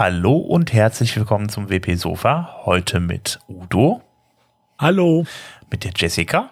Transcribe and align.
Hallo 0.00 0.38
und 0.38 0.72
herzlich 0.72 1.14
willkommen 1.14 1.50
zum 1.50 1.68
WP 1.68 1.94
Sofa. 1.94 2.62
Heute 2.64 3.00
mit 3.00 3.38
Udo. 3.48 4.00
Hallo. 4.78 5.26
Mit 5.70 5.84
der 5.84 5.92
Jessica. 5.94 6.48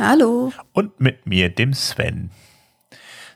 Hallo. 0.00 0.54
Und 0.72 0.98
mit 0.98 1.26
mir, 1.26 1.50
dem 1.50 1.74
Sven. 1.74 2.30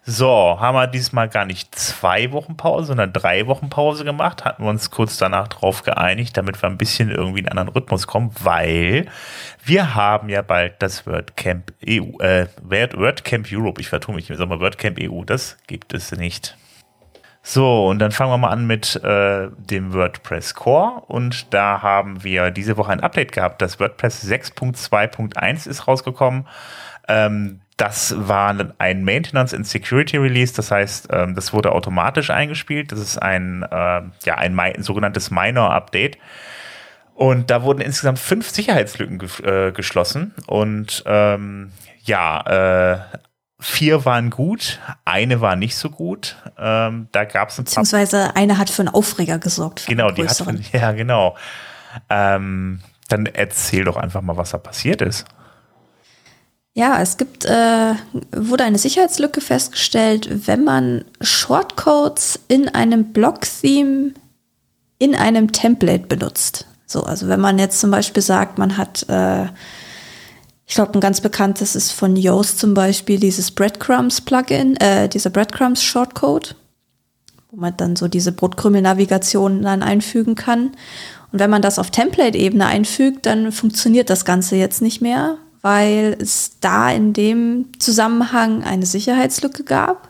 So, 0.07 0.59
haben 0.59 0.75
wir 0.75 0.87
diesmal 0.87 1.29
gar 1.29 1.45
nicht 1.45 1.75
zwei 1.75 2.33
Wochen 2.33 2.57
Pause, 2.57 2.87
sondern 2.87 3.13
drei 3.13 3.47
Wochen 3.47 3.69
Pause 3.69 4.07
gemacht. 4.07 4.47
Hatten 4.47 4.65
wir 4.65 4.71
uns 4.71 4.91
kurz 4.91 5.19
danach 5.19 5.49
drauf 5.49 5.83
geeinigt, 5.83 6.35
damit 6.39 6.63
wir 6.63 6.71
ein 6.71 6.79
bisschen 6.79 7.11
irgendwie 7.11 7.41
in 7.41 7.47
einen 7.47 7.59
anderen 7.59 7.79
Rhythmus 7.79 8.07
kommen, 8.07 8.31
weil 8.41 9.05
wir 9.63 9.95
haben 9.95 10.31
ja 10.31 10.41
bald 10.41 10.77
das 10.79 11.07
WordCamp 11.07 11.75
EU, 11.87 12.19
äh, 12.21 12.47
WordCamp 12.63 13.49
Europe. 13.53 13.83
Ich 13.83 13.91
vertue 13.91 14.15
mich, 14.15 14.31
ich 14.31 14.39
sag 14.39 14.49
mal 14.49 14.61
WordCamp 14.61 14.99
EU. 14.99 15.25
Das 15.25 15.59
gibt 15.67 15.93
es 15.93 16.11
nicht. 16.13 16.57
So, 17.45 17.89
und 17.89 17.99
dann 17.99 18.13
fangen 18.13 18.31
wir 18.31 18.39
mal 18.39 18.51
an 18.51 18.67
mit 18.67 18.97
äh, 19.03 19.49
dem 19.57 19.93
WordPress 19.93 20.55
Core. 20.55 21.03
Und 21.09 21.53
da 21.53 21.83
haben 21.83 22.23
wir 22.23 22.51
diese 22.53 22.77
Woche 22.77 22.93
ein 22.93 23.01
Update 23.01 23.33
gehabt. 23.33 23.61
Das 23.61 23.81
WordPress 23.81 24.25
6.2.1 24.25 25.69
ist 25.69 25.89
rausgekommen. 25.89 26.47
Ähm, 27.09 27.61
das 27.77 28.15
war 28.17 28.55
ein 28.79 29.03
Maintenance 29.03 29.53
and 29.53 29.67
Security 29.67 30.17
Release, 30.17 30.55
das 30.55 30.71
heißt, 30.71 31.09
ähm, 31.11 31.35
das 31.35 31.53
wurde 31.53 31.73
automatisch 31.73 32.31
eingespielt. 32.31 32.93
Das 32.93 33.01
ist 33.01 33.19
ein, 33.21 33.65
äh, 33.65 34.03
ja, 34.25 34.35
ein, 34.37 34.59
ein 34.59 34.83
sogenanntes 34.85 35.33
Minor-Update. 35.33 36.19
Und 37.15 37.51
da 37.51 37.63
wurden 37.65 37.81
insgesamt 37.81 38.21
fünf 38.21 38.51
Sicherheitslücken 38.51 39.19
ge 39.19 39.29
äh, 39.45 39.73
geschlossen. 39.73 40.33
Und 40.47 41.03
ähm, 41.07 41.73
ja, 42.05 42.41
äh, 42.93 42.99
vier 43.63 44.05
waren 44.05 44.31
gut, 44.31 44.81
eine 45.05 45.41
war 45.41 45.57
nicht 45.57 45.77
so 45.77 45.89
gut. 45.89 46.37
Ähm, 46.59 47.09
da 47.13 47.25
gab 47.25 47.51
es 47.51 47.59
ein 47.59 47.65
Beziehungsweise 47.65 48.37
eine 48.37 48.59
hat 48.59 48.69
für 48.69 48.83
einen 48.83 48.89
Aufreger 48.89 49.39
gesorgt. 49.39 49.87
Genau, 49.87 50.11
die 50.11 50.29
hat 50.29 50.37
für, 50.37 50.55
ja 50.77 50.93
genau. 50.93 51.37
Ähm, 52.11 52.81
dann 53.09 53.27
erzähl 53.27 53.85
doch 53.85 53.97
einfach 53.97 54.21
mal, 54.21 54.37
was 54.37 54.51
da 54.51 54.59
passiert 54.59 55.03
ist. 55.03 55.25
Ja, 56.75 57.01
es 57.03 57.19
gibt, 57.19 57.45
äh, 57.45 57.95
wurde 58.33 58.65
eine 58.65 58.79
Sicherheitslücke 58.79 59.41
festgestellt, 59.43 60.47
wenn 60.47 60.65
man 60.65 61.05
Shortcodes 61.21 62.41
in 62.49 62.69
einem 62.69 63.13
Block-Theme 63.13 64.15
in 64.99 65.15
einem 65.15 65.53
Template 65.53 66.07
benutzt. 66.07 66.67
So, 66.87 67.03
also 67.03 67.29
wenn 67.29 67.41
man 67.41 67.59
jetzt 67.59 67.81
zum 67.81 67.91
Beispiel 67.91 68.23
sagt, 68.23 68.59
man 68.59 68.77
hat, 68.77 69.07
äh, 69.09 69.47
ich 70.67 70.75
glaube, 70.75 70.95
ein 70.95 71.01
ganz 71.01 71.21
bekanntes 71.21 71.75
ist 71.75 71.93
von 71.93 72.17
Yoast 72.17 72.59
zum 72.59 72.75
Beispiel 72.75 73.19
dieses 73.19 73.51
Breadcrumbs-Plugin, 73.51 74.77
äh, 74.77 75.09
dieser 75.09 75.31
Breadcrumbs-Shortcode, 75.31 76.57
wo 77.51 77.57
man 77.57 77.77
dann 77.77 77.97
so 77.97 78.09
diese 78.09 78.33
Brotkrümel-Navigation 78.33 79.63
dann 79.63 79.83
einfügen 79.83 80.35
kann. 80.35 80.73
Und 81.33 81.39
wenn 81.39 81.51
man 81.51 81.63
das 81.63 81.79
auf 81.79 81.91
Template-Ebene 81.91 82.67
einfügt, 82.67 83.27
dann 83.27 83.53
funktioniert 83.53 84.09
das 84.09 84.25
Ganze 84.25 84.57
jetzt 84.57 84.83
nicht 84.83 85.03
mehr, 85.03 85.37
weil 85.63 86.17
es 86.21 86.53
da 86.61 86.91
in 86.91 87.13
dem 87.13 87.67
Zusammenhang 87.79 88.63
eine 88.63 88.87
Sicherheitslücke 88.87 89.65
gab. 89.65 90.09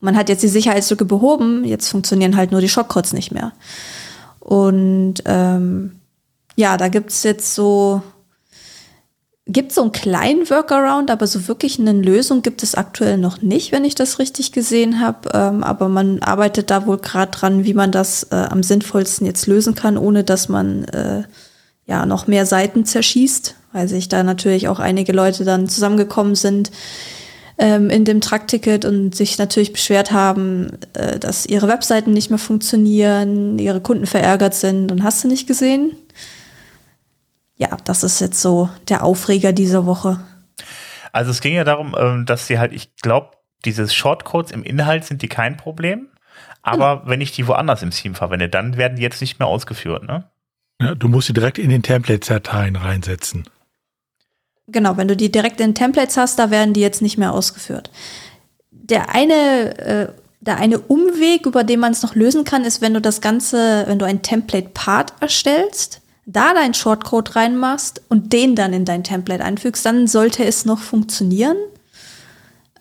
Man 0.00 0.16
hat 0.16 0.28
jetzt 0.28 0.42
die 0.42 0.48
Sicherheitslücke 0.48 1.04
behoben, 1.04 1.64
jetzt 1.64 1.88
funktionieren 1.88 2.36
halt 2.36 2.50
nur 2.50 2.60
die 2.60 2.68
Shortcodes 2.68 3.12
nicht 3.12 3.32
mehr. 3.32 3.52
Und 4.40 5.22
ähm, 5.26 6.00
ja, 6.56 6.76
da 6.76 6.88
gibt's 6.88 7.22
jetzt 7.22 7.54
so, 7.54 8.02
gibt 9.46 9.72
so 9.72 9.82
einen 9.82 9.92
kleinen 9.92 10.48
Workaround, 10.48 11.10
aber 11.10 11.26
so 11.26 11.48
wirklich 11.48 11.78
eine 11.78 11.92
Lösung 11.92 12.42
gibt 12.42 12.62
es 12.62 12.74
aktuell 12.74 13.18
noch 13.18 13.42
nicht, 13.42 13.72
wenn 13.72 13.84
ich 13.84 13.94
das 13.94 14.18
richtig 14.18 14.52
gesehen 14.52 15.00
habe. 15.00 15.30
Ähm, 15.34 15.64
aber 15.64 15.88
man 15.88 16.22
arbeitet 16.22 16.70
da 16.70 16.86
wohl 16.86 16.98
gerade 16.98 17.32
dran, 17.32 17.64
wie 17.64 17.74
man 17.74 17.90
das 17.90 18.24
äh, 18.30 18.36
am 18.36 18.62
sinnvollsten 18.62 19.26
jetzt 19.26 19.46
lösen 19.46 19.74
kann, 19.74 19.98
ohne 19.98 20.22
dass 20.22 20.48
man 20.48 20.84
äh, 20.84 21.24
ja 21.86 22.06
noch 22.06 22.26
mehr 22.26 22.46
Seiten 22.46 22.84
zerschießt 22.84 23.56
weil 23.72 23.88
sich 23.88 24.08
da 24.08 24.22
natürlich 24.22 24.68
auch 24.68 24.78
einige 24.78 25.12
Leute 25.12 25.44
dann 25.44 25.68
zusammengekommen 25.68 26.34
sind 26.34 26.70
ähm, 27.58 27.90
in 27.90 28.04
dem 28.04 28.20
Truck-Ticket 28.20 28.84
und 28.84 29.14
sich 29.14 29.38
natürlich 29.38 29.72
beschwert 29.72 30.12
haben, 30.12 30.78
äh, 30.92 31.18
dass 31.18 31.46
ihre 31.46 31.68
Webseiten 31.68 32.12
nicht 32.12 32.30
mehr 32.30 32.38
funktionieren, 32.38 33.58
ihre 33.58 33.80
Kunden 33.80 34.06
verärgert 34.06 34.54
sind 34.54 34.92
und 34.92 35.02
hast 35.02 35.24
du 35.24 35.28
nicht 35.28 35.46
gesehen? 35.46 35.96
Ja, 37.56 37.76
das 37.84 38.02
ist 38.02 38.20
jetzt 38.20 38.40
so 38.40 38.68
der 38.88 39.04
Aufreger 39.04 39.52
dieser 39.52 39.86
Woche. 39.86 40.20
Also 41.12 41.30
es 41.30 41.40
ging 41.40 41.54
ja 41.54 41.64
darum, 41.64 41.94
ähm, 41.98 42.26
dass 42.26 42.46
sie 42.46 42.58
halt, 42.58 42.72
ich 42.72 42.96
glaube, 42.96 43.32
diese 43.64 43.88
Shortcodes 43.88 44.50
im 44.50 44.64
Inhalt 44.64 45.04
sind 45.04 45.22
die 45.22 45.28
kein 45.28 45.56
Problem. 45.56 46.08
Aber 46.62 47.02
hm. 47.02 47.08
wenn 47.08 47.20
ich 47.20 47.32
die 47.32 47.46
woanders 47.46 47.82
im 47.82 47.90
Theme 47.90 48.14
verwende, 48.14 48.48
dann 48.48 48.76
werden 48.76 48.96
die 48.96 49.02
jetzt 49.02 49.20
nicht 49.20 49.38
mehr 49.38 49.48
ausgeführt, 49.48 50.04
ne? 50.04 50.30
Ja, 50.80 50.94
du 50.94 51.08
musst 51.08 51.28
sie 51.28 51.32
direkt 51.32 51.58
in 51.58 51.70
den 51.70 51.82
Template-Dateien 51.82 52.76
reinsetzen. 52.76 53.44
Genau, 54.68 54.96
wenn 54.96 55.08
du 55.08 55.16
die 55.16 55.30
direkt 55.30 55.60
in 55.60 55.74
Templates 55.74 56.16
hast, 56.16 56.38
da 56.38 56.50
werden 56.50 56.72
die 56.72 56.80
jetzt 56.80 57.02
nicht 57.02 57.18
mehr 57.18 57.32
ausgeführt. 57.32 57.90
Der 58.70 59.14
eine, 59.14 59.78
äh, 59.78 60.08
der 60.40 60.56
eine 60.56 60.78
Umweg, 60.78 61.46
über 61.46 61.62
den 61.62 61.80
man 61.80 61.92
es 61.92 62.02
noch 62.02 62.14
lösen 62.14 62.44
kann, 62.44 62.64
ist, 62.64 62.80
wenn 62.80 62.94
du 62.94 63.00
das 63.00 63.20
Ganze, 63.20 63.84
wenn 63.86 63.98
du 63.98 64.06
ein 64.06 64.22
Template-Part 64.22 65.14
erstellst, 65.20 66.01
da 66.26 66.54
deinen 66.54 66.74
Shortcode 66.74 67.36
reinmachst 67.36 68.02
und 68.08 68.32
den 68.32 68.54
dann 68.54 68.72
in 68.72 68.84
dein 68.84 69.04
Template 69.04 69.44
einfügst, 69.44 69.84
dann 69.84 70.06
sollte 70.06 70.44
es 70.44 70.64
noch 70.64 70.78
funktionieren. 70.78 71.56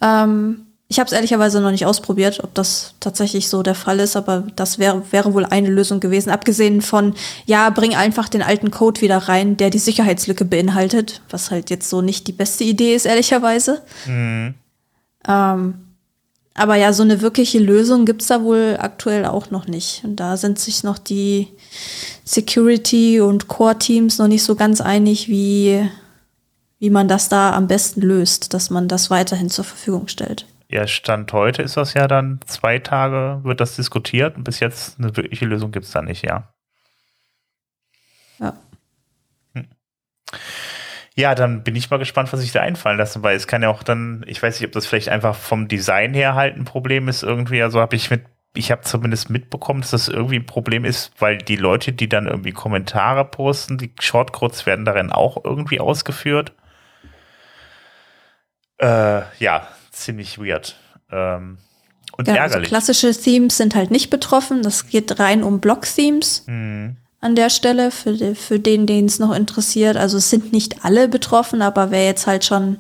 Ähm, 0.02 0.68
ich 0.88 1.00
habe 1.00 1.08
es 1.08 1.14
ehrlicherweise 1.14 1.62
noch 1.62 1.72
nicht 1.72 1.86
ausprobiert, 1.86 2.44
ob 2.44 2.54
das 2.54 2.96
tatsächlich 3.00 3.48
so 3.48 3.64
der 3.64 3.76
Fall 3.76 4.00
ist, 4.02 4.18
aber 4.18 4.44
das 4.58 4.78
wäre 4.78 5.04
wäre 5.12 5.34
wohl 5.34 5.46
eine 5.46 5.70
Lösung 5.70 6.02
gewesen. 6.02 6.30
Abgesehen 6.32 6.82
von, 6.82 7.14
ja, 7.46 7.70
bring 7.70 7.96
einfach 7.96 8.28
den 8.28 8.42
alten 8.42 8.72
Code 8.72 9.00
wieder 9.00 9.18
rein, 9.18 9.56
der 9.56 9.70
die 9.70 9.80
Sicherheitslücke 9.80 10.44
beinhaltet, 10.44 11.22
was 11.30 11.50
halt 11.50 11.70
jetzt 11.70 11.90
so 11.90 12.02
nicht 12.02 12.28
die 12.28 12.34
beste 12.34 12.66
Idee 12.66 12.94
ist, 12.94 13.06
ehrlicherweise. 13.06 13.82
Mhm. 14.06 14.56
Ähm, 15.26 15.91
aber 16.54 16.76
ja, 16.76 16.92
so 16.92 17.04
eine 17.04 17.22
wirkliche 17.22 17.60
Lösung 17.60 18.06
gibt's 18.06 18.28
da 18.28 18.44
wohl 18.44 18.78
aktuell 18.80 19.26
auch 19.26 19.52
noch 19.52 19.68
nicht. 19.68 20.04
Und 20.04 20.18
da 20.18 20.36
sind 20.38 20.60
sich 20.60 20.84
noch 20.84 20.98
die 20.98 21.48
Security- 22.26 23.22
und 23.22 23.48
Core-Teams 23.48 24.18
noch 24.18 24.28
nicht 24.28 24.44
so 24.44 24.56
ganz 24.56 24.82
einig, 24.82 25.30
wie, 25.30 25.90
wie 26.80 26.90
man 26.90 27.08
das 27.08 27.30
da 27.30 27.54
am 27.54 27.68
besten 27.68 28.02
löst, 28.02 28.54
dass 28.54 28.70
man 28.70 28.88
das 28.88 29.10
weiterhin 29.10 29.50
zur 29.50 29.64
Verfügung 29.64 30.08
stellt. 30.08 30.46
Ja, 30.68 30.88
Stand 30.88 31.32
heute 31.34 31.62
ist 31.62 31.78
das 31.78 31.94
ja 31.94 32.08
dann 32.08 32.40
zwei 32.46 32.80
Tage, 32.80 33.42
wird 33.44 33.60
das 33.60 33.76
diskutiert 33.76 34.38
und 34.38 34.44
bis 34.44 34.62
jetzt 34.62 35.00
eine 35.00 35.16
wirkliche 35.18 35.46
Lösung 35.46 35.72
gibt 35.72 35.86
es 35.86 35.92
da 35.92 36.02
nicht, 36.02 36.24
ja. 36.24 36.54
Ja. 38.40 38.58
Hm. 39.54 39.68
Ja, 41.16 41.36
dann 41.36 41.64
bin 41.64 41.76
ich 41.76 41.90
mal 41.90 41.98
gespannt, 41.98 42.32
was 42.32 42.40
sich 42.40 42.54
da 42.54 42.62
einfallen 42.62 42.98
lassen, 42.98 43.22
weil 43.22 43.36
es 43.36 43.48
kann 43.48 43.62
ja 43.62 43.70
auch 43.70 43.84
dann, 43.84 44.24
ich 44.28 44.42
weiß 44.42 44.60
nicht, 44.60 44.68
ob 44.68 44.72
das 44.72 44.86
vielleicht 44.86 45.10
einfach 45.10 45.36
vom 45.36 45.68
Design 45.68 46.14
her 46.14 46.36
halt 46.36 46.56
ein 46.56 46.64
Problem 46.64 47.10
ist 47.10 47.22
irgendwie. 47.22 47.62
Also 47.62 47.82
habe 47.82 47.98
ich 47.98 48.10
mit, 48.10 48.24
ich 48.54 48.72
habe 48.72 48.82
zumindest 48.82 49.30
mitbekommen, 49.30 49.82
dass 49.82 49.92
das 49.92 50.08
irgendwie 50.08 50.38
ein 50.38 50.46
Problem 50.46 50.86
ist, 50.86 51.12
weil 51.20 51.38
die 51.38 51.58
Leute, 51.58 51.92
die 51.92 52.08
dann 52.08 52.28
irgendwie 52.28 52.54
Kommentare 52.54 53.26
posten, 53.26 53.78
die 53.78 53.92
Shortcodes 54.00 54.66
werden 54.66 54.86
darin 54.86 55.12
auch 55.12 55.44
irgendwie 55.44 55.82
ausgeführt. 55.82 56.54
Äh, 58.78 59.22
ja, 59.40 59.68
ziemlich 59.92 60.40
weird. 60.40 60.78
Ähm, 61.12 61.58
und 62.18 62.28
ja, 62.28 62.36
ärgerlich. 62.36 62.56
Also 62.56 62.70
klassische 62.70 63.22
Themes 63.22 63.58
sind 63.58 63.76
halt 63.76 63.92
nicht 63.92 64.10
betroffen. 64.10 64.64
Das 64.64 64.88
geht 64.88 65.20
rein 65.20 65.44
um 65.44 65.60
Block-Themes 65.60 66.46
mhm. 66.48 66.96
An 67.22 67.36
der 67.36 67.52
Stelle, 67.52 67.92
für, 67.92 68.36
für 68.36 68.60
den, 68.60 68.88
den 68.88 69.06
es 69.06 69.20
noch 69.20 69.34
interessiert. 69.34 69.96
Also 69.96 70.18
es 70.18 70.30
sind 70.30 70.52
nicht 70.52 70.84
alle 70.84 71.08
betroffen, 71.08 71.62
aber 71.62 71.92
wer 71.92 72.06
jetzt 72.06 72.28
halt 72.28 72.44
schon 72.44 72.80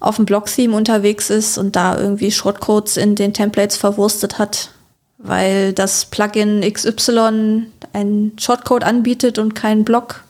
auf 0.00 0.16
dem 0.16 0.26
Block-Theme 0.26 0.74
unterwegs 0.76 1.28
ist 1.28 1.58
und 1.58 1.74
da 1.74 1.98
irgendwie 1.98 2.30
Shortcodes 2.30 2.96
in 2.96 3.16
den 3.16 3.34
Templates 3.34 3.76
verwurstet 3.76 4.38
hat, 4.38 4.70
weil 5.18 5.72
das 5.72 6.04
Plugin 6.04 6.60
XY 6.60 7.66
einen 7.92 8.38
Shortcode 8.38 8.84
anbietet 8.84 9.38
und 9.38 9.56
keinen 9.56 9.84
Block, 9.84 10.22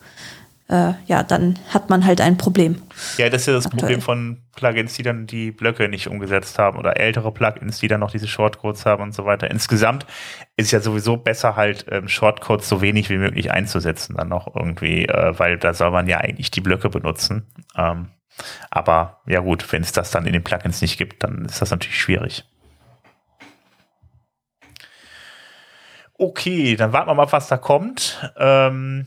äh, 0.68 0.92
ja, 1.06 1.22
dann 1.22 1.58
hat 1.70 1.88
man 1.88 2.04
halt 2.04 2.20
ein 2.20 2.36
Problem. 2.36 2.82
Ja, 3.16 3.30
das 3.30 3.42
ist 3.42 3.46
ja 3.46 3.54
das 3.54 3.66
aktuell. 3.66 3.80
Problem 3.80 4.00
von 4.02 4.42
Plugins, 4.54 4.94
die 4.94 5.02
dann 5.02 5.26
die 5.26 5.50
Blöcke 5.50 5.88
nicht 5.88 6.08
umgesetzt 6.08 6.58
haben 6.58 6.78
oder 6.78 6.98
ältere 6.98 7.32
Plugins, 7.32 7.78
die 7.78 7.88
dann 7.88 8.00
noch 8.00 8.10
diese 8.10 8.28
Shortcodes 8.28 8.84
haben 8.84 9.02
und 9.02 9.14
so 9.14 9.24
weiter. 9.24 9.50
Insgesamt 9.50 10.04
ist 10.56 10.66
es 10.66 10.70
ja 10.72 10.80
sowieso 10.80 11.16
besser 11.16 11.56
halt 11.56 11.86
ähm, 11.90 12.06
Shortcodes 12.06 12.68
so 12.68 12.82
wenig 12.82 13.08
wie 13.08 13.16
möglich 13.16 13.50
einzusetzen 13.50 14.16
dann 14.16 14.28
noch 14.28 14.54
irgendwie, 14.54 15.06
äh, 15.06 15.38
weil 15.38 15.56
da 15.56 15.72
soll 15.72 15.90
man 15.90 16.06
ja 16.06 16.18
eigentlich 16.18 16.50
die 16.50 16.60
Blöcke 16.60 16.90
benutzen. 16.90 17.46
Ähm, 17.74 18.08
aber 18.70 19.22
ja 19.26 19.40
gut, 19.40 19.72
wenn 19.72 19.82
es 19.82 19.92
das 19.92 20.10
dann 20.10 20.26
in 20.26 20.34
den 20.34 20.44
Plugins 20.44 20.82
nicht 20.82 20.98
gibt, 20.98 21.24
dann 21.24 21.46
ist 21.46 21.62
das 21.62 21.70
natürlich 21.70 21.98
schwierig. 21.98 22.44
Okay, 26.14 26.76
dann 26.76 26.92
warten 26.92 27.08
wir 27.08 27.14
mal, 27.14 27.32
was 27.32 27.48
da 27.48 27.56
kommt. 27.56 28.30
Ähm, 28.36 29.06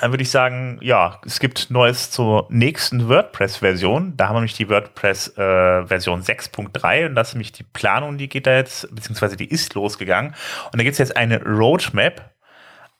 dann 0.00 0.12
würde 0.12 0.22
ich 0.22 0.30
sagen, 0.30 0.78
ja, 0.82 1.20
es 1.24 1.40
gibt 1.40 1.70
Neues 1.70 2.10
zur 2.10 2.46
nächsten 2.50 3.08
WordPress-Version. 3.08 4.16
Da 4.16 4.28
haben 4.28 4.36
wir 4.36 4.40
nämlich 4.40 4.54
die 4.54 4.68
WordPress-Version 4.68 6.20
äh, 6.20 6.24
6.3 6.24 7.06
und 7.06 7.14
das 7.14 7.28
ist 7.28 7.34
nämlich 7.34 7.52
die 7.52 7.62
Planung, 7.64 8.18
die 8.18 8.28
geht 8.28 8.46
da 8.46 8.54
jetzt, 8.54 8.94
beziehungsweise 8.94 9.36
die 9.36 9.48
ist 9.48 9.74
losgegangen. 9.74 10.34
Und 10.72 10.76
da 10.78 10.82
gibt 10.84 10.92
es 10.92 10.98
jetzt 10.98 11.16
eine 11.16 11.42
Roadmap. 11.42 12.30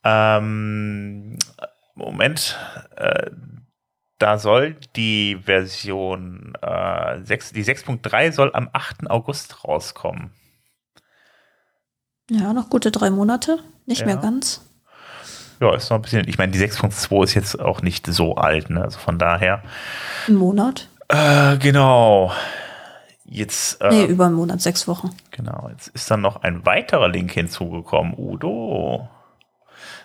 Ähm, 0.02 1.38
Moment, 1.94 2.58
äh, 2.96 3.30
da 4.18 4.38
soll 4.38 4.76
die 4.96 5.36
Version 5.44 6.54
äh, 6.62 7.20
6, 7.22 7.52
die 7.52 7.64
6.3 7.64 8.32
soll 8.32 8.50
am 8.54 8.70
8. 8.72 9.10
August 9.10 9.64
rauskommen. 9.64 10.30
Ja, 12.30 12.52
noch 12.52 12.70
gute 12.70 12.90
drei 12.90 13.10
Monate, 13.10 13.58
nicht 13.86 14.00
Ja. 14.00 14.06
mehr 14.06 14.16
ganz. 14.16 14.67
Ja, 15.60 15.74
ist 15.74 15.90
noch 15.90 15.98
ein 15.98 16.02
bisschen, 16.02 16.28
ich 16.28 16.38
meine, 16.38 16.52
die 16.52 16.58
6.2 16.60 17.24
ist 17.24 17.34
jetzt 17.34 17.58
auch 17.60 17.82
nicht 17.82 18.06
so 18.06 18.36
alt, 18.36 18.70
ne? 18.70 18.82
Also 18.82 18.98
von 18.98 19.18
daher. 19.18 19.62
Ein 20.28 20.34
Monat? 20.36 20.88
Äh, 21.08 21.56
genau. 21.58 22.32
Jetzt, 23.24 23.80
äh, 23.82 23.88
Nee, 23.90 24.04
über 24.06 24.26
einen 24.26 24.34
Monat, 24.36 24.60
sechs 24.62 24.88
Wochen. 24.88 25.10
genau, 25.32 25.68
jetzt 25.70 25.88
ist 25.88 26.10
dann 26.10 26.20
noch 26.22 26.42
ein 26.42 26.64
weiterer 26.64 27.08
Link 27.08 27.32
hinzugekommen. 27.32 28.14
Udo. 28.16 29.08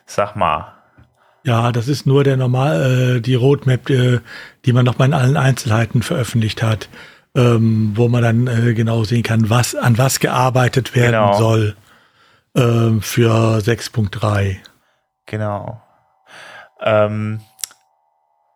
Sag 0.06 0.36
mal. 0.36 0.74
Ja, 1.46 1.72
das 1.72 1.88
ist 1.88 2.06
nur 2.06 2.24
der 2.24 2.36
normal, 2.38 3.18
äh, 3.18 3.22
die 3.22 3.36
Roadmap, 3.36 3.90
äh, 3.90 4.20
die 4.66 4.74
man 4.74 4.86
nochmal 4.86 5.08
in 5.10 5.14
allen 5.14 5.38
Einzelheiten 5.38 6.02
veröffentlicht 6.02 6.62
hat, 6.64 6.90
ähm, 7.36 7.92
wo 7.96 8.08
man 8.10 8.22
dann 8.24 8.48
äh, 8.48 8.74
genau 8.74 9.04
sehen 9.04 9.24
kann, 9.24 9.50
was 9.50 9.76
an 9.76 9.98
was 9.98 10.20
gearbeitet 10.20 10.96
werden 10.96 11.12
Genau. 11.14 11.38
soll 11.38 11.76
ähm, 12.56 13.02
für 13.02 13.58
6.3. 13.60 14.58
Genau. 15.26 15.82
Ähm, 16.82 17.42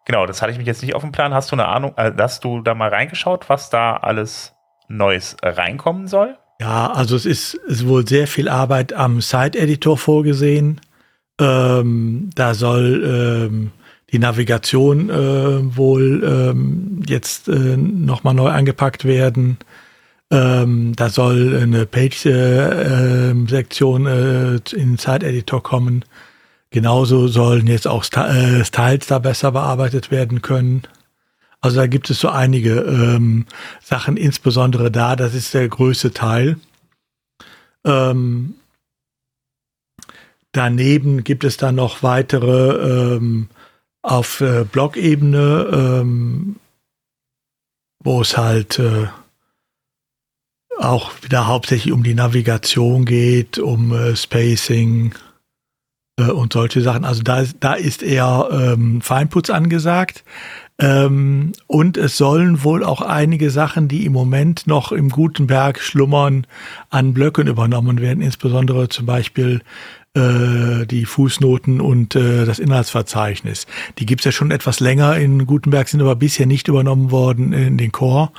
genau, 0.05 0.25
das 0.25 0.41
hatte 0.41 0.51
ich 0.51 0.57
mich 0.57 0.67
jetzt 0.67 0.81
nicht 0.81 0.95
auf 0.95 1.01
dem 1.01 1.11
Plan. 1.11 1.33
Hast 1.33 1.51
du 1.51 1.55
eine 1.55 1.67
Ahnung, 1.67 1.93
äh, 1.97 2.11
du 2.41 2.61
da 2.61 2.73
mal 2.73 2.89
reingeschaut, 2.89 3.49
was 3.49 3.69
da 3.69 3.97
alles 3.97 4.53
Neues 4.87 5.35
reinkommen 5.43 6.07
soll? 6.07 6.37
Ja, 6.59 6.91
also 6.91 7.15
es 7.15 7.25
ist, 7.25 7.53
ist 7.53 7.87
wohl 7.87 8.07
sehr 8.07 8.27
viel 8.27 8.49
Arbeit 8.49 8.93
am 8.93 9.21
Site-Editor 9.21 9.97
vorgesehen. 9.97 10.81
Ähm, 11.39 12.31
da 12.33 12.55
soll 12.55 13.49
ähm, 13.49 13.71
die 14.11 14.19
Navigation 14.19 15.09
äh, 15.09 15.75
wohl 15.75 16.23
ähm, 16.23 17.03
jetzt 17.07 17.47
äh, 17.47 17.77
nochmal 17.77 18.33
neu 18.33 18.49
angepackt 18.49 19.05
werden. 19.05 19.57
Ähm, 20.31 20.93
da 20.95 21.09
soll 21.09 21.55
eine 21.61 21.85
Page-Sektion 21.85 24.07
äh, 24.07 24.55
äh, 24.55 24.59
in 24.73 24.97
Site-Editor 24.97 25.61
kommen. 25.61 26.05
Genauso 26.69 27.27
sollen 27.27 27.67
jetzt 27.67 27.87
auch 27.87 28.03
äh, 28.13 28.63
Styles 28.65 29.07
da 29.07 29.19
besser 29.19 29.51
bearbeitet 29.51 30.11
werden 30.11 30.41
können. 30.41 30.83
Also 31.61 31.77
da 31.77 31.87
gibt 31.87 32.09
es 32.09 32.19
so 32.19 32.29
einige 32.29 32.81
ähm, 32.81 33.45
Sachen, 33.81 34.17
insbesondere 34.17 34.91
da, 34.91 35.15
das 35.15 35.33
ist 35.33 35.53
der 35.53 35.67
größte 35.67 36.11
Teil. 36.11 36.57
Ähm, 37.85 38.55
daneben 40.51 41.23
gibt 41.23 41.43
es 41.43 41.57
dann 41.57 41.75
noch 41.75 42.03
weitere 42.03 43.15
ähm, 43.15 43.49
auf 44.01 44.41
äh, 44.41 44.65
Blog-Ebene, 44.65 45.69
ähm, 45.71 46.57
wo 47.99 48.21
es 48.21 48.37
halt 48.37 48.77
äh, 48.79 49.07
auch 50.77 51.11
wieder 51.23 51.47
hauptsächlich 51.47 51.93
um 51.93 52.03
die 52.03 52.13
Navigation 52.13 53.05
geht, 53.05 53.57
um 53.57 53.93
äh, 53.93 54.15
Spacing 54.15 55.13
äh, 56.17 56.23
und 56.31 56.53
solche 56.53 56.81
Sachen. 56.81 57.05
Also 57.05 57.23
da, 57.23 57.39
ist- 57.39 57.57
da 57.61 57.73
ist 57.73 58.03
eher 58.03 58.49
ähm, 58.51 59.01
Feinputz 59.01 59.49
angesagt. 59.49 60.23
Ähm, 60.79 61.53
und 61.65 61.97
es 61.97 62.17
sollen 62.17 62.63
wohl 62.63 62.83
auch 62.83 63.01
einige 63.01 63.49
Sachen, 63.49 63.87
die 63.87 64.05
im 64.05 64.13
Moment 64.13 64.67
noch 64.67 64.91
im 64.91 65.09
Gutenberg 65.09 65.79
schlummern, 65.79 66.45
an 66.91 67.13
Blöcken 67.15 67.47
übernommen 67.47 67.99
werden, 67.99 68.21
insbesondere 68.21 68.87
zum 68.87 69.07
Beispiel 69.07 69.61
äh, 70.13 70.85
die 70.85 71.05
Fußnoten 71.05 71.81
und 71.81 72.15
äh, 72.15 72.45
das 72.45 72.59
Inhaltsverzeichnis. 72.59 73.65
Die 73.97 74.05
gibt's 74.05 74.25
ja 74.25 74.31
schon 74.31 74.51
etwas 74.51 74.79
länger 74.79 75.17
in 75.17 75.47
Gutenberg, 75.47 75.87
sind 75.87 76.01
aber 76.01 76.15
bisher 76.15 76.45
nicht 76.45 76.67
übernommen 76.67 77.09
worden 77.09 77.53
in 77.53 77.79
den 77.79 77.91
Core. 77.91 78.29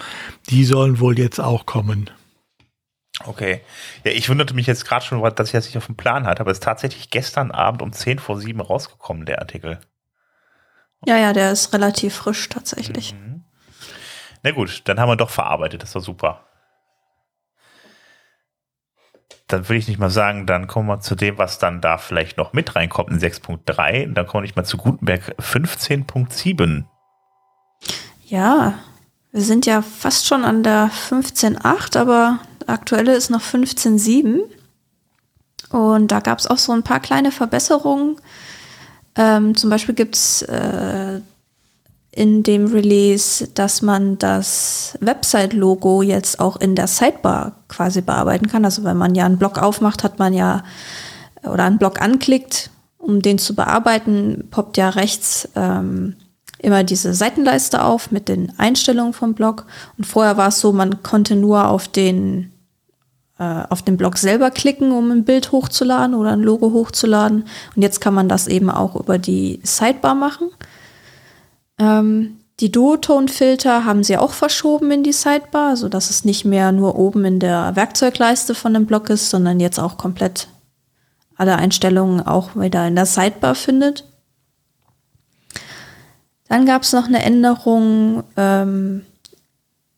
Die 0.49 0.63
sollen 0.65 1.01
wohl 1.01 1.19
jetzt 1.19 1.41
auch 1.41 1.67
kommen. 1.67 2.09
Okay. 3.25 3.63
Ja, 4.05 4.13
ich 4.13 4.29
wunderte 4.29 4.55
mich 4.55 4.67
jetzt 4.67 4.85
gerade 4.85 5.05
schon, 5.05 5.21
dass 5.35 5.49
ich 5.49 5.53
das 5.53 5.67
nicht 5.67 5.77
auf 5.77 5.87
dem 5.87 5.97
Plan 5.97 6.27
hatte, 6.27 6.41
aber 6.41 6.51
es 6.51 6.59
ist 6.59 6.65
tatsächlich 6.65 7.11
gestern 7.11 7.51
Abend 7.51 7.83
um 7.83 7.93
10 7.93 8.19
vor 8.19 8.39
7 8.39 8.61
rausgekommen, 8.61 9.27
der 9.27 9.41
Artikel. 9.41 9.81
Ja, 11.05 11.17
ja, 11.17 11.33
der 11.33 11.53
ist 11.53 11.73
relativ 11.73 12.15
frisch 12.15 12.49
tatsächlich. 12.49 13.15
Mhm. 13.15 13.45
Na 14.43 14.53
gut, 14.53 14.83
dann 14.85 15.01
haben 15.01 15.09
wir 15.09 15.17
doch 15.17 15.31
verarbeitet, 15.31 15.83
das 15.83 15.95
war 15.95 16.03
super. 16.03 16.45
Dann 19.49 19.69
würde 19.69 19.79
ich 19.79 19.89
nicht 19.89 19.99
mal 19.99 20.11
sagen, 20.11 20.47
dann 20.47 20.67
kommen 20.67 20.89
wir 20.89 21.01
zu 21.01 21.15
dem, 21.15 21.39
was 21.39 21.59
dann 21.59 21.81
da 21.81 21.97
vielleicht 21.97 22.37
noch 22.37 22.53
mit 22.53 22.77
reinkommt 22.77 23.11
in 23.11 23.19
6.3. 23.19 24.07
Und 24.07 24.15
dann 24.15 24.27
kommen 24.27 24.43
wir 24.43 24.47
nicht 24.47 24.57
mal 24.57 24.65
zu 24.65 24.77
Gutenberg 24.77 25.35
15.7. 25.41 26.85
Ja, 28.27 28.75
wir 29.33 29.41
sind 29.41 29.65
ja 29.65 29.81
fast 29.81 30.27
schon 30.27 30.45
an 30.45 30.63
der 30.63 30.91
15.8, 30.91 31.99
aber 31.99 32.41
aktuelle 32.69 33.15
ist 33.15 33.31
noch 33.31 33.43
15.7. 33.43 34.41
Und 35.71 36.11
da 36.11 36.21
gab 36.21 36.39
es 36.39 36.47
auch 36.47 36.59
so 36.59 36.73
ein 36.73 36.83
paar 36.83 37.01
kleine 37.01 37.31
Verbesserungen. 37.33 38.17
Ähm, 39.17 39.57
zum 39.57 39.71
Beispiel 39.71 39.95
gibt 39.95 40.17
es 40.17 40.43
äh, 40.43 41.21
in 42.11 42.43
dem 42.43 42.67
Release, 42.67 43.49
dass 43.55 43.83
man 43.83 44.19
das 44.19 44.97
Website-Logo 45.01 46.03
jetzt 46.03 46.41
auch 46.41 46.57
in 46.57 46.75
der 46.75 46.87
Sidebar 46.87 47.53
quasi 47.69 48.01
bearbeiten 48.01 48.49
kann. 48.49 48.65
Also 48.65 48.85
wenn 48.85 48.97
man 48.97 49.15
ja 49.15 49.27
einen 49.27 49.39
Blog 49.39 49.59
aufmacht, 49.59 50.05
hat 50.05 50.19
man 50.19 50.33
ja 50.33 50.65
oder 51.43 51.65
einen 51.65 51.79
Blog 51.79 52.01
anklickt, 52.01 52.71
um 52.99 53.23
den 53.23 53.39
zu 53.39 53.55
bearbeiten, 53.55 54.49
poppt 54.51 54.77
ja 54.77 54.89
rechts 54.89 55.49
ähm, 55.55 56.17
immer 56.59 56.83
diese 56.83 57.15
Seitenleiste 57.15 57.85
auf 57.85 58.11
mit 58.11 58.29
den 58.29 58.53
Einstellungen 58.59 59.13
vom 59.13 59.35
Blog. 59.35 59.67
Und 59.97 60.05
vorher 60.05 60.37
war 60.37 60.49
es 60.49 60.61
so, 60.61 60.73
man 60.73 61.03
konnte 61.03 61.37
nur 61.37 61.69
auf 61.69 61.89
den 61.89 62.53
auf 63.43 63.83
den 63.83 63.97
Blog 63.97 64.19
selber 64.19 64.51
klicken, 64.51 64.91
um 64.93 65.11
ein 65.11 65.25
Bild 65.25 65.53
hochzuladen 65.53 66.15
oder 66.15 66.33
ein 66.33 66.43
Logo 66.43 66.73
hochzuladen. 66.73 67.45
Und 67.77 67.83
jetzt 67.83 68.01
kann 68.01 68.15
man 68.15 68.29
das 68.29 68.49
eben 68.49 68.71
auch 68.71 68.97
über 68.97 69.19
die 69.19 69.61
Sidebar 69.63 70.15
machen. 70.15 70.51
Ähm, 71.79 72.39
die 72.61 72.73
Duotone-Filter 72.73 73.85
haben 73.85 74.03
sie 74.03 74.17
auch 74.17 74.33
verschoben 74.33 74.91
in 74.91 75.05
die 75.05 75.13
Sidebar, 75.13 75.77
sodass 75.77 76.11
es 76.11 76.25
nicht 76.25 76.45
mehr 76.45 76.73
nur 76.73 76.99
oben 76.99 77.25
in 77.25 77.39
der 77.39 77.77
Werkzeugleiste 77.77 78.55
von 78.57 78.75
dem 78.75 78.87
Blog 78.87 79.11
ist, 79.11 79.31
sondern 79.31 79.61
jetzt 79.61 79.79
auch 79.79 79.97
komplett 79.97 80.49
alle 81.37 81.55
Einstellungen 81.55 82.27
auch 82.27 82.57
wieder 82.57 82.87
in 82.89 82.97
der 82.97 83.07
Sidebar 83.07 83.55
findet. 83.55 84.05
Dann 86.49 86.67
gab 86.67 86.83
es 86.83 86.93
noch 86.93 87.07
eine 87.07 87.23
Änderung 87.23 88.25
ähm, 88.37 89.05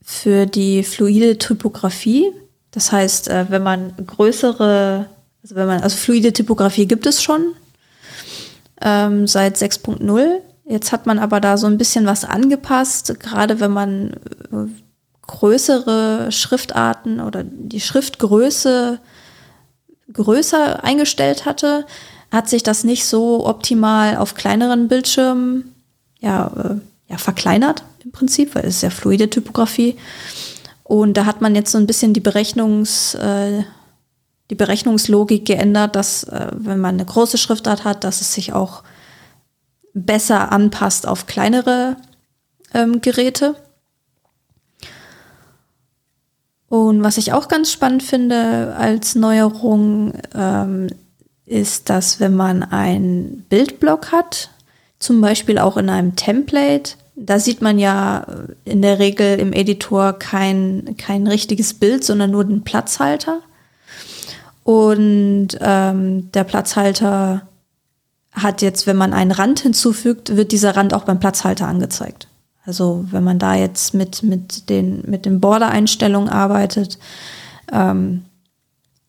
für 0.03 0.45
die 0.45 0.83
fluide 0.83 1.39
Typografie. 1.39 2.31
Das 2.71 2.93
heißt, 2.93 3.29
äh, 3.29 3.47
wenn 3.49 3.63
man 3.63 3.93
größere, 4.07 5.07
also 5.43 5.55
wenn 5.55 5.67
man, 5.67 5.83
also 5.83 5.97
fluide 5.97 6.33
Typografie 6.33 6.87
gibt 6.87 7.07
es 7.07 7.23
schon 7.23 7.55
ähm, 8.81 9.27
seit 9.27 9.57
6.0. 9.57 10.41
Jetzt 10.65 10.93
hat 10.93 11.07
man 11.07 11.19
aber 11.19 11.41
da 11.41 11.57
so 11.57 11.67
ein 11.67 11.79
bisschen 11.79 12.07
was 12.07 12.25
angepasst, 12.25 13.19
gerade 13.19 13.61
wenn 13.61 13.73
man 13.73 14.13
äh, 14.53 14.69
größere 15.23 16.31
Schriftarten 16.33 17.21
oder 17.21 17.45
die 17.45 17.81
Schriftgröße 17.81 19.01
größer 20.13 20.83
eingestellt 20.83 21.47
hatte, 21.47 21.87
hat 22.31 22.49
sich 22.49 22.63
das 22.63 22.85
nicht 22.85 23.05
so 23.05 23.47
optimal 23.47 24.17
auf 24.17 24.35
kleineren 24.35 24.89
Bildschirmen 24.89 25.75
ja, 26.21 26.49
äh, 26.49 27.11
ja, 27.11 27.19
verkleinert 27.19 27.85
im 28.05 28.13
Prinzip, 28.13 28.55
weil 28.55 28.65
es 28.65 28.77
ist 28.77 28.83
ja 28.83 28.91
fluide 28.91 29.31
Typografie. 29.31 29.97
Und 30.91 31.17
da 31.17 31.25
hat 31.25 31.41
man 31.41 31.55
jetzt 31.55 31.71
so 31.71 31.79
ein 31.79 31.87
bisschen 31.87 32.15
die 32.15 32.21
Berechnungs, 32.21 33.15
äh, 33.15 33.63
die 34.51 34.57
Berechnungslogik 34.57 35.45
geändert, 35.45 35.95
dass 35.95 36.25
äh, 36.25 36.49
wenn 36.53 36.81
man 36.81 36.97
eine 36.97 37.05
große 37.05 37.39
Schriftart 37.39 37.85
hat, 37.85 38.03
dass 38.03 38.21
es 38.21 38.35
sich 38.35 38.55
auch 38.55 38.83
besser 39.95 40.51
anpasst 40.51 41.07
auf 41.07 41.27
kleinere 41.29 41.97
ähm, 42.75 43.01
Geräte. 43.01 43.55
Und 46.69 47.05
was 47.05 47.19
ich 47.19 47.33
auch 47.33 47.47
ganz 47.47 47.71
spannend 47.71 48.03
finde 48.03 48.75
als 48.77 49.15
Neuerung, 49.15 50.15
ähm, 50.35 50.89
ist, 51.47 51.89
dass 51.89 52.19
wenn 52.19 52.35
man 52.35 52.65
einen 52.65 53.45
Bildblock 53.49 54.11
hat, 54.11 54.51
zum 54.99 55.21
Beispiel 55.21 55.61
auch 55.61 55.77
in 55.77 55.89
einem 55.89 56.17
Template, 56.17 56.95
da 57.23 57.39
sieht 57.39 57.61
man 57.61 57.79
ja 57.79 58.27
in 58.65 58.81
der 58.81 58.99
Regel 58.99 59.39
im 59.39 59.53
Editor 59.53 60.15
kein, 60.15 60.97
kein 60.97 61.27
richtiges 61.27 61.75
Bild, 61.75 62.03
sondern 62.03 62.31
nur 62.31 62.45
den 62.45 62.63
Platzhalter. 62.63 63.41
Und 64.65 65.49
ähm, 65.61 66.33
der 66.33 66.45
Platzhalter 66.45 67.43
hat 68.33 68.63
jetzt, 68.63 68.87
wenn 68.87 68.97
man 68.97 69.13
einen 69.13 69.33
Rand 69.33 69.61
hinzufügt, 69.61 70.37
wird 70.37 70.53
dieser 70.53 70.77
Rand 70.77 70.95
auch 70.95 71.05
beim 71.05 71.21
Platzhalter 71.21 71.67
angezeigt. 71.69 72.27
Also 72.65 73.05
wenn 73.11 73.25
man 73.25 73.39
da 73.39 73.55
jetzt 73.55 73.93
mit, 73.93 74.23
mit 74.23 74.71
den, 74.71 75.03
mit 75.07 75.27
den 75.27 75.41
Border-Einstellungen 75.41 76.31
arbeitet, 76.31 76.99
ähm, 77.71 78.25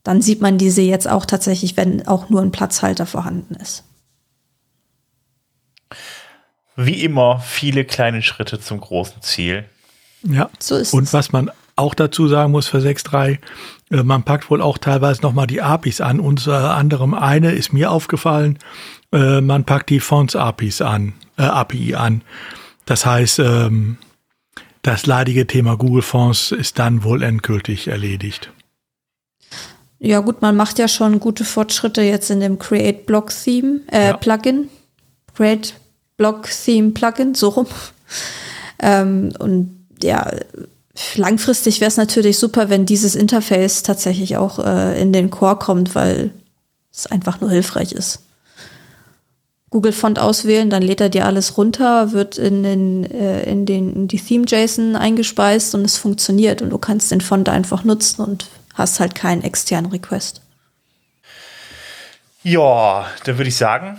dann 0.04 0.22
sieht 0.22 0.42
man 0.42 0.58
diese 0.58 0.82
jetzt 0.82 1.08
auch 1.08 1.26
tatsächlich, 1.26 1.78
wenn 1.78 2.08
auch 2.08 2.30
nur 2.30 2.42
ein 2.42 2.52
Platzhalter 2.52 3.06
vorhanden 3.06 3.56
ist. 3.56 3.84
Wie 6.86 7.04
immer, 7.04 7.40
viele 7.40 7.86
kleine 7.86 8.22
Schritte 8.22 8.60
zum 8.60 8.80
großen 8.80 9.22
Ziel. 9.22 9.66
Ja. 10.24 10.50
So 10.60 10.76
ist 10.76 10.94
Und 10.94 11.12
was 11.14 11.32
man 11.32 11.52
auch 11.76 11.94
dazu 11.94 12.28
sagen 12.28 12.52
muss 12.52 12.68
für 12.68 12.78
6.3, 12.78 13.40
äh, 13.92 14.04
man 14.04 14.24
packt 14.24 14.50
wohl 14.50 14.62
auch 14.62 14.78
teilweise 14.78 15.22
nochmal 15.22 15.48
die 15.48 15.62
APIs 15.62 16.02
an. 16.02 16.20
Unter 16.20 16.76
anderem 16.76 17.14
eine 17.14 17.52
ist 17.52 17.74
mir 17.74 17.92
aufgefallen, 17.92 18.60
äh, 19.12 19.42
man 19.42 19.66
packt 19.66 19.90
die 19.90 20.00
Fonts-APIs 20.00 20.82
an, 20.82 21.14
äh, 21.38 21.44
API 21.44 21.96
an. 21.96 22.24
Das 22.86 23.06
heißt, 23.06 23.40
ähm, 23.40 23.98
das 24.82 25.06
leidige 25.06 25.48
Thema 25.48 25.78
Google 25.78 26.02
Fonts 26.02 26.52
ist 26.52 26.80
dann 26.80 27.04
wohl 27.04 27.24
endgültig 27.24 27.88
erledigt. 27.88 28.52
Ja 30.00 30.20
gut, 30.20 30.42
man 30.42 30.56
macht 30.56 30.80
ja 30.80 30.88
schon 30.88 31.20
gute 31.20 31.46
Fortschritte 31.46 32.02
jetzt 32.02 32.32
in 32.32 32.40
dem 32.40 32.58
Create 32.58 33.06
Block 33.06 33.30
Theme 33.30 33.82
äh, 33.92 34.08
ja. 34.08 34.18
Plugin. 34.18 34.70
Create 35.36 35.76
Block 36.22 36.48
Theme 36.52 36.92
Plugin, 36.92 37.34
so 37.34 37.50
rum. 37.50 37.66
ähm, 38.80 39.34
und 39.40 39.88
ja, 40.04 40.32
langfristig 41.16 41.82
wäre 41.82 41.88
es 41.88 41.98
natürlich 41.98 42.38
super, 42.38 42.70
wenn 42.70 42.86
dieses 42.86 43.16
Interface 43.16 43.82
tatsächlich 43.82 44.38
auch 44.38 44.60
äh, 44.60 45.02
in 45.02 45.14
den 45.14 45.32
Core 45.32 45.56
kommt, 45.56 45.96
weil 45.96 46.30
es 46.94 47.08
einfach 47.08 47.42
nur 47.42 47.50
hilfreich 47.50 47.92
ist. 47.92 48.20
Google 49.72 49.94
Font 49.94 50.20
auswählen, 50.20 50.70
dann 50.70 50.84
lädt 50.84 51.02
er 51.02 51.10
dir 51.10 51.26
alles 51.26 51.58
runter, 51.58 52.12
wird 52.12 52.38
in 52.38 52.62
den, 52.62 53.10
äh, 53.10 53.42
in 53.50 53.66
den 53.66 53.92
in 53.96 54.08
die 54.08 54.20
Theme 54.20 54.46
JSON 54.48 54.96
eingespeist 54.96 55.74
und 55.74 55.84
es 55.86 55.98
funktioniert 55.98 56.62
und 56.62 56.70
du 56.70 56.78
kannst 56.78 57.10
den 57.10 57.22
Font 57.22 57.50
einfach 57.50 57.84
nutzen 57.84 58.22
und 58.22 58.46
hast 58.76 59.00
halt 59.00 59.16
keinen 59.16 59.42
externen 59.42 59.90
Request. 59.90 60.42
Ja, 62.44 63.08
dann 63.24 63.40
würde 63.40 63.48
ich 63.48 63.58
sagen, 63.58 63.98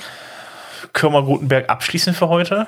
wir 1.14 1.22
Gutenberg 1.22 1.68
abschließen 1.68 2.14
für 2.14 2.28
heute. 2.28 2.66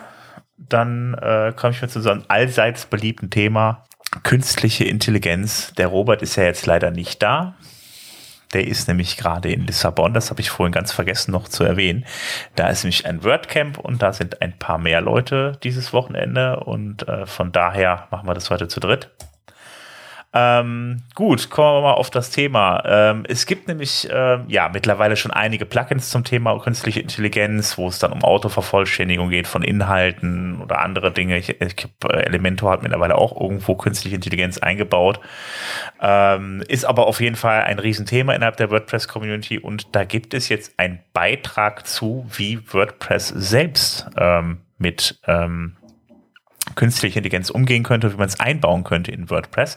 Dann 0.56 1.14
äh, 1.14 1.52
komme 1.56 1.72
ich 1.72 1.82
mal 1.82 1.88
zu 1.88 2.00
so 2.00 2.10
einem 2.10 2.24
allseits 2.28 2.86
beliebten 2.86 3.30
Thema. 3.30 3.84
Künstliche 4.22 4.84
Intelligenz. 4.84 5.72
Der 5.74 5.88
Robert 5.88 6.22
ist 6.22 6.36
ja 6.36 6.44
jetzt 6.44 6.66
leider 6.66 6.90
nicht 6.90 7.22
da. 7.22 7.54
Der 8.54 8.66
ist 8.66 8.86
nämlich 8.86 9.16
gerade 9.16 9.52
in 9.52 9.66
Lissabon, 9.66 10.14
das 10.14 10.30
habe 10.30 10.40
ich 10.40 10.48
vorhin 10.48 10.72
ganz 10.72 10.92
vergessen 10.92 11.32
noch 11.32 11.48
zu 11.48 11.64
erwähnen. 11.64 12.04
Da 12.54 12.68
ist 12.68 12.84
nämlich 12.84 13.04
ein 13.04 13.24
WordCamp 13.24 13.78
und 13.78 14.00
da 14.00 14.12
sind 14.12 14.40
ein 14.42 14.56
paar 14.56 14.78
mehr 14.78 15.00
Leute 15.00 15.58
dieses 15.64 15.92
Wochenende 15.92 16.60
und 16.60 17.06
äh, 17.08 17.26
von 17.26 17.50
daher 17.50 18.06
machen 18.12 18.28
wir 18.28 18.34
das 18.34 18.50
heute 18.50 18.68
zu 18.68 18.78
dritt. 18.78 19.10
Ähm, 20.36 21.02
gut, 21.14 21.48
kommen 21.48 21.76
wir 21.76 21.82
mal 21.82 21.92
auf 21.92 22.10
das 22.10 22.30
Thema. 22.30 22.82
Ähm, 22.84 23.24
es 23.28 23.46
gibt 23.46 23.68
nämlich 23.68 24.10
äh, 24.10 24.40
ja 24.48 24.68
mittlerweile 24.68 25.16
schon 25.16 25.30
einige 25.30 25.64
Plugins 25.64 26.10
zum 26.10 26.24
Thema 26.24 26.58
künstliche 26.58 26.98
Intelligenz, 26.98 27.78
wo 27.78 27.86
es 27.86 28.00
dann 28.00 28.10
um 28.10 28.24
Autovervollständigung 28.24 29.30
geht 29.30 29.46
von 29.46 29.62
Inhalten 29.62 30.60
oder 30.60 30.80
andere 30.80 31.12
Dinge. 31.12 31.38
Ich, 31.38 31.50
ich 31.60 31.86
äh, 32.08 32.16
Elementor 32.24 32.72
hat 32.72 32.82
mittlerweile 32.82 33.14
auch 33.14 33.40
irgendwo 33.40 33.76
künstliche 33.76 34.16
Intelligenz 34.16 34.58
eingebaut. 34.58 35.20
Ähm, 36.00 36.64
ist 36.66 36.84
aber 36.84 37.06
auf 37.06 37.20
jeden 37.20 37.36
Fall 37.36 37.62
ein 37.62 37.78
Riesenthema 37.78 38.34
innerhalb 38.34 38.56
der 38.56 38.72
WordPress-Community 38.72 39.60
und 39.60 39.94
da 39.94 40.02
gibt 40.02 40.34
es 40.34 40.48
jetzt 40.48 40.80
einen 40.80 40.98
Beitrag 41.12 41.86
zu, 41.86 42.26
wie 42.36 42.60
WordPress 42.72 43.28
selbst 43.28 44.08
ähm, 44.16 44.62
mit 44.78 45.20
ähm, 45.28 45.76
künstlicher 46.74 47.18
Intelligenz 47.18 47.50
umgehen 47.50 47.82
könnte, 47.82 48.12
wie 48.12 48.16
man 48.16 48.28
es 48.28 48.40
einbauen 48.40 48.84
könnte 48.84 49.12
in 49.12 49.30
WordPress. 49.30 49.76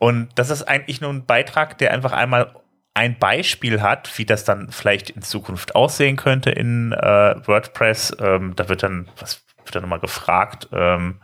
Und 0.00 0.30
das 0.34 0.48
ist 0.48 0.62
eigentlich 0.62 1.02
nur 1.02 1.10
ein 1.10 1.26
Beitrag, 1.26 1.76
der 1.76 1.92
einfach 1.92 2.12
einmal 2.12 2.54
ein 2.94 3.18
Beispiel 3.18 3.82
hat, 3.82 4.10
wie 4.18 4.24
das 4.24 4.44
dann 4.44 4.72
vielleicht 4.72 5.10
in 5.10 5.20
Zukunft 5.20 5.74
aussehen 5.74 6.16
könnte 6.16 6.50
in 6.50 6.92
äh, 6.92 7.36
WordPress. 7.46 8.16
Ähm, 8.18 8.54
da 8.56 8.70
wird 8.70 8.82
dann, 8.82 9.08
was 9.20 9.44
wird 9.62 9.74
dann 9.74 9.82
nochmal 9.82 10.00
gefragt, 10.00 10.68
ähm, 10.72 11.20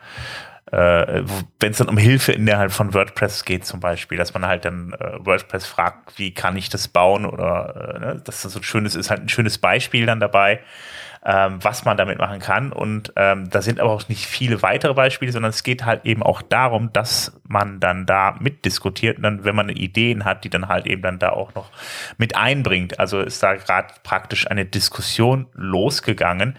äh, 0.71 1.23
wenn 1.59 1.71
es 1.71 1.79
dann 1.79 1.89
um 1.89 1.97
Hilfe 1.97 2.33
innerhalb 2.33 2.71
von 2.71 2.93
WordPress 2.93 3.47
geht 3.47 3.65
zum 3.65 3.81
Beispiel, 3.81 4.19
dass 4.19 4.35
man 4.35 4.45
halt 4.47 4.67
dann 4.67 4.93
äh, 4.93 5.25
WordPress 5.25 5.65
fragt, 5.65 6.19
wie 6.19 6.35
kann 6.35 6.55
ich 6.59 6.69
das 6.69 6.87
bauen 6.87 7.25
oder 7.25 7.95
äh, 7.95 7.99
ne, 7.99 8.23
dass 8.23 8.43
das 8.43 8.53
so 8.53 8.61
ein 8.61 8.63
schönes 8.63 8.95
ist, 8.95 9.09
halt 9.09 9.23
ein 9.23 9.31
schönes 9.31 9.57
Beispiel 9.57 10.05
dann 10.05 10.21
dabei 10.21 10.61
ähm, 11.27 11.59
was 11.61 11.85
man 11.85 11.97
damit 11.97 12.19
machen 12.19 12.39
kann. 12.39 12.73
Und 12.73 13.13
ähm, 13.17 13.51
da 13.51 13.61
sind 13.61 13.81
aber 13.81 13.91
auch 13.91 14.09
nicht 14.09 14.27
viele 14.27 14.63
weitere 14.63 14.95
Beispiele, 14.95 15.33
sondern 15.33 15.51
es 15.51 15.65
geht 15.65 15.85
halt 15.85 16.07
eben 16.07 16.23
auch 16.23 16.41
darum, 16.41 16.93
dass 16.93 17.39
man 17.49 17.81
dann 17.81 18.07
da 18.07 18.37
mitdiskutiert 18.39 19.17
und 19.17 19.25
dann, 19.25 19.45
wenn 19.45 19.57
man 19.57 19.69
Ideen 19.69 20.25
hat, 20.25 20.45
die 20.45 20.51
dann 20.51 20.69
halt 20.69 20.87
eben 20.87 21.03
dann 21.03 21.19
da 21.19 21.31
auch 21.31 21.53
noch 21.55 21.71
mit 22.17 22.37
einbringt. 22.37 23.01
Also 23.01 23.21
ist 23.21 23.43
da 23.43 23.55
gerade 23.57 23.89
praktisch 24.05 24.49
eine 24.49 24.65
Diskussion 24.65 25.47
losgegangen 25.55 26.57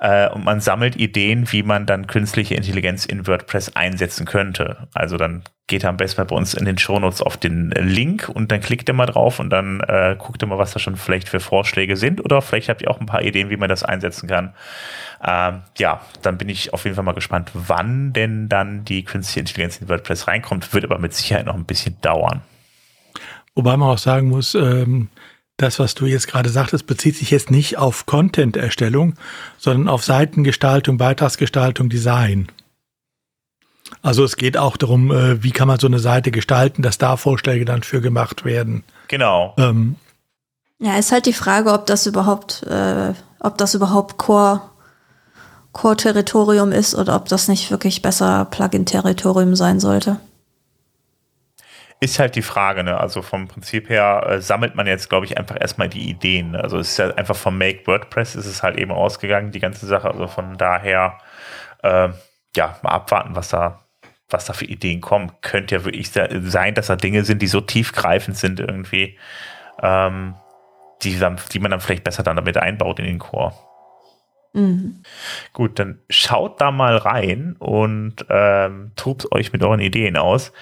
äh, 0.00 0.30
und 0.30 0.44
man 0.44 0.60
sammelt 0.60 0.96
Ideen, 0.96 1.52
wie 1.52 1.62
man 1.62 1.84
dann 1.84 2.06
künstliche 2.06 2.54
Intelligenz 2.54 3.04
in 3.04 3.26
WordPress 3.26 3.76
einsetzen 3.76 4.24
könnte. 4.24 4.88
Also 4.94 5.18
dann 5.18 5.42
geht 5.66 5.84
am 5.84 5.98
besten 5.98 6.22
mal 6.22 6.24
bei 6.24 6.34
uns 6.34 6.54
in 6.54 6.64
den 6.64 6.78
Shownotes 6.78 7.20
auf 7.20 7.36
den 7.36 7.70
Link 7.70 8.28
und 8.28 8.50
dann 8.50 8.60
klickt 8.60 8.88
ihr 8.88 8.94
mal 8.94 9.06
drauf 9.06 9.38
und 9.38 9.50
dann 9.50 9.80
äh, 9.80 10.16
guckt 10.18 10.42
ihr 10.42 10.46
mal, 10.46 10.58
was 10.58 10.72
da 10.72 10.78
schon 10.78 10.96
vielleicht 10.96 11.28
für 11.28 11.38
Vorschläge 11.38 11.96
sind 11.96 12.24
oder 12.24 12.40
vielleicht 12.40 12.70
habt 12.70 12.80
ihr 12.82 12.90
auch 12.90 12.98
ein 12.98 13.06
paar 13.06 13.22
Ideen, 13.22 13.50
wie 13.50 13.58
man 13.58 13.68
das 13.68 13.84
einsetzen 13.84 14.26
kann. 14.26 14.54
Ähm, 15.22 15.60
ja, 15.78 16.00
dann 16.22 16.38
bin 16.38 16.48
ich 16.48 16.72
auf 16.72 16.84
jeden 16.84 16.96
Fall 16.96 17.04
mal 17.04 17.12
gespannt, 17.12 17.50
wann 17.52 18.14
denn 18.14 18.48
dann 18.48 18.86
die 18.86 19.04
künstliche 19.04 19.40
Intelligenz 19.40 19.76
in 19.76 19.88
WordPress 19.90 20.26
reinkommt, 20.26 20.72
wird 20.72 20.84
aber 20.84 20.98
mit 20.98 21.12
Sicherheit 21.12 21.44
noch 21.44 21.54
ein 21.54 21.66
bisschen 21.66 22.00
dauern. 22.00 22.40
Wobei 23.54 23.76
man 23.76 23.90
auch 23.90 23.98
sagen 23.98 24.28
muss, 24.28 24.54
ähm, 24.54 25.08
das, 25.62 25.78
was 25.78 25.94
du 25.94 26.06
jetzt 26.06 26.28
gerade 26.28 26.50
sagtest, 26.50 26.86
bezieht 26.86 27.16
sich 27.16 27.30
jetzt 27.30 27.50
nicht 27.50 27.78
auf 27.78 28.06
Content-Erstellung, 28.06 29.14
sondern 29.58 29.88
auf 29.88 30.04
Seitengestaltung, 30.04 30.98
Beitragsgestaltung, 30.98 31.88
Design. 31.88 32.48
Also 34.02 34.24
es 34.24 34.36
geht 34.36 34.56
auch 34.56 34.76
darum, 34.76 35.10
äh, 35.10 35.42
wie 35.42 35.50
kann 35.50 35.68
man 35.68 35.78
so 35.78 35.86
eine 35.86 35.98
Seite 35.98 36.30
gestalten, 36.30 36.82
dass 36.82 36.98
da 36.98 37.16
Vorschläge 37.16 37.64
dann 37.64 37.82
für 37.82 38.00
gemacht 38.00 38.44
werden. 38.44 38.84
Genau. 39.08 39.54
Ähm, 39.58 39.96
ja, 40.78 40.96
ist 40.96 41.12
halt 41.12 41.26
die 41.26 41.32
Frage, 41.32 41.72
ob 41.72 41.86
das 41.86 42.06
überhaupt, 42.06 42.62
äh, 42.62 43.12
ob 43.40 43.58
das 43.58 43.74
überhaupt 43.74 44.16
Core, 44.16 44.62
Core-Territorium 45.72 46.72
ist 46.72 46.94
oder 46.94 47.16
ob 47.16 47.28
das 47.28 47.48
nicht 47.48 47.70
wirklich 47.70 48.00
besser 48.00 48.46
Plugin-Territorium 48.46 49.54
sein 49.56 49.78
sollte. 49.80 50.18
Ist 52.02 52.18
halt 52.18 52.34
die 52.34 52.42
Frage, 52.42 52.82
ne? 52.82 52.98
Also 52.98 53.20
vom 53.20 53.46
Prinzip 53.46 53.90
her 53.90 54.26
äh, 54.26 54.40
sammelt 54.40 54.74
man 54.74 54.86
jetzt, 54.86 55.10
glaube 55.10 55.26
ich, 55.26 55.36
einfach 55.36 55.60
erstmal 55.60 55.90
die 55.90 56.08
Ideen. 56.08 56.52
Ne? 56.52 56.62
Also 56.62 56.78
es 56.78 56.92
ist 56.92 56.96
ja 56.96 57.14
einfach 57.14 57.36
vom 57.36 57.58
Make 57.58 57.86
WordPress 57.86 58.36
ist 58.36 58.46
es 58.46 58.62
halt 58.62 58.78
eben 58.78 58.90
ausgegangen, 58.90 59.50
die 59.50 59.60
ganze 59.60 59.84
Sache. 59.86 60.10
Also 60.10 60.26
von 60.26 60.56
daher, 60.56 61.18
äh, 61.82 62.08
ja, 62.56 62.78
mal 62.82 62.92
abwarten, 62.92 63.36
was 63.36 63.50
da, 63.50 63.84
was 64.30 64.46
da 64.46 64.54
für 64.54 64.64
Ideen 64.64 65.02
kommen. 65.02 65.30
Könnte 65.42 65.74
ja 65.74 65.84
wirklich 65.84 66.10
sein, 66.10 66.74
dass 66.74 66.86
da 66.86 66.96
Dinge 66.96 67.22
sind, 67.24 67.42
die 67.42 67.46
so 67.46 67.60
tiefgreifend 67.60 68.34
sind 68.34 68.60
irgendwie, 68.60 69.18
ähm, 69.82 70.36
die, 71.02 71.18
dann, 71.18 71.38
die 71.52 71.58
man 71.58 71.70
dann 71.70 71.80
vielleicht 71.80 72.04
besser 72.04 72.22
dann 72.22 72.36
damit 72.36 72.56
einbaut 72.56 72.98
in 72.98 73.04
den 73.04 73.18
Core. 73.18 73.52
Mhm. 74.54 75.02
Gut, 75.52 75.78
dann 75.78 76.00
schaut 76.08 76.62
da 76.62 76.70
mal 76.70 76.96
rein 76.96 77.56
und 77.58 78.24
ähm, 78.30 78.92
tobt 78.96 79.30
euch 79.32 79.52
mit 79.52 79.62
euren 79.62 79.80
Ideen 79.80 80.16
aus. 80.16 80.52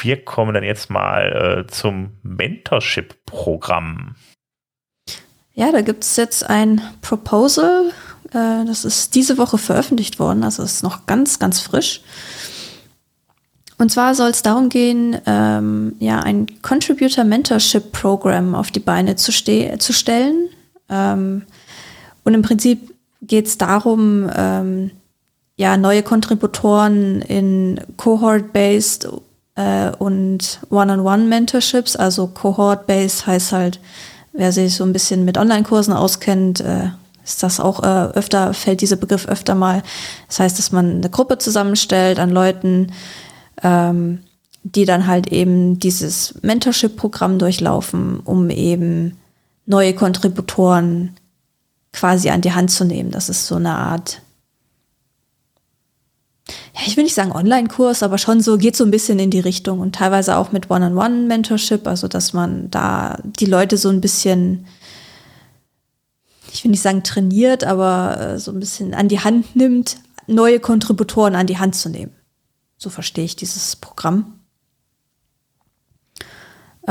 Wir 0.00 0.24
kommen 0.24 0.54
dann 0.54 0.64
jetzt 0.64 0.90
mal 0.90 1.66
äh, 1.66 1.70
zum 1.70 2.10
Mentorship-Programm. 2.22 4.14
Ja, 5.54 5.72
da 5.72 5.80
gibt 5.80 6.04
es 6.04 6.16
jetzt 6.16 6.48
ein 6.48 6.80
Proposal. 7.00 7.90
Äh, 8.30 8.64
das 8.64 8.84
ist 8.84 9.14
diese 9.14 9.38
Woche 9.38 9.58
veröffentlicht 9.58 10.18
worden, 10.18 10.44
also 10.44 10.62
ist 10.62 10.82
noch 10.82 11.06
ganz, 11.06 11.38
ganz 11.38 11.60
frisch. 11.60 12.02
Und 13.78 13.90
zwar 13.90 14.14
soll 14.14 14.30
es 14.30 14.42
darum 14.42 14.68
gehen, 14.68 15.20
ähm, 15.26 15.94
ja, 16.00 16.20
ein 16.20 16.46
Contributor 16.62 17.24
Mentorship 17.24 17.92
Program 17.92 18.54
auf 18.54 18.70
die 18.70 18.80
Beine 18.80 19.16
zu, 19.16 19.32
zu 19.32 19.92
stellen. 19.92 20.48
Ähm, 20.88 21.42
und 22.24 22.34
im 22.34 22.42
Prinzip 22.42 22.92
geht 23.22 23.46
es 23.46 23.56
darum, 23.56 24.28
ähm, 24.34 24.90
ja, 25.56 25.76
neue 25.76 26.02
Kontributoren 26.02 27.22
in 27.22 27.80
Cohort-based 27.96 29.08
äh, 29.58 29.90
und 29.98 30.60
One-on-One-Mentorships. 30.70 31.96
Also 31.96 32.28
Cohort-Based 32.28 33.26
heißt 33.26 33.52
halt, 33.52 33.80
wer 34.32 34.52
sich 34.52 34.76
so 34.76 34.84
ein 34.84 34.92
bisschen 34.92 35.24
mit 35.24 35.36
Online-Kursen 35.36 35.92
auskennt, 35.92 36.60
äh, 36.60 36.90
ist 37.24 37.42
das 37.42 37.60
auch 37.60 37.82
äh, 37.82 38.12
öfter, 38.14 38.54
fällt 38.54 38.80
dieser 38.80 38.96
Begriff 38.96 39.26
öfter 39.26 39.54
mal. 39.54 39.82
Das 40.28 40.40
heißt, 40.40 40.58
dass 40.58 40.72
man 40.72 40.96
eine 40.96 41.10
Gruppe 41.10 41.38
zusammenstellt 41.38 42.20
an 42.20 42.30
Leuten, 42.30 42.92
ähm, 43.62 44.20
die 44.62 44.84
dann 44.84 45.06
halt 45.06 45.26
eben 45.32 45.78
dieses 45.78 46.34
Mentorship-Programm 46.42 47.38
durchlaufen, 47.38 48.20
um 48.20 48.48
eben 48.50 49.18
neue 49.66 49.92
Kontributoren 49.94 51.16
quasi 51.92 52.30
an 52.30 52.40
die 52.40 52.52
Hand 52.52 52.70
zu 52.70 52.84
nehmen. 52.84 53.10
Das 53.10 53.28
ist 53.28 53.46
so 53.46 53.56
eine 53.56 53.74
Art, 53.74 54.22
ja, 56.74 56.80
ich 56.86 56.96
will 56.96 57.04
nicht 57.04 57.14
sagen 57.14 57.32
Online-Kurs, 57.32 58.02
aber 58.02 58.18
schon 58.18 58.40
so, 58.40 58.58
geht 58.58 58.76
so 58.76 58.84
ein 58.84 58.90
bisschen 58.90 59.18
in 59.18 59.30
die 59.30 59.40
Richtung 59.40 59.80
und 59.80 59.94
teilweise 59.94 60.36
auch 60.36 60.52
mit 60.52 60.70
One-on-One-Mentorship, 60.70 61.86
also 61.86 62.08
dass 62.08 62.32
man 62.32 62.70
da 62.70 63.18
die 63.22 63.46
Leute 63.46 63.76
so 63.76 63.88
ein 63.88 64.00
bisschen, 64.00 64.66
ich 66.52 66.64
will 66.64 66.70
nicht 66.70 66.82
sagen 66.82 67.02
trainiert, 67.02 67.64
aber 67.64 68.18
äh, 68.20 68.38
so 68.38 68.52
ein 68.52 68.60
bisschen 68.60 68.94
an 68.94 69.08
die 69.08 69.20
Hand 69.20 69.56
nimmt, 69.56 69.96
neue 70.26 70.60
Kontributoren 70.60 71.34
an 71.34 71.46
die 71.46 71.58
Hand 71.58 71.74
zu 71.74 71.88
nehmen. 71.88 72.12
So 72.76 72.90
verstehe 72.90 73.24
ich 73.24 73.36
dieses 73.36 73.76
Programm. 73.76 74.37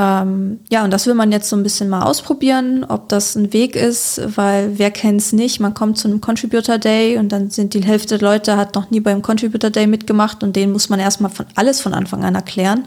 Ähm, 0.00 0.60
ja, 0.70 0.84
und 0.84 0.92
das 0.92 1.08
will 1.08 1.14
man 1.14 1.32
jetzt 1.32 1.48
so 1.48 1.56
ein 1.56 1.64
bisschen 1.64 1.88
mal 1.88 2.04
ausprobieren, 2.04 2.84
ob 2.84 3.08
das 3.08 3.34
ein 3.34 3.52
Weg 3.52 3.74
ist, 3.74 4.20
weil 4.36 4.78
wer 4.78 4.92
kennt 4.92 5.20
es 5.20 5.32
nicht, 5.32 5.58
man 5.58 5.74
kommt 5.74 5.98
zu 5.98 6.06
einem 6.06 6.20
Contributor 6.20 6.78
Day 6.78 7.18
und 7.18 7.30
dann 7.30 7.50
sind 7.50 7.74
die 7.74 7.82
Hälfte 7.82 8.16
der 8.16 8.28
Leute 8.28 8.56
hat 8.56 8.76
noch 8.76 8.92
nie 8.92 9.00
beim 9.00 9.22
Contributor 9.22 9.70
Day 9.70 9.88
mitgemacht 9.88 10.44
und 10.44 10.54
denen 10.54 10.72
muss 10.72 10.88
man 10.88 11.00
erstmal 11.00 11.32
von 11.32 11.46
alles 11.56 11.80
von 11.80 11.94
Anfang 11.94 12.24
an 12.24 12.36
erklären. 12.36 12.84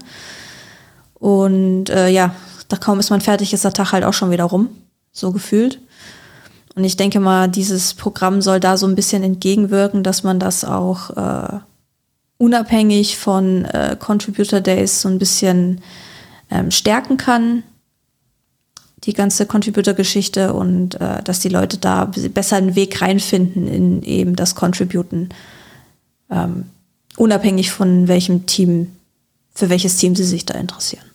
Und 1.16 1.90
äh, 1.90 2.08
ja, 2.08 2.34
da 2.70 2.78
kaum 2.78 3.02
ist 3.02 3.10
man 3.10 3.20
fertig, 3.20 3.52
ist 3.52 3.66
der 3.66 3.74
Tag 3.74 3.92
halt 3.92 4.06
auch 4.06 4.14
schon 4.14 4.32
wieder 4.32 4.46
rum, 4.46 4.70
so 5.12 5.34
gefühlt. 5.34 5.80
Und 6.76 6.86
ich 6.86 6.96
denke 6.96 7.20
mal, 7.20 7.50
dieses 7.50 7.94
Programm 7.94 8.42
soll 8.42 8.62
da 8.62 8.78
so 8.78 8.88
ein 8.88 8.96
bisschen 8.96 9.22
entgegenwirken, 9.22 10.02
dass 10.02 10.24
man 10.24 10.40
das 10.40 10.64
auch 10.64 11.10
äh, 11.18 11.60
unabhängig 12.38 13.18
von 13.18 13.66
äh, 13.66 13.98
Contributor 14.00 14.62
Days 14.62 15.02
so 15.02 15.10
ein 15.10 15.20
bisschen 15.20 15.82
ähm, 16.52 16.72
stärken 16.72 17.18
kann, 17.18 17.64
die 19.04 19.14
ganze 19.14 19.48
Contributor-Geschichte 19.48 20.54
und 20.54 21.00
äh, 21.02 21.24
dass 21.24 21.40
die 21.40 21.50
Leute 21.50 21.78
da 21.78 22.06
besser 22.06 22.58
einen 22.58 22.76
Weg 22.76 23.02
reinfinden 23.02 23.68
in 23.68 24.04
eben 24.04 24.36
das 24.36 24.54
Contributen, 24.54 25.30
ähm, 26.30 26.70
unabhängig 27.18 27.72
von 27.72 28.08
welchem 28.08 28.46
Team, 28.46 28.96
für 29.56 29.70
welches 29.70 29.98
Team 29.98 30.16
sie 30.16 30.24
sich 30.24 30.46
da 30.46 30.54
interessieren. 30.54 31.06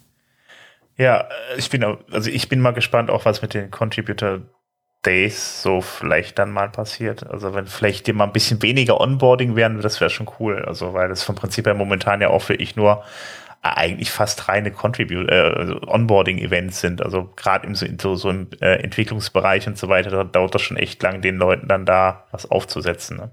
Ja, 0.98 1.28
ich 1.56 1.70
bin, 1.70 1.84
also 2.10 2.30
ich 2.30 2.48
bin 2.48 2.60
mal 2.60 2.72
gespannt, 2.72 3.10
auch 3.10 3.24
was 3.24 3.42
mit 3.42 3.54
den 3.54 3.70
Contributor 3.70 4.40
Days 5.04 5.62
so 5.62 5.80
vielleicht 5.80 6.38
dann 6.38 6.50
mal 6.50 6.68
passiert. 6.68 7.28
Also 7.30 7.54
wenn 7.54 7.66
vielleicht 7.66 8.12
mal 8.12 8.24
ein 8.24 8.32
bisschen 8.32 8.60
weniger 8.62 9.00
Onboarding 9.00 9.54
wären, 9.54 9.80
das 9.80 10.00
wäre 10.00 10.10
schon 10.10 10.28
cool. 10.40 10.64
Also 10.64 10.94
weil 10.94 11.08
das 11.08 11.22
vom 11.22 11.36
Prinzip 11.36 11.66
her 11.66 11.74
momentan 11.74 12.20
ja 12.20 12.28
auch 12.28 12.42
für 12.42 12.54
ich 12.54 12.74
nur 12.76 13.04
eigentlich 13.74 14.10
fast 14.10 14.48
reine 14.48 14.70
Contribute, 14.70 15.30
äh, 15.30 15.52
also 15.56 15.80
Onboarding-Events 15.86 16.80
sind. 16.80 17.02
Also 17.02 17.30
gerade 17.36 17.66
im 17.66 17.74
so, 17.74 18.14
so 18.14 18.30
im 18.30 18.48
äh, 18.60 18.76
Entwicklungsbereich 18.82 19.66
und 19.66 19.78
so 19.78 19.88
weiter, 19.88 20.10
da 20.10 20.24
dauert 20.24 20.54
das 20.54 20.62
schon 20.62 20.76
echt 20.76 21.02
lang, 21.02 21.22
den 21.22 21.36
Leuten 21.36 21.68
dann 21.68 21.86
da 21.86 22.24
was 22.30 22.50
aufzusetzen. 22.50 23.16
Ne? 23.16 23.30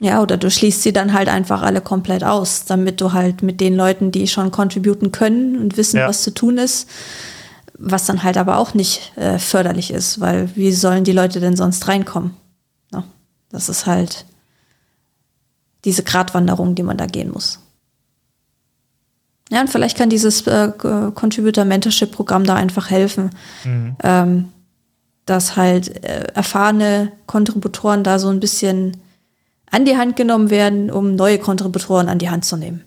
Ja, 0.00 0.22
oder 0.22 0.36
du 0.36 0.50
schließt 0.50 0.82
sie 0.82 0.92
dann 0.92 1.12
halt 1.12 1.28
einfach 1.28 1.62
alle 1.62 1.80
komplett 1.80 2.22
aus, 2.22 2.64
damit 2.64 3.00
du 3.00 3.12
halt 3.12 3.42
mit 3.42 3.60
den 3.60 3.74
Leuten, 3.74 4.12
die 4.12 4.28
schon 4.28 4.50
contributen 4.50 5.12
können 5.12 5.58
und 5.58 5.76
wissen, 5.76 5.98
ja. 5.98 6.08
was 6.08 6.22
zu 6.22 6.32
tun 6.32 6.58
ist, 6.58 6.88
was 7.74 8.06
dann 8.06 8.22
halt 8.22 8.36
aber 8.36 8.58
auch 8.58 8.74
nicht 8.74 9.12
äh, 9.16 9.38
förderlich 9.38 9.90
ist, 9.90 10.20
weil 10.20 10.54
wie 10.56 10.72
sollen 10.72 11.04
die 11.04 11.12
Leute 11.12 11.40
denn 11.40 11.56
sonst 11.56 11.88
reinkommen? 11.88 12.36
Ja, 12.92 13.04
das 13.50 13.68
ist 13.68 13.86
halt 13.86 14.26
diese 15.84 16.02
Gratwanderung, 16.02 16.74
die 16.74 16.82
man 16.82 16.96
da 16.96 17.06
gehen 17.06 17.30
muss. 17.30 17.60
Ja, 19.50 19.60
und 19.60 19.70
vielleicht 19.70 19.96
kann 19.96 20.10
dieses 20.10 20.46
äh, 20.46 20.70
Contributor 21.14 21.64
Mentorship 21.64 22.12
Programm 22.12 22.44
da 22.44 22.54
einfach 22.54 22.90
helfen, 22.90 23.30
mhm. 23.64 23.96
ähm, 24.02 24.48
dass 25.26 25.56
halt 25.56 26.04
äh, 26.04 26.26
erfahrene 26.34 27.12
Kontributoren 27.26 28.04
da 28.04 28.18
so 28.18 28.28
ein 28.28 28.40
bisschen 28.40 28.96
an 29.70 29.84
die 29.84 29.96
Hand 29.96 30.16
genommen 30.16 30.50
werden, 30.50 30.90
um 30.90 31.14
neue 31.14 31.38
Kontributoren 31.38 32.08
an 32.08 32.18
die 32.18 32.30
Hand 32.30 32.44
zu 32.44 32.56
nehmen. 32.56 32.84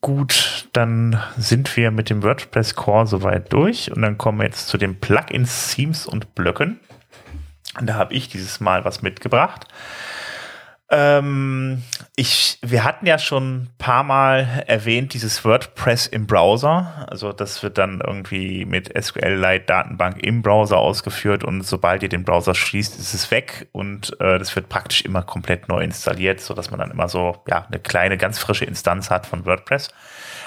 Gut, 0.00 0.68
dann 0.72 1.20
sind 1.36 1.76
wir 1.76 1.90
mit 1.90 2.10
dem 2.10 2.22
WordPress 2.22 2.76
Core 2.76 3.06
soweit 3.06 3.52
durch 3.52 3.90
und 3.90 4.02
dann 4.02 4.18
kommen 4.18 4.38
wir 4.38 4.44
jetzt 4.44 4.68
zu 4.68 4.78
den 4.78 5.00
Plugins, 5.00 5.74
Themes 5.74 6.06
und 6.06 6.34
Blöcken. 6.34 6.78
Und 7.78 7.88
da 7.88 7.94
habe 7.94 8.14
ich 8.14 8.28
dieses 8.28 8.60
Mal 8.60 8.84
was 8.84 9.02
mitgebracht. 9.02 9.66
Ähm, 10.88 11.82
ich, 12.14 12.58
wir 12.62 12.84
hatten 12.84 13.06
ja 13.06 13.18
schon 13.18 13.56
ein 13.56 13.70
paar 13.76 14.04
Mal 14.04 14.64
erwähnt, 14.68 15.14
dieses 15.14 15.44
WordPress 15.44 16.06
im 16.06 16.26
Browser. 16.26 17.06
Also 17.10 17.32
das 17.32 17.62
wird 17.64 17.76
dann 17.76 18.00
irgendwie 18.00 18.64
mit 18.64 18.92
SQL-Lite-Datenbank 18.96 20.22
im 20.22 20.42
Browser 20.42 20.78
ausgeführt 20.78 21.42
und 21.42 21.62
sobald 21.62 22.04
ihr 22.04 22.08
den 22.08 22.22
Browser 22.22 22.54
schließt, 22.54 22.98
ist 23.00 23.14
es 23.14 23.30
weg 23.32 23.68
und 23.72 24.18
äh, 24.20 24.38
das 24.38 24.54
wird 24.54 24.68
praktisch 24.68 25.02
immer 25.02 25.22
komplett 25.22 25.68
neu 25.68 25.82
installiert, 25.82 26.40
sodass 26.40 26.70
man 26.70 26.78
dann 26.78 26.92
immer 26.92 27.08
so 27.08 27.42
ja 27.48 27.66
eine 27.66 27.80
kleine, 27.80 28.16
ganz 28.16 28.38
frische 28.38 28.64
Instanz 28.64 29.10
hat 29.10 29.26
von 29.26 29.44
WordPress. 29.44 29.88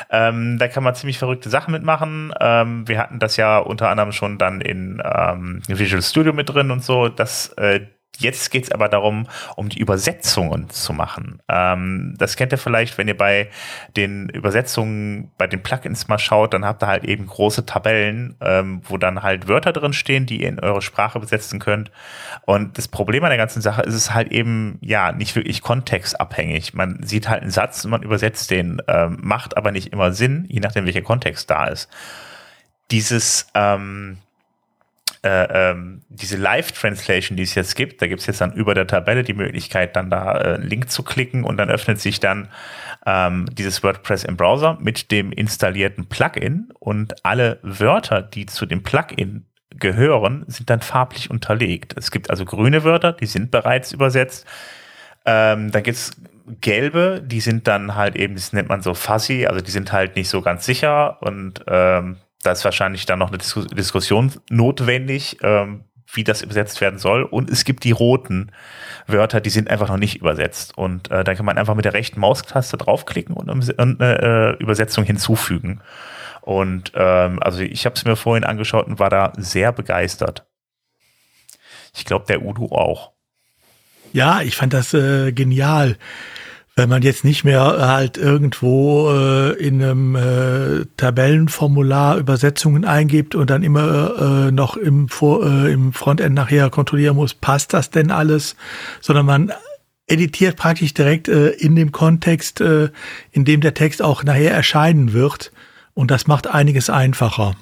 Ähm, 0.10 0.58
da 0.58 0.70
kann 0.70 0.84
man 0.84 0.96
ziemlich 0.96 1.20
verrückte 1.20 1.50
Sachen 1.50 1.74
mitmachen. 1.74 2.34
Ähm, 2.40 2.88
wir 2.88 2.98
hatten 2.98 3.20
das 3.20 3.36
ja 3.36 3.58
unter 3.58 3.90
anderem 3.90 4.14
schon 4.14 4.38
dann 4.38 4.62
in 4.62 5.02
ähm, 5.04 5.62
Visual 5.68 6.02
Studio 6.02 6.32
mit 6.32 6.50
drin 6.50 6.72
und 6.72 6.84
so, 6.84 7.10
dass 7.10 7.50
äh, 7.58 7.82
Jetzt 8.20 8.52
geht 8.52 8.66
es 8.66 8.72
aber 8.72 8.90
darum, 8.90 9.28
um 9.56 9.70
die 9.70 9.80
Übersetzungen 9.80 10.70
zu 10.70 10.92
machen. 10.92 11.42
Ähm, 11.48 12.16
das 12.18 12.36
kennt 12.36 12.52
ihr 12.52 12.58
vielleicht, 12.58 12.98
wenn 12.98 13.08
ihr 13.08 13.18
bei 13.18 13.50
den 13.96 14.28
Übersetzungen, 14.28 15.32
bei 15.38 15.48
den 15.48 15.64
Plugins 15.64 16.10
mal 16.10 16.20
schaut, 16.20 16.54
dann 16.54 16.66
habt 16.66 16.84
ihr 16.84 16.88
halt 16.88 17.06
eben 17.06 17.28
große 17.28 17.66
Tabellen, 17.66 18.36
ähm, 18.42 18.82
wo 18.84 18.98
dann 18.98 19.24
halt 19.24 19.48
Wörter 19.48 19.72
drin 19.72 19.94
stehen, 19.94 20.26
die 20.26 20.42
ihr 20.42 20.50
in 20.50 20.60
eure 20.60 20.82
Sprache 20.82 21.18
übersetzen 21.18 21.60
könnt. 21.60 21.92
Und 22.46 22.78
das 22.78 22.90
Problem 22.90 23.24
an 23.24 23.30
der 23.30 23.38
ganzen 23.38 23.62
Sache 23.62 23.84
ist 23.84 23.96
es 23.96 24.14
halt 24.14 24.34
eben, 24.34 24.78
ja, 24.82 25.14
nicht 25.14 25.38
wirklich 25.38 25.62
kontextabhängig. 25.62 26.74
Man 26.74 27.02
sieht 27.04 27.30
halt 27.30 27.42
einen 27.42 27.52
Satz 27.52 27.86
und 27.86 27.92
man 27.92 28.04
übersetzt 28.04 28.52
den, 28.52 28.82
ähm, 28.90 29.18
macht 29.22 29.56
aber 29.56 29.72
nicht 29.72 29.94
immer 29.94 30.12
Sinn, 30.12 30.46
je 30.50 30.60
nachdem, 30.60 30.86
welcher 30.86 31.04
Kontext 31.04 31.50
da 31.50 31.68
ist. 31.68 31.90
Dieses, 32.92 33.48
ähm, 33.54 34.18
äh, 35.24 35.72
ähm, 35.72 36.02
diese 36.10 36.38
Live-Translation, 36.38 37.36
die 37.36 37.44
es 37.44 37.56
jetzt 37.56 37.76
gibt, 37.76 38.02
da 38.02 38.08
gibt 38.08 38.22
es 38.22 38.28
jetzt 38.28 38.42
dann 38.42 38.54
über 38.54 38.74
der 38.74 38.88
Tabelle 38.88 39.24
die 39.24 39.34
Möglichkeit, 39.34 39.96
dann 39.96 40.10
da 40.10 40.40
äh, 40.40 40.54
einen 40.56 40.64
Link 40.64 40.90
zu 40.90 41.04
klicken 41.04 41.44
und 41.44 41.58
dann 41.58 41.70
öffnet 41.70 42.00
sich 42.00 42.20
dann 42.20 42.50
ähm, 43.06 43.46
dieses 43.52 43.84
WordPress 43.84 44.24
im 44.24 44.38
Browser 44.38 44.78
mit 44.80 45.12
dem 45.12 45.32
installierten 45.32 46.08
Plugin 46.08 46.72
und 46.80 47.26
alle 47.26 47.60
Wörter, 47.64 48.22
die 48.22 48.46
zu 48.46 48.66
dem 48.66 48.84
Plugin 48.84 49.46
gehören, 49.72 50.46
sind 50.48 50.70
dann 50.70 50.82
farblich 50.82 51.30
unterlegt. 51.30 51.96
Es 51.98 52.12
gibt 52.12 52.30
also 52.30 52.46
grüne 52.46 52.84
Wörter, 52.84 53.14
die 53.14 53.26
sind 53.26 53.52
bereits 53.52 53.92
übersetzt. 53.92 54.46
Ähm, 55.26 55.72
dann 55.72 55.84
gibt's 55.84 56.12
gelbe, 56.62 57.22
die 57.24 57.42
sind 57.42 57.68
dann 57.68 57.96
halt 57.96 58.16
eben, 58.16 58.36
das 58.36 58.54
nennt 58.54 58.70
man 58.70 58.82
so 58.82 58.94
fuzzy, 58.94 59.46
also 59.46 59.62
die 59.62 59.72
sind 59.72 59.92
halt 59.92 60.16
nicht 60.16 60.30
so 60.30 60.42
ganz 60.42 60.66
sicher 60.66 61.22
und 61.22 61.64
ähm, 61.68 62.18
da 62.44 62.52
ist 62.52 62.64
wahrscheinlich 62.64 63.06
dann 63.06 63.20
noch 63.20 63.30
eine 63.30 63.38
Dis 63.38 63.54
Diskussion 63.74 64.32
notwendig, 64.50 65.38
ähm, 65.42 65.86
wie 66.12 66.24
das 66.24 66.42
übersetzt 66.42 66.82
werden 66.82 67.00
soll. 67.00 67.24
Und 67.24 67.50
es 67.50 67.66
gibt 67.66 67.84
die 67.84 67.92
roten 67.92 68.52
Wörter, 69.08 69.42
die 69.42 69.50
sind 69.50 69.70
einfach 69.70 69.90
noch 69.90 69.98
nicht 69.98 70.18
übersetzt. 70.18 70.78
Und 70.78 71.12
äh, 71.12 71.24
da 71.24 71.36
kann 71.36 71.46
man 71.46 71.58
einfach 71.58 71.76
mit 71.76 71.86
der 71.86 71.94
rechten 71.94 72.20
Maustaste 72.20 72.78
draufklicken 72.78 73.36
und 73.36 73.50
eine 73.50 74.58
äh, 74.60 74.64
Übersetzung 74.64 75.04
hinzufügen. 75.04 75.82
Und 76.42 76.94
ähm, 76.96 77.40
also 77.44 77.60
ich 77.60 77.86
habe 77.86 77.96
es 77.96 78.06
mir 78.06 78.16
vorhin 78.16 78.44
angeschaut 78.44 78.88
und 78.88 79.00
war 79.00 79.10
da 79.10 79.34
sehr 79.38 79.72
begeistert. 79.72 80.48
Ich 81.96 82.06
glaube, 82.06 82.26
der 82.28 82.42
Udo 82.42 82.66
auch. 82.72 83.12
Ja, 84.14 84.42
ich 84.42 84.56
fand 84.56 84.74
das 84.74 84.94
äh, 84.94 85.32
genial 85.32 85.98
wenn 86.80 86.88
man 86.88 87.02
jetzt 87.02 87.26
nicht 87.26 87.44
mehr 87.44 87.62
halt 87.62 88.18
irgendwo 88.18 89.12
äh, 89.12 89.52
in 89.56 89.84
einem 89.84 90.16
äh, 90.16 90.86
Tabellenformular 90.96 92.18
Übersetzungen 92.18 92.86
eingibt 92.86 93.36
und 93.36 93.50
dann 93.50 93.64
immer 93.64 94.48
äh, 94.48 94.52
noch 94.52 94.78
im, 94.78 95.10
Vor 95.10 95.46
äh, 95.46 95.74
im 95.74 95.92
Frontend 95.92 96.36
nachher 96.36 96.70
kontrollieren 96.70 97.18
muss, 97.18 97.34
passt 97.34 97.74
das 97.74 97.90
denn 97.90 98.12
alles, 98.12 98.56
sondern 99.02 99.26
man 99.26 99.52
editiert 100.08 100.56
praktisch 100.56 100.94
direkt 100.94 101.28
äh, 101.28 101.50
in 101.50 101.76
dem 101.76 101.92
Kontext, 101.92 102.62
äh, 102.62 102.92
in 103.32 103.44
dem 103.44 103.60
der 103.60 103.74
Text 103.74 104.02
auch 104.02 104.24
nachher 104.24 104.54
erscheinen 104.54 105.12
wird 105.12 105.52
und 105.96 106.12
das 106.12 106.28
macht 106.28 106.48
einiges 106.48 106.90
einfacher. 106.90 107.58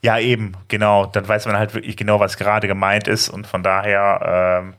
Ja, 0.00 0.18
eben, 0.18 0.54
genau. 0.68 1.04
Dann 1.04 1.28
weiß 1.28 1.44
man 1.44 1.58
halt 1.58 1.74
wirklich 1.74 1.98
genau, 1.98 2.20
was 2.20 2.38
gerade 2.38 2.68
gemeint 2.68 3.06
ist 3.06 3.28
und 3.28 3.46
von 3.46 3.62
daher 3.62 4.62
ähm 4.62 4.74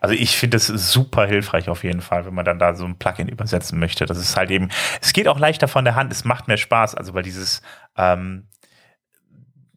also 0.00 0.14
ich 0.14 0.36
finde 0.36 0.56
es 0.56 0.66
super 0.66 1.26
hilfreich 1.26 1.68
auf 1.68 1.84
jeden 1.84 2.00
Fall, 2.00 2.26
wenn 2.26 2.34
man 2.34 2.44
dann 2.44 2.58
da 2.58 2.74
so 2.74 2.84
ein 2.84 2.98
Plugin 2.98 3.28
übersetzen 3.28 3.78
möchte. 3.78 4.06
Das 4.06 4.18
ist 4.18 4.36
halt 4.36 4.50
eben, 4.50 4.70
es 5.00 5.12
geht 5.12 5.28
auch 5.28 5.38
leichter 5.38 5.68
von 5.68 5.84
der 5.84 5.94
Hand, 5.94 6.12
es 6.12 6.24
macht 6.24 6.48
mehr 6.48 6.56
Spaß, 6.56 6.94
also 6.94 7.14
weil 7.14 7.22
dieses, 7.22 7.62
ähm, 7.96 8.44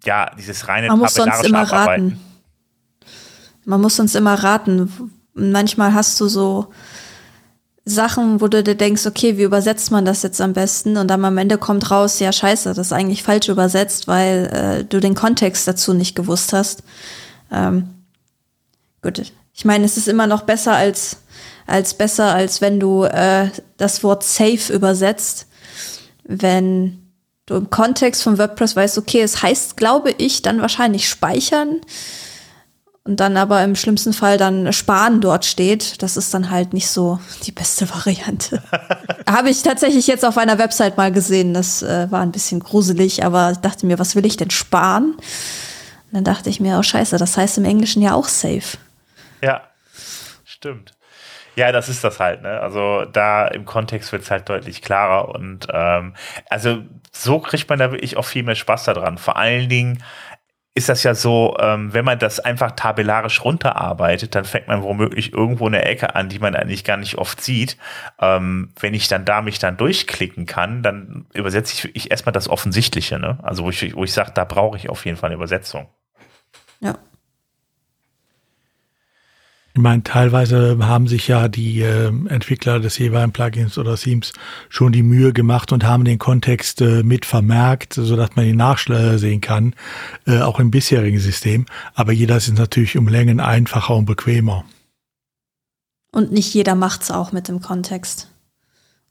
ja, 0.03 0.31
dieses 0.37 0.67
reine 0.67 0.87
Man 0.87 0.99
muss 0.99 1.15
sonst 1.15 1.43
immer 1.45 1.63
raten. 1.63 2.19
Man 3.65 3.81
muss 3.81 3.95
sonst 3.95 4.15
immer 4.15 4.35
raten. 4.35 5.11
Manchmal 5.33 5.93
hast 5.93 6.19
du 6.19 6.27
so 6.27 6.71
Sachen, 7.85 8.39
wo 8.41 8.47
du 8.47 8.63
dir 8.63 8.75
denkst, 8.75 9.05
okay, 9.05 9.37
wie 9.37 9.43
übersetzt 9.43 9.91
man 9.91 10.05
das 10.05 10.21
jetzt 10.23 10.39
am 10.41 10.53
besten? 10.53 10.97
Und 10.97 11.07
dann 11.07 11.25
am 11.25 11.37
Ende 11.37 11.57
kommt 11.57 11.89
raus, 11.91 12.19
ja, 12.19 12.31
scheiße, 12.31 12.69
das 12.69 12.87
ist 12.87 12.93
eigentlich 12.93 13.23
falsch 13.23 13.49
übersetzt, 13.49 14.07
weil 14.07 14.45
äh, 14.53 14.85
du 14.85 14.99
den 14.99 15.15
Kontext 15.15 15.67
dazu 15.67 15.93
nicht 15.93 16.15
gewusst 16.15 16.53
hast. 16.53 16.83
Ähm, 17.51 17.89
gut, 19.01 19.31
ich 19.59 19.65
meine, 19.65 19.83
es 19.83 19.97
ist 19.97 20.07
immer 20.07 20.25
noch 20.25 20.43
besser 20.43 20.71
als, 20.71 21.17
als 21.67 21.93
besser, 21.93 22.33
als 22.33 22.61
wenn 22.61 22.79
du 22.79 23.03
äh, 23.03 23.49
das 23.75 24.05
Wort 24.05 24.23
safe 24.23 24.71
übersetzt. 24.71 25.47
Wenn 26.23 27.11
du 27.45 27.55
im 27.55 27.69
Kontext 27.69 28.23
von 28.23 28.37
WordPress 28.37 28.77
weißt, 28.77 28.97
okay, 28.97 29.19
es 29.19 29.43
heißt, 29.43 29.75
glaube 29.75 30.11
ich, 30.11 30.41
dann 30.41 30.61
wahrscheinlich 30.61 31.09
speichern 31.09 31.81
und 33.03 33.19
dann 33.19 33.35
aber 33.35 33.61
im 33.61 33.75
schlimmsten 33.75 34.13
Fall 34.13 34.37
dann 34.37 34.71
sparen 34.71 35.19
dort 35.19 35.43
steht, 35.43 36.01
das 36.01 36.15
ist 36.15 36.33
dann 36.33 36.51
halt 36.51 36.71
nicht 36.71 36.87
so 36.87 37.19
die 37.43 37.51
beste 37.51 37.89
Variante. 37.93 38.63
Habe 39.29 39.49
ich 39.49 39.61
tatsächlich 39.61 40.07
jetzt 40.07 40.23
auf 40.23 40.37
einer 40.37 40.57
Website 40.57 40.95
mal 40.95 41.11
gesehen, 41.11 41.53
das 41.53 41.81
äh, 41.81 42.09
war 42.09 42.21
ein 42.21 42.31
bisschen 42.31 42.61
gruselig, 42.61 43.25
aber 43.25 43.51
ich 43.51 43.57
dachte 43.57 43.85
mir, 43.85 43.99
was 43.99 44.15
will 44.15 44.25
ich 44.25 44.37
denn 44.37 44.51
sparen? 44.51 45.15
Und 45.15 46.13
dann 46.13 46.23
dachte 46.23 46.49
ich 46.49 46.61
mir, 46.61 46.79
oh 46.79 46.83
scheiße, 46.83 47.17
das 47.17 47.35
heißt 47.35 47.57
im 47.57 47.65
Englischen 47.65 48.01
ja 48.01 48.13
auch 48.13 48.29
safe. 48.29 48.77
Ja, 49.41 49.63
stimmt. 50.45 50.93
Ja, 51.55 51.71
das 51.71 51.89
ist 51.89 52.03
das 52.03 52.19
halt, 52.19 52.41
ne? 52.41 52.59
Also 52.61 53.05
da 53.05 53.47
im 53.47 53.65
Kontext 53.65 54.11
wird 54.11 54.21
es 54.21 54.31
halt 54.31 54.47
deutlich 54.47 54.81
klarer 54.81 55.29
und 55.29 55.67
ähm, 55.73 56.15
also 56.49 56.83
so 57.11 57.39
kriegt 57.39 57.69
man 57.69 57.79
da 57.79 57.91
wirklich 57.91 58.17
auch 58.17 58.25
viel 58.25 58.43
mehr 58.43 58.55
Spaß 58.55 58.85
daran. 58.85 59.17
Vor 59.17 59.35
allen 59.35 59.67
Dingen 59.67 60.01
ist 60.75 60.87
das 60.87 61.03
ja 61.03 61.13
so, 61.15 61.57
ähm, 61.59 61.93
wenn 61.93 62.05
man 62.05 62.19
das 62.19 62.39
einfach 62.39 62.71
tabellarisch 62.71 63.43
runterarbeitet, 63.43 64.35
dann 64.35 64.45
fängt 64.45 64.69
man 64.69 64.83
womöglich 64.83 65.33
irgendwo 65.33 65.67
eine 65.67 65.83
Ecke 65.83 66.15
an, 66.15 66.29
die 66.29 66.39
man 66.39 66.55
eigentlich 66.55 66.85
gar 66.85 66.95
nicht 66.95 67.17
oft 67.17 67.41
sieht. 67.41 67.75
Ähm, 68.21 68.71
wenn 68.79 68.93
ich 68.93 69.09
dann 69.09 69.25
da 69.25 69.41
mich 69.41 69.59
dann 69.59 69.75
durchklicken 69.75 70.45
kann, 70.45 70.81
dann 70.81 71.25
übersetze 71.33 71.73
ich, 71.73 71.95
ich 71.95 72.11
erstmal 72.11 72.31
das 72.31 72.47
Offensichtliche, 72.47 73.19
ne? 73.19 73.39
Also 73.41 73.65
wo 73.65 73.69
ich, 73.69 73.95
wo 73.95 74.05
ich 74.05 74.13
sage, 74.13 74.31
da 74.33 74.45
brauche 74.45 74.77
ich 74.77 74.89
auf 74.89 75.05
jeden 75.05 75.17
Fall 75.17 75.27
eine 75.27 75.35
Übersetzung. 75.35 75.89
Ja. 76.79 76.95
Ich 79.79 79.83
meine, 79.83 80.03
teilweise 80.03 80.77
haben 80.81 81.07
sich 81.07 81.29
ja 81.29 81.47
die 81.47 81.79
äh, 81.83 82.11
Entwickler 82.27 82.81
des 82.81 82.97
jeweiligen 82.97 83.31
Plugins 83.31 83.77
oder 83.77 83.95
Themes 83.95 84.33
schon 84.67 84.91
die 84.91 85.03
Mühe 85.03 85.31
gemacht 85.31 85.71
und 85.71 85.85
haben 85.85 86.03
den 86.03 86.19
Kontext 86.19 86.81
äh, 86.81 87.01
mit 87.01 87.23
vermerkt, 87.23 87.93
sodass 87.93 88.35
man 88.35 88.45
ihn 88.45 88.57
nachsehen 88.57 89.39
kann, 89.39 89.73
äh, 90.27 90.41
auch 90.41 90.59
im 90.59 90.69
bisherigen 90.69 91.21
System. 91.21 91.65
Aber 91.93 92.11
jeder 92.11 92.35
ist 92.35 92.53
natürlich 92.53 92.97
um 92.97 93.07
Längen 93.07 93.39
einfacher 93.39 93.95
und 93.95 94.03
bequemer. 94.03 94.65
Und 96.11 96.33
nicht 96.33 96.53
jeder 96.53 96.75
macht's 96.75 97.09
auch 97.09 97.31
mit 97.31 97.47
dem 97.47 97.61
Kontext. 97.61 98.29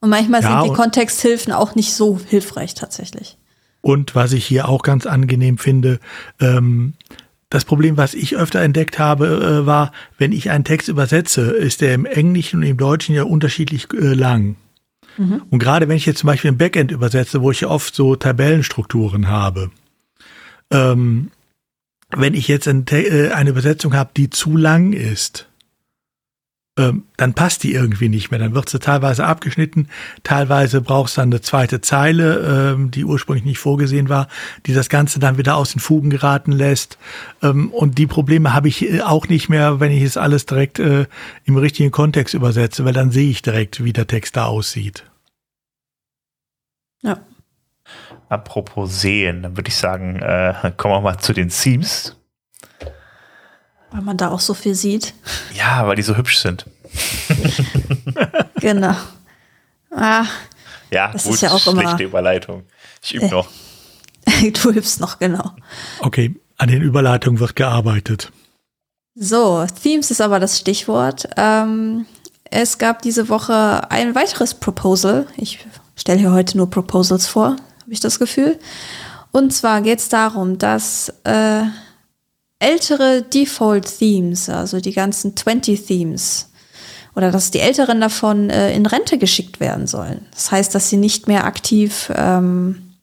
Und 0.01 0.11
manchmal 0.11 0.43
ja, 0.43 0.61
sind 0.61 0.71
die 0.71 0.77
Kontexthilfen 0.77 1.51
auch 1.55 1.77
nicht 1.77 1.95
so 1.95 2.21
hilfreich 2.29 2.75
tatsächlich. 2.75 3.39
Und 3.81 4.15
was 4.15 4.33
ich 4.33 4.45
hier 4.45 4.69
auch 4.69 4.83
ganz 4.83 5.07
angenehm 5.07 5.57
finde, 5.57 5.99
ähm, 6.41 6.93
das 7.51 7.65
Problem, 7.65 7.97
was 7.97 8.15
ich 8.15 8.37
öfter 8.37 8.61
entdeckt 8.61 8.99
habe, 8.99 9.63
äh, 9.63 9.67
war, 9.67 9.93
wenn 10.19 10.33
ich 10.33 10.51
einen 10.51 10.65
Text 10.65 10.89
übersetze, 10.89 11.51
ist 11.51 11.81
der 11.81 11.95
im 11.95 12.05
Englischen 12.05 12.61
und 12.61 12.67
im 12.67 12.77
Deutschen 12.77 13.15
ja 13.15 13.23
unterschiedlich 13.23 13.89
äh, 13.95 14.15
lang. 14.15 14.57
Mhm. 15.17 15.43
Und 15.51 15.59
gerade 15.59 15.89
wenn 15.89 15.97
ich 15.97 16.07
jetzt 16.07 16.21
zum 16.21 16.27
Beispiel 16.27 16.51
ein 16.51 16.59
Backend 16.59 16.91
übersetze, 16.91 17.41
wo 17.41 17.51
ich 17.51 17.63
ja 17.63 17.69
oft 17.69 17.95
so 17.95 18.17
Tabellenstrukturen 18.17 19.29
habe, 19.29 19.71
ähm, 20.71 21.31
wenn 22.11 22.35
ich 22.35 22.49
jetzt 22.49 22.67
äh, 22.67 23.31
eine 23.31 23.51
Übersetzung 23.51 23.95
habe, 23.95 24.11
die 24.17 24.31
zu 24.31 24.57
lang 24.57 24.93
ist, 24.93 25.48
ähm, 26.79 27.05
dann 27.17 27.35
passt 27.35 27.65
die 27.65 27.75
irgendwie 27.75 28.09
nicht 28.09 28.31
mehr. 28.31 28.39
Dann 28.39 28.55
wird 28.55 28.69
sie 28.69 28.79
teilweise 28.79 29.27
abgeschnitten, 29.27 29.89
teilweise 30.23 30.81
braucht 30.81 31.09
es 31.09 31.15
dann 31.17 31.31
eine 31.31 31.41
zweite 31.41 31.81
Zeile, 31.81 32.75
ähm, 32.75 32.91
die 32.91 33.05
ursprünglich 33.05 33.45
nicht 33.45 33.59
vorgesehen 33.59 34.09
war, 34.09 34.29
die 34.67 34.75
das 34.75 34.89
Ganze 34.89 35.19
dann 35.19 35.37
wieder 35.37 35.57
aus 35.57 35.73
den 35.73 35.81
Fugen 35.81 36.11
geraten 36.11 36.53
lässt. 36.53 36.99
Ähm, 37.43 37.71
und 37.71 37.99
die 37.99 38.07
Probleme 38.07 38.55
habe 38.55 38.69
ich 38.69 38.89
äh, 38.89 39.03
auch 39.03 39.29
nicht 39.29 39.49
mehr, 39.49 39.81
wenn 39.81 39.91
ich 39.91 40.03
es 40.03 40.17
alles 40.17 40.47
direkt 40.47 40.79
äh, 40.79 41.07
im 41.45 41.57
richtigen 41.57 41.91
Kontext 41.91 42.35
übersetze, 42.35 42.85
weil 42.85 42.95
dann 42.95 43.11
sehe 43.11 43.29
ich 43.29 43.43
direkt, 43.43 43.83
wie 43.83 43.93
der 43.93 44.07
Text 44.07 44.37
da 44.37 44.47
aussieht. 44.47 45.05
Ja. 47.03 47.19
Apropos 48.29 49.01
sehen, 49.01 49.43
dann 49.43 49.57
würde 49.57 49.69
ich 49.69 49.77
sagen, 49.77 50.17
äh, 50.17 50.73
kommen 50.77 50.95
wir 50.95 51.01
mal 51.01 51.19
zu 51.19 51.33
den 51.33 51.49
Themes. 51.49 52.18
Weil 53.91 54.03
man 54.03 54.17
da 54.17 54.31
auch 54.31 54.41
so 54.41 54.55
viel 54.55 54.75
sieht. 54.75 55.15
Ja, 55.55 55.87
weil 55.87 55.97
die 55.97 56.03
so 56.03 56.17
hübsch 56.17 56.39
sind. 56.39 56.67
genau. 58.61 58.95
Ah, 59.91 60.27
ja, 60.91 61.11
das 61.13 61.25
gut, 61.25 61.35
ist 61.35 61.41
ja 61.43 61.51
auch 61.51 61.59
schlechte 61.59 61.81
immer, 61.81 62.01
Überleitung. 62.01 62.65
Ich 63.03 63.15
übe 63.15 63.27
äh, 63.27 63.31
noch. 63.31 63.49
du 64.63 64.71
übst 64.71 65.01
noch, 65.01 65.19
genau. 65.19 65.53
Okay, 66.01 66.35
an 66.57 66.69
den 66.69 66.83
Überleitungen 66.83 67.41
wird 67.41 67.57
gearbeitet. 67.57 68.33
So, 69.15 69.67
Themes 69.83 70.11
ist 70.11 70.21
aber 70.21 70.41
das 70.41 70.59
Stichwort. 70.59 71.29
Ähm, 71.37 72.07
es 72.45 72.79
gab 72.79 73.03
diese 73.03 73.29
Woche 73.29 73.91
ein 73.91 74.15
weiteres 74.15 74.55
Proposal. 74.55 75.27
Ich 75.37 75.67
stelle 75.97 76.19
hier 76.19 76.33
heute 76.33 76.57
nur 76.57 76.71
Proposals 76.71 77.27
vor, 77.27 77.57
habe 77.83 77.93
ich 77.93 78.01
das 78.01 78.19
Gefühl. 78.19 78.59
Und 79.33 79.53
zwar 79.53 79.83
geht 79.83 79.99
es 79.99 80.09
darum, 80.09 80.59
dass 80.59 81.13
äh, 81.25 81.63
ältere 82.59 83.23
Default-Themes, 83.23 84.49
also 84.49 84.81
die 84.81 84.93
ganzen 84.93 85.35
20-Themes, 85.35 86.51
oder 87.15 87.31
dass 87.31 87.51
die 87.51 87.61
älteren 87.61 88.01
davon 88.01 88.51
äh, 88.51 88.73
in 88.75 88.87
Rente 88.87 89.19
geschickt 89.19 89.61
werden 89.61 89.87
sollen. 89.87 90.27
Das 90.33 90.51
heißt, 90.51 90.75
dass 90.75 90.89
sie 90.89 90.97
nicht 90.97 91.27
mehr 91.27 91.45
aktiv 91.45 92.11
ähm, 92.15 92.95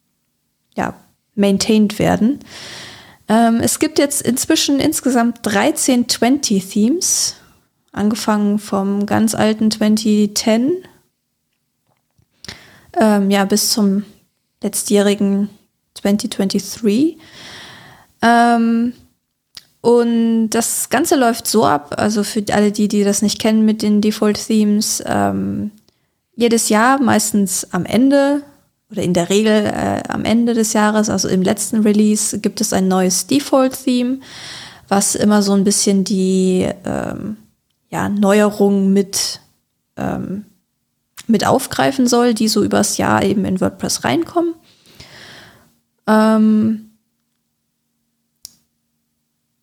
ja, 0.75 0.93
maintained 1.35 1.99
werden. 1.99 2.39
Ähm, 3.27 3.59
es 3.61 3.79
gibt 3.79 3.99
jetzt 3.99 4.21
inzwischen 4.21 4.79
insgesamt 4.79 5.39
13 5.43 6.07
20-Themes, 6.07 7.35
angefangen 7.91 8.59
vom 8.59 9.05
ganz 9.05 9.35
alten 9.35 9.71
2010 9.71 10.83
ähm, 12.99 13.29
ja, 13.29 13.45
bis 13.45 13.71
zum 13.71 14.03
letztjährigen 14.61 15.49
2023. 15.95 17.17
Ähm, 18.21 18.93
und 19.85 20.49
das 20.49 20.89
Ganze 20.89 21.15
läuft 21.15 21.45
so 21.45 21.63
ab, 21.63 21.93
also 21.99 22.23
für 22.23 22.43
alle 22.51 22.71
die, 22.71 22.87
die 22.87 23.03
das 23.03 23.21
nicht 23.21 23.37
kennen 23.37 23.65
mit 23.65 23.83
den 23.83 24.01
Default-Themes, 24.01 25.03
ähm, 25.05 25.69
jedes 26.35 26.69
Jahr, 26.69 26.99
meistens 26.99 27.71
am 27.71 27.85
Ende 27.85 28.41
oder 28.89 29.03
in 29.03 29.13
der 29.13 29.29
Regel 29.29 29.67
äh, 29.67 30.01
am 30.07 30.25
Ende 30.25 30.55
des 30.55 30.73
Jahres, 30.73 31.07
also 31.11 31.27
im 31.27 31.43
letzten 31.43 31.81
Release, 31.83 32.39
gibt 32.39 32.61
es 32.61 32.73
ein 32.73 32.87
neues 32.87 33.27
Default-Theme, 33.27 34.21
was 34.87 35.13
immer 35.13 35.43
so 35.43 35.53
ein 35.53 35.63
bisschen 35.63 36.03
die 36.03 36.67
ähm, 36.83 37.37
ja, 37.91 38.09
Neuerungen 38.09 38.91
mit, 38.91 39.39
ähm, 39.97 40.45
mit 41.27 41.45
aufgreifen 41.45 42.07
soll, 42.07 42.33
die 42.33 42.47
so 42.47 42.63
übers 42.63 42.97
Jahr 42.97 43.21
eben 43.21 43.45
in 43.45 43.61
WordPress 43.61 44.03
reinkommen. 44.03 44.55
Ähm, 46.07 46.84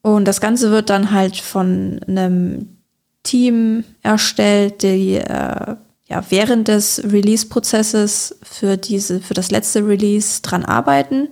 und 0.02 0.26
das 0.26 0.40
Ganze 0.40 0.70
wird 0.70 0.90
dann 0.90 1.12
halt 1.12 1.36
von 1.36 2.00
einem 2.06 2.76
Team 3.22 3.84
erstellt, 4.02 4.82
die 4.82 5.14
äh, 5.14 5.76
ja 6.06 6.24
während 6.28 6.68
des 6.68 7.02
Release-Prozesses 7.04 8.36
für 8.42 8.76
diese, 8.76 9.20
für 9.20 9.34
das 9.34 9.52
letzte 9.52 9.86
Release 9.86 10.42
dran 10.42 10.64
arbeiten. 10.64 11.28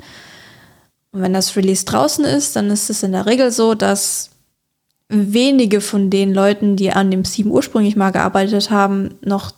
Und 1.11 1.22
wenn 1.22 1.33
das 1.33 1.56
Release 1.56 1.85
draußen 1.85 2.24
ist, 2.24 2.54
dann 2.54 2.70
ist 2.70 2.88
es 2.88 3.02
in 3.02 3.12
der 3.12 3.26
Regel 3.26 3.50
so, 3.50 3.74
dass 3.74 4.30
wenige 5.09 5.80
von 5.80 6.09
den 6.09 6.33
Leuten, 6.33 6.76
die 6.76 6.92
an 6.92 7.11
dem 7.11 7.24
Theme 7.24 7.50
ursprünglich 7.50 7.96
mal 7.96 8.12
gearbeitet 8.12 8.70
haben, 8.70 9.16
noch 9.22 9.50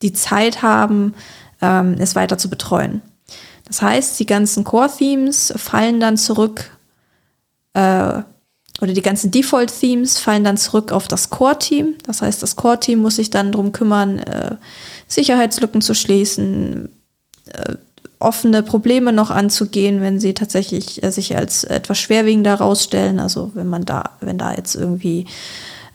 die 0.00 0.14
Zeit 0.14 0.62
haben, 0.62 1.14
ähm, 1.60 1.96
es 1.98 2.16
weiter 2.16 2.38
zu 2.38 2.48
betreuen. 2.48 3.02
Das 3.66 3.82
heißt, 3.82 4.18
die 4.18 4.26
ganzen 4.26 4.64
Core-Themes 4.64 5.52
fallen 5.56 6.00
dann 6.00 6.16
zurück 6.16 6.70
äh, 7.74 8.22
oder 8.80 8.92
die 8.92 9.02
ganzen 9.02 9.30
Default-Themes 9.30 10.18
fallen 10.18 10.44
dann 10.44 10.56
zurück 10.56 10.92
auf 10.92 11.08
das 11.08 11.30
Core-Team. 11.30 11.94
Das 12.04 12.20
heißt, 12.22 12.42
das 12.42 12.56
Core-Team 12.56 12.98
muss 12.98 13.16
sich 13.16 13.30
dann 13.30 13.52
darum 13.52 13.72
kümmern, 13.72 14.18
äh, 14.18 14.56
Sicherheitslücken 15.06 15.80
zu 15.80 15.94
schließen, 15.94 16.90
äh, 17.46 17.74
offene 18.18 18.62
Probleme 18.62 19.12
noch 19.12 19.30
anzugehen, 19.30 20.00
wenn 20.00 20.20
sie 20.20 20.34
tatsächlich 20.34 21.02
äh, 21.02 21.10
sich 21.10 21.36
als 21.36 21.64
etwas 21.64 21.98
schwerwiegender 21.98 22.50
herausstellen. 22.50 23.18
Also 23.18 23.50
wenn 23.54 23.68
man 23.68 23.84
da, 23.84 24.10
wenn 24.20 24.36
da 24.36 24.54
jetzt 24.54 24.74
irgendwie 24.74 25.26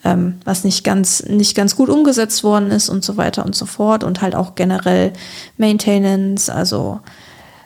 ähm, 0.03 0.39
was 0.45 0.63
nicht 0.63 0.83
ganz, 0.83 1.23
nicht 1.23 1.55
ganz 1.55 1.75
gut 1.75 1.89
umgesetzt 1.89 2.43
worden 2.43 2.71
ist 2.71 2.89
und 2.89 3.03
so 3.03 3.17
weiter 3.17 3.45
und 3.45 3.55
so 3.55 3.65
fort. 3.65 4.03
Und 4.03 4.21
halt 4.21 4.35
auch 4.35 4.55
generell 4.55 5.13
Maintenance, 5.57 6.49
also 6.49 6.99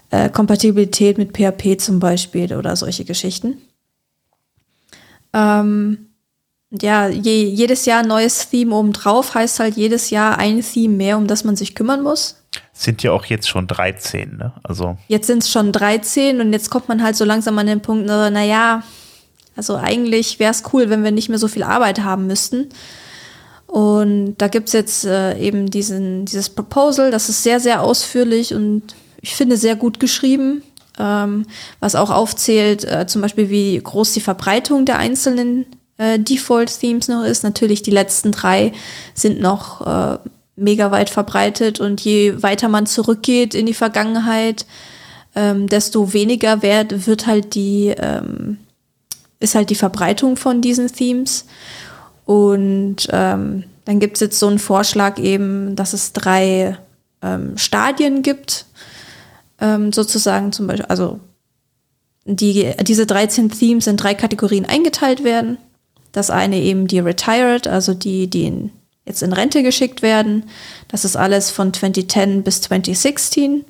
äh, 0.10 0.30
Kompatibilität 0.30 1.18
mit 1.18 1.36
PHP 1.36 1.80
zum 1.80 2.00
Beispiel 2.00 2.54
oder 2.56 2.76
solche 2.76 3.06
Geschichten. 3.06 3.58
Ähm, 5.36 6.08
ja, 6.72 7.08
je, 7.08 7.44
jedes 7.44 7.86
Jahr 7.86 8.00
ein 8.00 8.08
neues 8.08 8.50
Theme 8.50 8.74
obendrauf 8.74 9.36
heißt 9.36 9.60
halt 9.60 9.76
jedes 9.76 10.10
Jahr 10.10 10.38
ein 10.38 10.62
Theme 10.62 10.96
mehr, 10.96 11.18
um 11.18 11.28
das 11.28 11.44
man 11.44 11.56
sich 11.56 11.76
kümmern 11.76 12.02
muss. 12.02 12.38
Sind 12.74 13.04
ja 13.04 13.12
auch 13.12 13.26
jetzt 13.26 13.50
schon 13.50 13.68
13, 13.68 14.38
ne? 14.38 14.54
Also. 14.64 14.98
Jetzt 15.08 15.28
sind 15.28 15.44
es 15.44 15.52
schon 15.52 15.72
13 15.72 16.42
und 16.42 16.54
jetzt 16.54 16.70
kommt 16.70 16.88
man 16.88 17.04
halt 17.04 17.16
so 17.16 17.26
langsam 17.26 17.58
an 17.58 17.68
den 17.68 17.82
Punkt, 17.82 18.06
naja, 18.06 18.84
Also 19.56 19.76
eigentlich 19.76 20.40
wäre 20.40 20.52
es 20.52 20.64
cool, 20.74 20.90
wenn 20.90 21.04
wir 21.04 21.12
nicht 21.12 21.30
mehr 21.30 21.38
so 21.38 21.48
viel 21.48 21.64
Arbeit 21.64 22.02
haben 22.04 22.28
müssten. 22.28 22.70
Und 23.68 24.36
da 24.38 24.48
gibt's 24.48 24.74
jetzt 24.74 25.06
äh, 25.06 25.38
eben 25.38 25.70
diesen, 25.70 26.26
dieses 26.26 26.50
Proposal, 26.50 27.12
das 27.12 27.30
ist 27.30 27.44
sehr, 27.44 27.60
sehr 27.60 27.82
ausführlich 27.82 28.54
und 28.54 28.96
ich 29.22 29.36
finde 29.36 29.58
sehr 29.58 29.76
gut 29.76 30.00
geschrieben, 30.00 30.62
ähm, 31.00 31.46
was 31.80 31.96
auch 31.96 32.10
aufzählt, 32.10 32.84
äh, 32.84 33.08
zum 33.08 33.22
Beispiel 33.22 33.50
wie 33.50 33.80
groß 33.82 34.14
die 34.14 34.22
Verbreitung 34.22 34.86
der 34.86 34.98
einzelnen 34.98 35.66
äh, 35.98 36.20
Default-Themes 36.20 37.08
noch 37.08 37.24
ist. 37.24 37.44
Natürlich 37.44 37.82
die 37.82 37.92
letzten 37.92 38.32
drei 38.32 38.74
sind 39.14 39.42
noch 39.42 39.86
äh, 39.86 40.18
mega 40.56 40.92
weit 40.92 41.10
verbreitet 41.10 41.80
und 41.80 42.02
je 42.02 42.42
weiter 42.42 42.70
man 42.70 42.86
zurückgeht 42.86 43.56
in 43.56 43.66
die 43.66 43.74
Vergangenheit, 43.74 44.66
ähm, 45.36 45.68
desto 45.68 46.14
weniger 46.14 46.62
wert 46.62 47.08
wird 47.08 47.28
halt 47.28 47.56
die, 47.56 47.94
ähm, 47.98 48.58
ist 49.40 49.56
halt 49.56 49.70
die 49.70 49.76
Verbreitung 49.76 50.38
von 50.38 50.62
diesen 50.62 50.88
Themes. 50.88 51.46
Und 52.26 53.08
ähm, 53.12 53.66
dann 53.84 54.00
gibt 54.00 54.16
es 54.16 54.22
jetzt 54.22 54.40
so 54.40 54.48
einen 54.48 54.60
Vorschlag 54.60 55.20
eben, 55.20 55.76
dass 55.76 55.94
es 55.94 56.14
drei 56.14 56.78
ähm, 57.22 57.58
Stadien 57.58 58.22
gibt, 58.22 58.66
ähm, 59.66 59.92
sozusagen 59.92 60.52
zum 60.52 60.68
Beispiel, 60.68 60.86
also 60.86 61.20
die, 62.26 62.72
diese 62.82 63.06
13 63.06 63.50
Themes 63.50 63.88
in 63.88 63.98
drei 63.98 64.14
Kategorien 64.14 64.66
eingeteilt 64.66 65.24
werden. 65.24 65.58
Das 66.12 66.30
eine 66.30 66.60
eben 66.60 66.88
die 66.88 67.00
Retired, 67.00 67.68
also 67.68 67.94
die, 67.94 68.28
die 68.28 68.46
in, 68.46 68.72
jetzt 69.06 69.22
in 69.22 69.34
Rente 69.34 69.64
geschickt 69.64 70.02
werden. 70.02 70.46
Das 70.88 71.06
ist 71.06 71.16
alles 71.16 71.52
von 71.52 71.74
2010 71.74 72.44
bis 72.44 72.62
2016. 72.62 73.66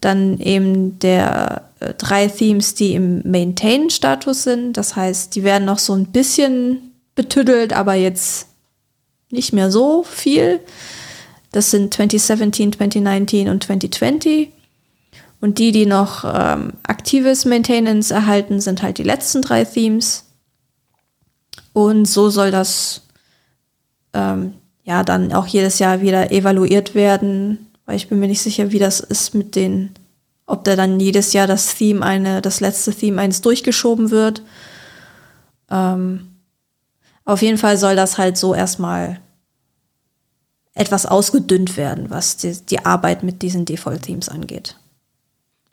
Dann 0.00 0.38
eben 0.38 0.98
der 1.00 1.70
äh, 1.80 1.94
drei 1.94 2.28
Themes, 2.28 2.74
die 2.74 2.94
im 2.94 3.22
Maintain-Status 3.28 4.44
sind. 4.44 4.76
Das 4.76 4.94
heißt, 4.94 5.34
die 5.34 5.42
werden 5.42 5.64
noch 5.64 5.78
so 5.78 5.94
ein 5.94 6.06
bisschen 6.06 6.92
betüdelt, 7.14 7.72
aber 7.72 7.94
jetzt 7.94 8.46
nicht 9.30 9.52
mehr 9.52 9.70
so 9.70 10.04
viel. 10.04 10.60
Das 11.50 11.70
sind 11.72 11.92
2017, 11.94 12.74
2019 12.74 13.48
und 13.48 13.64
2020. 13.64 14.50
Und 15.40 15.58
die, 15.58 15.72
die 15.72 15.86
noch 15.86 16.24
ähm, 16.24 16.72
aktives 16.82 17.44
Maintenance 17.44 18.10
erhalten, 18.10 18.60
sind 18.60 18.82
halt 18.82 18.98
die 18.98 19.04
letzten 19.04 19.42
drei 19.42 19.64
Themes. 19.64 20.24
Und 21.72 22.06
so 22.06 22.28
soll 22.28 22.50
das 22.50 23.02
ähm, 24.12 24.54
ja 24.84 25.04
dann 25.04 25.32
auch 25.32 25.46
jedes 25.46 25.78
Jahr 25.78 26.00
wieder 26.00 26.32
evaluiert 26.32 26.94
werden, 26.94 27.68
weil 27.86 27.96
ich 27.96 28.08
bin 28.08 28.18
mir 28.18 28.26
nicht 28.26 28.42
sicher, 28.42 28.72
wie 28.72 28.78
das 28.78 29.00
ist 29.00 29.34
mit 29.34 29.54
den, 29.54 29.90
ob 30.46 30.64
da 30.64 30.74
dann 30.74 30.98
jedes 30.98 31.32
Jahr 31.32 31.46
das 31.46 31.74
Theme 31.74 32.04
eine, 32.04 32.42
das 32.42 32.60
letzte 32.60 32.92
Theme 32.92 33.20
eins 33.20 33.40
durchgeschoben 33.40 34.10
wird. 34.10 34.42
Ähm, 35.70 36.28
auf 37.24 37.42
jeden 37.42 37.58
Fall 37.58 37.76
soll 37.76 37.94
das 37.94 38.18
halt 38.18 38.38
so 38.38 38.54
erstmal 38.54 39.20
etwas 40.74 41.06
ausgedünnt 41.06 41.76
werden, 41.76 42.08
was 42.08 42.38
die, 42.38 42.56
die 42.56 42.84
Arbeit 42.84 43.22
mit 43.22 43.42
diesen 43.42 43.66
Default-Themes 43.66 44.28
angeht. 44.30 44.77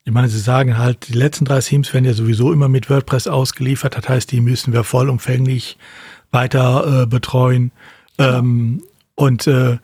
Ich 0.07 0.13
meine, 0.13 0.27
Sie 0.27 0.39
sagen 0.39 0.77
halt, 0.77 1.07
die 1.09 1.13
letzten 1.13 1.45
drei 1.45 1.59
Themes 1.59 1.91
werden 1.91 2.05
ja 2.05 2.13
sowieso 2.13 2.53
immer 2.53 2.69
mit 2.69 2.91
WordPress 2.91 3.25
ausgeliefert. 3.25 3.97
Das 3.97 4.07
heißt, 4.07 4.31
die 4.31 4.39
müssen 4.39 4.71
wir 4.71 4.83
vollumfänglich 4.83 5.79
weiter 6.31 7.01
äh, 7.01 7.05
betreuen. 7.07 7.71
Genau. 8.17 8.37
Ähm, 8.37 8.83
und 9.15 9.47
äh, 9.47 9.77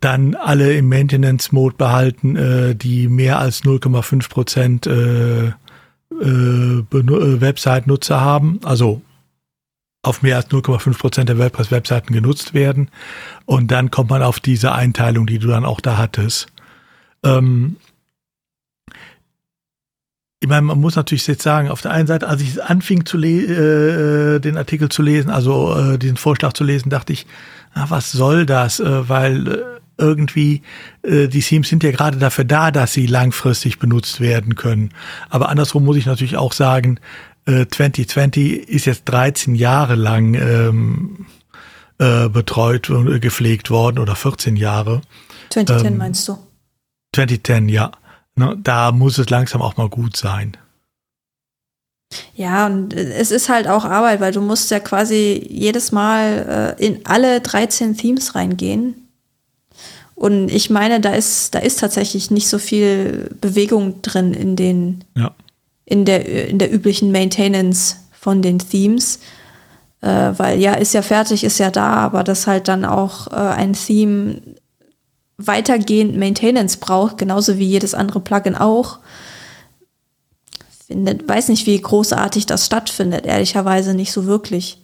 dann 0.00 0.34
alle 0.34 0.72
im 0.74 0.88
Maintenance-Mode 0.88 1.76
behalten, 1.76 2.34
äh, 2.34 2.74
die 2.74 3.06
mehr 3.06 3.38
als 3.38 3.62
0,5 3.62 4.28
Prozent 4.28 4.86
äh, 4.88 5.48
äh, 5.48 5.52
äh, 6.10 7.40
Website-Nutzer 7.40 8.20
haben. 8.20 8.58
Also 8.64 9.00
auf 10.02 10.22
mehr 10.22 10.36
als 10.36 10.48
0,5 10.48 10.98
Prozent 10.98 11.28
der 11.28 11.38
WordPress-Webseiten 11.38 12.12
genutzt 12.12 12.52
werden. 12.52 12.90
Und 13.44 13.70
dann 13.70 13.92
kommt 13.92 14.10
man 14.10 14.22
auf 14.22 14.40
diese 14.40 14.72
Einteilung, 14.72 15.26
die 15.26 15.38
du 15.38 15.46
dann 15.46 15.64
auch 15.64 15.80
da 15.80 15.98
hattest. 15.98 16.48
Ähm, 17.22 17.76
ich 20.42 20.48
meine, 20.48 20.62
man 20.62 20.80
muss 20.80 20.96
natürlich 20.96 21.26
jetzt 21.26 21.42
sagen, 21.42 21.68
auf 21.68 21.82
der 21.82 21.90
einen 21.90 22.06
Seite, 22.06 22.26
als 22.26 22.40
ich 22.40 22.62
anfing 22.62 23.04
zu 23.04 23.18
äh, 23.18 24.40
den 24.40 24.56
Artikel 24.56 24.88
zu 24.88 25.02
lesen, 25.02 25.30
also 25.30 25.76
äh, 25.76 25.98
diesen 25.98 26.16
Vorschlag 26.16 26.54
zu 26.54 26.64
lesen, 26.64 26.88
dachte 26.88 27.12
ich, 27.12 27.26
na, 27.74 27.90
was 27.90 28.10
soll 28.10 28.46
das? 28.46 28.80
Äh, 28.80 29.08
weil 29.08 29.48
äh, 29.48 29.62
irgendwie 29.98 30.62
äh, 31.02 31.28
die 31.28 31.40
Themes 31.40 31.68
sind 31.68 31.84
ja 31.84 31.90
gerade 31.90 32.16
dafür 32.16 32.44
da, 32.44 32.70
dass 32.70 32.94
sie 32.94 33.06
langfristig 33.06 33.78
benutzt 33.78 34.20
werden 34.20 34.54
können. 34.54 34.94
Aber 35.28 35.50
andersrum 35.50 35.84
muss 35.84 35.98
ich 35.98 36.06
natürlich 36.06 36.38
auch 36.38 36.54
sagen, 36.54 36.98
äh, 37.44 37.66
2020 37.66 38.66
ist 38.66 38.86
jetzt 38.86 39.04
13 39.04 39.54
Jahre 39.54 39.94
lang 39.94 40.32
ähm, 40.34 41.26
äh, 41.98 42.30
betreut 42.30 42.88
und 42.88 43.12
äh, 43.12 43.20
gepflegt 43.20 43.68
worden 43.68 43.98
oder 43.98 44.16
14 44.16 44.56
Jahre. 44.56 45.02
2010 45.50 45.92
ähm, 45.92 45.98
meinst 45.98 46.26
du? 46.28 46.38
2010, 47.14 47.68
ja. 47.68 47.92
Ne, 48.36 48.56
da 48.62 48.92
muss 48.92 49.18
es 49.18 49.30
langsam 49.30 49.62
auch 49.62 49.76
mal 49.76 49.88
gut 49.88 50.16
sein. 50.16 50.56
Ja, 52.34 52.66
und 52.66 52.92
es 52.92 53.30
ist 53.30 53.48
halt 53.48 53.68
auch 53.68 53.84
Arbeit, 53.84 54.20
weil 54.20 54.32
du 54.32 54.40
musst 54.40 54.70
ja 54.70 54.80
quasi 54.80 55.46
jedes 55.48 55.92
Mal 55.92 56.76
äh, 56.78 56.84
in 56.84 57.00
alle 57.04 57.40
13 57.40 57.96
Themes 57.96 58.34
reingehen. 58.34 59.08
Und 60.14 60.50
ich 60.50 60.70
meine, 60.70 61.00
da 61.00 61.12
ist, 61.14 61.54
da 61.54 61.60
ist 61.60 61.80
tatsächlich 61.80 62.30
nicht 62.30 62.48
so 62.48 62.58
viel 62.58 63.30
Bewegung 63.40 64.02
drin 64.02 64.34
in 64.34 64.56
den, 64.56 65.04
ja. 65.16 65.32
in 65.84 66.04
der, 66.04 66.48
in 66.48 66.58
der 66.58 66.72
üblichen 66.72 67.12
Maintenance 67.12 67.96
von 68.12 68.42
den 68.42 68.58
Themes. 68.58 69.20
Äh, 70.02 70.32
weil 70.36 70.58
ja, 70.58 70.74
ist 70.74 70.94
ja 70.94 71.02
fertig, 71.02 71.44
ist 71.44 71.58
ja 71.58 71.70
da, 71.70 71.94
aber 71.94 72.24
dass 72.24 72.46
halt 72.46 72.68
dann 72.68 72.84
auch 72.84 73.28
äh, 73.28 73.36
ein 73.36 73.74
Theme 73.74 74.40
weitergehend 75.46 76.16
Maintenance 76.16 76.76
braucht, 76.76 77.18
genauso 77.18 77.58
wie 77.58 77.66
jedes 77.66 77.94
andere 77.94 78.20
Plugin 78.20 78.54
auch. 78.54 78.98
Finde, 80.86 81.18
weiß 81.26 81.48
nicht, 81.48 81.66
wie 81.66 81.80
großartig 81.80 82.46
das 82.46 82.66
stattfindet, 82.66 83.26
ehrlicherweise 83.26 83.94
nicht 83.94 84.12
so 84.12 84.26
wirklich. 84.26 84.78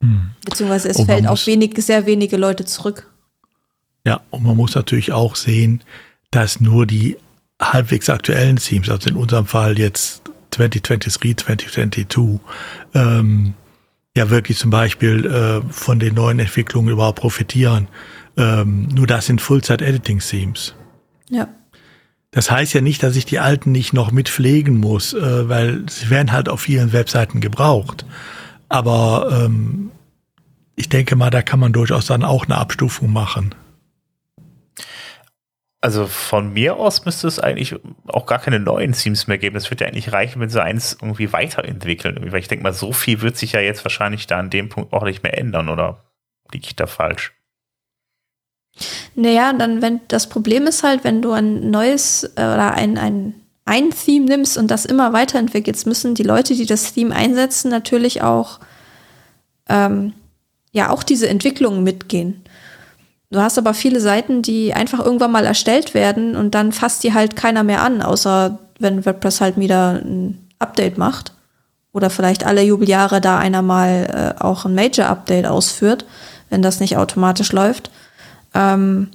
Hm. 0.00 0.30
Beziehungsweise 0.44 0.88
es 0.88 1.00
fällt 1.02 1.26
auf 1.26 1.46
wenig, 1.46 1.74
sehr 1.78 2.06
wenige 2.06 2.36
Leute 2.36 2.64
zurück. 2.64 3.10
Ja, 4.04 4.20
und 4.30 4.44
man 4.44 4.56
muss 4.56 4.74
natürlich 4.74 5.12
auch 5.12 5.34
sehen, 5.36 5.82
dass 6.30 6.60
nur 6.60 6.86
die 6.86 7.16
halbwegs 7.60 8.08
aktuellen 8.08 8.56
Themes, 8.56 8.88
also 8.88 9.08
in 9.10 9.16
unserem 9.16 9.46
Fall 9.46 9.78
jetzt 9.78 10.22
2023, 10.50 11.36
2022, 11.36 12.40
ähm, 12.94 13.54
ja 14.16 14.30
wirklich 14.30 14.58
zum 14.58 14.70
Beispiel 14.70 15.26
äh, 15.26 15.72
von 15.72 15.98
den 15.98 16.14
neuen 16.14 16.38
Entwicklungen 16.38 16.90
überhaupt 16.90 17.20
profitieren. 17.20 17.88
Ähm, 18.38 18.88
nur 18.94 19.06
das 19.06 19.26
sind 19.26 19.42
Full-Zeit-Editing-Themes. 19.42 20.74
Ja. 21.28 21.48
Das 22.30 22.50
heißt 22.50 22.72
ja 22.72 22.80
nicht, 22.80 23.02
dass 23.02 23.16
ich 23.16 23.24
die 23.24 23.40
alten 23.40 23.72
nicht 23.72 23.92
noch 23.92 24.12
mit 24.12 24.28
pflegen 24.28 24.78
muss, 24.78 25.12
äh, 25.12 25.48
weil 25.48 25.82
sie 25.88 26.08
werden 26.08 26.30
halt 26.30 26.48
auf 26.48 26.60
vielen 26.60 26.92
Webseiten 26.92 27.40
gebraucht. 27.40 28.06
Aber 28.68 29.44
ähm, 29.44 29.90
ich 30.76 30.88
denke 30.88 31.16
mal, 31.16 31.30
da 31.30 31.42
kann 31.42 31.58
man 31.58 31.72
durchaus 31.72 32.06
dann 32.06 32.22
auch 32.22 32.44
eine 32.44 32.58
Abstufung 32.58 33.12
machen. 33.12 33.54
Also 35.80 36.06
von 36.06 36.52
mir 36.52 36.76
aus 36.76 37.04
müsste 37.04 37.28
es 37.28 37.38
eigentlich 37.38 37.76
auch 38.06 38.26
gar 38.26 38.40
keine 38.40 38.60
neuen 38.60 38.92
Themes 38.92 39.26
mehr 39.26 39.38
geben. 39.38 39.56
Es 39.56 39.70
wird 39.70 39.80
ja 39.80 39.86
eigentlich 39.86 40.12
reichen, 40.12 40.40
wenn 40.40 40.50
sie 40.50 40.62
eins 40.62 40.98
irgendwie 41.00 41.32
weiterentwickeln. 41.32 42.20
Weil 42.30 42.40
ich 42.40 42.48
denke 42.48 42.62
mal, 42.62 42.72
so 42.72 42.92
viel 42.92 43.20
wird 43.20 43.36
sich 43.36 43.52
ja 43.52 43.60
jetzt 43.60 43.84
wahrscheinlich 43.84 44.26
da 44.26 44.38
an 44.38 44.50
dem 44.50 44.68
Punkt 44.68 44.92
auch 44.92 45.04
nicht 45.04 45.22
mehr 45.22 45.38
ändern, 45.38 45.68
oder 45.68 46.04
liege 46.52 46.66
ich 46.66 46.76
da 46.76 46.86
falsch? 46.86 47.32
Naja, 49.14 49.52
dann, 49.52 49.82
wenn 49.82 50.00
das 50.08 50.28
Problem 50.28 50.66
ist 50.66 50.82
halt, 50.82 51.04
wenn 51.04 51.22
du 51.22 51.32
ein 51.32 51.70
neues 51.70 52.24
äh, 52.36 52.42
oder 52.42 52.74
ein, 52.74 52.98
ein, 52.98 53.34
ein 53.64 53.90
Theme 53.90 54.26
nimmst 54.26 54.56
und 54.56 54.70
das 54.70 54.84
immer 54.84 55.12
weiterentwickelst, 55.12 55.86
müssen 55.86 56.14
die 56.14 56.22
Leute, 56.22 56.54
die 56.54 56.66
das 56.66 56.92
Theme 56.94 57.14
einsetzen, 57.14 57.70
natürlich 57.70 58.22
auch 58.22 58.60
ähm, 59.68 60.12
ja 60.72 60.90
auch 60.90 61.02
diese 61.02 61.28
Entwicklungen 61.28 61.82
mitgehen. 61.82 62.42
Du 63.30 63.40
hast 63.40 63.58
aber 63.58 63.74
viele 63.74 64.00
Seiten, 64.00 64.40
die 64.40 64.72
einfach 64.72 65.00
irgendwann 65.00 65.32
mal 65.32 65.44
erstellt 65.44 65.92
werden 65.92 66.34
und 66.34 66.54
dann 66.54 66.72
fasst 66.72 67.04
die 67.04 67.12
halt 67.12 67.36
keiner 67.36 67.62
mehr 67.62 67.82
an, 67.82 68.00
außer 68.00 68.58
wenn 68.78 69.04
WordPress 69.04 69.40
halt 69.40 69.58
wieder 69.58 70.00
ein 70.02 70.48
Update 70.58 70.96
macht. 70.96 71.32
Oder 71.92 72.10
vielleicht 72.10 72.44
alle 72.44 72.62
Jubeljahre 72.62 73.20
da 73.20 73.38
einer 73.38 73.62
mal 73.62 74.34
äh, 74.38 74.42
auch 74.42 74.64
ein 74.64 74.74
Major-Update 74.74 75.46
ausführt, 75.46 76.04
wenn 76.48 76.62
das 76.62 76.80
nicht 76.80 76.96
automatisch 76.96 77.52
läuft. 77.52 77.90
Ähm 78.54 79.10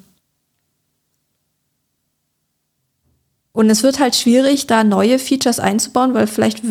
und 3.55 3.69
es 3.69 3.83
wird 3.83 3.99
halt 3.99 4.15
schwierig, 4.15 4.65
da 4.65 4.83
neue 4.83 5.19
Features 5.19 5.59
einzubauen, 5.59 6.15
weil 6.15 6.25
vielleicht 6.25 6.63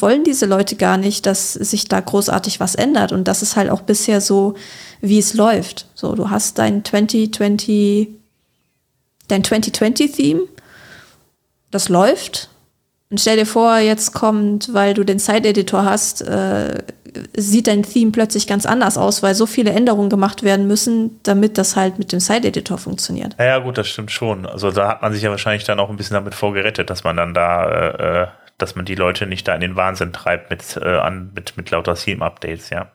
wollen 0.00 0.22
diese 0.22 0.44
Leute 0.44 0.76
gar 0.76 0.98
nicht, 0.98 1.24
dass 1.24 1.54
sich 1.54 1.88
da 1.88 1.98
großartig 2.00 2.60
was 2.60 2.74
ändert. 2.74 3.12
Und 3.12 3.26
das 3.26 3.40
ist 3.40 3.56
halt 3.56 3.70
auch 3.70 3.80
bisher 3.80 4.20
so, 4.20 4.54
wie 5.00 5.18
es 5.18 5.32
läuft. 5.32 5.86
So, 5.94 6.14
du 6.14 6.28
hast 6.28 6.58
dein 6.58 6.84
2020, 6.84 8.08
dein 9.28 9.42
2020-Theme, 9.42 10.42
das 11.70 11.88
läuft. 11.88 12.50
Und 13.08 13.20
stell 13.20 13.38
dir 13.38 13.46
vor, 13.46 13.78
jetzt 13.78 14.12
kommt, 14.12 14.74
weil 14.74 14.92
du 14.92 15.04
den 15.04 15.18
Site-Editor 15.18 15.84
hast, 15.84 16.20
äh, 16.20 16.82
sieht 17.36 17.66
dein 17.66 17.82
Theme 17.82 18.10
plötzlich 18.10 18.46
ganz 18.46 18.66
anders 18.66 18.98
aus, 18.98 19.22
weil 19.22 19.34
so 19.34 19.46
viele 19.46 19.70
Änderungen 19.70 20.10
gemacht 20.10 20.42
werden 20.42 20.66
müssen, 20.66 21.20
damit 21.22 21.58
das 21.58 21.76
halt 21.76 21.98
mit 21.98 22.12
dem 22.12 22.20
Site-Editor 22.20 22.78
funktioniert. 22.78 23.36
Ja, 23.38 23.44
ja, 23.44 23.58
gut, 23.58 23.78
das 23.78 23.88
stimmt 23.88 24.10
schon. 24.10 24.46
Also 24.46 24.70
da 24.70 24.88
hat 24.88 25.02
man 25.02 25.12
sich 25.12 25.22
ja 25.22 25.30
wahrscheinlich 25.30 25.64
dann 25.64 25.80
auch 25.80 25.90
ein 25.90 25.96
bisschen 25.96 26.14
damit 26.14 26.34
vorgerettet, 26.34 26.90
dass 26.90 27.04
man 27.04 27.16
dann 27.16 27.34
da, 27.34 27.68
äh, 27.68 28.22
äh 28.22 28.26
dass 28.58 28.74
man 28.74 28.86
die 28.86 28.94
Leute 28.94 29.26
nicht 29.26 29.46
da 29.46 29.54
in 29.54 29.60
den 29.60 29.76
Wahnsinn 29.76 30.14
treibt 30.14 30.48
mit, 30.48 30.78
äh, 30.80 30.96
an, 30.96 31.30
mit, 31.34 31.58
mit 31.58 31.70
lauter 31.70 31.94
Theme-Updates, 31.94 32.70
ja. 32.70 32.90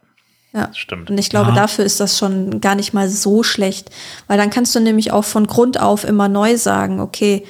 Ja, 0.53 0.67
das 0.67 0.77
stimmt. 0.77 1.09
Und 1.09 1.17
ich 1.17 1.29
glaube, 1.29 1.49
ja. 1.49 1.55
dafür 1.55 1.85
ist 1.85 1.99
das 1.99 2.17
schon 2.17 2.59
gar 2.59 2.75
nicht 2.75 2.93
mal 2.93 3.07
so 3.07 3.43
schlecht, 3.43 3.89
weil 4.27 4.37
dann 4.37 4.49
kannst 4.49 4.75
du 4.75 4.79
nämlich 4.79 5.11
auch 5.11 5.23
von 5.23 5.47
Grund 5.47 5.79
auf 5.79 6.03
immer 6.03 6.27
neu 6.27 6.57
sagen, 6.57 6.99
okay, 6.99 7.45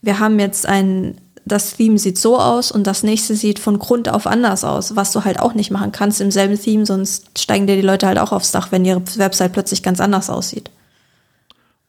wir 0.00 0.20
haben 0.20 0.38
jetzt 0.38 0.66
ein 0.66 1.20
das 1.46 1.76
Theme 1.76 1.96
sieht 1.96 2.18
so 2.18 2.38
aus 2.38 2.72
und 2.72 2.88
das 2.88 3.04
nächste 3.04 3.36
sieht 3.36 3.60
von 3.60 3.78
Grund 3.78 4.08
auf 4.08 4.26
anders 4.26 4.64
aus, 4.64 4.96
was 4.96 5.12
du 5.12 5.24
halt 5.24 5.38
auch 5.38 5.54
nicht 5.54 5.70
machen 5.70 5.92
kannst 5.92 6.20
im 6.20 6.32
selben 6.32 6.60
Theme, 6.60 6.84
sonst 6.84 7.38
steigen 7.38 7.68
dir 7.68 7.76
die 7.76 7.82
Leute 7.82 8.08
halt 8.08 8.18
auch 8.18 8.32
aufs 8.32 8.50
Dach, 8.50 8.72
wenn 8.72 8.84
ihre 8.84 9.00
Website 9.16 9.52
plötzlich 9.52 9.84
ganz 9.84 10.00
anders 10.00 10.28
aussieht. 10.28 10.70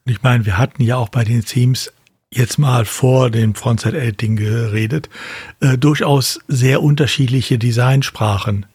Ich 0.06 0.22
meine, 0.22 0.46
wir 0.46 0.60
hatten 0.60 0.84
ja 0.84 0.98
auch 0.98 1.10
bei 1.10 1.24
den 1.24 1.44
Themes 1.44 1.92
jetzt 2.32 2.60
mal 2.60 2.86
vor 2.86 3.32
dem 3.32 3.56
Frontside-Editing 3.56 4.36
geredet, 4.36 5.10
äh, 5.60 5.78
durchaus 5.78 6.40
sehr 6.48 6.84
unterschiedliche 6.84 7.58
Designsprachen. 7.58 8.68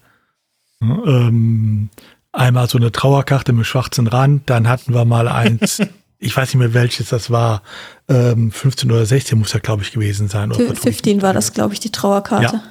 ähm, 0.81 1.90
einmal 2.33 2.68
so 2.68 2.79
eine 2.79 2.90
Trauerkarte 2.90 3.53
mit 3.53 3.66
schwarzen 3.66 4.09
Rand, 4.09 4.51
dann 4.51 4.68
hatten 4.68 4.95
wir 4.95 5.05
mal 5.05 5.29
eins 5.29 5.81
ich 6.22 6.37
weiß 6.37 6.48
nicht 6.48 6.58
mehr 6.58 6.74
welches 6.74 7.08
das 7.08 7.30
war, 7.30 7.62
ähm, 8.08 8.50
15 8.52 8.90
oder 8.90 9.04
16 9.04 9.38
muss 9.38 9.52
ja, 9.52 9.61
glaube 9.61 9.82
ich, 9.82 9.92
gewesen 9.92 10.28
sein. 10.28 10.52
Oder 10.52 10.74
15 10.74 11.20
war 11.20 11.32
das, 11.32 11.52
glaube 11.52 11.74
ich, 11.74 11.80
die 11.80 11.90
Trauerkarte. 11.90 12.56
Ja. 12.56 12.62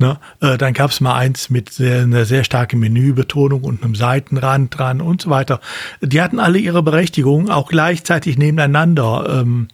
Ne? 0.00 0.18
Äh, 0.40 0.58
dann 0.58 0.74
gab 0.74 0.92
es 0.92 1.00
mal 1.00 1.16
eins 1.16 1.50
mit 1.50 1.70
sehr, 1.70 2.02
einer 2.02 2.24
sehr 2.24 2.44
starken 2.44 2.78
Menübetonung 2.78 3.64
und 3.64 3.82
einem 3.82 3.96
Seitenrand 3.96 4.78
dran 4.78 5.00
und 5.00 5.22
so 5.22 5.30
weiter. 5.30 5.60
Die 6.00 6.22
hatten 6.22 6.38
alle 6.38 6.58
ihre 6.58 6.84
Berechtigung, 6.84 7.50
auch 7.50 7.68
gleichzeitig 7.68 8.38
nebeneinander. 8.38 9.40
Ähm, 9.40 9.68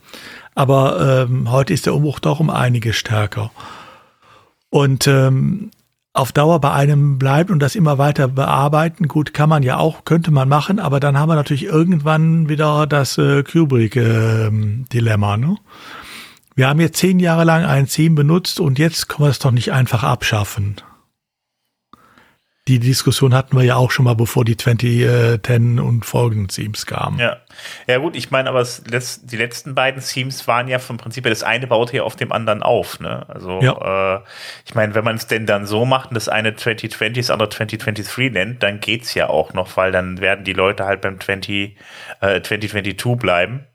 aber 0.55 1.27
ähm, 1.29 1.51
heute 1.51 1.75
ist 1.75 1.85
der 1.85 1.95
Umbruch 1.95 2.21
doch 2.21 2.41
um 2.41 2.49
einiges 2.49 2.97
stärker. 2.97 3.51
Und 4.71 5.07
ähm, 5.07 5.71
auf 6.15 6.33
Dauer 6.33 6.61
bei 6.61 6.73
einem 6.73 7.19
bleibt 7.19 7.51
und 7.51 7.59
das 7.59 7.75
immer 7.75 7.99
weiter 7.99 8.29
bearbeiten, 8.29 9.09
gut, 9.09 9.35
kann 9.35 9.49
man 9.49 9.63
ja 9.63 9.77
auch, 9.77 10.05
könnte 10.05 10.31
man 10.31 10.49
machen, 10.49 10.79
aber 10.79 11.01
dann 11.01 11.19
haben 11.19 11.29
wir 11.29 11.35
natürlich 11.35 11.65
irgendwann 11.65 12.49
wieder 12.49 12.87
das 12.87 13.19
äh, 13.19 13.43
Kubrick-Dilemma. 13.43 15.35
Äh, 15.35 15.39
ne? 15.39 15.57
Wir 16.55 16.69
haben 16.69 16.81
jetzt 16.81 16.99
zehn 16.99 17.19
Jahre 17.19 17.43
lang 17.43 17.65
ein 17.65 17.89
Theme 17.89 18.15
benutzt 18.15 18.61
und 18.61 18.79
jetzt 18.79 19.09
können 19.09 19.27
wir 19.27 19.31
es 19.31 19.41
doch 19.41 19.51
nicht 19.51 19.73
einfach 19.73 20.05
abschaffen 20.05 20.77
die 22.67 22.79
Diskussion 22.79 23.35
hatten 23.35 23.57
wir 23.57 23.63
ja 23.63 23.77
auch 23.77 23.91
schon 23.91 24.07
mal, 24.07 24.15
bevor 24.15 24.45
die 24.45 24.57
2010 24.57 25.79
und 25.79 26.07
folgenden 26.07 26.49
Themes 26.49 26.87
kamen. 26.87 27.19
Ja, 27.19 27.37
ja 27.87 27.99
gut, 27.99 28.17
ich 28.17 28.31
meine, 28.31 28.49
aber 28.49 28.61
es, 28.61 28.83
die 29.23 29.37
letzten 29.37 29.75
beiden 29.75 30.03
Themes 30.03 30.49
waren 30.49 30.67
ja 30.69 30.79
vom 30.79 30.97
Prinzip, 30.97 31.25
das 31.25 31.43
eine 31.43 31.67
baut 31.67 31.91
hier 31.91 32.07
auf 32.07 32.17
dem 32.17 32.33
anderen 32.33 32.63
auf. 32.63 33.01
Ne? 33.01 33.29
Also 33.29 33.61
ja. 33.61 34.17
äh, 34.17 34.21
ich 34.65 34.75
meine, 34.75 34.95
wenn 34.95 35.05
man 35.05 35.17
es 35.17 35.27
denn 35.27 35.45
dann 35.45 35.67
so 35.67 35.85
macht 35.85 36.09
und 36.09 36.15
das 36.15 36.31
eine 36.31 36.57
2020, 36.57 37.27
das 37.27 37.31
andere 37.31 37.51
2023 37.51 38.33
nennt, 38.33 38.63
dann 38.63 38.81
geht's 38.81 39.13
ja 39.13 39.29
auch 39.29 39.53
noch, 39.53 39.77
weil 39.77 39.93
dann 39.93 40.21
werden 40.21 40.45
die 40.45 40.55
Leute 40.55 40.87
halt 40.87 41.03
beim 41.03 41.21
20, 41.21 41.77
äh, 42.21 42.41
2022 42.41 43.19
bleiben. 43.19 43.67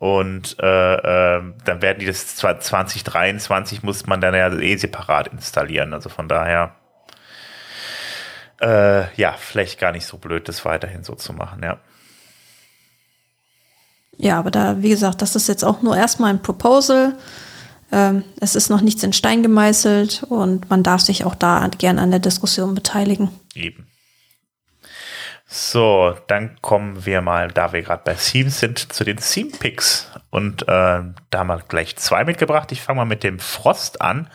Und 0.00 0.56
äh, 0.60 0.94
äh, 0.94 1.42
dann 1.64 1.82
werden 1.82 1.98
die 2.00 2.06
das 2.06 2.34
2023 2.36 3.82
muss 3.82 4.06
man 4.06 4.20
dann 4.20 4.34
ja 4.34 4.50
eh 4.58 4.76
separat 4.76 5.28
installieren. 5.28 5.92
Also 5.92 6.08
von 6.08 6.26
daher 6.26 6.79
äh, 8.60 9.12
ja, 9.14 9.32
vielleicht 9.38 9.78
gar 9.78 9.92
nicht 9.92 10.06
so 10.06 10.18
blöd, 10.18 10.48
das 10.48 10.64
weiterhin 10.64 11.04
so 11.04 11.14
zu 11.14 11.32
machen, 11.32 11.62
ja. 11.62 11.78
Ja, 14.16 14.38
aber 14.38 14.50
da, 14.50 14.82
wie 14.82 14.90
gesagt, 14.90 15.22
das 15.22 15.34
ist 15.34 15.48
jetzt 15.48 15.64
auch 15.64 15.80
nur 15.80 15.96
erstmal 15.96 16.30
ein 16.30 16.42
Proposal. 16.42 17.16
Ähm, 17.90 18.22
es 18.40 18.54
ist 18.54 18.68
noch 18.68 18.82
nichts 18.82 19.02
in 19.02 19.12
Stein 19.12 19.42
gemeißelt 19.42 20.24
und 20.28 20.68
man 20.68 20.82
darf 20.82 21.00
sich 21.00 21.24
auch 21.24 21.34
da 21.34 21.66
gerne 21.78 22.02
an 22.02 22.10
der 22.10 22.20
Diskussion 22.20 22.74
beteiligen. 22.74 23.30
Eben. 23.54 23.86
So, 25.46 26.14
dann 26.28 26.58
kommen 26.60 27.06
wir 27.06 27.22
mal, 27.22 27.48
da 27.48 27.72
wir 27.72 27.82
gerade 27.82 28.02
bei 28.04 28.14
Themes 28.14 28.60
sind, 28.60 28.92
zu 28.92 29.02
den 29.02 29.16
Theme 29.16 29.50
Picks. 29.50 30.08
Und 30.30 30.62
äh, 30.62 30.66
da 30.68 31.12
haben 31.34 31.48
wir 31.48 31.58
gleich 31.66 31.96
zwei 31.96 32.24
mitgebracht. 32.24 32.70
Ich 32.70 32.82
fange 32.82 32.98
mal 32.98 33.04
mit 33.04 33.24
dem 33.24 33.40
Frost 33.40 34.00
an. 34.00 34.28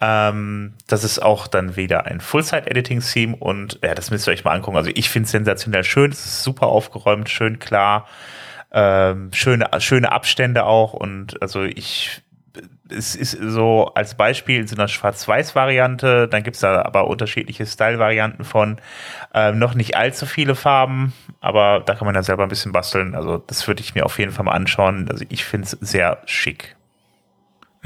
Ähm, 0.00 0.74
das 0.86 1.04
ist 1.04 1.20
auch 1.20 1.46
dann 1.48 1.76
wieder 1.76 2.06
ein 2.06 2.20
Full-Site-Editing-Theme 2.20 3.36
und 3.36 3.80
ja, 3.82 3.94
das 3.94 4.10
müsst 4.10 4.28
ihr 4.28 4.32
euch 4.32 4.44
mal 4.44 4.52
angucken. 4.52 4.76
Also 4.76 4.90
ich 4.94 5.10
finde 5.10 5.26
es 5.26 5.32
sensationell 5.32 5.84
schön, 5.84 6.12
es 6.12 6.24
ist 6.24 6.44
super 6.44 6.68
aufgeräumt, 6.68 7.28
schön 7.28 7.58
klar, 7.58 8.06
ähm, 8.70 9.30
schöne, 9.32 9.68
schöne 9.78 10.12
Abstände 10.12 10.64
auch 10.64 10.92
und 10.92 11.40
also 11.42 11.64
ich 11.64 12.22
es 12.90 13.14
ist 13.14 13.32
so 13.32 13.92
als 13.94 14.14
Beispiel 14.14 14.60
in 14.60 14.66
so 14.66 14.76
einer 14.76 14.88
Schwarz-Weiß-Variante, 14.88 16.28
dann 16.28 16.42
gibt 16.42 16.56
es 16.56 16.60
da 16.60 16.82
aber 16.82 17.06
unterschiedliche 17.06 17.66
Style-Varianten 17.66 18.44
von. 18.44 18.78
Ähm, 19.34 19.58
noch 19.58 19.74
nicht 19.74 19.96
allzu 19.96 20.26
viele 20.26 20.54
Farben, 20.54 21.12
aber 21.40 21.80
da 21.84 21.94
kann 21.94 22.06
man 22.06 22.14
ja 22.14 22.22
selber 22.22 22.44
ein 22.44 22.48
bisschen 22.48 22.72
basteln. 22.72 23.14
Also 23.14 23.38
das 23.38 23.66
würde 23.68 23.82
ich 23.82 23.94
mir 23.94 24.06
auf 24.06 24.18
jeden 24.18 24.32
Fall 24.32 24.44
mal 24.44 24.52
anschauen. 24.52 25.08
Also 25.10 25.24
ich 25.28 25.44
finde 25.44 25.66
es 25.66 25.72
sehr 25.72 26.22
schick. 26.24 26.77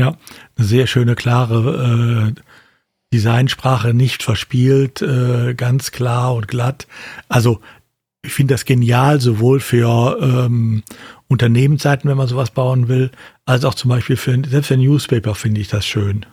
Ja, 0.02 0.16
eine 0.56 0.66
sehr 0.66 0.88
schöne, 0.88 1.14
klare 1.14 2.34
äh, 2.34 2.40
Designsprache, 3.14 3.94
nicht 3.94 4.24
verspielt, 4.24 5.00
äh, 5.00 5.54
ganz 5.54 5.92
klar 5.92 6.34
und 6.34 6.48
glatt. 6.48 6.88
Also 7.28 7.60
ich 8.22 8.32
finde 8.32 8.54
das 8.54 8.64
genial, 8.64 9.20
sowohl 9.20 9.60
für 9.60 10.18
ähm, 10.20 10.82
Unternehmensseiten, 11.28 12.10
wenn 12.10 12.16
man 12.16 12.26
sowas 12.26 12.50
bauen 12.50 12.88
will, 12.88 13.12
als 13.46 13.64
auch 13.64 13.74
zum 13.74 13.90
Beispiel 13.90 14.16
für, 14.16 14.42
selbst 14.44 14.66
für 14.66 14.76
Newspaper 14.76 15.36
finde 15.36 15.60
ich 15.60 15.68
das 15.68 15.86
schön. 15.86 16.26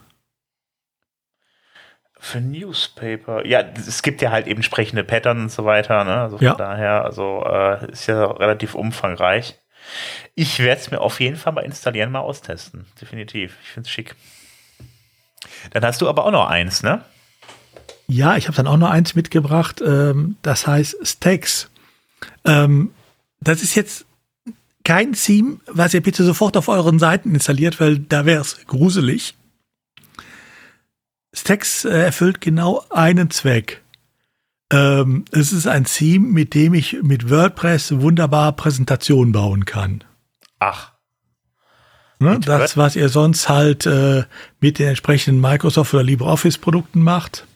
Für 2.19 2.41
Newspaper, 2.41 3.45
ja, 3.45 3.61
es 3.61 4.01
gibt 4.01 4.23
ja 4.23 4.31
halt 4.31 4.47
eben 4.47 4.57
entsprechende 4.57 5.03
Pattern 5.03 5.41
und 5.41 5.51
so 5.51 5.65
weiter, 5.65 6.03
ne? 6.05 6.15
Also 6.15 6.37
von 6.39 6.47
ja. 6.47 6.55
daher, 6.55 7.05
also 7.05 7.43
äh, 7.45 7.91
ist 7.91 8.07
ja 8.07 8.25
relativ 8.31 8.73
umfangreich. 8.73 9.59
Ich 10.35 10.59
werde 10.59 10.81
es 10.81 10.91
mir 10.91 11.01
auf 11.01 11.19
jeden 11.19 11.35
Fall 11.35 11.53
mal 11.53 11.61
installieren, 11.63 12.11
mal 12.11 12.19
austesten. 12.19 12.85
Definitiv. 13.01 13.57
Ich 13.63 13.69
finde 13.69 13.87
es 13.87 13.91
schick. 13.91 14.15
Dann 15.71 15.83
hast 15.83 16.01
du 16.01 16.09
aber 16.09 16.25
auch 16.25 16.31
noch 16.31 16.47
eins, 16.47 16.83
ne? 16.83 17.03
Ja, 18.07 18.37
ich 18.37 18.47
habe 18.47 18.57
dann 18.57 18.67
auch 18.67 18.77
noch 18.77 18.89
eins 18.89 19.15
mitgebracht. 19.15 19.81
Ähm, 19.85 20.37
das 20.41 20.65
heißt 20.65 20.97
Stacks. 21.03 21.69
Ähm, 22.45 22.91
das 23.39 23.61
ist 23.61 23.75
jetzt 23.75 24.05
kein 24.83 25.13
Theme, 25.13 25.59
was 25.67 25.93
ihr 25.93 26.01
bitte 26.01 26.23
sofort 26.23 26.57
auf 26.57 26.67
euren 26.67 26.99
Seiten 26.99 27.33
installiert, 27.33 27.79
weil 27.79 27.99
da 27.99 28.25
wäre 28.25 28.41
es 28.41 28.65
gruselig. 28.65 29.35
Stacks 31.33 31.85
äh, 31.85 32.05
erfüllt 32.05 32.41
genau 32.41 32.83
einen 32.89 33.29
Zweck. 33.29 33.83
Ähm, 34.71 35.25
es 35.31 35.51
ist 35.51 35.67
ein 35.67 35.85
Theme, 35.85 36.27
mit 36.27 36.53
dem 36.53 36.73
ich 36.73 36.97
mit 37.01 37.29
WordPress 37.29 37.99
wunderbar 37.99 38.51
Präsentationen 38.53 39.31
bauen 39.31 39.65
kann. 39.65 40.03
Ach. 40.59 40.91
Ne, 42.19 42.37
das, 42.39 42.75
was 42.75 42.97
ihr 42.97 43.07
sonst 43.07 43.47
halt 43.47 43.85
äh, 43.85 44.23
mit 44.59 44.77
den 44.77 44.89
entsprechenden 44.89 45.39
Microsoft 45.39 45.93
oder 45.93 46.03
LibreOffice-Produkten 46.03 47.01
macht, 47.01 47.47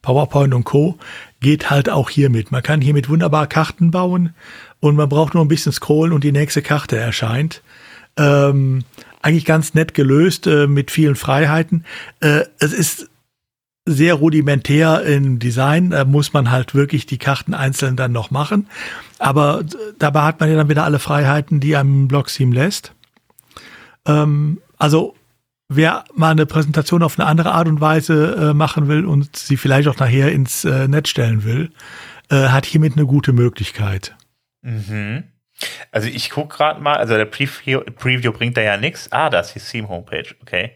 PowerPoint 0.00 0.54
und 0.54 0.62
Co., 0.62 0.96
geht 1.40 1.70
halt 1.70 1.90
auch 1.90 2.08
hiermit. 2.08 2.52
Man 2.52 2.62
kann 2.62 2.80
hiermit 2.80 3.08
wunderbar 3.08 3.48
Karten 3.48 3.90
bauen 3.90 4.34
und 4.78 4.94
man 4.94 5.08
braucht 5.08 5.34
nur 5.34 5.44
ein 5.44 5.48
bisschen 5.48 5.72
scrollen 5.72 6.12
und 6.12 6.22
die 6.22 6.30
nächste 6.30 6.62
Karte 6.62 6.96
erscheint. 6.96 7.62
Ähm, 8.16 8.84
eigentlich 9.22 9.44
ganz 9.44 9.74
nett 9.74 9.92
gelöst 9.92 10.46
äh, 10.46 10.68
mit 10.68 10.92
vielen 10.92 11.16
Freiheiten. 11.16 11.84
Äh, 12.20 12.44
es 12.60 12.72
ist 12.72 13.08
sehr 13.84 14.14
rudimentär 14.14 15.02
im 15.02 15.38
Design. 15.38 15.90
Da 15.90 16.04
muss 16.04 16.32
man 16.32 16.50
halt 16.50 16.74
wirklich 16.74 17.06
die 17.06 17.18
Karten 17.18 17.54
einzeln 17.54 17.96
dann 17.96 18.12
noch 18.12 18.30
machen. 18.30 18.68
Aber 19.18 19.64
dabei 19.98 20.22
hat 20.22 20.40
man 20.40 20.50
ja 20.50 20.56
dann 20.56 20.68
wieder 20.68 20.84
alle 20.84 20.98
Freiheiten, 20.98 21.60
die 21.60 21.76
einem 21.76 22.08
Blog-Theme 22.08 22.54
lässt. 22.54 22.94
Ähm, 24.06 24.60
also 24.78 25.14
wer 25.68 26.04
mal 26.14 26.30
eine 26.30 26.46
Präsentation 26.46 27.02
auf 27.02 27.18
eine 27.18 27.28
andere 27.28 27.52
Art 27.52 27.68
und 27.68 27.80
Weise 27.80 28.50
äh, 28.50 28.54
machen 28.54 28.88
will 28.88 29.04
und 29.04 29.36
sie 29.36 29.56
vielleicht 29.56 29.88
auch 29.88 29.98
nachher 29.98 30.30
ins 30.32 30.64
äh, 30.64 30.88
Netz 30.88 31.08
stellen 31.08 31.44
will, 31.44 31.70
äh, 32.30 32.48
hat 32.48 32.66
hiermit 32.66 32.96
eine 32.96 33.06
gute 33.06 33.32
Möglichkeit. 33.32 34.16
Mhm. 34.62 35.24
Also 35.90 36.08
ich 36.08 36.30
gucke 36.30 36.56
gerade 36.56 36.80
mal, 36.80 36.96
also 36.96 37.14
der 37.14 37.24
Preview, 37.26 37.80
Preview 37.80 38.32
bringt 38.32 38.56
da 38.56 38.62
ja 38.62 38.76
nichts. 38.76 39.10
Ah, 39.12 39.30
das 39.30 39.54
ist 39.54 39.72
die 39.72 39.78
Theme-Homepage, 39.78 40.34
okay. 40.40 40.72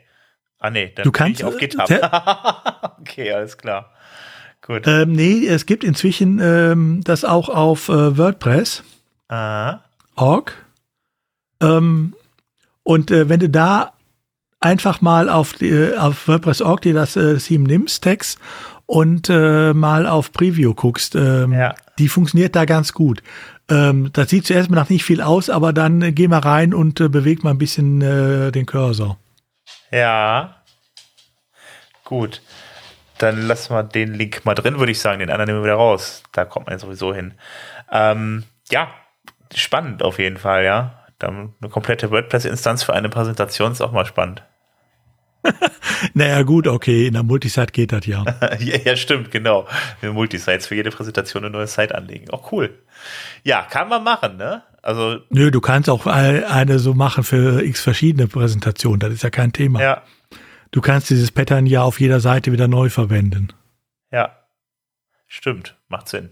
Ah 0.59 0.71
nee, 0.71 0.93
dann 0.95 1.05
du 1.05 1.13
kannst, 1.13 1.39
bin 1.39 1.49
ich 1.49 1.55
auf 1.55 1.59
GitHub. 1.59 1.91
okay, 3.01 3.33
alles 3.33 3.59
klar. 3.59 3.93
Gut. 4.63 4.87
Ähm, 4.87 5.13
nee, 5.13 5.47
es 5.47 5.67
gibt 5.67 5.85
inzwischen 5.85 6.41
ähm, 6.43 7.01
das 7.05 7.25
auch 7.25 7.49
auf 7.49 7.89
äh, 7.89 8.19
WordPress. 8.19 8.83
Ah. 9.29 9.81
Org. 10.17 10.55
Ähm, 11.61 12.15
und 12.83 13.11
äh, 13.11 13.29
wenn 13.29 13.41
du 13.41 13.49
da 13.49 13.93
einfach 14.61 15.01
mal 15.01 15.29
auf, 15.29 15.53
die, 15.53 15.93
auf 15.97 16.27
WordPress.org 16.27 16.81
dir 16.81 16.95
das 16.95 17.17
äh, 17.17 17.37
Theme 17.37 17.65
nimmst, 17.65 18.03
Text, 18.03 18.39
und 18.87 19.29
äh, 19.29 19.75
mal 19.75 20.07
auf 20.07 20.33
Preview 20.33 20.73
guckst. 20.73 21.15
Ähm, 21.17 21.53
ja. 21.53 21.75
Die 21.99 22.09
funktioniert 22.09 22.55
da 22.55 22.65
ganz 22.65 22.93
gut. 22.93 23.23
Ähm, 23.69 24.11
das 24.13 24.31
sieht 24.31 24.47
zuerst 24.47 24.71
mal 24.71 24.77
nach 24.77 24.89
nicht 24.89 25.05
viel 25.05 25.21
aus, 25.21 25.51
aber 25.51 25.73
dann 25.73 26.03
äh, 26.03 26.13
geh 26.13 26.29
mal 26.29 26.39
rein 26.39 26.73
und 26.73 27.01
äh, 27.01 27.09
beweg 27.09 27.43
mal 27.43 27.51
ein 27.51 27.59
bisschen 27.59 28.01
äh, 28.01 28.53
den 28.53 28.67
Cursor. 28.67 29.19
Ja. 29.91 30.57
Gut. 32.05 32.43
Dann 33.19 33.47
lassen 33.47 33.75
wir 33.75 33.83
den 33.83 34.15
Link 34.15 34.45
mal 34.45 34.55
drin, 34.55 34.79
würde 34.79 34.93
ich 34.93 35.01
sagen. 35.01 35.21
Den 35.21 35.31
anderen 35.31 35.49
nehmen 35.49 35.61
wir 35.61 35.65
wieder 35.65 35.75
raus. 35.75 36.23
Da 36.33 36.45
kommt 36.45 36.69
man 36.69 36.79
sowieso 36.79 37.15
hin. 37.15 37.35
Ähm, 37.91 38.45
ja, 38.71 38.91
spannend 39.55 40.03
auf 40.03 40.19
jeden 40.19 40.37
Fall, 40.37 40.65
ja. 40.65 41.05
Dann 41.19 41.55
eine 41.61 41.71
komplette 41.71 42.11
WordPress-Instanz 42.11 42.83
für 42.83 42.93
eine 42.93 43.09
Präsentation 43.09 43.73
ist 43.73 43.81
auch 43.81 43.93
mal 43.93 44.05
spannend. 44.05 44.43
naja, 46.15 46.43
gut, 46.43 46.67
okay, 46.67 47.07
in 47.07 47.15
der 47.15 47.23
Multisite 47.23 47.73
geht 47.73 47.93
das 47.93 48.07
ja. 48.07 48.25
ja. 48.59 48.77
ja, 48.85 48.97
stimmt, 48.97 49.31
genau. 49.31 49.67
Multisites 50.03 50.67
für 50.67 50.75
jede 50.75 50.91
Präsentation 50.91 51.45
eine 51.45 51.53
neue 51.53 51.67
Site 51.67 51.95
anlegen. 51.95 52.31
Auch 52.31 52.53
cool. 52.53 52.79
Ja, 53.45 53.63
kann 53.63 53.89
man 53.89 54.03
machen, 54.05 54.37
ne? 54.37 54.63
Also. 54.87 55.19
Nö, 55.31 55.51
du 55.51 55.61
kannst 55.61 55.91
auch 55.91 56.07
eine 56.07 56.79
so 56.79 56.95
machen 56.95 57.25
für 57.25 57.61
x 57.65 57.83
verschiedene 57.83 58.29
Präsentationen. 58.29 59.01
Das 59.01 59.13
ist 59.13 59.25
ja 59.25 59.31
kein 59.31 59.53
Thema. 59.53 59.83
Ja. 59.83 60.03
Du 60.71 60.81
kannst 60.81 61.11
dieses 61.11 61.33
Pattern 61.33 61.67
ja 61.67 61.83
auf 61.83 61.99
jeder 61.99 62.21
Seite 62.21 62.53
wieder 62.53 62.69
neu 62.69 62.89
verwenden. 62.89 63.49
Ja. 64.13 64.37
Stimmt. 65.27 65.77
Macht 65.89 66.09
Sinn. 66.09 66.31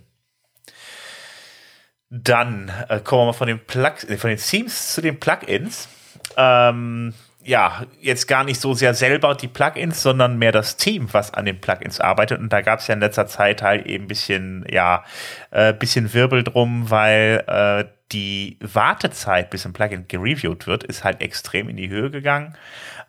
Dann 2.11 2.71
äh, 2.89 3.01
kommen 3.01 3.23
wir 3.23 3.27
mal 3.27 3.33
von 3.33 3.49
den, 3.49 3.59
Plug 3.59 4.09
äh, 4.09 4.17
von 4.19 4.31
den 4.31 4.39
Themes 4.39 4.95
zu 4.95 5.01
den 5.01 5.19
Plugins. 5.19 5.89
Ähm, 6.37 7.13
ja, 7.43 7.85
jetzt 8.01 8.29
gar 8.29 8.45
nicht 8.45 8.61
so 8.61 8.73
sehr 8.73 8.95
selber 8.95 9.35
die 9.35 9.49
Plugins, 9.49 10.01
sondern 10.01 10.39
mehr 10.39 10.53
das 10.53 10.77
Team, 10.77 11.09
was 11.11 11.35
an 11.35 11.45
den 11.45 11.61
Plugins 11.61 11.99
arbeitet. 11.99 12.39
Und 12.39 12.53
da 12.53 12.61
gab 12.61 12.79
es 12.79 12.87
ja 12.87 12.95
in 12.95 13.01
letzter 13.01 13.27
Zeit 13.27 13.63
halt 13.63 13.87
eben 13.87 14.05
ein 14.05 14.09
bisschen, 14.09 14.65
ja, 14.71 15.05
äh, 15.51 15.73
bisschen 15.73 16.15
Wirbel 16.15 16.45
drum, 16.45 16.89
weil 16.89 17.43
äh, 17.49 17.85
die 18.15 18.57
Wartezeit, 18.61 19.51
bis 19.51 19.67
ein 19.67 19.73
Plugin 19.73 20.07
gereviewt 20.07 20.69
wird, 20.69 20.85
ist 20.85 21.03
halt 21.03 21.21
extrem 21.21 21.69
in 21.69 21.77
die 21.77 21.89
Höhe 21.89 22.11
gegangen. 22.11 22.55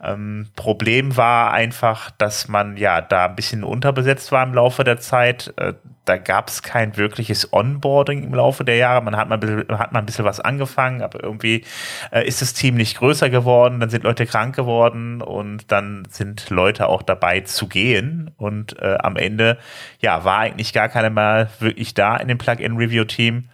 Ähm, 0.03 0.47
Problem 0.56 1.16
war 1.16 1.53
einfach, 1.53 2.12
dass 2.12 2.47
man 2.47 2.76
ja 2.76 3.01
da 3.01 3.28
ein 3.28 3.36
bisschen 3.36 3.64
unterbesetzt 3.64 4.32
war 4.32 4.43
im 4.43 4.53
Laufe 4.53 4.84
der 4.84 4.99
Zeit. 4.99 5.53
Äh, 5.58 5.74
da 6.06 6.18
gab 6.18 6.49
es 6.49 6.64
kein 6.64 6.97
wirkliches 6.97 7.53
Onboarding 7.53 8.24
im 8.24 8.34
Laufe 8.34 8.66
der 8.66 8.78
Jahre. 8.78 9.01
Man 9.01 9.16
hat 9.16 9.30
mal, 9.30 9.39
hat 9.78 9.91
mal 9.91 9.99
ein 9.99 10.06
bisschen 10.06 10.26
was 10.26 10.39
angefangen, 10.39 11.01
aber 11.01 11.24
irgendwie 11.24 11.64
äh, 12.12 12.28
ist 12.28 12.41
das 12.41 12.53
Team 12.53 12.76
nicht 12.76 12.97
größer 12.97 13.30
geworden. 13.30 13.80
Dann 13.80 13.89
sind 13.89 14.03
Leute 14.03 14.26
krank 14.26 14.56
geworden 14.56 15.22
und 15.22 15.72
dann 15.72 16.08
sind 16.10 16.49
Leute 16.49 16.88
auch 16.89 17.03
dabei 17.03 17.41
zu 17.41 17.68
gehen. 17.68 18.32
Und 18.38 18.80
äh, 18.82 18.97
am 18.99 19.18
Ende, 19.18 19.58
ja, 19.99 20.24
war 20.24 20.39
eigentlich 20.39 20.74
gar 20.74 20.89
keiner 20.89 21.10
mehr 21.10 21.49
wirklich 21.60 21.93
da 21.93 22.18
in 22.18 22.28
dem 22.28 22.38
Plugin-Review-Team. 22.38 23.49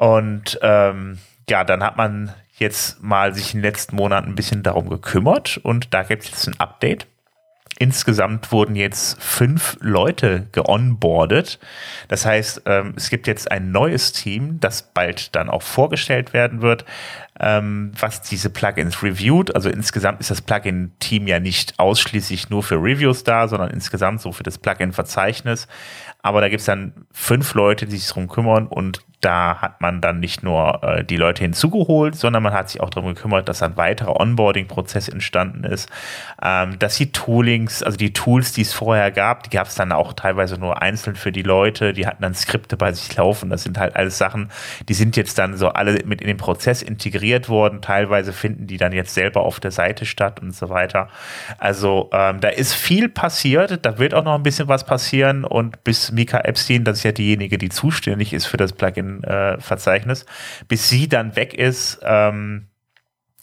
Und 0.00 0.58
ähm, 0.62 1.18
ja, 1.46 1.62
dann 1.62 1.82
hat 1.82 1.98
man 1.98 2.32
jetzt 2.56 3.02
mal 3.02 3.34
sich 3.34 3.52
in 3.52 3.60
den 3.60 3.64
letzten 3.64 3.96
Monaten 3.96 4.30
ein 4.30 4.34
bisschen 4.34 4.62
darum 4.62 4.88
gekümmert 4.88 5.58
und 5.58 5.92
da 5.92 6.04
gibt 6.04 6.22
es 6.22 6.30
jetzt 6.30 6.48
ein 6.48 6.58
Update. 6.58 7.06
Insgesamt 7.78 8.50
wurden 8.50 8.76
jetzt 8.76 9.22
fünf 9.22 9.76
Leute 9.80 10.46
geonboardet. 10.52 11.58
Das 12.08 12.24
heißt, 12.24 12.62
ähm, 12.64 12.94
es 12.96 13.10
gibt 13.10 13.26
jetzt 13.26 13.50
ein 13.50 13.72
neues 13.72 14.12
Team, 14.12 14.58
das 14.58 14.90
bald 14.94 15.34
dann 15.36 15.50
auch 15.50 15.62
vorgestellt 15.62 16.32
werden 16.32 16.62
wird, 16.62 16.86
ähm, 17.38 17.92
was 17.98 18.22
diese 18.22 18.48
Plugins 18.48 19.02
reviewt. 19.02 19.54
Also 19.54 19.68
insgesamt 19.68 20.20
ist 20.20 20.30
das 20.30 20.40
Plugin-Team 20.40 21.26
ja 21.26 21.40
nicht 21.40 21.78
ausschließlich 21.78 22.48
nur 22.48 22.62
für 22.62 22.76
Reviews 22.76 23.22
da, 23.22 23.48
sondern 23.48 23.68
insgesamt 23.68 24.22
so 24.22 24.32
für 24.32 24.44
das 24.44 24.56
Plugin-Verzeichnis. 24.56 25.68
Aber 26.22 26.40
da 26.40 26.48
gibt 26.48 26.60
es 26.60 26.66
dann 26.66 27.06
fünf 27.12 27.52
Leute, 27.52 27.84
die 27.84 27.98
sich 27.98 28.08
darum 28.08 28.28
kümmern 28.28 28.66
und 28.66 29.02
da 29.20 29.60
hat 29.60 29.80
man 29.80 30.00
dann 30.00 30.18
nicht 30.18 30.42
nur 30.42 30.82
äh, 30.82 31.04
die 31.04 31.16
Leute 31.16 31.42
hinzugeholt, 31.42 32.14
sondern 32.14 32.42
man 32.42 32.54
hat 32.54 32.70
sich 32.70 32.80
auch 32.80 32.88
darum 32.88 33.14
gekümmert, 33.14 33.48
dass 33.48 33.62
ein 33.62 33.76
weiterer 33.76 34.18
Onboarding-Prozess 34.18 35.08
entstanden 35.08 35.64
ist, 35.64 35.90
ähm, 36.42 36.78
dass 36.78 36.96
die 36.96 37.12
Toolings, 37.12 37.82
also 37.82 37.98
die 37.98 38.14
Tools, 38.14 38.52
die 38.52 38.62
es 38.62 38.72
vorher 38.72 39.10
gab, 39.10 39.42
die 39.42 39.50
gab 39.50 39.66
es 39.66 39.74
dann 39.74 39.92
auch 39.92 40.14
teilweise 40.14 40.58
nur 40.58 40.80
einzeln 40.80 41.16
für 41.16 41.32
die 41.32 41.42
Leute, 41.42 41.92
die 41.92 42.06
hatten 42.06 42.22
dann 42.22 42.34
Skripte 42.34 42.78
bei 42.78 42.92
sich 42.92 43.14
laufen. 43.14 43.50
Das 43.50 43.62
sind 43.62 43.78
halt 43.78 43.94
alles 43.94 44.16
Sachen, 44.16 44.50
die 44.88 44.94
sind 44.94 45.16
jetzt 45.16 45.38
dann 45.38 45.56
so 45.56 45.68
alle 45.68 46.02
mit 46.06 46.22
in 46.22 46.26
den 46.26 46.38
Prozess 46.38 46.80
integriert 46.80 47.48
worden. 47.50 47.82
Teilweise 47.82 48.32
finden 48.32 48.66
die 48.66 48.78
dann 48.78 48.92
jetzt 48.92 49.12
selber 49.12 49.42
auf 49.42 49.60
der 49.60 49.70
Seite 49.70 50.06
statt 50.06 50.40
und 50.40 50.54
so 50.54 50.70
weiter. 50.70 51.08
Also 51.58 52.08
ähm, 52.12 52.40
da 52.40 52.48
ist 52.48 52.72
viel 52.72 53.10
passiert, 53.10 53.84
da 53.84 53.98
wird 53.98 54.14
auch 54.14 54.24
noch 54.24 54.34
ein 54.34 54.42
bisschen 54.42 54.68
was 54.68 54.84
passieren 54.84 55.44
und 55.44 55.84
bis 55.84 56.10
Mika 56.10 56.38
Epstein, 56.38 56.84
das 56.84 56.98
ist 56.98 57.04
ja 57.04 57.12
diejenige, 57.12 57.58
die 57.58 57.68
zuständig 57.68 58.32
ist 58.32 58.46
für 58.46 58.56
das 58.56 58.72
Plugin 58.72 59.09
Verzeichnis. 59.58 60.26
Bis 60.68 60.88
sie 60.88 61.08
dann 61.08 61.36
weg 61.36 61.54
ist, 61.54 62.00
ähm, 62.02 62.68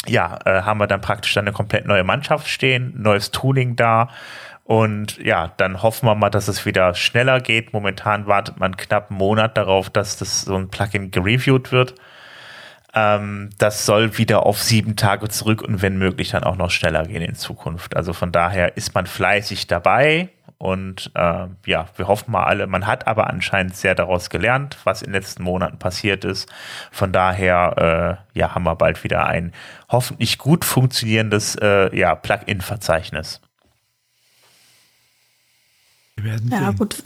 ja, 0.05 0.39
äh, 0.45 0.61
haben 0.61 0.79
wir 0.79 0.87
dann 0.87 1.01
praktisch 1.01 1.33
dann 1.33 1.45
eine 1.45 1.53
komplett 1.53 1.85
neue 1.85 2.03
Mannschaft 2.03 2.47
stehen, 2.47 2.93
neues 2.97 3.31
Tooling 3.31 3.75
da. 3.75 4.09
Und 4.63 5.17
ja, 5.19 5.53
dann 5.57 5.81
hoffen 5.81 6.07
wir 6.07 6.15
mal, 6.15 6.29
dass 6.29 6.47
es 6.49 6.65
wieder 6.65 6.93
schneller 6.93 7.39
geht. 7.39 7.71
Momentan 7.71 8.27
wartet 8.27 8.59
man 8.59 8.75
knapp 8.75 9.09
einen 9.09 9.17
Monat 9.17 9.55
darauf, 9.57 9.89
dass 9.89 10.17
das 10.17 10.41
so 10.41 10.55
ein 10.55 10.69
Plugin 10.69 11.11
gereviewt 11.11 11.71
wird. 11.71 11.95
Ähm, 12.93 13.49
das 13.57 13.85
soll 13.85 14.17
wieder 14.17 14.45
auf 14.45 14.61
sieben 14.61 14.95
Tage 14.95 15.29
zurück 15.29 15.61
und 15.61 15.81
wenn 15.81 15.97
möglich 15.97 16.31
dann 16.31 16.43
auch 16.43 16.57
noch 16.57 16.71
schneller 16.71 17.03
gehen 17.05 17.21
in 17.21 17.35
Zukunft. 17.35 17.95
Also 17.95 18.11
von 18.13 18.31
daher 18.31 18.75
ist 18.75 18.93
man 18.93 19.05
fleißig 19.05 19.67
dabei. 19.67 20.29
Und 20.59 21.11
äh, 21.13 21.47
ja, 21.65 21.87
wir 21.95 22.07
hoffen 22.07 22.31
mal 22.31 22.45
alle, 22.45 22.65
man 22.65 22.87
hat 22.87 23.05
aber 23.05 23.27
anscheinend 23.27 23.75
sehr 23.75 23.93
daraus 23.93 24.31
gelernt, 24.31 24.77
was 24.85 25.03
in 25.03 25.11
den 25.11 25.21
letzten 25.21 25.43
Monaten 25.43 25.77
passiert 25.77 26.25
ist. 26.25 26.49
Von 26.91 27.11
daher 27.11 28.23
äh, 28.33 28.39
ja, 28.39 28.55
haben 28.55 28.63
wir 28.63 28.75
bald 28.75 29.03
wieder 29.03 29.27
ein 29.27 29.53
hoffentlich 29.89 30.39
gut 30.39 30.65
funktionierendes 30.65 31.55
äh, 31.61 31.95
ja, 31.95 32.15
Plugin-Verzeichnis. 32.15 33.39
Ja, 36.49 36.71
gut. 36.71 37.03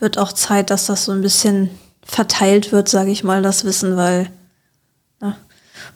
Wird 0.00 0.18
auch 0.18 0.32
Zeit, 0.32 0.70
dass 0.70 0.86
das 0.86 1.04
so 1.04 1.12
ein 1.12 1.22
bisschen 1.22 1.70
verteilt 2.04 2.72
wird, 2.72 2.88
sage 2.88 3.12
ich 3.12 3.22
mal, 3.22 3.42
das 3.42 3.64
Wissen, 3.64 3.96
weil 3.96 4.28
na, 5.20 5.28
ne, 5.28 5.36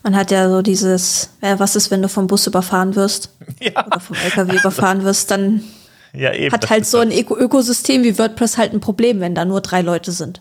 man 0.05 0.15
hat 0.15 0.31
ja 0.31 0.49
so 0.49 0.63
dieses, 0.63 1.31
ja, 1.43 1.59
was 1.59 1.75
ist, 1.75 1.91
wenn 1.91 2.03
du 2.03 2.09
vom 2.09 2.29
Bus 2.29 2.47
überfahren 2.47 2.95
wirst 2.95 3.31
ja. 3.61 3.85
oder 3.85 3.99
vom 3.99 4.15
LKW 4.15 4.57
überfahren 4.57 5.03
wirst, 5.03 5.33
dann 5.33 5.65
ja, 6.13 6.33
eben. 6.33 6.53
Hat 6.53 6.71
halt 6.71 6.87
so 6.87 6.99
ein 6.99 7.11
Öko 7.11 7.37
Ökosystem 7.37 8.03
wie 8.03 8.19
WordPress 8.19 8.59
halt 8.59 8.73
ein 8.73 8.81
Problem, 8.81 9.21
wenn 9.21 9.35
da 9.35 9.45
nur 9.45 9.61
drei 9.61 9.83
Leute 9.83 10.13
sind. 10.13 10.41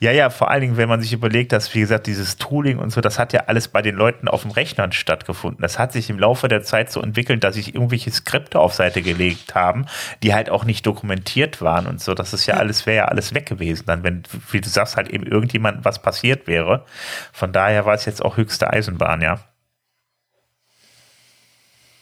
Ja, 0.00 0.10
ja, 0.12 0.30
vor 0.30 0.50
allen 0.50 0.62
Dingen, 0.62 0.76
wenn 0.76 0.88
man 0.88 1.00
sich 1.00 1.12
überlegt, 1.12 1.52
dass, 1.52 1.74
wie 1.74 1.80
gesagt, 1.80 2.06
dieses 2.06 2.36
Tooling 2.36 2.78
und 2.78 2.90
so, 2.90 3.00
das 3.00 3.18
hat 3.18 3.32
ja 3.32 3.44
alles 3.46 3.68
bei 3.68 3.82
den 3.82 3.94
Leuten 3.94 4.28
auf 4.28 4.42
dem 4.42 4.50
Rechner 4.50 4.90
stattgefunden. 4.92 5.62
Das 5.62 5.78
hat 5.78 5.92
sich 5.92 6.10
im 6.10 6.18
Laufe 6.18 6.48
der 6.48 6.62
Zeit 6.62 6.90
so 6.90 7.00
entwickelt, 7.00 7.44
dass 7.44 7.54
sich 7.54 7.74
irgendwelche 7.74 8.10
Skripte 8.10 8.58
auf 8.58 8.74
Seite 8.74 9.02
gelegt 9.02 9.54
haben, 9.54 9.86
die 10.22 10.34
halt 10.34 10.50
auch 10.50 10.64
nicht 10.64 10.86
dokumentiert 10.86 11.60
waren 11.60 11.86
und 11.86 12.00
so. 12.00 12.14
Das 12.14 12.32
ist 12.32 12.46
ja, 12.46 12.54
ja. 12.54 12.60
alles, 12.60 12.86
wäre 12.86 12.96
ja 12.96 13.04
alles 13.06 13.34
weg 13.34 13.46
gewesen, 13.46 13.84
dann, 13.86 14.02
wenn, 14.02 14.22
wie 14.50 14.60
du 14.60 14.68
sagst, 14.68 14.96
halt 14.96 15.08
eben 15.08 15.26
irgendjemand 15.26 15.84
was 15.84 16.02
passiert 16.02 16.46
wäre. 16.46 16.84
Von 17.32 17.52
daher 17.52 17.86
war 17.86 17.94
es 17.94 18.04
jetzt 18.04 18.24
auch 18.24 18.36
höchste 18.36 18.72
Eisenbahn, 18.72 19.20
ja. 19.20 19.40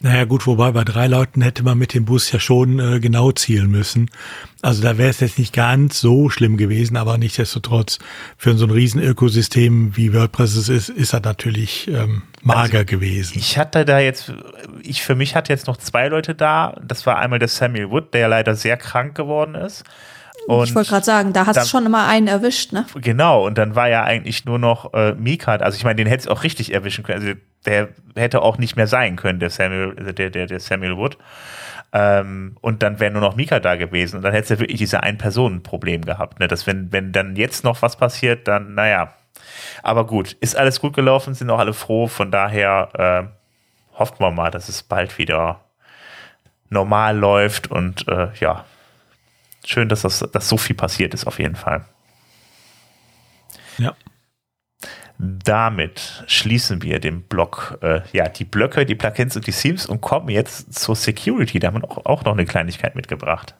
Naja 0.03 0.25
gut, 0.25 0.47
wobei 0.47 0.71
bei 0.71 0.83
drei 0.83 1.05
Leuten 1.05 1.41
hätte 1.41 1.61
man 1.61 1.77
mit 1.77 1.93
dem 1.93 2.05
Bus 2.05 2.31
ja 2.31 2.39
schon 2.39 2.79
äh, 2.79 2.99
genau 2.99 3.31
zielen 3.31 3.69
müssen. 3.69 4.09
Also 4.63 4.81
da 4.81 4.97
wäre 4.97 5.09
es 5.09 5.19
jetzt 5.19 5.37
nicht 5.37 5.53
ganz 5.53 6.01
so 6.01 6.29
schlimm 6.29 6.57
gewesen, 6.57 6.97
aber 6.97 7.19
nichtsdestotrotz 7.19 7.99
für 8.35 8.57
so 8.57 8.65
ein 8.65 8.71
Riesenökosystem 8.71 9.95
wie 9.95 10.13
WordPress 10.13 10.55
es 10.55 10.69
ist, 10.69 10.89
ist 10.89 11.13
er 11.13 11.19
natürlich 11.19 11.87
ähm, 11.87 12.23
mager 12.41 12.79
also, 12.79 12.85
gewesen. 12.85 13.37
Ich 13.37 13.59
hatte 13.59 13.85
da 13.85 13.99
jetzt, 13.99 14.33
ich 14.81 15.03
für 15.03 15.13
mich 15.13 15.35
hatte 15.35 15.53
jetzt 15.53 15.67
noch 15.67 15.77
zwei 15.77 16.07
Leute 16.07 16.33
da. 16.33 16.75
Das 16.83 17.05
war 17.05 17.19
einmal 17.19 17.37
der 17.37 17.47
Samuel 17.47 17.91
Wood, 17.91 18.15
der 18.15 18.27
leider 18.27 18.55
sehr 18.55 18.77
krank 18.77 19.15
geworden 19.15 19.53
ist. 19.53 19.83
Und 20.47 20.67
ich 20.67 20.75
wollte 20.75 20.89
gerade 20.89 21.05
sagen, 21.05 21.33
da 21.33 21.45
hast 21.45 21.61
du 21.61 21.65
schon 21.65 21.85
immer 21.85 22.07
einen 22.07 22.27
erwischt, 22.27 22.73
ne? 22.73 22.85
Genau, 22.95 23.45
und 23.45 23.57
dann 23.57 23.75
war 23.75 23.89
ja 23.89 24.03
eigentlich 24.03 24.45
nur 24.45 24.59
noch 24.59 24.93
äh, 24.93 25.13
Mika, 25.13 25.55
also 25.55 25.77
ich 25.77 25.83
meine, 25.83 25.95
den 25.95 26.07
hätte 26.07 26.21
es 26.21 26.27
auch 26.27 26.43
richtig 26.43 26.73
erwischen 26.73 27.03
können. 27.03 27.21
Also 27.21 27.39
der 27.65 27.89
hätte 28.15 28.41
auch 28.41 28.57
nicht 28.57 28.75
mehr 28.75 28.87
sein 28.87 29.15
können, 29.15 29.39
der 29.39 29.49
Samuel, 29.49 29.95
also 29.97 30.11
der, 30.11 30.29
der, 30.29 30.47
der 30.47 30.59
Samuel 30.59 30.97
Wood. 30.97 31.17
Ähm, 31.93 32.55
und 32.61 32.83
dann 32.83 32.99
wäre 32.99 33.11
nur 33.11 33.21
noch 33.21 33.35
Mika 33.35 33.59
da 33.59 33.75
gewesen. 33.75 34.17
Und 34.17 34.21
dann 34.23 34.31
hätte 34.31 34.43
es 34.43 34.49
ja 34.49 34.59
wirklich 34.59 34.79
diese 34.79 35.03
Ein-Personen-Problem 35.03 36.05
gehabt. 36.05 36.39
Ne? 36.39 36.47
Dass 36.47 36.65
wenn, 36.65 36.91
wenn 36.91 37.11
dann 37.11 37.35
jetzt 37.35 37.63
noch 37.63 37.81
was 37.81 37.97
passiert, 37.97 38.47
dann, 38.47 38.73
naja. 38.75 39.13
Aber 39.83 40.07
gut, 40.07 40.33
ist 40.39 40.55
alles 40.55 40.79
gut 40.79 40.95
gelaufen, 40.95 41.33
sind 41.33 41.49
auch 41.49 41.59
alle 41.59 41.73
froh. 41.73 42.07
Von 42.07 42.31
daher 42.31 42.89
äh, 42.93 43.97
hoffen 43.99 44.19
wir 44.19 44.31
mal, 44.31 44.51
dass 44.51 44.69
es 44.69 44.83
bald 44.83 45.17
wieder 45.17 45.59
normal 46.69 47.17
läuft 47.17 47.69
und 47.69 48.07
äh, 48.07 48.29
ja, 48.39 48.63
schön, 49.65 49.89
dass, 49.89 50.01
das, 50.01 50.19
dass 50.19 50.49
so 50.49 50.57
viel 50.57 50.75
passiert 50.75 51.13
ist, 51.13 51.27
auf 51.27 51.39
jeden 51.39 51.55
Fall. 51.55 51.85
Ja. 53.77 53.95
Damit 55.17 56.23
schließen 56.25 56.81
wir 56.81 56.99
den 56.99 57.21
Block, 57.21 57.77
äh, 57.81 58.01
ja, 58.11 58.27
die 58.27 58.43
Blöcke, 58.43 58.85
die 58.85 58.95
Plugins 58.95 59.35
und 59.35 59.45
die 59.45 59.51
Themes 59.51 59.85
und 59.85 60.01
kommen 60.01 60.29
jetzt 60.29 60.73
zur 60.73 60.95
Security. 60.95 61.59
Da 61.59 61.67
haben 61.67 61.81
wir 61.81 61.91
auch, 61.91 62.05
auch 62.05 62.23
noch 62.25 62.33
eine 62.33 62.45
Kleinigkeit 62.45 62.95
mitgebracht. 62.95 63.55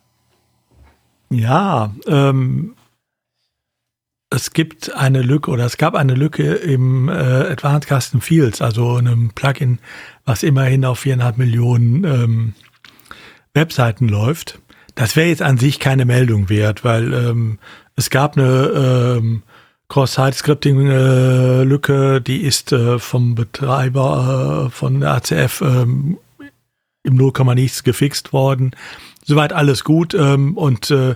Ja, 1.30 1.93
ähm, 2.08 2.76
es 4.32 4.54
gibt 4.54 4.95
eine 4.95 5.22
Lücke 5.22 5.52
oder 5.52 5.66
es 5.66 5.78
gab 5.78 5.93
eine 5.93 6.16
Lücke 6.16 6.54
im 6.54 7.10
äh, 7.10 7.12
Advanced 7.12 7.89
Custom 7.89 8.22
Fields, 8.22 8.62
also 8.62 8.95
einem 8.95 9.32
Plugin, 9.36 9.80
was 10.26 10.41
immerhin 10.41 10.84
auf 10.84 10.99
viereinhalb 10.99 11.38
Millionen 11.38 12.04
ähm, 12.06 12.54
Webseiten 13.54 14.08
läuft. 14.08 14.60
Das 15.02 15.16
wäre 15.16 15.30
jetzt 15.30 15.41
an 15.41 15.58
sich 15.58 15.80
keine 15.80 16.06
Meldung 16.06 16.47
wert, 16.47 16.84
weil 16.84 17.12
ähm, 17.12 17.58
es 17.95 18.12
gab 18.12 18.38
eine 18.38 19.18
ähm, 19.18 19.41
Cross-Site-Scripting-Lücke, 19.89 22.18
äh, 22.18 22.22
die 22.22 22.43
ist 22.43 22.72
äh, 22.72 22.99
vom 22.99 23.34
Betreiber 23.34 24.68
äh, 24.68 24.70
von 24.70 25.02
ACF 25.02 25.62
ähm, 25.62 26.20
im 27.02 27.16
0, 27.16 27.34
nichts 27.56 27.84
gefixt 27.84 28.32
worden. 28.32 28.76
Soweit 29.26 29.54
alles 29.54 29.84
gut 29.84 30.14
ähm, 30.14 30.56
und 30.56 30.91
äh, 30.91 31.16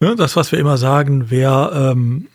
ne, 0.00 0.16
das, 0.16 0.34
was 0.34 0.50
wir 0.50 0.58
immer 0.58 0.78
sagen, 0.78 1.26
wer 1.28 1.72
ähm, 1.74 2.28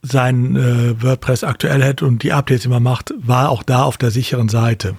sein 0.00 0.54
äh, 0.54 1.02
WordPress 1.02 1.42
aktuell 1.42 1.82
hat 1.82 2.02
und 2.02 2.22
die 2.22 2.32
Updates 2.32 2.66
immer 2.66 2.78
macht, 2.78 3.12
war 3.18 3.48
auch 3.48 3.64
da 3.64 3.82
auf 3.82 3.96
der 3.96 4.12
sicheren 4.12 4.48
Seite. 4.48 4.94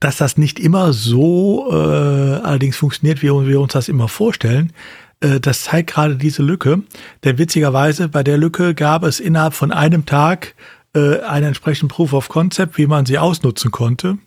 Dass 0.00 0.18
das 0.18 0.36
nicht 0.36 0.58
immer 0.58 0.92
so 0.92 1.70
äh, 1.70 1.74
allerdings 1.74 2.76
funktioniert, 2.76 3.22
wie 3.22 3.30
wir 3.30 3.60
uns 3.60 3.72
das 3.72 3.88
immer 3.88 4.08
vorstellen, 4.08 4.72
äh, 5.20 5.40
das 5.40 5.62
zeigt 5.62 5.90
gerade 5.90 6.16
diese 6.16 6.42
Lücke. 6.42 6.82
Denn 7.24 7.38
witzigerweise 7.38 8.08
bei 8.08 8.22
der 8.22 8.38
Lücke 8.38 8.74
gab 8.74 9.02
es 9.04 9.20
innerhalb 9.20 9.54
von 9.54 9.72
einem 9.72 10.04
Tag 10.04 10.54
äh, 10.94 11.20
einen 11.20 11.48
entsprechenden 11.48 11.88
Proof 11.88 12.12
of 12.12 12.28
Concept, 12.28 12.78
wie 12.78 12.86
man 12.86 13.06
sie 13.06 13.18
ausnutzen 13.18 13.70
konnte. 13.70 14.18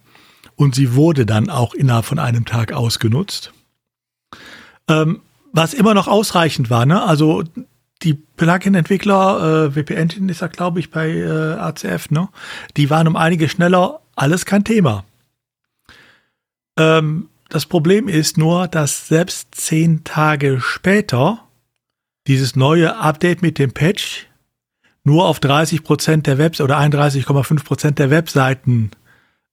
Und 0.56 0.76
sie 0.76 0.94
wurde 0.96 1.26
dann 1.26 1.50
auch 1.50 1.74
innerhalb 1.74 2.06
von 2.06 2.20
einem 2.20 2.46
Tag 2.46 2.74
ausgenutzt. 2.74 3.54
Ähm, 4.88 5.22
was 5.54 5.74
immer 5.74 5.94
noch 5.94 6.08
ausreichend 6.08 6.70
war, 6.70 6.86
ne? 6.86 7.02
Also 7.02 7.44
die 8.04 8.14
Plugin-Entwickler, 8.14 9.72
äh, 9.72 9.76
WP 9.76 9.92
Engine 9.92 10.32
ist 10.32 10.42
ja, 10.42 10.48
glaube 10.48 10.80
ich, 10.80 10.92
bei 10.92 11.10
äh, 11.10 11.54
ACF, 11.54 12.12
ne? 12.12 12.30
Die 12.78 12.90
waren 12.90 13.08
um 13.08 13.16
einige 13.16 13.50
schneller, 13.50 14.02
alles 14.16 14.46
kein 14.46 14.64
Thema. 14.64 15.06
Ähm, 16.80 17.30
das 17.50 17.66
Problem 17.66 18.08
ist 18.08 18.38
nur, 18.38 18.68
dass 18.68 19.08
selbst 19.08 19.54
zehn 19.56 20.04
Tage 20.04 20.62
später 20.62 21.44
dieses 22.28 22.56
neue 22.56 22.96
Update 22.98 23.42
mit 23.42 23.60
dem 23.60 23.74
Patch 23.74 24.28
nur 25.04 25.28
auf 25.28 25.40
30 25.40 25.84
Prozent 25.84 26.28
der 26.28 26.38
Webs 26.38 26.62
oder 26.62 26.80
31,5 26.80 27.64
Prozent 27.64 28.00
der 28.00 28.10
Webseiten 28.10 28.92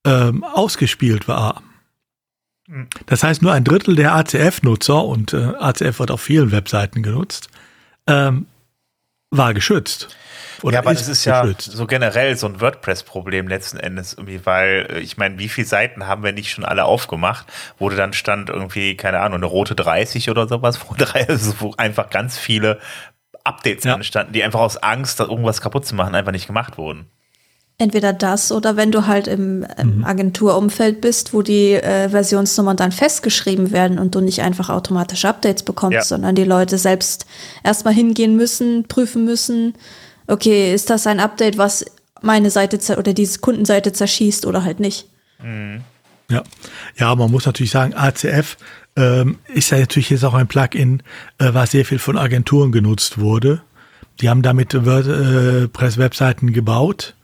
ähm, 0.05 0.45
ausgespielt 0.45 1.27
war. 1.27 1.63
Hm. 2.69 2.89
Das 3.07 3.23
heißt, 3.23 3.43
nur 3.43 3.53
ein 3.53 3.65
Drittel 3.65 3.97
der 3.97 4.15
ACF-Nutzer, 4.15 5.05
und 5.05 5.33
äh, 5.33 5.55
ACF 5.59 5.99
wird 5.99 6.11
auf 6.11 6.21
vielen 6.21 6.53
Webseiten 6.53 7.03
genutzt, 7.03 7.49
ähm, 8.07 8.47
war 9.31 9.55
geschützt. 9.55 10.15
Oder 10.63 10.75
ja, 10.75 10.81
aber 10.81 10.93
ist 10.93 11.03
das 11.03 11.09
ist 11.09 11.25
geschützt. 11.25 11.69
ja 11.69 11.73
so 11.75 11.87
generell 11.87 12.37
so 12.37 12.47
ein 12.47 12.61
WordPress-Problem 12.61 13.49
letzten 13.49 13.79
Endes 13.79 14.15
irgendwie, 14.15 14.45
weil 14.45 14.89
äh, 14.91 15.01
ich 15.01 15.17
meine, 15.17 15.39
wie 15.39 15.49
viele 15.49 15.67
Seiten 15.67 16.07
haben 16.07 16.23
wir 16.23 16.33
nicht 16.33 16.51
schon 16.51 16.65
alle 16.65 16.85
aufgemacht, 16.85 17.47
wo 17.79 17.89
dann 17.91 18.13
stand 18.13 18.51
irgendwie, 18.51 18.97
keine 18.97 19.21
Ahnung, 19.21 19.37
eine 19.37 19.47
rote 19.47 19.75
30 19.75 20.31
oder 20.31 20.49
sowas, 20.49 20.81
wo, 20.89 20.95
drei, 20.97 21.29
also 21.29 21.55
wo 21.61 21.75
einfach 21.77 22.11
ganz 22.11 22.39
viele 22.39 22.79
Updates 23.45 23.85
ja. 23.85 23.95
anstanden, 23.95 24.33
die 24.33 24.43
einfach 24.43 24.61
aus 24.61 24.77
Angst, 24.77 25.21
irgendwas 25.21 25.61
kaputt 25.61 25.87
zu 25.87 25.95
machen, 25.95 26.15
einfach 26.15 26.33
nicht 26.33 26.47
gemacht 26.47 26.79
wurden. 26.79 27.07
Entweder 27.79 28.15
das 28.15 28.53
oder 28.53 28.77
wenn 28.77 28.91
du 28.91 29.07
halt 29.07 29.29
im, 29.29 29.67
im 29.77 29.99
mhm. 29.99 30.05
Agenturumfeld 30.05 31.03
bist, 31.03 31.35
wo 31.35 31.43
die 31.43 31.75
äh, 31.75 32.09
Versionsnummern 32.09 32.79
dann 32.79 32.91
festgeschrieben 32.91 33.71
werden 33.71 33.99
und 33.99 34.15
du 34.15 34.23
nicht 34.23 34.41
einfach 34.41 34.71
automatisch 34.71 35.27
Updates 35.27 35.63
bekommst, 35.63 35.95
ja. 35.95 36.03
sondern 36.03 36.35
die 36.35 36.45
Leute 36.45 36.79
selbst 36.79 37.27
erstmal 37.63 37.93
hingehen 37.93 38.35
müssen, 38.35 38.89
prüfen 38.89 39.27
müssen, 39.27 39.75
okay, 40.27 40.75
ist 40.75 40.91
das 40.91 41.07
ein 41.07 41.21
Update, 41.21 41.59
was 41.59 41.85
meine 42.23 42.51
Seite 42.51 42.79
oder 42.97 43.13
diese 43.13 43.41
Kundenseite 43.41 43.93
zerschießt 43.93 44.47
oder 44.47 44.65
halt 44.65 44.81
nicht. 44.81 45.09
Mhm. 45.43 45.83
Ja. 46.29 46.43
ja, 46.99 47.15
man 47.15 47.31
muss 47.31 47.47
natürlich 47.47 47.71
sagen, 47.71 47.95
ACF 47.95 48.57
ähm, 48.97 49.39
ist 49.55 49.71
ja 49.71 49.79
natürlich 49.79 50.11
jetzt 50.11 50.25
auch 50.25 50.35
ein 50.35 50.49
Plugin, 50.49 51.03
äh, 51.39 51.51
was 51.53 51.71
sehr 51.71 51.85
viel 51.85 52.01
von 52.01 52.19
Agenturen 52.19 52.73
genutzt 52.73 53.19
wurde. 53.19 53.63
Die 54.21 54.29
haben 54.29 54.43
damit 54.43 54.75
WordPress-Webseiten 54.75 56.49
äh, 56.49 56.53
gebaut 56.53 57.15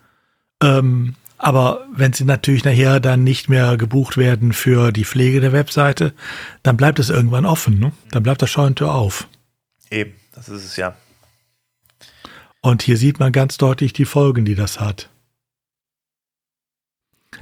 ähm, 0.63 1.15
aber 1.37 1.87
wenn 1.93 2.13
sie 2.13 2.25
natürlich 2.25 2.65
nachher 2.65 3.01
dann 3.01 3.25
nicht 3.25 3.49
mehr 3.49 3.77
gebucht 3.77 4.17
werden 4.17 4.53
für 4.53 4.93
die 4.93 5.05
Pflege 5.05 5.41
der 5.41 5.53
Webseite, 5.53 6.15
dann 6.63 6.77
bleibt 6.77 7.01
es 7.01 7.11
irgendwann 7.11 7.47
offen. 7.47 7.81
Ne? 7.81 7.93
Dann 8.13 8.23
bleibt 8.23 8.43
das 8.43 8.51
Scheunentür 8.51 8.95
auf. 8.95 9.27
Eben, 9.91 10.13
das 10.35 10.49
ist 10.49 10.65
es 10.65 10.77
ja. 10.77 10.95
Und 12.63 12.83
hier 12.83 12.97
sieht 12.97 13.19
man 13.19 13.33
ganz 13.33 13.59
deutlich 13.59 13.93
die 13.93 14.05
Folgen, 14.05 14.45
die 14.45 14.55
das 14.55 14.81
hat. 14.81 15.11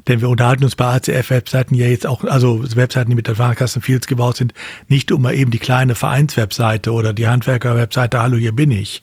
Denn 0.08 0.20
wir 0.20 0.28
unterhalten 0.28 0.64
uns 0.64 0.76
bei 0.76 0.86
ACF-Webseiten 0.86 1.74
ja 1.74 1.86
jetzt 1.86 2.06
auch, 2.06 2.24
also 2.24 2.64
Webseiten, 2.76 3.10
die 3.10 3.16
mit 3.16 3.28
Advanced 3.28 3.58
Custom 3.58 3.82
Fields 3.82 4.06
gebaut 4.06 4.36
sind, 4.36 4.54
nicht 4.88 5.12
um 5.12 5.20
mal 5.22 5.34
eben 5.34 5.50
die 5.50 5.58
kleine 5.58 5.94
Vereinswebseite 5.94 6.92
oder 6.92 7.12
die 7.12 7.28
Handwerker-Webseite, 7.28 8.20
hallo, 8.20 8.36
hier 8.36 8.52
bin 8.52 8.70
ich. 8.70 9.02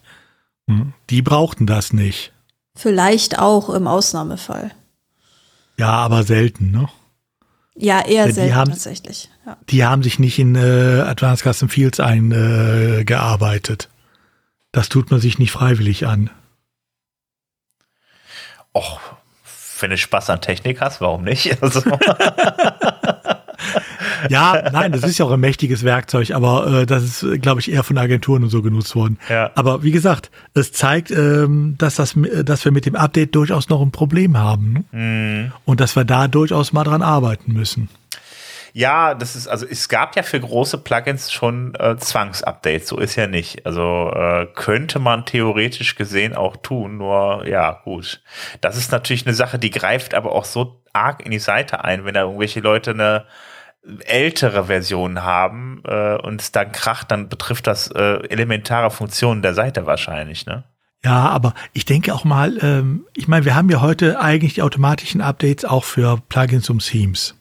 Hm? 0.67 0.93
Die 1.09 1.21
brauchten 1.21 1.67
das 1.67 1.93
nicht. 1.93 2.33
Vielleicht 2.75 3.37
auch 3.37 3.69
im 3.69 3.85
Ausnahmefall. 3.87 4.71
Ja, 5.77 5.91
aber 5.91 6.23
selten, 6.23 6.71
ne? 6.71 6.87
Ja, 7.75 8.03
eher 8.03 8.31
selten 8.33 8.55
haben, 8.55 8.71
tatsächlich. 8.71 9.29
Ja. 9.45 9.57
Die 9.69 9.85
haben 9.85 10.01
sich 10.01 10.17
nicht 10.17 10.39
in 10.39 10.55
äh, 10.55 11.01
Advanced 11.05 11.43
Custom 11.43 11.69
Fields 11.69 11.99
eingearbeitet. 11.99 13.89
Äh, 13.91 13.96
das 14.71 14.89
tut 14.89 15.11
man 15.11 15.19
sich 15.19 15.39
nicht 15.39 15.51
freiwillig 15.51 16.05
an. 16.05 16.29
Och, 18.73 18.99
wenn 19.79 19.89
du 19.89 19.97
Spaß 19.97 20.29
an 20.29 20.41
Technik 20.41 20.81
hast, 20.81 21.01
warum 21.01 21.23
nicht? 21.23 21.57
Also. 21.61 21.81
ja, 24.29 24.69
nein, 24.71 24.91
das 24.91 25.03
ist 25.03 25.17
ja 25.17 25.25
auch 25.25 25.31
ein 25.31 25.39
mächtiges 25.39 25.83
Werkzeug, 25.83 26.31
aber 26.31 26.81
äh, 26.81 26.85
das 26.85 27.03
ist, 27.03 27.41
glaube 27.41 27.59
ich, 27.59 27.71
eher 27.71 27.83
von 27.83 27.97
Agenturen 27.97 28.43
und 28.43 28.49
so 28.49 28.61
genutzt 28.61 28.95
worden. 28.95 29.17
Ja. 29.29 29.51
Aber 29.55 29.83
wie 29.83 29.91
gesagt, 29.91 30.29
es 30.53 30.71
zeigt, 30.71 31.11
ähm, 31.11 31.75
dass, 31.77 31.95
das, 31.95 32.15
dass 32.43 32.65
wir 32.65 32.71
mit 32.71 32.85
dem 32.85 32.95
Update 32.95 33.35
durchaus 33.35 33.69
noch 33.69 33.81
ein 33.81 33.91
Problem 33.91 34.37
haben. 34.37 34.73
Ne? 34.73 34.83
Mhm. 34.91 35.51
Und 35.65 35.79
dass 35.79 35.95
wir 35.95 36.05
da 36.05 36.27
durchaus 36.27 36.73
mal 36.73 36.83
dran 36.83 37.01
arbeiten 37.01 37.53
müssen. 37.53 37.89
Ja, 38.77 39.15
das 39.15 39.35
ist, 39.35 39.47
also 39.47 39.65
es 39.65 39.89
gab 39.89 40.15
ja 40.15 40.21
für 40.21 40.39
große 40.39 40.77
Plugins 40.77 41.31
schon 41.31 41.73
äh, 41.79 41.97
Zwangsupdates, 41.97 42.89
so 42.89 42.99
ist 42.99 43.15
ja 43.15 43.25
nicht. 43.25 43.65
Also 43.65 44.11
äh, 44.13 44.45
könnte 44.53 44.99
man 44.99 45.25
theoretisch 45.25 45.95
gesehen 45.95 46.35
auch 46.35 46.57
tun, 46.57 46.97
nur 46.97 47.47
ja, 47.47 47.71
gut. 47.83 48.21
Das 48.61 48.77
ist 48.77 48.91
natürlich 48.91 49.25
eine 49.25 49.33
Sache, 49.33 49.57
die 49.57 49.71
greift 49.71 50.13
aber 50.13 50.31
auch 50.31 50.45
so 50.45 50.83
arg 50.93 51.25
in 51.25 51.31
die 51.31 51.39
Seite 51.39 51.83
ein, 51.85 52.05
wenn 52.05 52.13
da 52.13 52.21
irgendwelche 52.21 52.59
Leute 52.59 52.91
eine 52.91 53.25
ältere 54.05 54.65
Version 54.65 55.23
haben 55.23 55.81
äh, 55.83 56.17
und 56.17 56.39
es 56.39 56.51
dann 56.51 56.71
kracht, 56.71 57.09
dann 57.09 57.29
betrifft 57.29 57.65
das 57.65 57.89
äh, 57.89 58.27
elementare 58.29 58.91
Funktionen 58.91 59.41
der 59.41 59.55
Seite 59.55 59.87
wahrscheinlich, 59.87 60.45
ne? 60.45 60.65
Ja, 61.03 61.29
aber 61.29 61.55
ich 61.73 61.85
denke 61.85 62.13
auch 62.13 62.25
mal, 62.25 62.59
ähm, 62.61 63.07
ich 63.15 63.27
meine, 63.27 63.43
wir 63.43 63.55
haben 63.55 63.71
ja 63.71 63.81
heute 63.81 64.19
eigentlich 64.19 64.53
die 64.53 64.61
automatischen 64.61 65.21
Updates 65.21 65.65
auch 65.65 65.83
für 65.83 66.21
Plugins 66.29 66.69
und 66.69 66.85
Themes. 66.85 67.36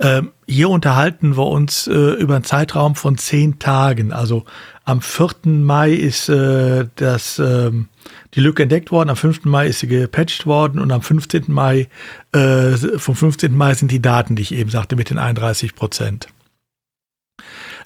Ähm, 0.00 0.32
hier 0.46 0.70
unterhalten 0.70 1.36
wir 1.36 1.46
uns 1.46 1.86
äh, 1.86 1.92
über 1.92 2.34
einen 2.34 2.44
Zeitraum 2.44 2.96
von 2.96 3.16
zehn 3.16 3.60
Tagen. 3.60 4.12
Also 4.12 4.44
am 4.84 5.00
4. 5.00 5.28
Mai 5.44 5.92
ist 5.92 6.28
äh, 6.28 6.88
das, 6.96 7.38
ähm, 7.38 7.88
die 8.34 8.40
Lücke 8.40 8.64
entdeckt 8.64 8.90
worden, 8.90 9.10
am 9.10 9.16
5. 9.16 9.44
Mai 9.44 9.68
ist 9.68 9.78
sie 9.80 9.86
gepatcht 9.86 10.46
worden 10.46 10.80
und 10.80 10.90
am 10.90 11.00
15. 11.00 11.44
Mai, 11.48 11.88
äh, 12.32 12.76
vom 12.98 13.14
15. 13.14 13.56
Mai 13.56 13.74
sind 13.74 13.90
die 13.90 14.02
Daten, 14.02 14.34
die 14.34 14.42
ich 14.42 14.52
eben 14.52 14.70
sagte, 14.70 14.96
mit 14.96 15.10
den 15.10 15.18
31 15.18 15.76
Prozent. 15.76 16.28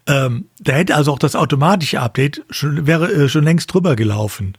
Ähm, 0.06 0.46
da 0.58 0.72
hätte 0.72 0.96
also 0.96 1.12
auch 1.12 1.18
das 1.18 1.36
automatische 1.36 2.00
Update 2.00 2.42
schon, 2.48 2.86
wäre 2.86 3.12
äh, 3.12 3.28
schon 3.28 3.44
längst 3.44 3.72
drüber 3.72 3.94
gelaufen. 3.94 4.56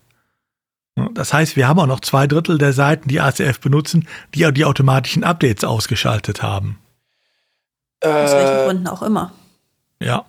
Das 1.13 1.33
heißt, 1.33 1.55
wir 1.55 1.67
haben 1.67 1.79
auch 1.79 1.87
noch 1.87 2.01
zwei 2.01 2.27
Drittel 2.27 2.57
der 2.57 2.73
Seiten, 2.73 3.09
die 3.09 3.21
ACF 3.21 3.59
benutzen, 3.59 4.07
die 4.35 4.45
auch 4.45 4.51
die 4.51 4.65
automatischen 4.65 5.23
Updates 5.23 5.63
ausgeschaltet 5.63 6.43
haben. 6.43 6.77
Aus 8.01 8.31
welchen 8.31 8.59
äh, 8.59 8.63
Gründen 8.65 8.87
auch 8.87 9.01
immer. 9.01 9.31
Ja. 10.01 10.25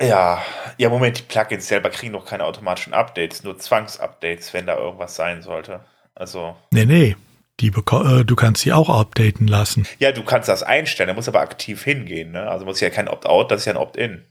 Ja, 0.00 0.42
ja, 0.76 0.88
Moment, 0.90 1.18
die 1.18 1.22
Plugins 1.22 1.68
selber 1.68 1.88
kriegen 1.88 2.12
noch 2.12 2.26
keine 2.26 2.44
automatischen 2.44 2.92
Updates, 2.92 3.44
nur 3.44 3.58
Zwangsupdates, 3.58 4.52
wenn 4.52 4.66
da 4.66 4.76
irgendwas 4.76 5.16
sein 5.16 5.40
sollte. 5.40 5.80
Also. 6.14 6.56
Nee, 6.70 6.84
nee. 6.84 7.16
Die 7.60 7.68
äh, 7.68 8.24
du 8.24 8.36
kannst 8.36 8.62
sie 8.62 8.72
auch 8.74 8.90
updaten 8.90 9.46
lassen. 9.48 9.86
Ja, 9.98 10.12
du 10.12 10.22
kannst 10.22 10.50
das 10.50 10.62
einstellen, 10.62 11.08
da 11.08 11.14
muss 11.14 11.28
aber 11.28 11.40
aktiv 11.40 11.82
hingehen, 11.82 12.32
ne? 12.32 12.50
Also 12.50 12.66
muss 12.66 12.80
ja 12.80 12.90
kein 12.90 13.08
Opt-out, 13.08 13.50
das 13.50 13.60
ist 13.60 13.64
ja 13.64 13.72
ein 13.72 13.78
Opt-in. 13.78 14.22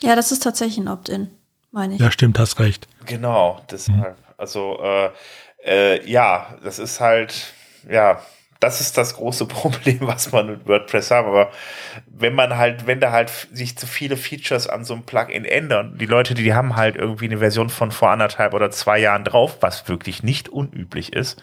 Ja, 0.00 0.16
das 0.16 0.32
ist 0.32 0.42
tatsächlich 0.42 0.78
ein 0.78 0.88
Opt-in. 0.88 1.30
meine 1.70 1.94
ich. 1.94 2.00
Ja, 2.00 2.10
stimmt, 2.10 2.38
hast 2.38 2.58
recht. 2.58 2.88
Genau, 3.06 3.60
deshalb. 3.70 4.16
Also, 4.36 4.80
äh, 4.82 5.10
äh, 5.64 6.10
ja, 6.10 6.58
das 6.64 6.80
ist 6.80 6.98
halt, 6.98 7.52
ja, 7.88 8.20
das 8.60 8.80
ist 8.80 8.96
das 8.96 9.14
große 9.14 9.46
Problem, 9.48 10.00
was 10.00 10.32
man 10.32 10.46
mit 10.46 10.66
WordPress 10.66 11.10
hat. 11.10 11.24
Aber 11.24 11.50
wenn 12.06 12.34
man 12.34 12.56
halt, 12.56 12.86
wenn 12.86 13.00
da 13.00 13.12
halt 13.12 13.30
sich 13.52 13.76
zu 13.76 13.86
viele 13.86 14.16
Features 14.16 14.68
an 14.68 14.84
so 14.84 14.94
einem 14.94 15.04
Plugin 15.04 15.44
ändern, 15.44 15.96
die 15.98 16.06
Leute, 16.06 16.34
die 16.34 16.54
haben 16.54 16.76
halt 16.76 16.96
irgendwie 16.96 17.26
eine 17.26 17.38
Version 17.38 17.70
von 17.70 17.90
vor 17.90 18.10
anderthalb 18.10 18.54
oder 18.54 18.70
zwei 18.70 18.98
Jahren 18.98 19.24
drauf, 19.24 19.58
was 19.60 19.88
wirklich 19.88 20.22
nicht 20.22 20.48
unüblich 20.48 21.12
ist, 21.12 21.42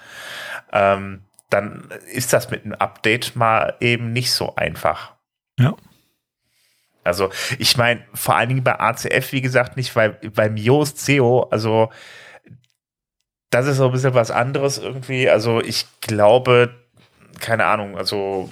ähm, 0.74 1.22
dann 1.50 1.90
ist 2.12 2.34
das 2.34 2.50
mit 2.50 2.64
einem 2.64 2.76
Update 2.76 3.36
mal 3.36 3.76
eben 3.80 4.14
nicht 4.14 4.32
so 4.32 4.56
einfach. 4.56 5.14
Ja. 5.60 5.76
Also 7.04 7.30
ich 7.58 7.78
meine, 7.78 8.06
vor 8.14 8.36
allen 8.36 8.50
Dingen 8.50 8.64
bei 8.64 8.80
ACF, 8.80 9.32
wie 9.32 9.42
gesagt, 9.42 9.76
nicht, 9.76 9.96
weil 9.96 10.12
beim 10.34 10.56
Yoast 10.56 11.00
SEO, 11.00 11.48
also 11.50 11.90
das 13.50 13.68
ist 13.68 13.78
so 13.78 13.88
ein 13.88 13.92
bisschen 13.92 14.14
was 14.14 14.32
anderes 14.32 14.78
irgendwie. 14.78 15.30
Also 15.30 15.62
ich 15.62 15.86
glaube, 16.00 16.81
keine 17.42 17.66
Ahnung, 17.66 17.98
also 17.98 18.50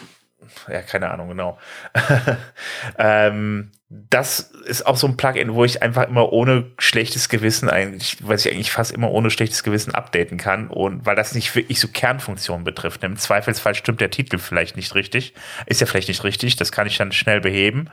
ja, 0.67 0.81
keine 0.81 1.11
Ahnung, 1.11 1.29
genau. 1.29 1.59
ähm, 2.97 3.71
das 3.89 4.39
ist 4.39 4.85
auch 4.85 4.97
so 4.97 5.07
ein 5.07 5.17
Plugin, 5.17 5.53
wo 5.53 5.65
ich 5.65 5.81
einfach 5.81 6.07
immer 6.07 6.31
ohne 6.31 6.71
schlechtes 6.77 7.27
Gewissen 7.27 7.69
eigentlich, 7.69 8.17
was 8.21 8.45
ich 8.45 8.53
eigentlich 8.53 8.71
fast 8.71 8.91
immer 8.91 9.11
ohne 9.11 9.31
schlechtes 9.31 9.63
Gewissen 9.63 9.95
updaten 9.95 10.37
kann 10.37 10.67
und 10.67 11.05
weil 11.05 11.15
das 11.15 11.33
nicht 11.33 11.55
wirklich 11.55 11.79
so 11.79 11.87
Kernfunktionen 11.87 12.63
betrifft. 12.63 13.03
Im 13.03 13.17
Zweifelsfall 13.17 13.75
stimmt 13.75 14.01
der 14.01 14.11
Titel 14.11 14.37
vielleicht 14.37 14.75
nicht 14.75 14.93
richtig, 14.95 15.33
ist 15.65 15.81
ja 15.81 15.87
vielleicht 15.87 16.07
nicht 16.07 16.23
richtig, 16.23 16.55
das 16.55 16.71
kann 16.71 16.87
ich 16.87 16.97
dann 16.97 17.11
schnell 17.11 17.41
beheben. 17.41 17.89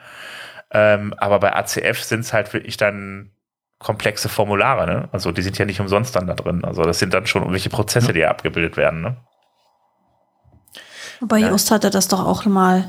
Ähm, 0.71 1.15
aber 1.17 1.41
bei 1.41 1.55
ACF 1.55 2.03
sind 2.03 2.21
es 2.21 2.33
halt 2.33 2.53
wirklich 2.53 2.77
dann 2.77 3.31
komplexe 3.79 4.29
Formulare, 4.29 4.87
ne? 4.87 5.09
Also 5.13 5.33
die 5.33 5.43
sind 5.43 5.59
ja 5.59 5.65
nicht 5.65 5.81
umsonst 5.81 6.17
dann 6.17 6.27
da 6.27 6.35
drin. 6.35 6.65
Also 6.65 6.83
das 6.83 6.99
sind 6.99 7.15
dann 7.15 7.27
schon 7.27 7.43
irgendwelche 7.43 7.71
Prozesse, 7.71 8.13
die 8.13 8.21
ja 8.21 8.31
abgebildet 8.31 8.77
werden, 8.77 9.01
ne? 9.01 9.17
Bei 11.21 11.39
ja. 11.39 11.51
Just 11.51 11.71
hatte 11.71 11.91
das 11.91 12.09
doch 12.09 12.25
auch 12.25 12.45
mal, 12.47 12.85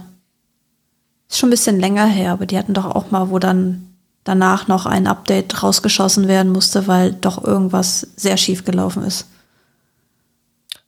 ist 1.29 1.39
schon 1.39 1.49
ein 1.49 1.51
bisschen 1.51 1.79
länger 1.79 2.05
her, 2.05 2.31
aber 2.31 2.45
die 2.45 2.57
hatten 2.57 2.73
doch 2.73 2.85
auch 2.85 3.11
mal, 3.11 3.29
wo 3.29 3.39
dann 3.39 3.95
danach 4.23 4.67
noch 4.67 4.85
ein 4.85 5.07
Update 5.07 5.63
rausgeschossen 5.63 6.27
werden 6.27 6.51
musste, 6.51 6.87
weil 6.87 7.13
doch 7.13 7.43
irgendwas 7.43 8.01
sehr 8.15 8.37
schief 8.37 8.65
gelaufen 8.65 9.03
ist. 9.03 9.27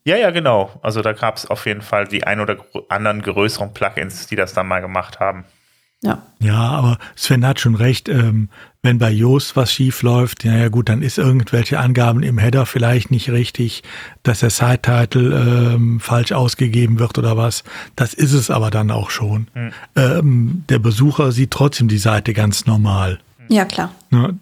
Ja, 0.04 0.18
ja, 0.18 0.32
genau. 0.32 0.72
Also 0.82 1.02
da 1.02 1.14
gab 1.14 1.38
es 1.38 1.46
auf 1.46 1.66
jeden 1.66 1.82
Fall 1.82 2.08
die 2.08 2.26
ein 2.26 2.40
oder 2.40 2.58
anderen 2.90 3.22
größeren 3.22 3.74
Plugins, 3.74 4.28
die 4.28 4.36
das 4.36 4.54
dann 4.54 4.68
mal 4.68 4.82
gemacht 4.82 5.20
haben. 5.20 5.46
Ja. 6.02 6.24
Ja, 6.40 6.70
aber 6.70 6.98
Sven 7.16 7.46
hat 7.46 7.60
schon 7.60 7.76
recht. 7.76 8.08
Ähm, 8.08 8.50
wenn 8.82 8.98
bei 8.98 9.12
Yoast 9.12 9.58
was 9.58 9.74
schief 9.74 10.02
läuft, 10.04 10.46
naja 10.46 10.70
gut, 10.70 10.88
dann 10.88 11.02
ist 11.02 11.18
irgendwelche 11.18 11.80
Angaben 11.80 12.24
im 12.24 12.38
Header 12.38 12.66
vielleicht 12.66 13.12
nicht 13.12 13.30
richtig, 13.30 13.84
dass 14.24 14.40
der 14.40 14.50
Site-Title 14.50 15.74
ähm, 15.76 16.00
falsch 16.00 16.32
ausgegeben 16.32 16.98
wird 17.00 17.18
oder 17.18 17.36
was. 17.36 17.66
Das 17.98 18.14
ist 18.14 18.32
es 18.32 18.50
aber 18.50 18.72
dann 18.72 18.90
auch 18.92 19.10
schon. 19.10 19.48
Mhm. 19.54 19.72
Ähm, 19.98 20.64
der 20.70 20.80
Besucher 20.80 21.34
sieht 21.34 21.52
trotzdem 21.52 21.90
die 21.90 21.98
Seite 21.98 22.34
ganz 22.34 22.66
normal. 22.66 23.20
Ja, 23.50 23.66
klar. 23.66 23.92
Ne? 24.10 24.38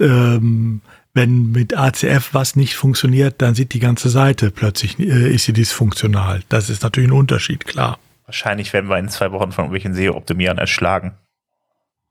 Ähm, 0.00 0.80
wenn 1.14 1.52
mit 1.52 1.76
ACF 1.76 2.30
was 2.32 2.56
nicht 2.56 2.74
funktioniert, 2.74 3.36
dann 3.38 3.54
sieht 3.54 3.72
die 3.74 3.80
ganze 3.80 4.08
Seite 4.08 4.50
plötzlich, 4.50 4.98
äh, 4.98 5.32
ist 5.32 5.44
sie 5.44 5.52
dysfunktional. 5.52 6.42
Das 6.48 6.70
ist 6.70 6.82
natürlich 6.82 7.10
ein 7.10 7.16
Unterschied, 7.16 7.66
klar. 7.66 7.98
Wahrscheinlich 8.30 8.72
werden 8.72 8.88
wir 8.88 8.96
in 8.96 9.08
zwei 9.08 9.32
Wochen 9.32 9.50
von 9.50 9.64
irgendwelchen 9.64 9.92
SEO-Optimierern 9.92 10.56
erschlagen. 10.56 11.18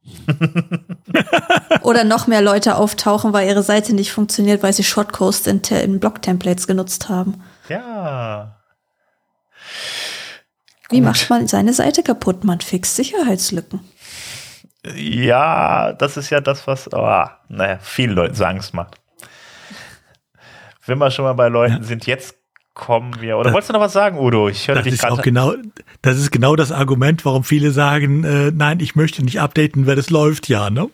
Oder 1.82 2.04
noch 2.04 2.28
mehr 2.28 2.42
Leute 2.42 2.76
auftauchen, 2.76 3.32
weil 3.32 3.48
ihre 3.48 3.64
Seite 3.64 3.96
nicht 3.96 4.12
funktioniert, 4.12 4.62
weil 4.62 4.74
sie 4.74 4.84
Shortcodes 4.84 5.48
in, 5.48 5.62
in 5.62 6.02
Block-Templates 6.02 6.68
genutzt 6.68 7.08
haben. 7.08 7.42
Ja. 7.70 8.60
Wie 10.90 10.98
Gut. 10.98 11.06
macht 11.06 11.30
man 11.30 11.48
seine 11.48 11.72
Seite 11.72 12.04
kaputt? 12.04 12.44
Man 12.44 12.60
fixt 12.60 12.98
Sicherheitslücken. 12.98 13.80
Ja, 14.94 15.94
das 15.94 16.18
ist 16.18 16.32
ja 16.32 16.42
das, 16.42 16.68
was 16.68 16.92
oh, 16.92 17.26
naja, 17.48 17.80
vielen 17.82 18.12
Leuten 18.12 18.36
so 18.36 18.44
Angst 18.44 18.74
macht. 18.74 19.00
Wenn 20.86 20.98
wir 20.98 21.12
schon 21.12 21.24
mal 21.24 21.32
bei 21.32 21.48
Leuten 21.48 21.82
sind, 21.84 22.08
jetzt 22.08 22.36
kommen 22.80 23.20
wir. 23.20 23.36
Oder 23.36 23.46
das, 23.46 23.54
wolltest 23.54 23.70
du 23.70 23.74
noch 23.74 23.82
was 23.82 23.92
sagen, 23.92 24.18
Udo? 24.18 24.48
Ich 24.48 24.68
höre 24.68 24.82
dich 24.82 24.98
gerade. 24.98 25.22
Genau, 25.22 25.54
das 26.02 26.18
ist 26.18 26.32
genau 26.32 26.56
das 26.56 26.72
Argument, 26.72 27.26
warum 27.26 27.44
viele 27.44 27.72
sagen, 27.72 28.24
äh, 28.24 28.52
nein, 28.52 28.80
ich 28.80 28.96
möchte 28.96 29.24
nicht 29.24 29.42
updaten, 29.42 29.86
weil 29.86 30.00
es 30.00 30.10
läuft 30.10 30.48
ja, 30.48 30.70
ne? 30.70 30.90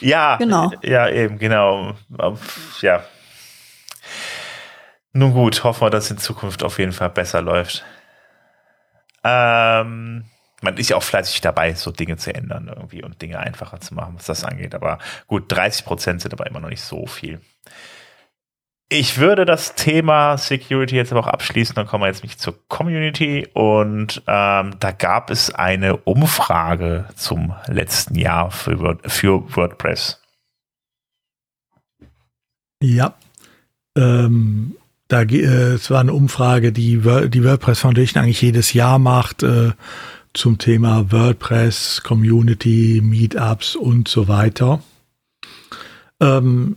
Ja, 0.00 0.36
genau. 0.36 0.72
Ja, 0.82 1.08
eben, 1.08 1.38
genau. 1.38 1.94
Ja. 2.80 3.04
Nun 5.12 5.32
gut, 5.32 5.62
hoffen 5.62 5.82
wir, 5.82 5.90
dass 5.90 6.06
es 6.06 6.10
in 6.10 6.18
Zukunft 6.18 6.64
auf 6.64 6.80
jeden 6.80 6.92
Fall 6.92 7.10
besser 7.10 7.40
läuft. 7.40 7.84
Ähm, 9.22 10.24
man 10.60 10.76
ist 10.76 10.90
ja 10.90 10.96
auch 10.96 11.02
fleißig 11.04 11.40
dabei, 11.40 11.72
so 11.74 11.92
Dinge 11.92 12.16
zu 12.16 12.34
ändern 12.34 12.66
irgendwie 12.68 13.04
und 13.04 13.22
Dinge 13.22 13.38
einfacher 13.38 13.80
zu 13.80 13.94
machen, 13.94 14.14
was 14.16 14.26
das 14.26 14.44
angeht. 14.44 14.74
Aber 14.74 14.98
gut, 15.28 15.44
30 15.48 15.84
Prozent 15.84 16.20
sind 16.20 16.32
aber 16.32 16.48
immer 16.48 16.58
noch 16.58 16.68
nicht 16.68 16.82
so 16.82 17.06
viel. 17.06 17.40
Ich 18.90 19.18
würde 19.18 19.44
das 19.44 19.74
Thema 19.74 20.38
Security 20.38 20.96
jetzt 20.96 21.12
aber 21.12 21.20
auch 21.20 21.26
abschließen, 21.26 21.74
dann 21.74 21.86
kommen 21.86 22.04
wir 22.04 22.08
jetzt 22.08 22.22
nicht 22.22 22.40
zur 22.40 22.54
Community 22.68 23.46
und 23.52 24.22
ähm, 24.26 24.76
da 24.80 24.92
gab 24.92 25.30
es 25.30 25.54
eine 25.54 25.98
Umfrage 25.98 27.04
zum 27.14 27.54
letzten 27.66 28.14
Jahr 28.14 28.50
für, 28.50 28.80
Word, 28.80 29.00
für 29.10 29.44
WordPress. 29.54 30.22
Ja, 32.82 33.14
ähm, 33.94 34.76
da, 35.08 35.22
äh, 35.22 35.74
es 35.74 35.90
war 35.90 36.00
eine 36.00 36.14
Umfrage, 36.14 36.72
die 36.72 37.02
die 37.28 37.44
WordPress 37.44 37.80
Foundation 37.80 38.22
eigentlich 38.22 38.40
jedes 38.40 38.72
Jahr 38.72 38.98
macht 38.98 39.42
äh, 39.42 39.72
zum 40.32 40.56
Thema 40.56 41.12
WordPress, 41.12 42.02
Community, 42.04 43.02
Meetups 43.04 43.76
und 43.76 44.08
so 44.08 44.28
weiter. 44.28 44.82
Ähm, 46.20 46.76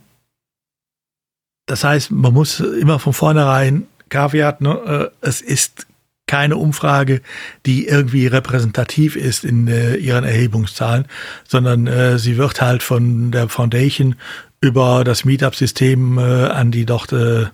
das 1.72 1.86
heißt, 1.86 2.12
man 2.12 2.34
muss 2.34 2.60
immer 2.60 3.00
von 3.00 3.14
vornherein 3.14 3.88
Kaviat, 4.10 4.60
ne, 4.60 5.12
äh, 5.22 5.26
es 5.26 5.40
ist 5.40 5.88
keine 6.28 6.58
Umfrage, 6.58 7.22
die 7.66 7.88
irgendwie 7.88 8.28
repräsentativ 8.28 9.16
ist 9.16 9.46
in 9.46 9.70
äh, 9.70 9.96
ihren 9.96 10.26
Erhebungszahlen, 10.26 11.06
sondern 11.48 11.88
äh, 11.88 12.20
sie 12.20 12.36
wird 12.36 12.62
halt 12.62 12.84
von 12.84 13.32
der 13.32 13.48
Foundation 13.48 14.16
über 14.60 15.06
das 15.06 15.24
Meetup-System 15.24 16.18
äh, 16.18 16.48
an 16.48 16.72
die 16.72 16.86
dort 16.86 17.14
äh, 17.14 17.46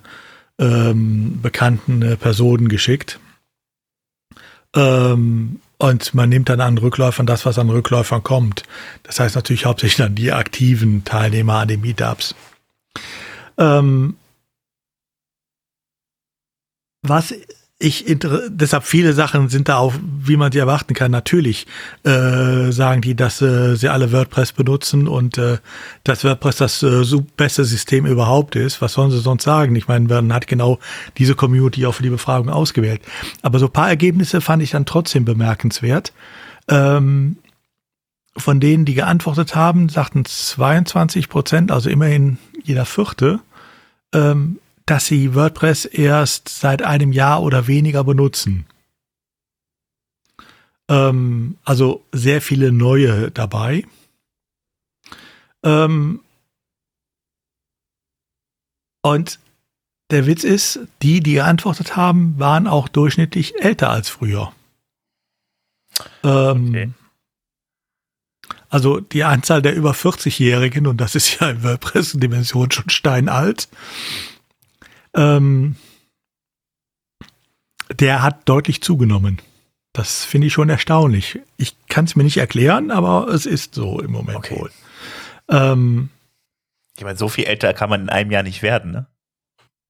ähm, 0.58 1.38
bekannten 1.40 2.02
äh, 2.02 2.16
Personen 2.16 2.68
geschickt. 2.68 3.20
Ähm, 4.74 5.60
und 5.78 6.12
man 6.12 6.28
nimmt 6.28 6.48
dann 6.48 6.60
an 6.60 6.76
Rückläufern 6.76 7.26
das, 7.26 7.46
was 7.46 7.56
an 7.56 7.70
Rückläufern 7.70 8.24
kommt. 8.24 8.64
Das 9.04 9.20
heißt 9.20 9.36
natürlich 9.36 9.64
hauptsächlich 9.64 9.98
dann 9.98 10.16
die 10.16 10.32
aktiven 10.32 11.04
Teilnehmer 11.04 11.60
an 11.60 11.68
den 11.68 11.82
Meetups. 11.82 12.34
Ähm, 13.58 14.16
was 17.02 17.34
ich 17.80 18.04
deshalb 18.08 18.82
viele 18.82 19.12
Sachen 19.12 19.48
sind 19.48 19.68
da 19.68 19.76
auch, 19.76 19.94
wie 20.02 20.36
man 20.36 20.50
sie 20.50 20.58
erwarten 20.58 20.94
kann. 20.94 21.12
Natürlich 21.12 21.68
äh, 22.02 22.72
sagen 22.72 23.02
die, 23.02 23.14
dass 23.14 23.40
äh, 23.40 23.76
sie 23.76 23.88
alle 23.88 24.10
WordPress 24.10 24.52
benutzen 24.52 25.06
und 25.06 25.38
äh, 25.38 25.58
dass 26.02 26.24
WordPress 26.24 26.56
das 26.56 26.82
äh, 26.82 27.04
beste 27.36 27.64
System 27.64 28.04
überhaupt 28.04 28.56
ist. 28.56 28.82
Was 28.82 28.94
sollen 28.94 29.12
sie 29.12 29.20
sonst 29.20 29.44
sagen? 29.44 29.76
Ich 29.76 29.86
meine, 29.86 30.08
man 30.08 30.32
hat 30.32 30.48
genau 30.48 30.80
diese 31.18 31.36
Community 31.36 31.86
auch 31.86 31.92
für 31.92 32.02
die 32.02 32.10
Befragung 32.10 32.48
ausgewählt. 32.48 33.00
Aber 33.42 33.60
so 33.60 33.66
ein 33.66 33.72
paar 33.72 33.88
Ergebnisse 33.88 34.40
fand 34.40 34.60
ich 34.60 34.72
dann 34.72 34.84
trotzdem 34.84 35.24
bemerkenswert. 35.24 36.12
Ähm, 36.68 37.36
von 38.36 38.58
denen, 38.58 38.86
die 38.86 38.94
geantwortet 38.94 39.54
haben, 39.54 39.88
sagten 39.88 40.24
22 40.24 41.28
Prozent, 41.28 41.70
also 41.70 41.90
immerhin 41.90 42.38
jeder 42.62 42.84
Vierte, 42.84 43.40
ähm, 44.14 44.60
dass 44.86 45.06
sie 45.06 45.34
WordPress 45.34 45.84
erst 45.84 46.48
seit 46.48 46.82
einem 46.82 47.12
Jahr 47.12 47.42
oder 47.42 47.66
weniger 47.66 48.04
benutzen. 48.04 48.66
Ähm, 50.88 51.58
also 51.64 52.02
sehr 52.12 52.40
viele 52.40 52.72
neue 52.72 53.30
dabei. 53.30 53.86
Ähm, 55.62 56.20
und 59.02 59.38
der 60.10 60.26
Witz 60.26 60.44
ist, 60.44 60.80
die, 61.02 61.20
die 61.20 61.34
geantwortet 61.34 61.96
haben, 61.96 62.38
waren 62.38 62.66
auch 62.66 62.88
durchschnittlich 62.88 63.56
älter 63.60 63.90
als 63.90 64.08
früher. 64.08 64.52
Ähm, 66.22 66.68
okay. 66.68 66.90
Also 68.70 69.00
die 69.00 69.24
Anzahl 69.24 69.62
der 69.62 69.74
über 69.74 69.92
40-Jährigen, 69.92 70.86
und 70.86 70.98
das 70.98 71.14
ist 71.14 71.40
ja 71.40 71.50
in 71.50 71.62
WordPress-Dimension 71.62 72.70
schon 72.70 72.90
steinalt, 72.90 73.68
ähm, 75.14 75.76
der 77.98 78.22
hat 78.22 78.48
deutlich 78.48 78.82
zugenommen. 78.82 79.40
Das 79.94 80.24
finde 80.24 80.46
ich 80.48 80.52
schon 80.52 80.68
erstaunlich. 80.68 81.40
Ich 81.56 81.74
kann 81.88 82.04
es 82.04 82.14
mir 82.14 82.24
nicht 82.24 82.36
erklären, 82.36 82.90
aber 82.90 83.28
es 83.28 83.46
ist 83.46 83.74
so 83.74 84.00
im 84.00 84.10
Moment 84.12 84.36
okay. 84.38 84.58
wohl. 84.58 84.70
Ähm, 85.48 86.10
Ich 86.98 87.04
meine, 87.04 87.16
so 87.16 87.28
viel 87.28 87.44
älter 87.44 87.72
kann 87.72 87.88
man 87.88 88.02
in 88.02 88.08
einem 88.10 88.30
Jahr 88.30 88.42
nicht 88.42 88.62
werden, 88.62 88.90
ne? 88.92 89.06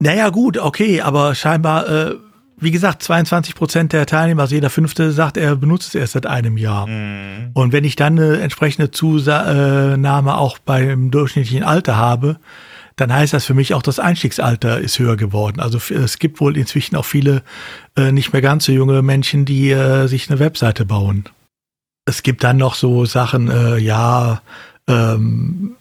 Naja, 0.01 0.29
gut, 0.29 0.57
okay, 0.57 1.01
aber 1.01 1.35
scheinbar, 1.35 1.89
äh, 1.89 2.15
wie 2.59 2.71
gesagt, 2.71 3.03
22 3.03 3.55
Prozent 3.55 3.93
der 3.93 4.05
Teilnehmer, 4.05 4.43
also 4.43 4.55
jeder 4.55 4.69
Fünfte, 4.69 5.11
sagt, 5.11 5.37
er 5.37 5.55
benutzt 5.55 5.89
es 5.89 5.95
erst 5.95 6.13
seit 6.13 6.25
einem 6.25 6.57
Jahr. 6.57 6.87
Mhm. 6.87 7.51
Und 7.53 7.71
wenn 7.71 7.83
ich 7.83 7.95
dann 7.95 8.19
eine 8.19 8.39
entsprechende 8.39 8.91
Zusahme 8.91 10.37
auch 10.37 10.57
beim 10.59 11.11
durchschnittlichen 11.11 11.63
Alter 11.63 11.97
habe, 11.97 12.37
dann 12.95 13.13
heißt 13.13 13.33
das 13.33 13.45
für 13.45 13.53
mich 13.53 13.73
auch, 13.73 13.81
das 13.81 13.99
Einstiegsalter 13.99 14.79
ist 14.79 14.99
höher 14.99 15.15
geworden. 15.15 15.59
Also 15.61 15.79
es 15.93 16.19
gibt 16.19 16.41
wohl 16.41 16.57
inzwischen 16.57 16.95
auch 16.95 17.05
viele 17.05 17.43
äh, 17.95 18.11
nicht 18.11 18.33
mehr 18.33 18.41
ganz 18.41 18.65
so 18.65 18.71
junge 18.71 19.01
Menschen, 19.01 19.45
die 19.45 19.71
äh, 19.71 20.07
sich 20.07 20.29
eine 20.29 20.39
Webseite 20.39 20.85
bauen. 20.85 21.23
Es 22.05 22.23
gibt 22.23 22.43
dann 22.43 22.57
noch 22.57 22.75
so 22.75 23.05
Sachen, 23.05 23.49
äh, 23.49 23.77
ja, 23.77 24.41
ähm, 24.87 25.75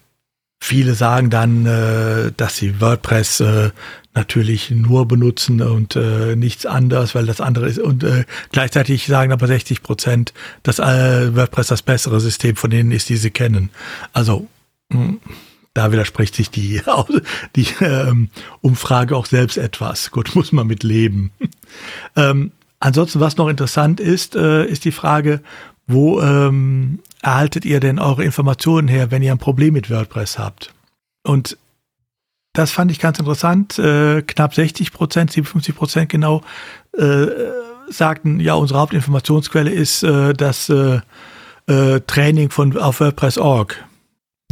viele 0.60 0.94
sagen 0.94 1.30
dann, 1.30 1.66
äh, 1.66 2.32
dass 2.36 2.56
sie 2.56 2.80
WordPress 2.80 3.40
äh, 3.40 3.70
natürlich 4.14 4.70
nur 4.70 5.06
benutzen 5.06 5.62
und 5.62 5.94
äh, 5.94 6.34
nichts 6.34 6.66
anderes, 6.66 7.14
weil 7.14 7.26
das 7.26 7.40
andere 7.40 7.68
ist. 7.68 7.78
Und 7.78 8.02
äh, 8.02 8.24
gleichzeitig 8.50 9.06
sagen 9.06 9.32
aber 9.32 9.46
60 9.46 9.82
Prozent, 9.82 10.32
dass 10.62 10.78
äh, 10.80 11.36
WordPress 11.36 11.68
das 11.68 11.82
bessere 11.82 12.20
System 12.20 12.56
von 12.56 12.70
denen 12.70 12.90
ist, 12.90 13.08
die 13.08 13.16
sie 13.16 13.30
kennen. 13.30 13.70
Also 14.12 14.48
mh, 14.90 14.98
hm, 14.98 15.20
da 15.78 15.92
widerspricht 15.92 16.34
sich 16.34 16.50
die, 16.50 16.82
die 17.56 17.68
ähm, 17.80 18.30
Umfrage 18.60 19.16
auch 19.16 19.26
selbst 19.26 19.56
etwas. 19.56 20.10
Gut, 20.10 20.34
muss 20.34 20.50
man 20.50 20.66
mit 20.66 20.82
leben. 20.82 21.30
ähm, 22.16 22.50
ansonsten, 22.80 23.20
was 23.20 23.36
noch 23.36 23.48
interessant 23.48 24.00
ist, 24.00 24.34
äh, 24.34 24.66
ist 24.66 24.84
die 24.84 24.92
Frage, 24.92 25.40
wo 25.86 26.20
ähm, 26.20 26.98
erhaltet 27.22 27.64
ihr 27.64 27.80
denn 27.80 27.98
eure 27.98 28.24
Informationen 28.24 28.88
her, 28.88 29.10
wenn 29.10 29.22
ihr 29.22 29.32
ein 29.32 29.38
Problem 29.38 29.74
mit 29.74 29.90
WordPress 29.90 30.38
habt? 30.38 30.72
Und 31.24 31.58
das 32.52 32.70
fand 32.70 32.90
ich 32.90 32.98
ganz 32.98 33.18
interessant. 33.18 33.78
Äh, 33.78 34.22
knapp 34.22 34.54
60 34.54 34.92
Prozent, 34.92 35.30
57 35.32 35.76
Prozent 35.76 36.08
genau, 36.08 36.42
äh, 36.96 37.26
sagten, 37.88 38.40
ja, 38.40 38.54
unsere 38.54 38.80
Hauptinformationsquelle 38.80 39.70
ist 39.70 40.02
äh, 40.02 40.32
das 40.34 40.68
äh, 40.68 41.00
äh, 41.66 42.00
Training 42.06 42.50
von 42.50 42.76
auf 42.76 43.00
WordPress.org. 43.00 43.84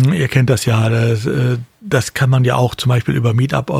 Hm, 0.00 0.12
ihr 0.12 0.28
kennt 0.28 0.50
das 0.50 0.66
ja, 0.66 0.88
das, 0.88 1.26
äh, 1.26 1.58
das, 1.80 2.14
kann 2.14 2.30
man 2.30 2.44
ja 2.44 2.56
auch 2.56 2.74
zum 2.74 2.90
Beispiel 2.90 3.14
über 3.14 3.32
Meetup 3.32 3.70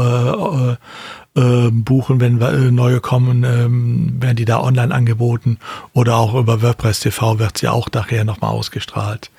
buchen, 1.37 2.21
wenn 2.21 2.39
neue 2.75 3.01
kommen, 3.01 3.45
ähm, 3.45 4.23
werden 4.23 4.37
die 4.37 4.47
da 4.47 4.61
online 4.61 4.95
angeboten 4.95 5.59
oder 5.93 6.17
auch 6.17 6.35
über 6.35 6.63
WordPress 6.63 7.01
TV 7.01 7.39
wird 7.39 7.61
ja 7.61 7.73
auch 7.73 7.89
nachher 7.93 8.25
nochmal 8.25 8.53
ausgestrahlt. 8.53 9.31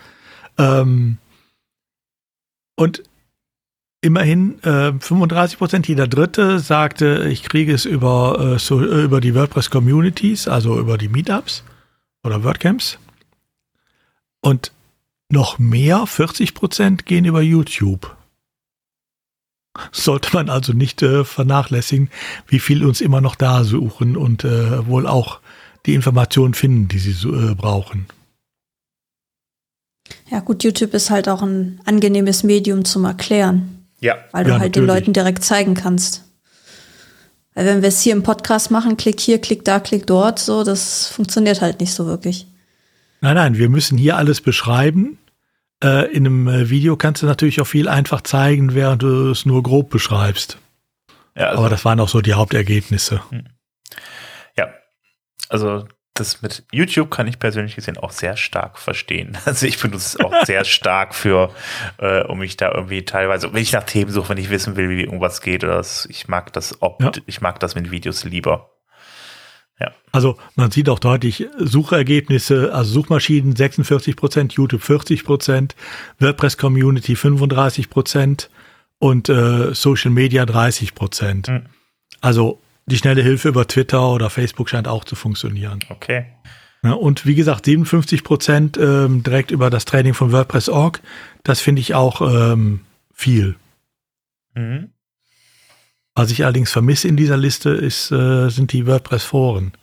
Ähm, 0.57 1.17
und 2.75 3.03
immerhin 4.01 4.61
äh, 4.63 4.93
35 4.99 5.57
Prozent, 5.57 5.87
jeder 5.87 6.07
Dritte 6.07 6.59
sagte, 6.59 7.27
ich 7.29 7.43
kriege 7.43 7.73
es 7.73 7.85
über, 7.85 8.55
äh, 8.55 8.59
so, 8.59 8.81
äh, 8.81 9.03
über 9.03 9.21
die 9.21 9.35
WordPress-Communities, 9.35 10.47
also 10.47 10.79
über 10.79 10.97
die 10.97 11.09
Meetups 11.09 11.63
oder 12.23 12.43
WordCamps. 12.43 12.99
Und 14.41 14.71
noch 15.29 15.59
mehr, 15.59 16.05
40 16.05 16.53
Prozent, 16.53 17.05
gehen 17.05 17.25
über 17.25 17.41
YouTube. 17.41 18.16
Sollte 19.91 20.29
man 20.33 20.49
also 20.49 20.73
nicht 20.73 21.01
äh, 21.01 21.23
vernachlässigen, 21.23 22.09
wie 22.47 22.59
viel 22.59 22.85
uns 22.85 23.01
immer 23.01 23.21
noch 23.21 23.35
da 23.35 23.63
suchen 23.63 24.17
und 24.17 24.43
äh, 24.43 24.85
wohl 24.87 25.07
auch 25.07 25.39
die 25.85 25.93
Informationen 25.93 26.53
finden, 26.53 26.87
die 26.87 26.99
sie 26.99 27.27
äh, 27.27 27.55
brauchen. 27.55 28.07
Ja, 30.29 30.39
gut, 30.39 30.63
YouTube 30.63 30.93
ist 30.93 31.09
halt 31.09 31.29
auch 31.29 31.41
ein 31.41 31.79
angenehmes 31.85 32.43
Medium 32.43 32.85
zum 32.85 33.05
Erklären. 33.05 33.85
Ja. 33.99 34.15
Weil 34.31 34.43
du 34.43 34.51
ja, 34.51 34.59
halt 34.59 34.69
natürlich. 34.69 34.73
den 34.73 34.95
Leuten 34.95 35.13
direkt 35.13 35.43
zeigen 35.43 35.73
kannst. 35.73 36.23
Weil 37.55 37.65
wenn 37.65 37.81
wir 37.81 37.89
es 37.89 38.01
hier 38.01 38.13
im 38.13 38.23
Podcast 38.23 38.69
machen, 38.69 38.97
klick 38.97 39.19
hier, 39.19 39.39
klick 39.39 39.65
da, 39.65 39.79
klick 39.79 40.05
dort, 40.05 40.37
so, 40.39 40.63
das 40.63 41.07
funktioniert 41.07 41.61
halt 41.61 41.79
nicht 41.79 41.93
so 41.93 42.05
wirklich. 42.05 42.47
Nein, 43.21 43.35
nein, 43.35 43.57
wir 43.57 43.69
müssen 43.69 43.97
hier 43.97 44.15
alles 44.17 44.41
beschreiben. 44.41 45.17
Äh, 45.83 46.11
in 46.11 46.25
einem 46.25 46.47
äh, 46.47 46.69
Video 46.69 46.97
kannst 46.97 47.21
du 47.21 47.25
natürlich 47.27 47.61
auch 47.61 47.67
viel 47.67 47.87
einfach 47.87 48.21
zeigen, 48.21 48.73
während 48.73 49.03
du 49.03 49.29
es 49.31 49.45
nur 49.45 49.61
grob 49.63 49.89
beschreibst. 49.89 50.57
Ja, 51.35 51.47
also, 51.49 51.59
Aber 51.59 51.69
das 51.69 51.85
waren 51.85 51.99
auch 51.99 52.09
so 52.09 52.21
die 52.21 52.33
Hauptergebnisse. 52.33 53.21
ja. 54.57 54.69
Also 55.49 55.85
das 56.15 56.41
mit 56.41 56.63
YouTube 56.71 57.11
kann 57.11 57.27
ich 57.27 57.37
persönlich 57.37 57.75
gesehen 57.75 57.95
auch 57.97 58.09
sehr 58.11 58.37
stark 58.37 58.79
verstehen. 58.79 59.37
Also 59.45 59.67
ich 59.67 59.79
benutze 59.79 60.17
es 60.17 60.19
auch 60.25 60.33
sehr 60.45 60.65
stark 60.65 61.13
für, 61.13 61.51
äh, 61.99 62.23
um 62.23 62.39
mich 62.39 62.57
da 62.57 62.71
irgendwie 62.73 63.05
teilweise, 63.05 63.53
wenn 63.53 63.61
ich 63.61 63.71
nach 63.71 63.83
Themen 63.83 64.11
suche, 64.11 64.29
wenn 64.29 64.37
ich 64.39 64.49
wissen 64.49 64.75
will, 64.77 64.89
wie 64.89 65.03
irgendwas 65.03 65.41
geht, 65.41 65.63
oder 65.63 65.75
das, 65.75 66.07
ich 66.09 66.27
mag 66.27 66.51
das 66.53 66.81
opt, 66.81 67.03
Ja. 67.03 67.11
ich 67.27 67.39
mag 67.41 67.59
das 67.59 67.75
mit 67.75 67.91
Videos 67.91 68.23
lieber. 68.23 68.71
Also 70.11 70.37
man 70.55 70.71
sieht 70.71 70.89
auch 70.89 70.99
deutlich 70.99 71.47
Suchergebnisse, 71.57 72.73
also 72.73 72.91
Suchmaschinen 72.91 73.55
46 73.55 74.15
Prozent, 74.15 74.53
YouTube 74.53 74.81
40 74.81 75.23
Prozent, 75.23 75.75
WordPress 76.19 76.57
Community 76.57 77.15
35 77.15 77.89
Prozent 77.89 78.49
und 78.99 79.29
äh, 79.29 79.73
Social 79.73 80.11
Media 80.11 80.45
30 80.45 80.95
Prozent. 80.95 81.47
Hm. 81.47 81.65
Also 82.21 82.59
die 82.87 82.97
schnelle 82.97 83.21
Hilfe 83.21 83.49
über 83.49 83.67
Twitter 83.67 84.09
oder 84.09 84.29
Facebook 84.29 84.69
scheint 84.69 84.87
auch 84.87 85.03
zu 85.03 85.15
funktionieren. 85.15 85.79
Okay. 85.89 86.25
Ja, 86.83 86.93
und 86.93 87.25
wie 87.25 87.35
gesagt, 87.35 87.65
57 87.65 88.23
Prozent 88.23 88.77
ähm, 88.77 89.23
direkt 89.23 89.51
über 89.51 89.69
das 89.69 89.85
Training 89.85 90.13
von 90.13 90.31
WordPress.org. 90.31 91.01
Das 91.43 91.59
finde 91.59 91.81
ich 91.81 91.95
auch 91.95 92.21
ähm, 92.21 92.81
viel. 93.13 93.55
Mhm. 94.55 94.89
Was 96.17 96.31
ich 96.31 96.43
allerdings 96.43 96.71
vermisse 96.71 97.07
in 97.07 97.15
dieser 97.15 97.37
Liste 97.37 97.69
ist, 97.69 98.11
äh, 98.11 98.49
sind 98.49 98.73
die 98.73 98.87
WordPress-Foren. 98.87 99.73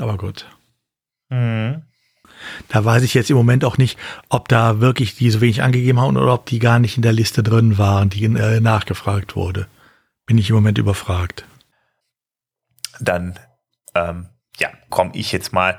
Aber 0.00 0.16
gut. 0.16 0.46
Mhm. 1.28 1.82
Da 2.66 2.84
weiß 2.84 3.04
ich 3.04 3.14
jetzt 3.14 3.30
im 3.30 3.36
Moment 3.36 3.64
auch 3.64 3.78
nicht, 3.78 3.96
ob 4.28 4.48
da 4.48 4.80
wirklich 4.80 5.14
die 5.14 5.30
so 5.30 5.40
wenig 5.40 5.62
angegeben 5.62 6.00
haben 6.00 6.16
oder 6.16 6.34
ob 6.34 6.46
die 6.46 6.58
gar 6.58 6.80
nicht 6.80 6.96
in 6.96 7.02
der 7.02 7.12
Liste 7.12 7.44
drin 7.44 7.78
waren, 7.78 8.10
die 8.10 8.24
äh, 8.24 8.58
nachgefragt 8.58 9.36
wurde. 9.36 9.68
Bin 10.26 10.38
ich 10.38 10.50
im 10.50 10.56
Moment 10.56 10.78
überfragt. 10.78 11.46
Dann, 12.98 13.38
ähm, 13.94 14.26
ja, 14.56 14.70
komme 14.90 15.12
ich 15.14 15.30
jetzt 15.30 15.52
mal 15.52 15.78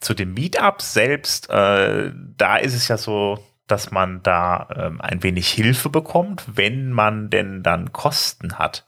zu 0.00 0.14
dem 0.14 0.32
Meetup 0.32 0.80
selbst. 0.80 1.50
Äh, 1.50 2.10
da 2.38 2.56
ist 2.56 2.72
es 2.72 2.88
ja 2.88 2.96
so, 2.96 3.44
dass 3.66 3.90
man 3.90 4.22
da 4.22 4.68
ähm, 4.76 5.00
ein 5.00 5.22
wenig 5.22 5.48
Hilfe 5.48 5.88
bekommt, 5.88 6.44
wenn 6.46 6.92
man 6.92 7.30
denn 7.30 7.62
dann 7.62 7.92
Kosten 7.92 8.58
hat. 8.58 8.84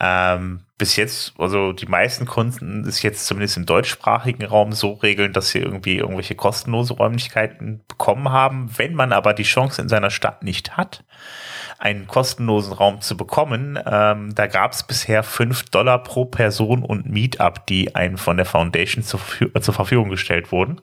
Ähm, 0.00 0.60
bis 0.78 0.96
jetzt, 0.96 1.34
also 1.38 1.72
die 1.72 1.86
meisten 1.86 2.26
konnten 2.26 2.86
es 2.86 3.02
jetzt 3.02 3.26
zumindest 3.26 3.56
im 3.56 3.66
deutschsprachigen 3.66 4.44
Raum 4.44 4.72
so 4.72 4.92
regeln, 4.94 5.32
dass 5.32 5.50
sie 5.50 5.58
irgendwie 5.58 5.96
irgendwelche 5.96 6.34
kostenlose 6.34 6.94
Räumlichkeiten 6.94 7.82
bekommen 7.86 8.30
haben. 8.30 8.70
Wenn 8.76 8.94
man 8.94 9.12
aber 9.12 9.34
die 9.34 9.42
Chance 9.44 9.82
in 9.82 9.88
seiner 9.88 10.10
Stadt 10.10 10.42
nicht 10.42 10.76
hat, 10.76 11.04
einen 11.78 12.06
kostenlosen 12.06 12.72
Raum 12.72 13.00
zu 13.00 13.16
bekommen, 13.16 13.78
ähm, 13.84 14.34
da 14.34 14.46
gab 14.46 14.72
es 14.72 14.84
bisher 14.84 15.24
fünf 15.24 15.64
Dollar 15.70 16.02
pro 16.02 16.24
Person 16.24 16.84
und 16.84 17.08
Meetup, 17.08 17.66
die 17.66 17.96
einem 17.96 18.18
von 18.18 18.36
der 18.36 18.46
Foundation 18.46 19.02
zur, 19.02 19.20
äh, 19.54 19.60
zur 19.60 19.74
Verfügung 19.74 20.08
gestellt 20.10 20.52
wurden. 20.52 20.80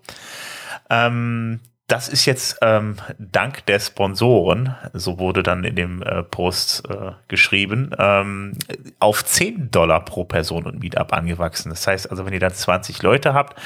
Ähm, 0.89 1.61
das 1.89 2.07
ist 2.07 2.25
jetzt 2.25 2.59
ähm, 2.61 2.97
dank 3.17 3.65
der 3.65 3.79
Sponsoren, 3.79 4.75
so 4.93 5.17
wurde 5.17 5.41
dann 5.41 5.63
in 5.63 5.75
dem 5.75 6.03
äh, 6.03 6.21
Post 6.23 6.87
äh, 6.87 7.13
geschrieben, 7.27 7.89
ähm, 7.97 8.53
auf 8.99 9.25
10 9.25 9.71
Dollar 9.71 10.05
pro 10.05 10.23
Person 10.23 10.65
und 10.65 10.79
Meetup 10.79 11.11
angewachsen. 11.11 11.71
Das 11.71 11.87
heißt 11.87 12.09
also, 12.11 12.25
wenn 12.25 12.33
ihr 12.33 12.39
dann 12.39 12.53
20 12.53 13.01
Leute 13.01 13.33
habt, 13.33 13.59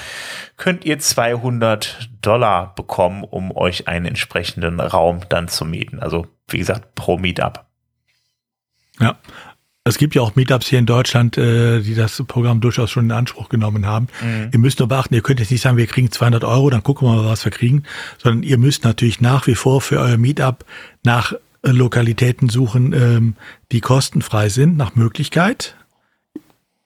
könnt 0.55 0.85
ihr 0.85 0.99
200 0.99 2.09
Dollar 2.21 2.73
bekommen, 2.75 3.25
um 3.25 3.55
euch 3.55 3.89
einen 3.89 4.05
entsprechenden 4.05 4.79
Raum 4.79 5.19
dann 5.27 5.49
zu 5.49 5.65
mieten. 5.65 5.99
Also 5.99 6.25
wie 6.47 6.59
gesagt, 6.59 6.95
pro 6.95 7.17
Meetup. 7.17 7.65
Ja. 8.99 9.17
Es 9.85 9.97
gibt 9.97 10.15
ja 10.15 10.21
auch 10.21 10.35
Meetups 10.35 10.67
hier 10.67 10.79
in 10.79 10.85
Deutschland, 10.85 11.37
äh, 11.37 11.81
die 11.81 11.93
das 11.93 12.23
Programm 12.25 12.61
durchaus 12.61 12.89
schon 12.89 13.05
in 13.05 13.11
Anspruch 13.11 13.49
genommen 13.49 13.85
haben. 13.85 14.07
Mhm. 14.21 14.49
Ihr 14.53 14.59
müsst 14.59 14.79
nur 14.79 14.87
beachten, 14.87 15.13
ihr 15.13 15.21
könnt 15.21 15.41
jetzt 15.41 15.51
nicht 15.51 15.61
sagen, 15.61 15.75
wir 15.75 15.87
kriegen 15.87 16.09
200 16.09 16.45
Euro, 16.45 16.69
dann 16.69 16.83
gucken 16.83 17.07
wir 17.07 17.15
mal, 17.15 17.25
was 17.25 17.43
wir 17.43 17.51
kriegen, 17.51 17.83
sondern 18.17 18.43
ihr 18.43 18.57
müsst 18.57 18.85
natürlich 18.85 19.19
nach 19.19 19.45
wie 19.47 19.55
vor 19.55 19.81
für 19.81 19.99
euer 19.99 20.17
Meetup 20.17 20.63
nach 21.03 21.33
äh, 21.63 21.71
Lokalitäten 21.71 22.47
suchen, 22.47 22.93
ähm, 22.93 23.35
die 23.73 23.81
kostenfrei 23.81 24.47
sind, 24.47 24.77
nach 24.77 24.95
Möglichkeit. 24.95 25.75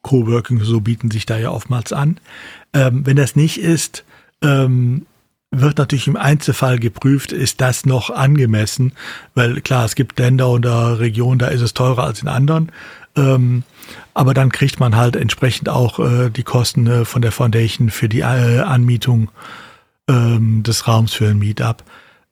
Coworking, 0.02 0.62
so 0.62 0.82
bieten 0.82 1.12
sich 1.12 1.26
da 1.28 1.38
ja 1.38 1.52
oftmals 1.52 1.94
an. 1.94 2.20
Ähm, 2.74 3.06
wenn 3.06 3.18
das 3.18 3.36
nicht 3.36 3.60
ist, 3.60 4.06
ähm, 4.42 5.06
wird 5.52 5.78
natürlich 5.78 6.08
im 6.08 6.18
Einzelfall 6.18 6.78
geprüft, 6.78 7.32
ist 7.32 7.62
das 7.62 7.86
noch 7.86 8.10
angemessen, 8.10 8.94
weil 9.34 9.62
klar, 9.62 9.86
es 9.86 9.96
gibt 9.96 10.20
Länder 10.20 10.50
oder 10.50 11.00
Regionen, 11.00 11.40
da 11.40 11.48
ist 11.48 11.62
es 11.62 11.74
teurer 11.74 12.04
als 12.04 12.22
in 12.22 12.28
anderen. 12.28 12.72
Ähm, 13.16 13.64
aber 14.14 14.34
dann 14.34 14.52
kriegt 14.52 14.80
man 14.80 14.96
halt 14.96 15.16
entsprechend 15.16 15.70
auch 15.70 16.00
äh, 16.00 16.30
die 16.30 16.44
Kosten 16.44 16.88
äh, 16.88 17.06
von 17.06 17.22
der 17.22 17.32
Foundation 17.32 17.90
für 17.90 18.10
die 18.10 18.20
äh, 18.20 18.60
Anmietung 18.60 19.30
ähm, 20.08 20.64
des 20.64 20.88
Raums 20.88 21.14
für 21.14 21.30
ein 21.30 21.40
Meetup. 21.40 21.84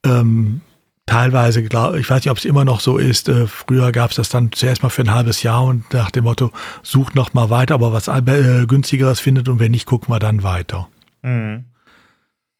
Ähm, 0.04 0.60
teilweise, 1.06 1.62
glaub, 1.62 1.94
ich 1.96 2.08
weiß 2.08 2.24
nicht, 2.24 2.30
ob 2.30 2.38
es 2.38 2.44
immer 2.44 2.64
noch 2.64 2.80
so 2.80 2.98
ist, 2.98 3.28
äh, 3.28 3.46
früher 3.46 3.90
gab 3.92 4.10
es 4.10 4.16
das 4.16 4.28
dann 4.28 4.52
zuerst 4.52 4.82
mal 4.82 4.90
für 4.90 5.02
ein 5.02 5.12
halbes 5.12 5.42
Jahr 5.42 5.64
und 5.64 5.92
nach 5.92 6.10
dem 6.10 6.24
Motto, 6.24 6.52
sucht 6.82 7.14
noch 7.14 7.34
mal 7.34 7.50
weiter, 7.50 7.74
aber 7.74 7.92
was 7.92 8.08
äh, 8.08 8.66
günstigeres 8.66 9.18
findet 9.18 9.48
und 9.48 9.58
wenn 9.58 9.72
nicht, 9.72 9.86
gucken 9.86 10.12
wir 10.12 10.18
dann 10.18 10.42
weiter. 10.42 10.88
Mhm. 11.22 11.64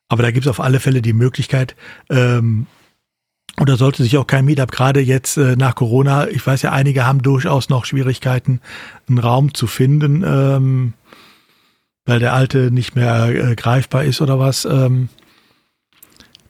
Aber 0.08 0.22
da 0.22 0.30
gibt 0.30 0.46
es 0.46 0.50
auf 0.50 0.60
alle 0.60 0.80
Fälle 0.80 1.02
die 1.02 1.12
Möglichkeit, 1.12 1.76
ähm, 2.10 2.66
oder 3.60 3.76
sollte 3.76 4.02
sich 4.02 4.16
auch 4.18 4.26
kein 4.26 4.44
Meetup 4.44 4.70
gerade 4.70 5.00
jetzt 5.00 5.36
äh, 5.36 5.56
nach 5.56 5.74
Corona, 5.74 6.28
ich 6.28 6.46
weiß 6.46 6.62
ja, 6.62 6.72
einige 6.72 7.06
haben 7.06 7.22
durchaus 7.22 7.68
noch 7.68 7.84
Schwierigkeiten, 7.86 8.60
einen 9.08 9.18
Raum 9.18 9.54
zu 9.54 9.66
finden, 9.66 10.22
ähm, 10.26 10.92
weil 12.04 12.18
der 12.18 12.34
alte 12.34 12.70
nicht 12.70 12.94
mehr 12.94 13.28
äh, 13.28 13.54
greifbar 13.56 14.04
ist 14.04 14.20
oder 14.20 14.38
was. 14.38 14.64
Ähm, 14.66 15.08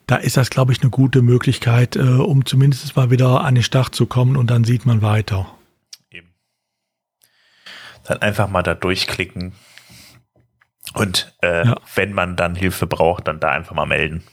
da 0.05 0.17
ist 0.17 0.37
das, 0.37 0.49
glaube 0.49 0.71
ich, 0.71 0.81
eine 0.81 0.89
gute 0.89 1.21
Möglichkeit, 1.21 1.95
äh, 1.95 2.01
um 2.01 2.45
zumindest 2.45 2.95
mal 2.95 3.09
wieder 3.09 3.43
an 3.43 3.55
den 3.55 3.63
Start 3.63 3.95
zu 3.95 4.05
kommen 4.05 4.35
und 4.35 4.49
dann 4.49 4.63
sieht 4.63 4.85
man 4.85 5.01
weiter. 5.01 5.47
Eben. 6.11 6.33
Dann 8.05 8.21
einfach 8.21 8.49
mal 8.49 8.63
da 8.63 8.73
durchklicken. 8.73 9.53
Und 10.93 11.33
äh, 11.41 11.65
ja. 11.65 11.75
wenn 11.95 12.13
man 12.13 12.35
dann 12.35 12.55
Hilfe 12.55 12.87
braucht, 12.87 13.27
dann 13.27 13.39
da 13.39 13.51
einfach 13.51 13.75
mal 13.75 13.85
melden. 13.85 14.23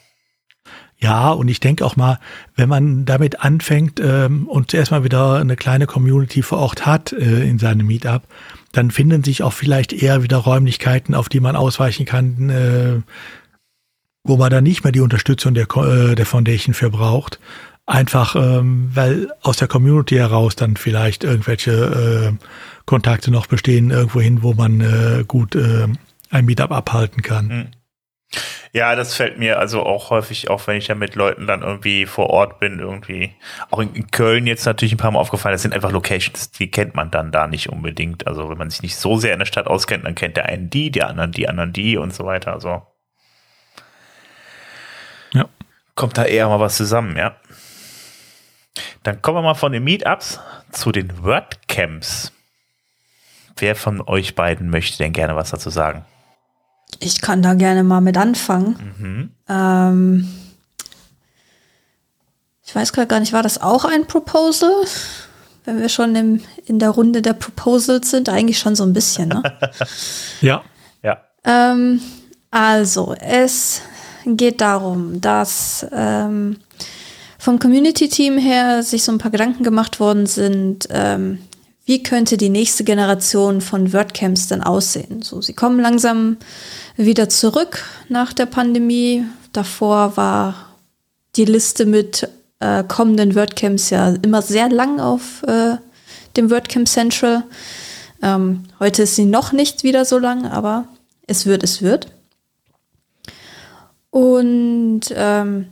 Ja, 0.99 1.31
und 1.33 1.49
ich 1.49 1.61
denke 1.61 1.85
auch 1.85 1.97
mal, 1.97 2.19
wenn 2.57 2.69
man 2.69 3.05
damit 3.05 3.41
anfängt 3.41 4.01
ähm, 4.01 4.49
und 4.49 4.71
zuerst 4.71 4.91
mal 4.91 5.05
wieder 5.05 5.35
eine 5.35 5.57
kleine 5.57 5.87
Community 5.87 6.43
vor 6.43 6.59
Ort 6.59 6.87
hat 6.87 7.13
äh, 7.13 7.47
in 7.47 7.59
seinem 7.59 7.87
Meetup, 7.87 8.23
dann 8.73 8.91
finden 8.91 9.23
sich 9.23 9.43
auch 9.43 9.53
vielleicht 9.53 9.93
eher 9.93 10.23
wieder 10.23 10.39
Räumlichkeiten, 10.39 11.15
auf 11.15 11.29
die 11.29 11.41
man 11.41 11.57
ausweichen 11.57 12.07
kann, 12.07 12.49
äh, 12.49 13.03
wo 14.23 14.37
man 14.37 14.51
dann 14.51 14.65
nicht 14.65 14.83
mehr 14.85 14.93
die 14.93 15.01
Unterstützung 15.01 15.53
der, 15.53 15.67
äh, 15.77 16.15
der 16.15 16.27
Foundation 16.27 16.75
für 16.75 16.91
braucht. 16.91 17.39
Einfach, 17.87 18.35
ähm, 18.35 18.91
weil 18.95 19.31
aus 19.43 19.59
der 19.59 19.69
Community 19.69 20.15
heraus 20.15 20.57
dann 20.57 20.77
vielleicht 20.77 21.23
irgendwelche 21.23 22.33
äh, 22.41 22.47
Kontakte 22.87 23.31
noch 23.31 23.47
bestehen, 23.47 23.91
irgendwo 23.91 24.23
hin, 24.23 24.43
wo 24.43 24.55
man 24.55 24.81
äh, 24.81 25.25
gut 25.29 25.55
äh, 25.55 25.89
ein 26.35 26.45
Meetup 26.45 26.73
abhalten 26.73 27.23
kann. 27.23 27.47
Mhm. 27.47 27.71
Ja, 28.73 28.97
das 28.97 29.15
fällt 29.15 29.39
mir 29.39 29.61
also 29.61 29.85
auch 29.85 30.11
häufig 30.11 30.51
auf, 30.51 30.67
wenn 30.67 30.79
ich 30.79 30.89
ja 30.89 30.97
mit 30.97 31.15
Leuten 31.15 31.47
dann 31.47 31.63
irgendwie 31.63 32.07
vor 32.07 32.31
Ort 32.31 32.59
bin, 32.59 32.81
irgendwie. 32.81 33.33
Auch 33.71 33.79
in, 33.79 34.11
Köln 34.11 34.49
jetzt 34.49 34.67
natürlich 34.67 34.93
ein 34.93 34.99
paar 34.99 35.13
Mal 35.13 35.21
aufgefallen, 35.21 35.55
das 35.55 35.63
sind 35.63 35.75
einfach 35.75 35.93
Locations, 35.93 36.51
die 36.51 36.69
kennt 36.73 36.97
man 36.97 37.13
dann 37.13 37.31
da 37.31 37.47
nicht 37.47 37.69
unbedingt. 37.69 38.27
Also 38.27 38.51
wenn 38.51 38.59
man 38.59 38.71
sich 38.71 38.83
nicht 38.83 38.97
so 38.97 39.17
sehr 39.17 39.33
in 39.33 39.39
der 39.39 39.47
Stadt 39.47 39.69
auskennt, 39.69 40.05
dann 40.05 40.17
kennt 40.17 40.37
der 40.37 40.47
einen 40.47 40.71
die, 40.71 40.91
die 40.91 41.05
anderen 41.05 41.31
die, 41.31 41.49
anderen 41.49 41.73
die 41.73 41.97
und 41.97 42.13
so 42.13 42.25
weiter. 42.25 42.53
Also 42.53 42.83
ja. 45.33 45.49
kommt 45.95 46.19
da 46.19 46.25
eher 46.25 46.49
mal 46.49 46.59
was 46.59 46.77
zusammen, 46.77 47.17
ja. 47.17 47.37
Dann 49.05 49.23
kommen 49.23 49.39
wir 49.39 49.43
mal 49.43 49.55
von 49.55 49.71
den 49.71 49.85
Meetups 49.85 50.41
zu 50.73 50.91
den 50.91 51.23
WordCamps. 51.23 52.33
Wer 53.57 53.77
von 53.77 54.01
euch 54.01 54.35
beiden 54.35 54.69
möchte 54.69 54.99
denn 54.99 55.13
gerne 55.13 55.37
was 55.37 55.51
dazu 55.51 55.71
sagen? 55.71 56.05
Ich 57.01 57.21
kann 57.21 57.43
da 57.43 57.55
gerne 57.55 57.83
mal 57.83 58.01
mit 58.01 58.17
anfangen. 58.17 58.77
Mhm. 58.99 59.31
Ähm, 59.49 60.29
ich 62.67 62.75
weiß 62.75 62.93
gerade 62.93 63.07
gar 63.07 63.21
nicht, 63.21 63.33
war 63.33 63.43
das 63.43 63.61
auch 63.61 63.85
ein 63.85 64.07
Proposal? 64.07 64.73
Wenn 65.65 65.81
wir 65.81 65.89
schon 65.89 66.15
im, 66.15 66.41
in 66.67 66.79
der 66.79 66.91
Runde 66.91 67.23
der 67.23 67.33
Proposals 67.33 68.11
sind, 68.11 68.29
eigentlich 68.29 68.59
schon 68.59 68.77
so 68.77 68.85
ein 68.85 68.93
bisschen, 68.93 69.29
ne? 69.29 69.43
ja. 70.41 70.63
Ja. 71.03 71.23
Ähm, 71.45 72.01
also, 72.51 73.15
es 73.19 73.81
geht 74.27 74.61
darum, 74.61 75.21
dass 75.21 75.87
ähm, 75.93 76.59
vom 77.39 77.59
Community-Team 77.59 78.39
her 78.39 78.83
sich 78.83 79.05
so 79.05 79.13
ein 79.13 79.19
paar 79.19 79.31
Gedanken 79.31 79.65
gemacht 79.65 80.01
worden 80.01 80.27
sind, 80.27 80.89
ähm, 80.91 81.41
wie 81.85 82.03
könnte 82.03 82.39
die 82.39 82.49
nächste 82.49 82.85
Generation 82.85 83.61
von 83.61 83.93
WordCamps 83.93 84.49
denn 84.49 84.63
aussehen? 84.63 85.21
So, 85.21 85.43
sie 85.43 85.53
kommen 85.53 85.79
langsam 85.79 86.39
wieder 86.97 87.29
zurück 87.29 87.85
nach 88.09 88.33
der 88.33 88.47
Pandemie. 88.47 89.25
Davor 89.53 90.17
war 90.17 90.55
die 91.37 91.45
Liste 91.45 91.87
mit 91.87 92.29
äh, 92.61 92.85
kommenden 92.85 93.35
WordCamps 93.35 93.91
ja 93.91 94.15
immer 94.23 94.43
sehr 94.43 94.69
lang 94.69 95.01
auf 95.01 95.43
äh, 95.45 95.77
dem 96.37 96.51
WordCamp 96.51 96.89
Central. 96.89 97.45
Ähm, 98.23 98.65
heute 98.81 99.03
ist 99.03 99.17
sie 99.17 99.27
noch 99.27 99.53
nicht 99.53 99.83
wieder 99.83 100.05
so 100.05 100.19
lang, 100.19 100.47
aber 100.47 100.87
es 101.27 101.47
wird, 101.47 101.63
es 101.63 101.83
wird. 101.83 102.09
Und 104.11 105.03
ähm, 105.15 105.69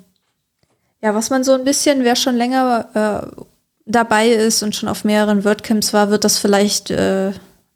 ja, 1.00 1.14
was 1.14 1.30
man 1.30 1.44
so 1.44 1.52
ein 1.52 1.64
bisschen, 1.64 2.04
wer 2.04 2.16
schon 2.16 2.36
länger 2.36 2.88
äh, 3.34 3.42
dabei 3.86 4.30
ist 4.30 4.62
und 4.62 4.74
schon 4.74 4.88
auf 4.88 5.04
mehreren 5.04 5.44
WordCamps 5.44 5.92
war, 5.92 6.10
wird 6.10 6.24
das 6.24 6.38
vielleicht 6.38 6.90
äh, 6.90 7.32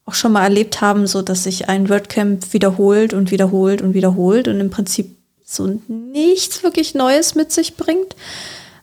auch 0.06 0.14
schon 0.14 0.32
mal 0.32 0.44
erlebt 0.44 0.80
haben, 0.80 1.06
so 1.06 1.20
dass 1.20 1.44
sich 1.44 1.68
ein 1.68 1.88
WordCamp 1.88 2.52
wiederholt 2.52 3.12
und 3.12 3.32
wiederholt 3.32 3.82
und 3.82 3.92
wiederholt 3.92 4.46
und 4.48 4.60
im 4.60 4.70
Prinzip 4.70 5.16
so 5.44 5.80
nichts 5.88 6.62
wirklich 6.62 6.94
Neues 6.94 7.34
mit 7.34 7.52
sich 7.52 7.76
bringt. 7.76 8.16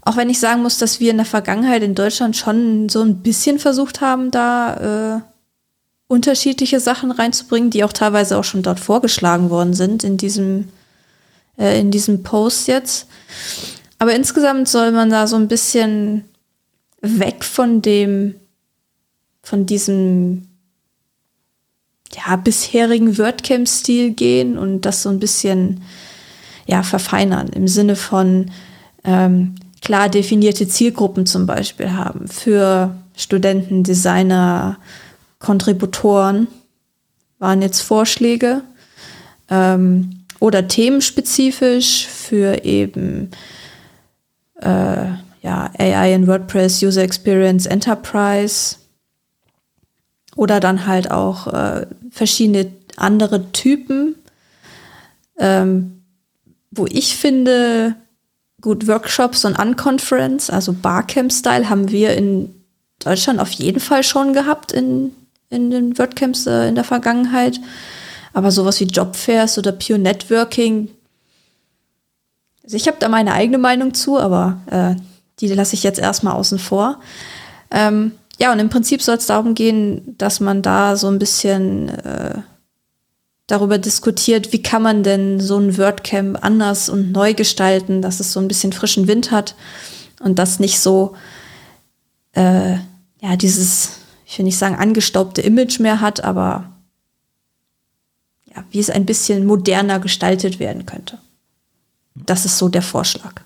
Auch 0.02 0.18
wenn 0.18 0.30
ich 0.30 0.40
sagen 0.40 0.62
muss, 0.62 0.78
dass 0.78 1.00
wir 1.00 1.12
in 1.12 1.18
der 1.18 1.26
Vergangenheit 1.26 1.82
in 1.82 1.96
Deutschland 1.96 2.36
schon 2.36 2.90
so 2.90 3.02
ein 3.02 3.22
bisschen 3.22 3.58
versucht 3.58 4.02
haben, 4.02 4.32
da 4.32 5.16
äh, 5.16 5.22
unterschiedliche 6.08 6.82
Sachen 6.82 7.12
reinzubringen, 7.12 7.70
die 7.70 7.86
auch 7.86 7.94
teilweise 7.94 8.38
auch 8.38 8.44
schon 8.44 8.62
dort 8.62 8.82
vorgeschlagen 8.82 9.50
worden 9.50 9.74
sind 9.74 10.04
in 10.04 10.18
diesem, 10.18 10.68
äh, 11.58 11.80
in 11.80 11.90
diesem 11.90 12.24
Post 12.24 12.68
jetzt. 12.68 13.08
Aber 13.98 14.14
insgesamt 14.14 14.68
soll 14.68 14.92
man 14.92 15.10
da 15.10 15.26
so 15.26 15.38
ein 15.38 15.48
bisschen 15.48 16.26
weg 17.02 17.46
von 17.46 17.82
dem, 17.82 18.36
von 19.42 19.66
diesem 19.66 20.50
ja, 22.16 22.36
bisherigen 22.36 23.18
WordCamp-Stil 23.18 24.12
gehen 24.12 24.58
und 24.58 24.82
das 24.82 25.04
so 25.04 25.10
ein 25.10 25.20
bisschen 25.20 25.82
ja, 26.66 26.84
verfeinern 26.84 27.50
im 27.50 27.68
Sinne 27.68 27.96
von 27.96 28.52
ähm, 29.04 29.56
klar 29.82 30.10
definierte 30.10 30.68
Zielgruppen 30.68 31.26
zum 31.26 31.46
Beispiel 31.46 31.92
haben 31.92 32.28
für 32.28 32.96
Studenten, 33.16 33.84
Designer, 33.84 34.78
Kontributoren 35.40 36.48
waren 37.40 37.62
jetzt 37.62 37.82
Vorschläge 37.82 38.62
ähm, 39.50 40.24
oder 40.40 40.68
themenspezifisch 40.68 42.08
für 42.08 42.64
eben 42.64 43.32
äh, 44.62 45.08
ja, 45.42 45.70
AI 45.78 46.14
in 46.16 46.28
WordPress, 46.28 46.82
User 46.82 47.04
Experience, 47.04 47.66
Enterprise 47.66 48.78
oder 50.36 50.60
dann 50.60 50.88
halt 50.88 51.12
auch 51.12 51.48
äh, 51.48 51.88
verschiedene 52.12 52.72
andere 52.98 53.52
Typen, 53.52 54.16
ähm, 55.38 56.04
wo 56.72 56.86
ich 56.88 57.16
finde, 57.18 57.96
gut, 58.62 58.88
Workshops 58.88 59.46
und 59.46 59.60
Unconference, 59.60 60.50
also 60.50 60.74
Barcamp-Style, 60.74 61.70
haben 61.70 61.90
wir 61.90 62.16
in 62.16 62.54
Deutschland 63.00 63.40
auf 63.40 63.52
jeden 63.52 63.80
Fall 63.80 64.04
schon 64.04 64.34
gehabt 64.34 64.72
in, 64.72 65.12
in 65.50 65.70
den 65.70 65.98
WordCamps 65.98 66.48
äh, 66.48 66.68
in 66.68 66.76
der 66.76 66.84
Vergangenheit. 66.84 67.60
Aber 68.34 68.50
sowas 68.52 68.80
wie 68.80 68.86
Jobfairs 68.86 69.58
oder 69.58 69.72
Pure 69.72 70.00
Networking, 70.00 70.90
also 72.64 72.78
ich 72.78 72.88
habe 72.88 72.98
da 73.00 73.10
meine 73.10 73.34
eigene 73.34 73.58
Meinung 73.58 73.94
zu, 73.94 74.18
aber 74.18 74.58
äh, 74.72 74.96
die 75.40 75.48
lasse 75.48 75.76
ich 75.76 75.84
jetzt 75.84 76.00
erstmal 76.00 76.36
außen 76.36 76.60
vor. 76.60 77.00
Ähm, 77.70 78.14
ja, 78.40 78.52
und 78.52 78.60
im 78.60 78.70
Prinzip 78.70 79.02
soll 79.02 79.18
es 79.18 79.28
darum 79.28 79.54
gehen, 79.54 80.16
dass 80.18 80.40
man 80.40 80.62
da 80.62 80.96
so 80.96 81.08
ein 81.08 81.20
bisschen 81.20 81.90
äh, 81.90 82.42
darüber 83.48 83.78
diskutiert, 83.78 84.54
wie 84.54 84.64
kann 84.64 84.82
man 84.82 85.04
denn 85.04 85.40
so 85.40 85.58
ein 85.58 85.78
WordCamp 85.78 86.44
anders 86.44 86.90
und 86.90 87.12
neu 87.12 87.34
gestalten, 87.34 88.02
dass 88.02 88.20
es 88.20 88.34
so 88.34 88.40
ein 88.40 88.48
bisschen 88.48 88.74
frischen 88.74 89.08
Wind 89.08 89.32
hat 89.32 89.56
und 90.20 90.40
das 90.40 90.60
nicht 90.60 90.80
so, 90.80 91.16
äh, 92.34 92.74
ja, 93.22 93.36
dieses, 93.36 94.00
ich 94.26 94.38
will 94.38 94.46
nicht 94.46 94.58
sagen, 94.58 94.76
angestaubte 94.76 95.42
Image 95.42 95.80
mehr 95.80 96.02
hat, 96.02 96.24
aber 96.24 96.72
ja, 98.56 98.64
wie 98.72 98.80
es 98.80 98.90
ein 98.90 99.06
bisschen 99.06 99.46
moderner 99.46 100.00
gestaltet 100.00 100.60
werden 100.60 100.86
könnte. 100.86 101.20
Das 102.16 102.46
ist 102.46 102.58
so 102.58 102.70
der 102.70 102.82
Vorschlag. 102.82 103.42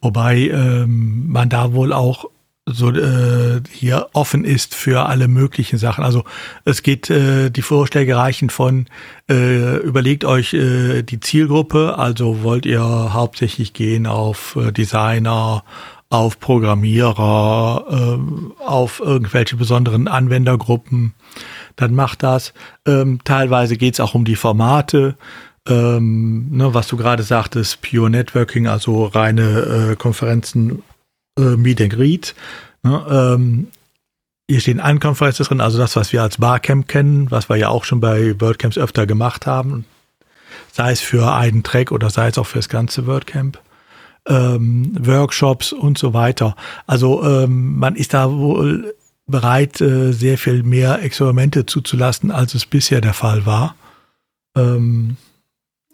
Wobei 0.00 0.48
ähm, 0.48 1.28
man 1.28 1.48
da 1.48 1.72
wohl 1.72 1.92
auch 1.92 2.26
so 2.68 2.90
äh, 2.90 3.62
hier 3.70 4.08
offen 4.12 4.44
ist 4.44 4.74
für 4.74 5.06
alle 5.06 5.28
möglichen 5.28 5.78
Sachen. 5.78 6.02
Also 6.02 6.24
es 6.64 6.82
geht, 6.82 7.08
äh, 7.10 7.48
die 7.50 7.62
Vorschläge 7.62 8.16
reichen 8.16 8.50
von 8.50 8.86
äh, 9.30 9.76
überlegt 9.78 10.24
euch 10.24 10.52
äh, 10.52 11.02
die 11.02 11.20
Zielgruppe, 11.20 11.96
also 11.96 12.42
wollt 12.42 12.66
ihr 12.66 12.82
hauptsächlich 12.82 13.72
gehen 13.72 14.06
auf 14.06 14.56
äh, 14.56 14.72
Designer, 14.72 15.62
auf 16.10 16.40
Programmierer, 16.40 17.84
äh, 17.88 18.64
auf 18.64 19.00
irgendwelche 19.00 19.56
besonderen 19.56 20.08
Anwendergruppen, 20.08 21.14
dann 21.76 21.94
macht 21.94 22.24
das. 22.24 22.52
Ähm, 22.84 23.20
teilweise 23.22 23.76
geht 23.76 23.94
es 23.94 24.00
auch 24.00 24.14
um 24.14 24.24
die 24.24 24.36
Formate. 24.36 25.16
Ähm, 25.68 26.48
ne, 26.50 26.74
was 26.74 26.86
du 26.86 26.96
gerade 26.96 27.24
sagtest, 27.24 27.80
Pure 27.82 28.10
Networking, 28.10 28.68
also 28.68 29.06
reine 29.06 29.90
äh, 29.92 29.96
Konferenzen 29.96 30.82
äh, 31.38 31.56
Meet 31.56 31.80
and 31.82 31.92
Greet. 31.92 32.34
Ne, 32.82 33.06
ähm, 33.10 33.68
hier 34.48 34.60
stehen 34.60 34.80
Unconferences 34.80 35.48
drin, 35.48 35.60
also 35.60 35.78
das, 35.78 35.96
was 35.96 36.12
wir 36.12 36.22
als 36.22 36.38
Barcamp 36.38 36.86
kennen, 36.86 37.30
was 37.30 37.48
wir 37.48 37.56
ja 37.56 37.68
auch 37.68 37.84
schon 37.84 38.00
bei 38.00 38.40
WordCamps 38.40 38.78
öfter 38.78 39.06
gemacht 39.06 39.46
haben. 39.46 39.84
Sei 40.72 40.92
es 40.92 41.00
für 41.00 41.32
einen 41.34 41.64
Track 41.64 41.90
oder 41.90 42.10
sei 42.10 42.28
es 42.28 42.38
auch 42.38 42.46
für 42.46 42.58
das 42.58 42.68
ganze 42.68 43.06
WordCamp. 43.06 43.58
Ähm, 44.28 44.92
Workshops 44.98 45.72
und 45.72 45.98
so 45.98 46.14
weiter. 46.14 46.56
Also 46.86 47.24
ähm, 47.24 47.78
man 47.78 47.96
ist 47.96 48.14
da 48.14 48.30
wohl 48.30 48.94
bereit, 49.26 49.80
äh, 49.80 50.12
sehr 50.12 50.38
viel 50.38 50.62
mehr 50.62 51.02
Experimente 51.02 51.66
zuzulassen, 51.66 52.30
als 52.30 52.54
es 52.54 52.66
bisher 52.66 53.00
der 53.00 53.14
Fall 53.14 53.46
war. 53.46 53.74
Ähm, 54.56 55.16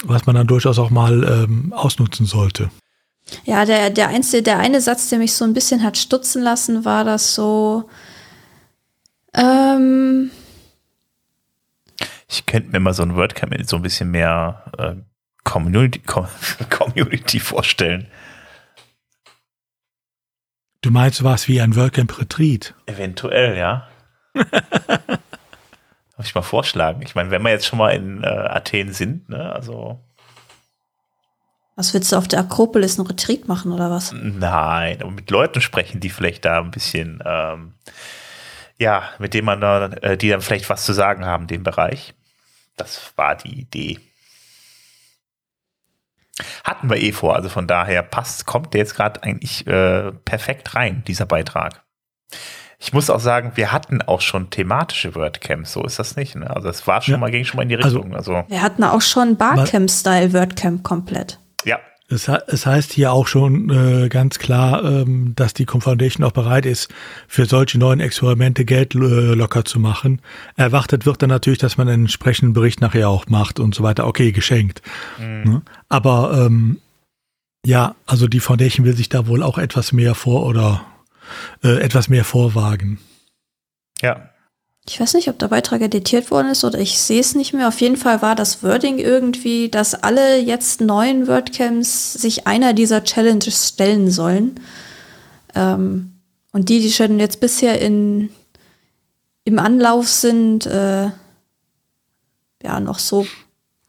was 0.04 0.26
man 0.26 0.34
dann 0.34 0.46
durchaus 0.46 0.78
auch 0.78 0.90
mal 0.90 1.24
ähm, 1.24 1.72
ausnutzen 1.72 2.26
sollte. 2.26 2.70
Ja, 3.44 3.64
der, 3.64 3.90
der, 3.90 4.08
einzige, 4.08 4.42
der 4.42 4.58
eine 4.58 4.80
Satz, 4.80 5.08
der 5.08 5.18
mich 5.18 5.34
so 5.34 5.44
ein 5.44 5.54
bisschen 5.54 5.82
hat 5.82 5.96
stutzen 5.96 6.42
lassen, 6.42 6.84
war 6.84 7.04
das 7.04 7.34
so. 7.34 7.88
Ähm 9.34 10.30
ich 12.28 12.46
könnte 12.46 12.70
mir 12.70 12.80
mal 12.80 12.94
so 12.94 13.02
ein 13.02 13.16
WordCamp 13.16 13.52
mit 13.52 13.68
so 13.68 13.76
ein 13.76 13.82
bisschen 13.82 14.10
mehr 14.10 14.64
äh, 14.78 14.94
Community, 15.44 16.00
Community 16.70 17.40
vorstellen. 17.40 18.08
Du 20.80 20.90
meinst 20.90 21.22
was 21.22 21.46
wie 21.48 21.60
ein 21.60 21.76
WordCamp 21.76 22.18
Retreat? 22.18 22.74
Eventuell, 22.86 23.56
ja. 23.56 23.88
Darf 24.34 26.26
ich 26.26 26.34
mal 26.34 26.42
vorschlagen. 26.42 27.02
Ich 27.02 27.14
meine, 27.14 27.30
wenn 27.30 27.42
wir 27.42 27.50
jetzt 27.50 27.66
schon 27.66 27.78
mal 27.78 27.90
in 27.90 28.24
äh, 28.24 28.26
Athen 28.26 28.92
sind, 28.92 29.28
ne, 29.28 29.52
also 29.52 30.00
was 31.76 31.94
willst 31.94 32.12
du 32.12 32.16
auf 32.16 32.28
der 32.28 32.40
Akropolis 32.40 32.98
ein 32.98 33.06
Retreat 33.06 33.48
machen 33.48 33.72
oder 33.72 33.90
was? 33.90 34.12
Nein, 34.12 35.00
aber 35.00 35.10
mit 35.10 35.30
Leuten 35.30 35.60
sprechen, 35.60 36.00
die 36.00 36.10
vielleicht 36.10 36.44
da 36.44 36.60
ein 36.60 36.70
bisschen, 36.70 37.22
ähm, 37.24 37.74
ja, 38.78 39.08
mit 39.18 39.34
denen 39.34 39.46
man 39.46 39.60
da, 39.60 39.86
äh, 39.86 40.16
die 40.16 40.28
dann 40.28 40.42
vielleicht 40.42 40.68
was 40.68 40.84
zu 40.84 40.92
sagen 40.92 41.24
haben, 41.24 41.46
dem 41.46 41.62
Bereich. 41.62 42.14
Das 42.76 43.12
war 43.16 43.36
die 43.36 43.60
Idee. 43.60 44.00
Hatten 46.64 46.88
wir 46.88 46.96
eh 46.96 47.12
vor, 47.12 47.36
also 47.36 47.48
von 47.48 47.66
daher 47.66 48.02
passt, 48.02 48.46
kommt 48.46 48.74
der 48.74 48.80
jetzt 48.80 48.94
gerade 48.94 49.22
eigentlich 49.22 49.66
äh, 49.66 50.12
perfekt 50.12 50.74
rein, 50.74 51.02
dieser 51.06 51.26
Beitrag. 51.26 51.82
Ich 52.78 52.92
muss 52.92 53.10
auch 53.10 53.20
sagen, 53.20 53.52
wir 53.54 53.70
hatten 53.70 54.02
auch 54.02 54.20
schon 54.20 54.50
thematische 54.50 55.14
WordCamps, 55.14 55.72
so 55.72 55.84
ist 55.84 55.98
das 55.98 56.16
nicht. 56.16 56.34
Ne? 56.34 56.50
Also 56.50 56.68
es 56.68 56.86
war 56.86 57.00
schon 57.00 57.12
ja. 57.12 57.18
mal, 57.18 57.30
ging 57.30 57.44
schon 57.44 57.58
mal 57.58 57.62
in 57.62 57.68
die 57.68 57.76
also 57.76 58.00
Richtung. 58.00 58.16
Also, 58.16 58.34
also. 58.34 58.50
Wir 58.50 58.60
hatten 58.60 58.82
auch 58.82 59.00
schon 59.00 59.36
Barcamp-Style 59.36 60.32
WordCamp 60.32 60.82
komplett. 60.82 61.38
Ja. 61.64 61.78
Es, 62.08 62.28
es 62.28 62.66
heißt 62.66 62.92
hier 62.92 63.12
auch 63.12 63.26
schon 63.26 63.70
äh, 63.70 64.08
ganz 64.08 64.38
klar, 64.38 64.84
ähm, 64.84 65.32
dass 65.34 65.54
die 65.54 65.64
Foundation 65.64 66.26
auch 66.26 66.32
bereit 66.32 66.66
ist, 66.66 66.92
für 67.26 67.46
solche 67.46 67.78
neuen 67.78 68.00
Experimente 68.00 68.66
Geld 68.66 68.94
äh, 68.94 68.98
locker 68.98 69.64
zu 69.64 69.80
machen. 69.80 70.20
Erwartet 70.56 71.06
wird 71.06 71.22
dann 71.22 71.30
natürlich, 71.30 71.58
dass 71.58 71.78
man 71.78 71.88
einen 71.88 72.04
entsprechenden 72.04 72.52
Bericht 72.52 72.82
nachher 72.82 73.08
auch 73.08 73.28
macht 73.28 73.60
und 73.60 73.74
so 73.74 73.82
weiter. 73.82 74.06
Okay, 74.06 74.32
geschenkt. 74.32 74.82
Mhm. 75.18 75.50
Ne? 75.50 75.62
Aber 75.88 76.46
ähm, 76.46 76.80
ja, 77.64 77.94
also 78.04 78.28
die 78.28 78.40
Foundation 78.40 78.84
will 78.84 78.96
sich 78.96 79.08
da 79.08 79.26
wohl 79.26 79.42
auch 79.42 79.56
etwas 79.56 79.92
mehr 79.92 80.14
vor 80.14 80.44
oder 80.44 80.84
äh, 81.64 81.80
etwas 81.80 82.08
mehr 82.08 82.24
vorwagen. 82.24 82.98
Ja, 84.02 84.31
ich 84.88 84.98
weiß 84.98 85.14
nicht, 85.14 85.28
ob 85.28 85.38
der 85.38 85.48
Beitrag 85.48 85.80
editiert 85.80 86.30
worden 86.30 86.48
ist 86.48 86.64
oder 86.64 86.78
ich 86.78 86.98
sehe 86.98 87.20
es 87.20 87.34
nicht 87.34 87.52
mehr. 87.52 87.68
Auf 87.68 87.80
jeden 87.80 87.96
Fall 87.96 88.20
war 88.20 88.34
das 88.34 88.62
Wording 88.64 88.98
irgendwie, 88.98 89.68
dass 89.68 89.94
alle 89.94 90.40
jetzt 90.40 90.80
neuen 90.80 91.28
WordCamps 91.28 92.14
sich 92.14 92.46
einer 92.48 92.72
dieser 92.72 93.04
Challenges 93.04 93.68
stellen 93.68 94.10
sollen. 94.10 94.56
Ähm, 95.54 96.14
und 96.50 96.68
die, 96.68 96.80
die 96.80 96.90
schon 96.90 97.20
jetzt 97.20 97.40
bisher 97.40 97.80
in, 97.80 98.30
im 99.44 99.58
Anlauf 99.60 100.08
sind, 100.08 100.66
äh, 100.66 101.10
ja, 102.64 102.80
noch 102.80 102.98
so 102.98 103.26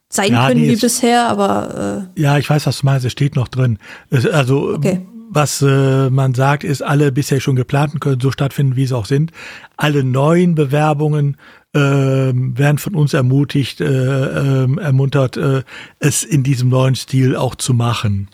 sein 0.08 0.32
ja, 0.32 0.46
können 0.46 0.60
nee, 0.60 0.70
wie 0.70 0.76
bisher, 0.76 1.28
aber. 1.28 2.08
Äh, 2.16 2.20
ja, 2.20 2.38
ich 2.38 2.48
weiß, 2.48 2.66
was 2.66 2.78
du 2.78 2.86
meinst, 2.86 3.04
es 3.04 3.12
steht 3.12 3.34
noch 3.34 3.48
drin. 3.48 3.78
Es, 4.10 4.26
also, 4.26 4.68
okay 4.68 5.04
was 5.34 5.62
äh, 5.62 6.10
man 6.10 6.34
sagt, 6.34 6.64
ist, 6.64 6.82
alle 6.82 7.12
bisher 7.12 7.40
schon 7.40 7.56
geplanten 7.56 8.00
können 8.00 8.20
so 8.20 8.30
stattfinden, 8.30 8.76
wie 8.76 8.86
sie 8.86 8.96
auch 8.96 9.06
sind. 9.06 9.32
Alle 9.76 10.04
neuen 10.04 10.54
Bewerbungen 10.54 11.36
äh, 11.74 11.78
werden 11.78 12.78
von 12.78 12.94
uns 12.94 13.14
ermutigt, 13.14 13.80
äh, 13.80 13.84
äh, 13.84 14.76
ermuntert, 14.80 15.36
äh, 15.36 15.62
es 15.98 16.22
in 16.22 16.42
diesem 16.42 16.68
neuen 16.68 16.94
Stil 16.94 17.36
auch 17.36 17.54
zu 17.56 17.74
machen. 17.74 18.28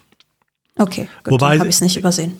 Okay, 0.76 1.08
gut, 1.24 1.32
Wobei, 1.32 1.58
habe 1.58 1.68
ich 1.68 1.76
es 1.76 1.80
nicht 1.80 1.96
übersehen. 1.96 2.34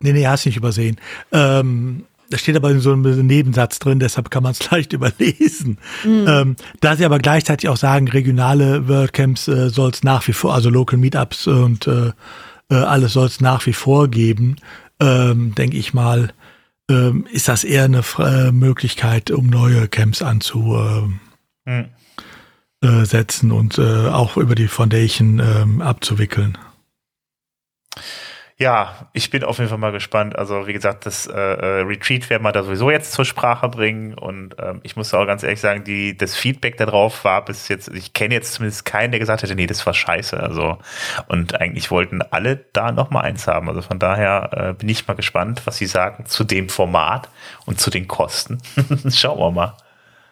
Nee, 0.00 0.12
nee, 0.12 0.26
hast 0.26 0.46
nicht 0.46 0.56
übersehen. 0.56 0.98
Ähm, 1.32 2.04
da 2.28 2.38
steht 2.38 2.56
aber 2.56 2.70
in 2.70 2.80
so 2.80 2.92
einem 2.92 3.26
Nebensatz 3.26 3.78
drin, 3.78 4.00
deshalb 4.00 4.30
kann 4.30 4.42
man 4.42 4.52
es 4.52 4.70
leicht 4.70 4.92
überlesen. 4.92 5.78
Mhm. 6.04 6.24
Ähm, 6.28 6.56
da 6.80 6.96
sie 6.96 7.04
aber 7.04 7.18
gleichzeitig 7.18 7.68
auch 7.68 7.76
sagen, 7.76 8.08
regionale 8.08 8.88
WordCamps 8.88 9.48
äh, 9.48 9.70
soll 9.70 9.90
es 9.90 10.02
nach 10.02 10.26
wie 10.26 10.32
vor, 10.32 10.54
also 10.54 10.70
Local 10.70 10.98
Meetups 10.98 11.46
und 11.46 11.86
äh, 11.86 12.10
äh, 12.70 12.76
alles 12.76 13.12
soll 13.12 13.26
es 13.26 13.40
nach 13.40 13.66
wie 13.66 13.72
vor 13.72 14.08
geben, 14.08 14.56
ähm, 15.00 15.54
denke 15.54 15.76
ich 15.76 15.94
mal, 15.94 16.32
ähm, 16.90 17.26
ist 17.30 17.48
das 17.48 17.64
eher 17.64 17.84
eine 17.84 18.02
äh, 18.18 18.52
Möglichkeit, 18.52 19.30
um 19.30 19.46
neue 19.46 19.88
Camps 19.88 20.22
anzusetzen 20.22 21.20
hm. 21.66 23.50
äh, 23.50 23.54
und 23.54 23.78
äh, 23.78 24.08
auch 24.08 24.36
über 24.36 24.54
die 24.54 24.68
Foundation 24.68 25.40
ähm, 25.40 25.82
abzuwickeln. 25.82 26.56
Ja, 28.58 28.94
ich 29.12 29.28
bin 29.28 29.44
auf 29.44 29.58
jeden 29.58 29.68
Fall 29.68 29.76
mal 29.76 29.92
gespannt. 29.92 30.34
Also 30.36 30.66
wie 30.66 30.72
gesagt, 30.72 31.04
das 31.04 31.26
äh, 31.26 31.32
äh, 31.32 31.82
Retreat 31.82 32.30
werden 32.30 32.42
wir 32.42 32.52
da 32.52 32.62
sowieso 32.62 32.90
jetzt 32.90 33.12
zur 33.12 33.26
Sprache 33.26 33.68
bringen 33.68 34.14
und 34.14 34.54
ähm, 34.58 34.80
ich 34.82 34.96
muss 34.96 35.12
auch 35.12 35.26
ganz 35.26 35.42
ehrlich 35.42 35.60
sagen, 35.60 35.84
die 35.84 36.16
das 36.16 36.34
Feedback 36.34 36.78
darauf 36.78 37.24
war 37.24 37.44
bis 37.44 37.68
jetzt, 37.68 37.88
ich 37.88 38.14
kenne 38.14 38.32
jetzt 38.32 38.54
zumindest 38.54 38.86
keinen, 38.86 39.10
der 39.10 39.20
gesagt 39.20 39.42
hätte, 39.42 39.54
nee, 39.54 39.66
das 39.66 39.84
war 39.84 39.92
scheiße. 39.92 40.40
Also 40.40 40.78
und 41.28 41.60
eigentlich 41.60 41.90
wollten 41.90 42.22
alle 42.22 42.64
da 42.72 42.92
noch 42.92 43.10
mal 43.10 43.20
eins 43.20 43.46
haben. 43.46 43.68
Also 43.68 43.82
von 43.82 43.98
daher 43.98 44.50
äh, 44.52 44.72
bin 44.72 44.88
ich 44.88 45.06
mal 45.06 45.14
gespannt, 45.14 45.60
was 45.66 45.76
sie 45.76 45.86
sagen 45.86 46.24
zu 46.24 46.42
dem 46.42 46.70
Format 46.70 47.28
und 47.66 47.78
zu 47.78 47.90
den 47.90 48.08
Kosten. 48.08 48.58
Schauen 49.10 49.38
wir 49.38 49.50
mal. 49.50 49.76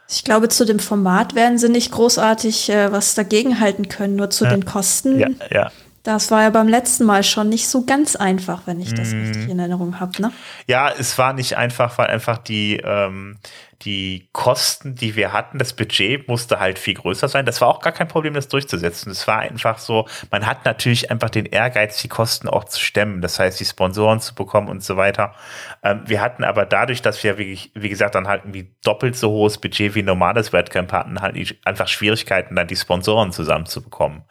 Ich 0.09 0.25
glaube, 0.25 0.49
zu 0.49 0.65
dem 0.65 0.79
Format 0.79 1.35
werden 1.35 1.59
sie 1.59 1.69
nicht 1.69 1.93
großartig 1.93 2.71
äh, 2.71 2.91
was 2.91 3.15
dagegen 3.15 3.61
halten 3.61 3.89
können, 3.89 4.17
nur 4.17 4.31
zu 4.31 4.45
ja. 4.45 4.51
den 4.51 4.65
Kosten. 4.65 5.19
Ja, 5.19 5.29
ja. 5.51 5.71
Das 6.05 6.31
war 6.31 6.43
ja 6.43 6.51
beim 6.51 6.69
letzten 6.69 7.07
Mal 7.07 7.23
schon 7.23 7.49
nicht 7.49 7.67
so 7.67 7.87
ganz 7.87 8.15
einfach, 8.15 8.67
wenn 8.67 8.79
ich 8.79 8.93
das 8.93 9.15
mm. 9.15 9.21
richtig 9.21 9.49
in 9.49 9.59
Erinnerung 9.59 10.01
habe, 10.01 10.21
ne? 10.21 10.33
Ja, 10.67 10.91
es 10.91 11.17
war 11.17 11.33
nicht 11.33 11.57
einfach, 11.57 11.97
weil 11.97 12.09
einfach 12.09 12.37
die, 12.37 12.77
ähm, 12.77 13.39
die 13.83 14.29
Kosten, 14.33 14.95
die 14.95 15.17
wir 15.17 15.33
hatten, 15.33 15.57
das 15.57 15.73
Budget 15.73 16.29
musste 16.29 16.61
halt 16.61 16.79
viel 16.79 16.93
größer 16.93 17.29
sein. 17.29 17.47
Das 17.47 17.63
war 17.63 17.69
auch 17.69 17.81
gar 17.81 17.95
kein 17.95 18.07
Problem, 18.07 18.35
das 18.35 18.49
durchzusetzen. 18.49 19.13
Es 19.13 19.27
war 19.27 19.39
einfach 19.39 19.79
so, 19.79 20.07
man 20.31 20.47
hat 20.47 20.67
natürlich 20.67 21.11
einfach 21.11 21.31
den 21.31 21.47
Ehrgeiz, 21.47 22.01
die 22.03 22.09
Kosten 22.09 22.49
auch 22.49 22.65
zu 22.65 22.81
stemmen. 22.81 23.23
Das 23.23 23.39
heißt, 23.39 23.59
die 23.59 23.65
Sponsoren 23.65 24.21
zu 24.21 24.35
bekommen 24.35 24.69
und 24.69 24.85
so 24.85 24.99
weiter. 24.99 25.35
Ähm, 25.83 26.03
wir 26.05 26.21
hatten 26.21 26.45
aber 26.45 26.67
dadurch, 26.67 27.01
dass 27.01 27.25
wir, 27.25 27.39
wie, 27.39 27.59
wie 27.73 27.89
gesagt, 27.89 28.15
dann 28.15 28.29
halt 28.29 28.43
irgendwie 28.43 28.75
doppelt 28.85 29.17
so 29.17 29.31
hohes 29.31 29.57
Budget 29.57 29.95
wie 29.95 30.03
ein 30.03 30.07
normales 30.07 30.53
WordCamp 30.53 30.93
hatten, 30.93 31.23
halt 31.23 31.57
einfach 31.65 31.89
Schwierigkeiten, 31.89 32.57
dann 32.57 32.69
die 32.69 32.77
Sponsoren 32.77 33.33
zusammenzubekommen. 33.33 34.25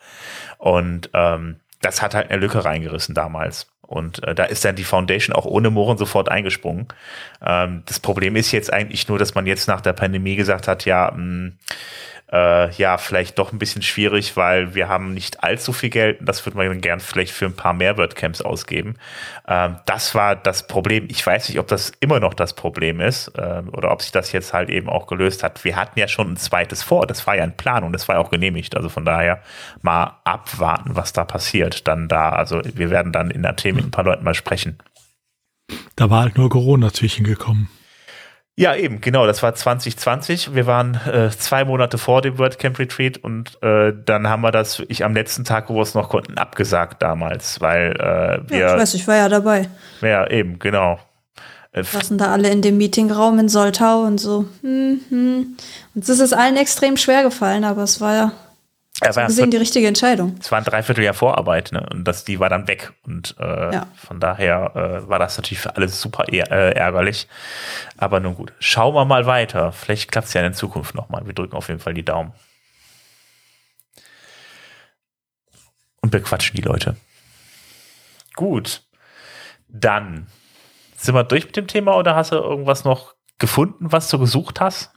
Und 0.59 1.09
ähm, 1.13 1.59
das 1.86 2.01
hat 2.01 2.15
halt 2.15 2.31
eine 2.31 2.39
Lücke 2.39 2.65
reingerissen 2.65 3.13
damals. 3.13 3.67
Und 3.81 4.23
äh, 4.23 4.34
da 4.34 4.45
ist 4.45 4.65
dann 4.65 4.75
die 4.75 4.84
Foundation 4.84 5.36
auch 5.36 5.45
ohne 5.45 5.69
Mohren 5.69 5.97
sofort 5.97 6.29
eingesprungen. 6.29 6.88
Ähm, 7.45 7.84
das 7.86 7.99
Problem 7.99 8.36
ist 8.36 8.51
jetzt 8.51 8.71
eigentlich 8.71 9.07
nur, 9.07 9.19
dass 9.19 9.36
man 9.36 9.45
jetzt 9.45 9.67
nach 9.67 9.81
der 9.81 9.93
Pandemie 9.93 10.36
gesagt 10.36 10.67
hat, 10.67 10.86
ja, 10.86 11.11
mh, 11.11 11.21
mm, 11.21 11.57
äh, 12.34 12.71
ja, 12.71 12.97
vielleicht 12.97 13.38
doch 13.38 13.51
ein 13.51 13.59
bisschen 13.59 13.84
schwierig, 13.84 14.36
weil 14.36 14.73
wir 14.73 14.89
haben 14.89 15.13
nicht 15.13 15.43
allzu 15.43 15.71
viel 15.71 15.91
Geld 15.91 16.17
das 16.21 16.45
würde 16.45 16.57
man 16.57 16.81
gern 16.81 16.99
vielleicht 16.99 17.31
für 17.31 17.45
ein 17.45 17.55
paar 17.55 17.73
mehr 17.73 17.97
WordCamps 17.97 18.41
ausgeben. 18.41 18.95
Ähm, 19.47 19.77
das 19.86 20.15
war 20.15 20.36
das 20.36 20.65
Problem. 20.67 21.05
Ich 21.09 21.25
weiß 21.25 21.49
nicht, 21.49 21.59
ob 21.59 21.67
das 21.67 21.91
immer 21.99 22.19
noch 22.19 22.34
das 22.34 22.53
Problem 22.53 22.99
ist 22.99 23.31
ähm, 23.38 23.69
oder 23.69 23.91
ob 23.91 24.01
sich 24.01 24.11
das 24.11 24.31
jetzt 24.31 24.53
halt 24.53 24.69
eben 24.69 24.89
auch 24.89 25.05
gelöst 25.05 25.43
hat. 25.43 25.63
Wir 25.63 25.75
hatten 25.75 25.99
ja 25.99 26.07
schon 26.07 26.34
ein 26.34 26.38
zweites 26.38 26.81
vor, 26.81 27.05
das 27.05 27.25
war 27.27 27.36
ja 27.36 27.43
ein 27.43 27.55
Plan 27.55 27.84
und 27.84 27.93
das 27.93 28.07
war 28.07 28.15
ja 28.15 28.21
auch 28.21 28.31
genehmigt. 28.31 28.75
Also 28.75 28.89
von 28.89 29.05
daher 29.05 29.41
mal 29.81 30.19
abwarten, 30.23 30.95
was 30.95 31.13
da 31.13 31.25
passiert. 31.25 31.88
Dann 31.88 32.07
da, 32.07 32.29
also 32.29 32.61
wir 32.63 32.89
werden 32.89 33.11
dann 33.11 33.29
in 33.29 33.43
Themen 33.55 33.75
mit 33.75 33.86
ein 33.86 33.91
paar 33.91 34.05
Leuten 34.05 34.23
mal 34.23 34.34
sprechen. 34.34 34.79
Da 35.95 36.09
war 36.09 36.23
halt 36.23 36.38
nur 36.38 36.49
Corona 36.49 36.91
zwischengekommen. 36.91 37.69
Ja, 38.55 38.75
eben, 38.75 39.01
genau. 39.01 39.25
Das 39.25 39.41
war 39.41 39.55
2020. 39.55 40.53
Wir 40.53 40.67
waren 40.67 40.99
äh, 41.07 41.31
zwei 41.31 41.65
Monate 41.65 41.97
vor 41.97 42.21
dem 42.21 42.37
WordCamp 42.37 42.77
Retreat 42.77 43.17
und 43.17 43.61
äh, 43.63 43.93
dann 44.05 44.27
haben 44.29 44.41
wir 44.41 44.51
das, 44.51 44.83
ich 44.89 45.03
am 45.03 45.15
letzten 45.15 45.43
Tag, 45.43 45.69
wo 45.69 45.75
wir 45.75 45.81
es 45.81 45.95
noch 45.95 46.09
konnten, 46.09 46.37
abgesagt 46.37 47.01
damals, 47.01 47.61
weil 47.61 47.93
äh, 47.93 48.49
wir. 48.49 48.57
Ja, 48.59 48.75
ich 48.75 48.81
weiß, 48.81 48.93
ich 48.93 49.07
war 49.07 49.15
ja 49.15 49.29
dabei. 49.29 49.69
Ja, 50.01 50.29
eben, 50.29 50.59
genau. 50.59 50.99
Äh, 51.71 51.83
Saßen 51.83 52.19
da 52.19 52.31
alle 52.31 52.49
in 52.49 52.61
dem 52.61 52.77
Meetingraum 52.77 53.39
in 53.39 53.49
Soltau 53.49 54.01
und 54.01 54.19
so. 54.19 54.45
Hm, 54.61 54.99
hm. 55.09 55.57
Und 55.95 56.07
es 56.07 56.19
ist 56.19 56.33
allen 56.33 56.55
extrem 56.55 56.95
schwer 56.97 57.23
gefallen, 57.23 57.63
aber 57.63 57.81
es 57.81 57.99
war 57.99 58.13
ja 58.13 58.31
so 58.99 59.21
gesehen 59.21 59.51
die 59.51 59.57
richtige 59.57 59.87
Entscheidung. 59.87 60.35
Es 60.39 60.51
war 60.51 60.59
ein 60.59 60.63
Dreivierteljahr 60.63 61.13
Vorarbeit, 61.13 61.71
ne? 61.71 61.85
Und 61.91 62.03
das, 62.05 62.25
die 62.25 62.39
war 62.39 62.49
dann 62.49 62.67
weg. 62.67 62.93
Und 63.05 63.35
äh, 63.39 63.73
ja. 63.73 63.87
von 63.95 64.19
daher 64.19 64.75
äh, 64.75 65.09
war 65.09 65.19
das 65.19 65.37
natürlich 65.37 65.61
für 65.61 65.75
alle 65.75 65.89
super 65.89 66.31
äh, 66.31 66.73
ärgerlich. 66.73 67.27
Aber 67.97 68.19
nun 68.19 68.35
gut. 68.35 68.53
Schauen 68.59 68.93
wir 68.93 69.05
mal 69.05 69.25
weiter. 69.25 69.71
Vielleicht 69.71 70.11
klappt 70.11 70.27
es 70.27 70.33
ja 70.33 70.45
in 70.45 70.53
Zukunft 70.53 70.93
nochmal. 70.93 71.25
Wir 71.25 71.33
drücken 71.33 71.55
auf 71.55 71.69
jeden 71.69 71.79
Fall 71.79 71.95
die 71.95 72.05
Daumen. 72.05 72.33
Und 76.01 76.11
bequatschen 76.11 76.55
die 76.55 76.61
Leute. 76.61 76.95
Gut. 78.35 78.83
Dann 79.67 80.27
sind 80.97 81.15
wir 81.15 81.23
durch 81.23 81.45
mit 81.45 81.55
dem 81.55 81.67
Thema 81.67 81.97
oder 81.97 82.15
hast 82.15 82.31
du 82.31 82.35
irgendwas 82.35 82.83
noch 82.83 83.15
gefunden, 83.39 83.91
was 83.91 84.09
du 84.09 84.19
gesucht 84.19 84.61
hast? 84.61 84.92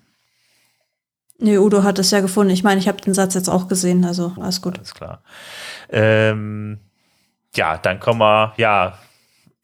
Nee, 1.39 1.59
Udo 1.59 1.82
hat 1.82 1.99
es 1.99 2.11
ja 2.11 2.20
gefunden. 2.20 2.53
Ich 2.53 2.62
meine, 2.62 2.80
ich 2.80 2.89
habe 2.89 3.01
den 3.01 3.14
Satz 3.14 3.34
jetzt 3.34 3.49
auch 3.49 3.68
gesehen, 3.68 4.05
also 4.05 4.32
alles 4.41 4.62
gut. 4.62 4.78
Alles 4.78 4.95
klar. 4.95 5.22
Ähm, 5.91 6.80
ja, 7.55 7.76
dann 7.78 8.01
kommen 8.01 8.20
wir, 8.20 8.55
ja, 8.57 8.99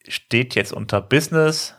steht 0.06 0.54
jetzt 0.54 0.72
unter 0.72 1.00
Business 1.00 1.74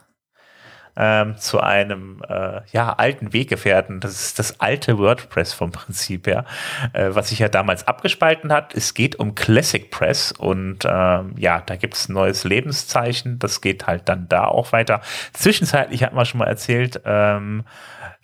ähm, 0.95 1.37
zu 1.37 1.59
einem 1.59 2.21
äh, 2.27 2.61
ja, 2.71 2.93
alten 2.93 3.33
Weggefährten. 3.33 3.99
Das 3.99 4.11
ist 4.11 4.39
das 4.39 4.59
alte 4.59 4.97
WordPress 4.97 5.53
vom 5.53 5.71
Prinzip 5.71 6.27
her, 6.27 6.45
äh, 6.93 7.09
was 7.11 7.29
sich 7.29 7.39
ja 7.39 7.49
damals 7.49 7.87
abgespalten 7.87 8.51
hat. 8.51 8.75
Es 8.75 8.93
geht 8.93 9.15
um 9.17 9.35
Classic 9.35 9.89
Press 9.89 10.31
und 10.31 10.85
ähm, 10.85 11.35
ja, 11.37 11.61
da 11.61 11.75
gibt 11.75 11.95
es 11.95 12.09
ein 12.09 12.13
neues 12.13 12.43
Lebenszeichen. 12.43 13.39
Das 13.39 13.61
geht 13.61 13.87
halt 13.87 14.07
dann 14.09 14.27
da 14.29 14.45
auch 14.45 14.71
weiter. 14.71 15.01
Zwischenzeitlich 15.33 16.03
hat 16.03 16.13
man 16.13 16.25
schon 16.25 16.39
mal 16.39 16.47
erzählt, 16.47 17.01
ähm, 17.05 17.63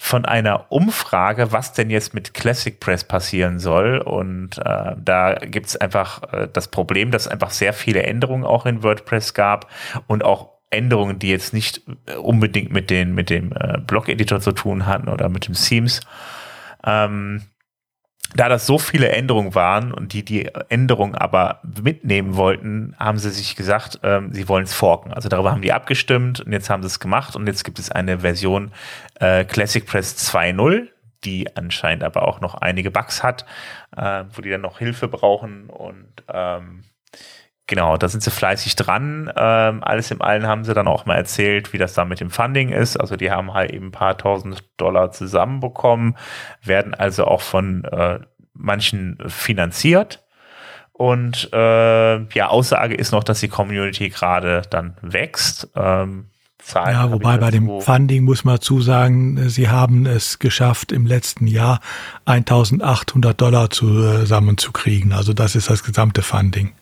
von 0.01 0.23
einer 0.23 0.71
Umfrage, 0.71 1.51
was 1.51 1.73
denn 1.73 1.89
jetzt 1.89 2.13
mit 2.13 2.33
Classic 2.33 2.79
Press 2.79 3.03
passieren 3.03 3.59
soll. 3.59 3.97
Und 3.97 4.57
äh, 4.59 4.95
da 4.97 5.33
gibt 5.33 5.67
es 5.67 5.75
einfach 5.75 6.23
äh, 6.31 6.47
das 6.51 6.69
Problem, 6.69 7.11
dass 7.11 7.27
einfach 7.27 7.49
sehr 7.49 7.73
viele 7.73 8.03
Änderungen 8.03 8.45
auch 8.45 8.65
in 8.65 8.81
WordPress 8.81 9.33
gab 9.33 9.69
und 10.07 10.23
auch 10.23 10.58
Änderungen, 10.69 11.19
die 11.19 11.29
jetzt 11.29 11.53
nicht 11.53 11.81
äh, 12.05 12.15
unbedingt 12.15 12.71
mit, 12.71 12.89
den, 12.89 13.13
mit 13.13 13.29
dem 13.29 13.51
äh, 13.53 13.79
Blog-Editor 13.79 14.39
zu 14.39 14.51
tun 14.51 14.85
hatten 14.85 15.09
oder 15.09 15.29
mit 15.29 15.47
dem 15.47 15.55
Themes. 15.55 16.01
Ähm, 16.83 17.43
da 18.35 18.47
das 18.47 18.67
so 18.67 18.77
viele 18.77 19.09
Änderungen 19.09 19.55
waren 19.55 19.91
und 19.91 20.13
die 20.13 20.23
die 20.23 20.49
Änderungen 20.69 21.15
aber 21.15 21.61
mitnehmen 21.81 22.35
wollten, 22.35 22.95
haben 22.99 23.17
sie 23.17 23.31
sich 23.31 23.55
gesagt, 23.55 23.99
ähm, 24.03 24.31
sie 24.33 24.47
wollen 24.47 24.65
es 24.65 24.73
forken. 24.73 25.11
Also 25.13 25.29
darüber 25.29 25.51
haben 25.51 25.63
die 25.63 25.73
abgestimmt 25.73 26.39
und 26.41 26.51
jetzt 26.51 26.69
haben 26.69 26.83
sie 26.83 26.87
es 26.87 26.99
gemacht 26.99 27.35
und 27.35 27.47
jetzt 27.47 27.63
gibt 27.63 27.79
es 27.79 27.89
eine 27.89 28.19
Version 28.19 28.71
äh, 29.19 29.45
Classic 29.45 29.83
Press 29.85 30.15
2.0, 30.31 30.87
die 31.23 31.55
anscheinend 31.55 32.03
aber 32.03 32.27
auch 32.27 32.39
noch 32.39 32.53
einige 32.53 32.91
Bugs 32.91 33.23
hat, 33.23 33.45
äh, 33.97 34.25
wo 34.31 34.41
die 34.41 34.51
dann 34.51 34.61
noch 34.61 34.77
Hilfe 34.77 35.07
brauchen 35.07 35.69
und 35.69 36.07
ähm, 36.31 36.83
Genau, 37.69 37.97
da 37.97 38.07
sind 38.07 38.23
sie 38.23 38.31
fleißig 38.31 38.75
dran. 38.77 39.31
Ähm, 39.37 39.83
alles 39.83 40.09
im 40.09 40.23
Allen 40.23 40.47
haben 40.47 40.63
sie 40.63 40.73
dann 40.73 40.87
auch 40.87 41.05
mal 41.05 41.17
erzählt, 41.17 41.71
wie 41.71 41.77
das 41.77 41.93
da 41.93 42.03
mit 42.03 42.19
dem 42.19 42.31
Funding 42.31 42.69
ist. 42.69 42.97
Also 42.97 43.15
die 43.15 43.29
haben 43.29 43.53
halt 43.53 43.69
eben 43.69 43.89
ein 43.89 43.91
paar 43.91 44.17
tausend 44.17 44.63
Dollar 44.77 45.11
zusammenbekommen, 45.11 46.17
werden 46.63 46.95
also 46.95 47.25
auch 47.25 47.41
von 47.41 47.83
äh, 47.83 48.21
manchen 48.55 49.19
finanziert. 49.27 50.25
Und 50.93 51.53
äh, 51.53 52.23
ja, 52.33 52.47
Aussage 52.47 52.95
ist 52.95 53.11
noch, 53.11 53.23
dass 53.23 53.39
die 53.39 53.49
Community 53.49 54.09
gerade 54.09 54.63
dann 54.67 54.97
wächst. 55.03 55.69
Ähm, 55.75 56.25
Zahlen 56.57 56.95
ja, 56.95 57.11
wobei 57.11 57.37
bei 57.37 57.51
dem 57.51 57.81
Funding 57.81 58.23
muss 58.23 58.45
man 58.45 58.59
zusagen, 58.59 59.47
sie 59.47 59.69
haben 59.69 60.07
es 60.07 60.39
geschafft, 60.39 60.91
im 60.91 61.05
letzten 61.05 61.45
Jahr 61.45 61.81
1800 62.25 63.39
Dollar 63.39 63.69
zusammenzukriegen. 63.69 65.13
Also 65.13 65.33
das 65.33 65.55
ist 65.55 65.69
das 65.69 65.83
gesamte 65.83 66.23
Funding. 66.23 66.73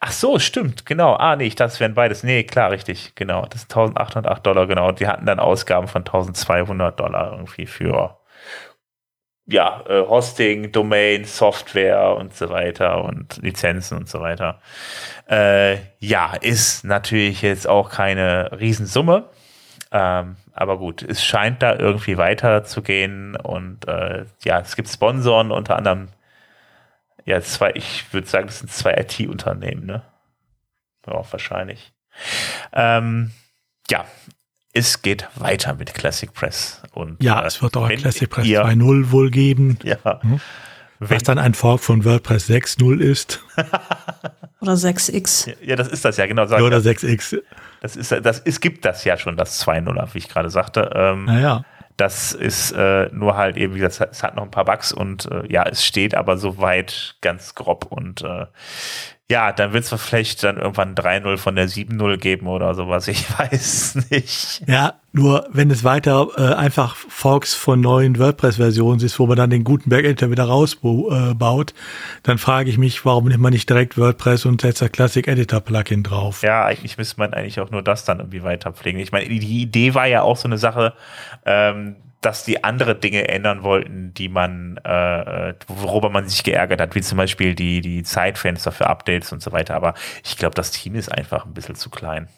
Ach 0.00 0.12
so, 0.12 0.38
stimmt, 0.38 0.86
genau. 0.86 1.14
Ah, 1.14 1.36
nee, 1.36 1.46
ich 1.46 1.54
dachte, 1.54 1.72
es 1.72 1.80
wären 1.80 1.94
beides. 1.94 2.22
Nee, 2.22 2.44
klar, 2.44 2.70
richtig, 2.70 3.14
genau. 3.14 3.46
Das 3.46 3.62
ist 3.62 3.70
1808 3.70 4.46
Dollar, 4.46 4.66
genau. 4.66 4.88
Und 4.88 5.00
die 5.00 5.06
hatten 5.06 5.26
dann 5.26 5.38
Ausgaben 5.40 5.88
von 5.88 6.02
1200 6.02 6.98
Dollar 6.98 7.32
irgendwie 7.32 7.66
für, 7.66 8.18
ja, 9.46 9.82
äh, 9.88 10.02
Hosting, 10.06 10.72
Domain, 10.72 11.24
Software 11.24 12.16
und 12.16 12.34
so 12.34 12.48
weiter 12.50 13.04
und 13.04 13.38
Lizenzen 13.42 13.98
und 13.98 14.08
so 14.08 14.20
weiter. 14.20 14.60
Äh, 15.28 15.76
ja, 15.98 16.34
ist 16.40 16.84
natürlich 16.84 17.42
jetzt 17.42 17.68
auch 17.68 17.90
keine 17.90 18.50
Riesensumme. 18.58 19.28
Ähm, 19.92 20.36
aber 20.52 20.78
gut, 20.78 21.02
es 21.02 21.24
scheint 21.24 21.62
da 21.62 21.76
irgendwie 21.76 22.18
weiterzugehen 22.18 23.36
und 23.36 23.86
äh, 23.86 24.24
ja, 24.44 24.60
es 24.60 24.74
gibt 24.74 24.88
Sponsoren, 24.88 25.52
unter 25.52 25.76
anderem 25.76 26.08
ja, 27.26 27.40
zwei, 27.42 27.72
ich 27.74 28.04
würde 28.12 28.26
sagen, 28.26 28.46
das 28.46 28.60
sind 28.60 28.72
zwei 28.72 28.94
IT-Unternehmen, 28.94 29.84
ne? 29.84 30.02
Ja, 31.06 31.24
wahrscheinlich. 31.30 31.92
Ähm, 32.72 33.32
ja, 33.90 34.04
es 34.72 35.02
geht 35.02 35.28
weiter 35.34 35.74
mit 35.74 35.92
Classic 35.92 36.32
Press. 36.32 36.82
Und, 36.92 37.22
ja, 37.22 37.42
äh, 37.42 37.46
es 37.46 37.62
wird 37.62 37.76
auch 37.76 37.84
ein 37.84 37.98
Classic 37.98 38.30
Press 38.30 38.46
2.0 38.46 39.10
wohl 39.10 39.30
geben. 39.30 39.78
Ja. 39.84 39.98
Hm? 40.22 40.40
Was 40.98 41.24
dann 41.24 41.38
ein 41.38 41.52
Fork 41.52 41.80
von 41.80 42.06
WordPress 42.06 42.48
6.0 42.48 43.00
ist. 43.00 43.44
Oder 44.62 44.72
6x. 44.72 45.54
Ja, 45.62 45.76
das 45.76 45.88
ist 45.88 46.06
das 46.06 46.16
ja, 46.16 46.26
genau. 46.26 46.44
Oder 46.44 46.78
6x. 46.78 47.38
Das 47.82 47.96
ist, 47.96 48.12
das, 48.12 48.40
es 48.42 48.60
gibt 48.60 48.86
das 48.86 49.04
ja 49.04 49.18
schon, 49.18 49.36
das 49.36 49.62
2.0, 49.66 50.14
wie 50.14 50.18
ich 50.18 50.28
gerade 50.30 50.48
sagte. 50.48 50.90
Ähm, 50.94 51.26
naja. 51.26 51.64
Das 51.96 52.32
ist 52.32 52.72
äh, 52.72 53.08
nur 53.12 53.36
halt 53.36 53.56
eben, 53.56 53.74
wie 53.74 53.80
gesagt, 53.80 54.12
es 54.12 54.22
hat 54.22 54.36
noch 54.36 54.42
ein 54.42 54.50
paar 54.50 54.66
Bugs 54.66 54.92
und 54.92 55.30
äh, 55.30 55.50
ja, 55.50 55.64
es 55.64 55.84
steht 55.84 56.14
aber 56.14 56.36
soweit 56.36 57.16
ganz 57.22 57.54
grob 57.54 57.86
und 57.90 58.22
äh, 58.22 58.46
ja, 59.28 59.50
dann 59.50 59.72
wird 59.72 59.84
es 59.84 60.02
vielleicht 60.02 60.44
dann 60.44 60.56
irgendwann 60.56 60.94
3-0 60.94 61.36
von 61.36 61.56
der 61.56 61.68
7-0 61.68 62.16
geben 62.16 62.46
oder 62.46 62.74
sowas. 62.74 63.08
Ich 63.08 63.26
weiß 63.38 64.06
nicht. 64.10 64.62
Ja, 64.68 65.00
nur 65.10 65.48
wenn 65.50 65.68
es 65.70 65.82
weiter 65.82 66.28
äh, 66.36 66.54
einfach 66.54 66.94
Forks 66.94 67.52
von 67.52 67.80
neuen 67.80 68.20
WordPress-Versionen 68.20 69.00
ist, 69.00 69.18
wo 69.18 69.26
man 69.26 69.36
dann 69.36 69.50
den 69.50 69.64
guten 69.64 69.90
Backend 69.90 70.22
wieder 70.30 70.44
rausbaut, 70.44 71.70
äh, 71.70 71.74
dann 72.22 72.38
frage 72.38 72.70
ich 72.70 72.78
mich, 72.78 73.04
warum 73.04 73.26
nimmt 73.26 73.42
man 73.42 73.52
nicht 73.52 73.68
direkt 73.68 73.98
WordPress 73.98 74.46
und 74.46 74.60
setzt 74.60 74.80
das 74.80 74.92
Classic 74.92 75.26
Editor 75.26 75.60
Plugin 75.60 76.04
drauf? 76.04 76.42
Ja, 76.42 76.64
eigentlich 76.64 76.96
müsste 76.96 77.18
man 77.18 77.34
eigentlich 77.34 77.58
auch 77.58 77.70
nur 77.70 77.82
das 77.82 78.04
dann 78.04 78.20
irgendwie 78.20 78.44
weiter 78.44 78.72
pflegen. 78.72 79.00
Ich 79.00 79.10
meine, 79.10 79.28
die 79.28 79.60
Idee 79.60 79.94
war 79.94 80.06
ja 80.06 80.22
auch 80.22 80.36
so 80.36 80.46
eine 80.46 80.58
Sache, 80.58 80.92
ähm, 81.44 81.96
dass 82.20 82.44
die 82.44 82.64
andere 82.64 82.94
Dinge 82.94 83.28
ändern 83.28 83.62
wollten, 83.62 84.12
die 84.14 84.28
man, 84.28 84.78
äh, 84.78 85.54
worüber 85.68 86.10
man 86.10 86.28
sich 86.28 86.42
geärgert 86.42 86.80
hat, 86.80 86.94
wie 86.94 87.02
zum 87.02 87.18
Beispiel 87.18 87.54
die, 87.54 87.80
die 87.80 88.02
Zeitfenster 88.02 88.72
für 88.72 88.86
Updates 88.86 89.32
und 89.32 89.42
so 89.42 89.52
weiter. 89.52 89.74
Aber 89.74 89.94
ich 90.24 90.36
glaube, 90.36 90.54
das 90.54 90.70
Team 90.70 90.94
ist 90.94 91.10
einfach 91.10 91.44
ein 91.44 91.54
bisschen 91.54 91.76
zu 91.76 91.90
klein. 91.90 92.28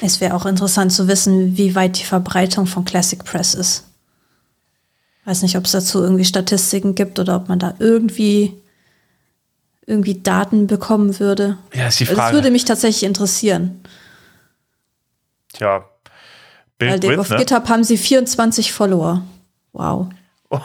Es 0.00 0.20
wäre 0.20 0.34
auch 0.34 0.46
interessant 0.46 0.92
zu 0.92 1.08
wissen, 1.08 1.56
wie 1.56 1.74
weit 1.74 1.98
die 1.98 2.04
Verbreitung 2.04 2.66
von 2.66 2.84
Classic 2.84 3.22
Press 3.22 3.54
ist. 3.54 3.86
Weiß 5.24 5.42
nicht, 5.42 5.56
ob 5.56 5.64
es 5.64 5.72
dazu 5.72 6.02
irgendwie 6.02 6.24
Statistiken 6.24 6.94
gibt 6.94 7.18
oder 7.18 7.36
ob 7.36 7.48
man 7.48 7.58
da 7.58 7.74
irgendwie 7.78 8.54
irgendwie 9.86 10.20
Daten 10.20 10.66
bekommen 10.66 11.18
würde. 11.18 11.56
Ja, 11.74 11.88
ist 11.88 12.00
die 12.00 12.06
Frage. 12.06 12.20
Das 12.20 12.32
würde 12.32 12.50
mich 12.50 12.66
tatsächlich 12.66 13.04
interessieren. 13.04 13.80
Tja, 15.52 15.84
Bild 16.78 17.04
Weil 17.04 17.18
auf 17.18 17.30
ne? 17.30 17.36
GitHub 17.36 17.68
haben 17.68 17.84
sie 17.84 17.96
24 17.96 18.72
Follower. 18.72 19.22
Wow. 19.72 20.08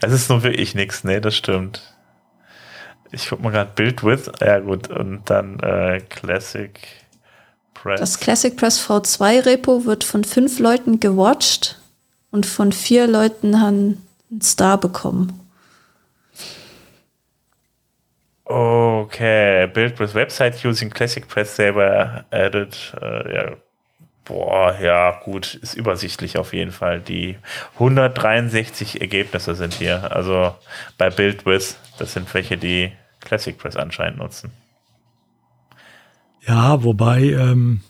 das 0.00 0.12
ist 0.12 0.30
nur 0.30 0.42
wirklich 0.42 0.74
nichts, 0.74 1.04
ne, 1.04 1.20
das 1.20 1.36
stimmt. 1.36 1.94
Ich 3.12 3.28
guck 3.28 3.42
mal 3.42 3.50
gerade 3.50 3.70
Build 3.74 4.02
with, 4.02 4.30
ja 4.40 4.60
gut, 4.60 4.88
und 4.88 5.28
dann 5.28 5.58
äh, 5.60 6.00
Classic 6.08 6.78
Press. 7.74 8.00
Das 8.00 8.20
Classic 8.20 8.56
Press 8.56 8.80
V2 8.80 9.46
Repo 9.46 9.84
wird 9.84 10.04
von 10.04 10.24
fünf 10.24 10.58
Leuten 10.58 11.00
gewatcht 11.00 11.80
und 12.30 12.46
von 12.46 12.72
vier 12.72 13.06
Leuten 13.06 13.60
haben 13.60 14.04
einen 14.30 14.40
Star 14.40 14.78
bekommen. 14.78 15.38
Okay, 18.44 19.68
Build 19.68 20.00
with 20.00 20.14
Website 20.14 20.64
using 20.64 20.90
Classic 20.90 21.26
Press 21.26 21.54
Saber 21.54 22.24
added, 22.30 22.76
uh, 23.00 23.28
ja, 23.28 23.56
Boah, 24.30 24.78
ja, 24.80 25.20
gut, 25.24 25.56
ist 25.56 25.74
übersichtlich 25.74 26.38
auf 26.38 26.52
jeden 26.52 26.70
Fall. 26.70 27.00
Die 27.00 27.36
163 27.74 29.00
Ergebnisse 29.00 29.56
sind 29.56 29.74
hier. 29.74 30.14
Also 30.14 30.54
bei 30.96 31.10
BuildWiz, 31.10 31.76
das 31.98 32.12
sind 32.12 32.32
welche, 32.32 32.56
die 32.56 32.92
Classic 33.18 33.58
Press 33.58 33.74
anscheinend 33.74 34.18
nutzen. 34.20 34.52
Ja, 36.46 36.84
wobei 36.84 37.22
ähm, 37.22 37.80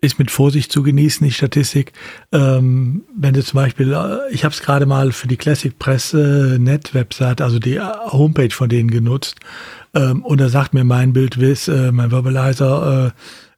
ist 0.00 0.18
mit 0.18 0.32
Vorsicht 0.32 0.72
zu 0.72 0.82
genießen, 0.82 1.24
die 1.24 1.32
Statistik. 1.32 1.92
Ähm, 2.32 3.04
wenn 3.16 3.34
du 3.34 3.44
zum 3.44 3.58
Beispiel, 3.58 3.92
äh, 3.92 4.34
ich 4.34 4.42
habe 4.42 4.52
es 4.52 4.62
gerade 4.62 4.84
mal 4.84 5.12
für 5.12 5.28
die 5.28 5.36
Classic 5.36 5.78
Press 5.78 6.12
äh, 6.12 6.58
Net 6.58 6.92
Website, 6.92 7.40
also 7.40 7.60
die 7.60 7.76
äh, 7.76 7.82
Homepage 8.10 8.50
von 8.50 8.68
denen 8.68 8.90
genutzt. 8.90 9.36
Ähm, 9.94 10.24
und 10.24 10.40
da 10.40 10.48
sagt 10.48 10.74
mir 10.74 10.82
mein 10.82 11.12
BuildWiz, 11.12 11.68
äh, 11.68 11.92
mein 11.92 12.10
Verbalizer, 12.10 13.06
äh, 13.06 13.10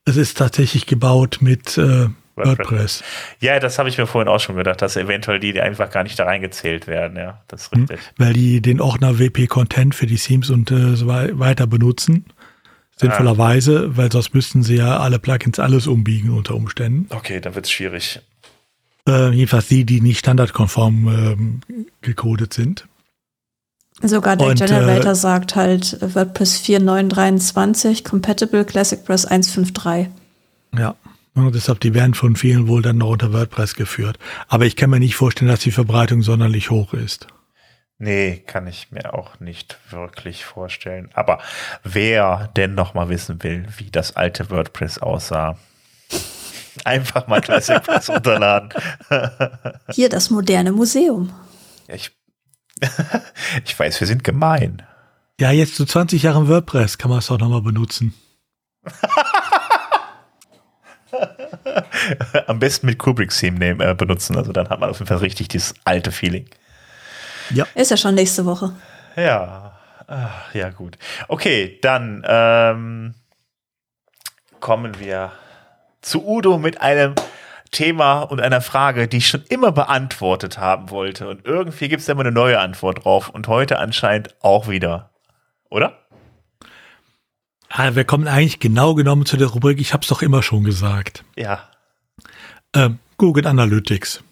es 0.05 0.17
ist 0.17 0.39
tatsächlich 0.39 0.87
gebaut 0.87 1.39
mit, 1.41 1.79
äh, 1.79 2.09
WordPress. 2.37 3.05
Ja, 3.41 3.61
das 3.61 3.79
habe 3.79 3.89
ich 3.89 3.97
mir 3.97 4.07
vorhin 4.09 4.29
auch 4.29 4.41
schon 4.41 4.57
gedacht, 4.57 4.83
dass 4.83 4.97
eventuell 4.97 5.39
die 5.39 5.61
einfach 5.61 5.89
gar 5.91 6.03
nicht 6.03 6.19
da 6.19 6.25
reingezählt 6.25 6.89
werden. 6.89 7.17
Ja, 7.17 7.43
das 7.47 7.63
ist 7.63 7.73
Hm, 7.73 7.85
richtig. 7.85 8.01
Weil 8.19 8.33
die 8.33 8.61
den 8.61 8.81
Ordner 8.81 9.21
WP 9.21 9.47
Content 9.47 9.95
für 9.95 10.07
die 10.07 10.17
Themes 10.17 10.51
und 10.51 10.71
äh, 10.73 10.97
so 10.97 11.07
wei- 11.07 11.31
weiter 11.39 11.67
benutzen. 11.69 12.25
Sinnvollerweise, 12.97 13.97
weil 13.97 14.11
sonst 14.11 14.35
müssten 14.35 14.63
sie 14.63 14.77
ja 14.77 14.99
alle 14.99 15.19
Plugins 15.19 15.59
alles 15.59 15.87
umbiegen 15.87 16.31
unter 16.31 16.55
Umständen. 16.55 17.07
Okay, 17.11 17.41
dann 17.41 17.55
wird 17.55 17.67
es 17.67 17.71
schwierig. 17.73 18.21
Äh, 19.09 19.31
jedenfalls 19.31 19.69
die, 19.69 19.85
die 19.85 20.01
nicht 20.01 20.19
standardkonform 20.21 21.09
ähm, 21.09 21.61
gecodet 22.03 22.53
sind. 22.55 22.87
Sogar 24.03 24.37
der 24.37 24.49
Und, 24.49 24.61
äh, 24.61 24.67
Generator 24.67 25.15
sagt 25.15 25.57
halt 25.57 25.95
äh, 26.03 26.15
WordPress 26.15 26.61
4.9.23, 26.63 28.05
Compatible 28.05 28.65
Classic 28.65 29.05
Press 29.05 29.27
1.5.3. 29.27 30.09
Ja. 30.77 30.95
Und 31.35 31.53
deshalb, 31.55 31.81
die 31.81 31.95
werden 31.95 32.15
von 32.15 32.37
vielen 32.37 32.69
wohl 32.69 32.83
dann 32.83 32.99
noch 32.99 33.09
unter 33.09 33.33
WordPress 33.33 33.75
geführt. 33.75 34.19
Aber 34.49 34.67
ich 34.67 34.77
kann 34.77 34.91
mir 34.91 35.01
nicht 35.01 35.17
vorstellen, 35.17 35.51
dass 35.51 35.61
die 35.61 35.73
Verbreitung 35.73 36.23
sonderlich 36.23 36.71
hoch 36.71 36.95
ist. 36.95 37.27
Nee, 37.99 38.43
kann 38.47 38.67
ich 38.67 38.91
mir 38.91 39.15
auch 39.15 39.41
nicht 39.41 39.79
wirklich 39.91 40.45
vorstellen. 40.45 41.11
Aber 41.15 41.39
wer 41.83 42.51
denn 42.57 42.75
noch 42.75 42.95
mal 42.95 43.09
wissen 43.09 43.43
will, 43.43 43.67
wie 43.79 43.91
das 43.91 44.17
alte 44.17 44.51
WordPress 44.51 44.99
aussah, 44.99 45.57
einfach 46.85 47.27
mal 47.27 47.41
Classic 47.41 47.83
Press 47.83 48.11
runterladen. 48.11 48.71
Hier 49.91 50.09
das 50.09 50.31
moderne 50.31 50.73
Museum. 50.73 51.33
Ja, 51.89 51.95
ich, 51.95 52.13
ich 53.65 53.79
weiß, 53.79 54.01
wir 54.01 54.07
sind 54.07 54.25
gemein. 54.25 54.83
Ja, 55.41 55.51
jetzt 55.51 55.77
zu 55.77 55.85
20 55.85 56.23
Jahren 56.23 56.49
WordPress 56.49 56.99
kann 56.99 57.11
man 57.11 57.19
es 57.19 57.27
doch 57.27 57.39
nochmal 57.39 57.63
benutzen. 57.63 58.15
Am 62.47 62.59
besten 62.59 62.87
mit 62.87 62.99
Kubricks 62.99 63.39
Theme 63.39 63.65
äh, 63.85 63.95
benutzen. 63.95 64.37
Also 64.37 64.53
dann 64.53 64.69
hat 64.69 64.81
man 64.81 64.91
auf 64.91 64.99
jeden 64.99 65.09
Fall 65.09 65.19
richtig 65.19 65.49
dieses 65.49 65.75
alte 65.85 66.13
Feeling. 66.13 66.49
Ist 67.75 67.91
ja 67.91 67.97
schon 67.97 68.15
nächste 68.15 68.45
Woche. 68.47 68.73
Ja, 69.17 69.75
Ach, 70.07 70.55
ja 70.55 70.71
gut. 70.71 70.99
Okay, 71.29 71.79
dann 71.81 72.23
ähm, 72.27 73.15
kommen 74.61 74.99
wir 74.99 75.33
zu 76.03 76.27
Udo 76.27 76.59
mit 76.59 76.81
einem 76.81 77.15
Thema 77.75 78.23
und 78.23 78.41
einer 78.41 78.63
Frage, 78.63 79.07
die 79.09 79.19
ich 79.19 79.29
schon 79.29 79.45
immer 79.51 79.73
beantwortet 79.73 80.57
haben 80.59 80.91
wollte. 80.91 81.29
Und 81.29 81.45
irgendwie 81.45 81.89
gibt 81.89 82.01
es 82.01 82.09
immer 82.09 82.23
eine 82.23 82.33
neue 82.33 82.59
Antwort 82.59 83.05
drauf. 83.05 83.29
Und 83.29 83.49
heute 83.49 83.79
anscheinend 83.79 84.35
auch 84.43 84.69
wieder. 84.69 85.11
Oder? 85.69 85.99
Ah, 87.69 87.95
wir 87.95 88.05
kommen 88.05 88.29
eigentlich 88.29 88.61
genau 88.61 88.95
genommen 88.95 89.27
zu 89.27 89.37
der 89.37 89.49
Rubrik, 89.49 89.81
ich 89.81 89.93
habe 89.93 90.03
es 90.03 90.09
doch 90.09 90.23
immer 90.23 90.43
schon 90.43 90.63
gesagt. 90.63 91.25
Ja. 91.37 91.69
Ähm, 92.73 93.01
Google 93.17 93.47
Analytics. 93.47 94.23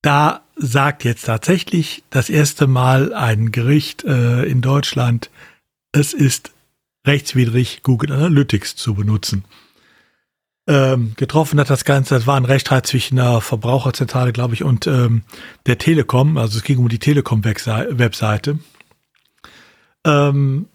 Da 0.00 0.42
sagt 0.56 1.04
jetzt 1.04 1.26
tatsächlich 1.26 2.02
das 2.10 2.30
erste 2.30 2.66
Mal 2.66 3.12
ein 3.12 3.52
Gericht 3.52 4.04
äh, 4.04 4.44
in 4.44 4.62
Deutschland, 4.62 5.30
es 5.92 6.14
ist 6.14 6.52
rechtswidrig, 7.06 7.82
Google 7.82 8.12
Analytics 8.12 8.74
zu 8.76 8.94
benutzen. 8.94 9.44
Ähm, 10.68 11.14
getroffen 11.16 11.58
hat 11.58 11.70
das 11.70 11.84
Ganze, 11.84 12.14
das 12.14 12.26
war 12.26 12.36
ein 12.36 12.44
Rechtsstreit 12.44 12.86
zwischen 12.86 13.16
der 13.16 13.40
Verbraucherzentrale, 13.40 14.32
glaube 14.32 14.54
ich, 14.54 14.62
und 14.62 14.86
ähm, 14.86 15.22
der 15.66 15.78
Telekom. 15.78 16.38
Also 16.38 16.58
es 16.58 16.64
ging 16.64 16.78
um 16.78 16.88
die 16.88 17.00
Telekom-Webseite. 17.00 18.58
Ähm, 20.04 20.66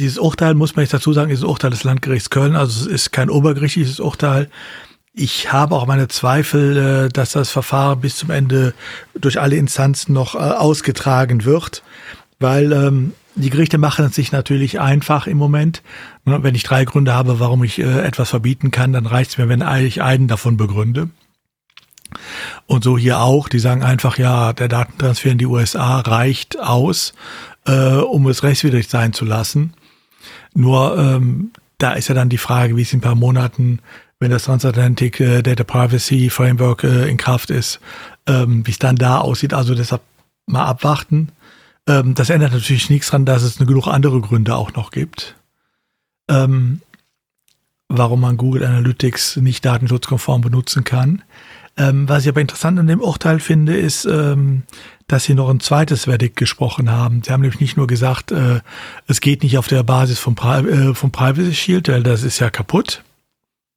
dieses 0.00 0.18
Urteil, 0.18 0.54
muss 0.54 0.74
man 0.74 0.84
jetzt 0.84 0.94
dazu 0.94 1.12
sagen, 1.12 1.30
ist 1.30 1.42
ein 1.42 1.48
Urteil 1.48 1.70
des 1.70 1.84
Landgerichts 1.84 2.30
Köln, 2.30 2.56
also 2.56 2.80
es 2.80 2.86
ist 2.86 3.12
kein 3.12 3.30
obergerichtliches 3.30 4.00
Urteil. 4.00 4.50
Ich 5.12 5.52
habe 5.52 5.76
auch 5.76 5.86
meine 5.86 6.08
Zweifel, 6.08 6.76
äh, 6.76 7.08
dass 7.08 7.32
das 7.32 7.50
Verfahren 7.50 8.00
bis 8.00 8.16
zum 8.16 8.30
Ende 8.30 8.74
durch 9.14 9.38
alle 9.40 9.56
Instanzen 9.56 10.12
noch 10.12 10.34
äh, 10.34 10.38
ausgetragen 10.38 11.44
wird, 11.44 11.82
weil 12.40 12.72
ähm, 12.72 13.12
die 13.34 13.50
Gerichte 13.50 13.78
machen 13.78 14.04
es 14.04 14.14
sich 14.14 14.32
natürlich 14.32 14.80
einfach 14.80 15.26
im 15.26 15.38
Moment. 15.38 15.82
Ne, 16.24 16.42
Wenn 16.42 16.54
ich 16.54 16.62
drei 16.64 16.84
Gründe 16.84 17.14
habe, 17.14 17.40
warum 17.40 17.64
ich 17.64 17.78
äh, 17.78 18.00
etwas 18.00 18.30
verbieten 18.30 18.70
kann, 18.70 18.92
dann 18.92 19.06
reicht 19.06 19.32
es 19.32 19.38
mir, 19.38 19.48
wenn 19.48 19.62
ich 19.84 20.02
einen 20.02 20.28
davon 20.28 20.56
begründe. 20.56 21.08
Und 22.66 22.84
so 22.84 22.98
hier 22.98 23.20
auch, 23.20 23.48
die 23.48 23.58
sagen 23.58 23.82
einfach, 23.82 24.18
ja, 24.18 24.52
der 24.52 24.68
Datentransfer 24.68 25.30
in 25.30 25.38
die 25.38 25.46
USA 25.46 26.00
reicht 26.00 26.60
aus, 26.60 27.14
äh, 27.66 27.96
um 27.96 28.26
es 28.26 28.42
rechtswidrig 28.42 28.88
sein 28.88 29.12
zu 29.12 29.24
lassen. 29.24 29.72
Nur 30.54 30.98
ähm, 30.98 31.52
da 31.78 31.92
ist 31.92 32.08
ja 32.08 32.14
dann 32.14 32.28
die 32.28 32.38
Frage, 32.38 32.76
wie 32.76 32.82
es 32.82 32.92
in 32.92 32.98
ein 32.98 33.02
paar 33.02 33.14
Monaten, 33.14 33.80
wenn 34.20 34.30
das 34.30 34.44
Transatlantic 34.44 35.20
äh, 35.20 35.42
Data 35.42 35.64
Privacy 35.64 36.30
Framework 36.30 36.84
äh, 36.84 37.08
in 37.08 37.16
Kraft 37.16 37.50
ist, 37.50 37.80
ähm, 38.26 38.66
wie 38.66 38.70
es 38.70 38.78
dann 38.78 38.96
da 38.96 39.18
aussieht. 39.18 39.54
Also 39.54 39.74
deshalb 39.74 40.02
mal 40.46 40.64
abwarten. 40.64 41.30
Ähm, 41.88 42.14
das 42.14 42.30
ändert 42.30 42.52
natürlich 42.52 42.90
nichts 42.90 43.08
dran, 43.08 43.24
dass 43.24 43.42
es 43.42 43.58
genug 43.58 43.86
andere 43.86 44.20
Gründe 44.20 44.54
auch 44.54 44.72
noch 44.74 44.90
gibt. 44.90 45.36
Ähm, 46.28 46.80
warum 47.88 48.20
man 48.20 48.36
Google 48.36 48.64
Analytics 48.64 49.36
nicht 49.36 49.64
datenschutzkonform 49.64 50.40
benutzen 50.40 50.84
kann. 50.84 51.22
Ähm, 51.76 52.08
was 52.08 52.22
ich 52.22 52.28
aber 52.28 52.40
interessant 52.40 52.78
an 52.78 52.86
dem 52.86 53.00
Urteil 53.00 53.40
finde, 53.40 53.76
ist, 53.76 54.04
ähm, 54.04 54.62
dass 55.08 55.24
sie 55.24 55.34
noch 55.34 55.48
ein 55.48 55.60
zweites 55.60 56.04
Verdikt 56.04 56.36
gesprochen 56.36 56.90
haben. 56.90 57.22
Sie 57.22 57.30
haben 57.32 57.40
nämlich 57.40 57.60
nicht 57.60 57.76
nur 57.76 57.86
gesagt, 57.86 58.30
äh, 58.30 58.60
es 59.06 59.20
geht 59.20 59.42
nicht 59.42 59.58
auf 59.58 59.68
der 59.68 59.82
Basis 59.82 60.18
vom, 60.18 60.34
Pri 60.34 60.68
äh, 60.68 60.94
vom 60.94 61.12
Privacy 61.12 61.54
Shield, 61.54 61.88
weil 61.88 62.02
das 62.02 62.22
ist 62.22 62.38
ja 62.40 62.50
kaputt, 62.50 63.02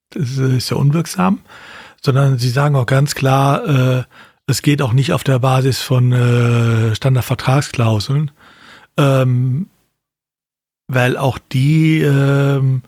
das 0.10 0.38
äh, 0.38 0.57
ist 0.57 0.69
ja 0.72 0.77
unwirksam, 0.77 1.40
sondern 2.02 2.38
sie 2.38 2.49
sagen 2.49 2.76
auch 2.76 2.86
ganz 2.86 3.15
klar, 3.15 3.65
äh, 3.68 4.03
es 4.48 4.62
geht 4.62 4.82
auch 4.82 4.94
nicht 4.94 5.14
auf 5.14 5.24
der 5.24 5.40
Basis 5.40 5.82
von 5.82 6.12
äh, 6.12 6.96
Standardvertragsklauseln, 6.96 8.32
ähm, 8.98 9.68
weil 10.88 11.18
auch 11.18 11.40
die 11.52 12.02
ähm, 12.02 12.84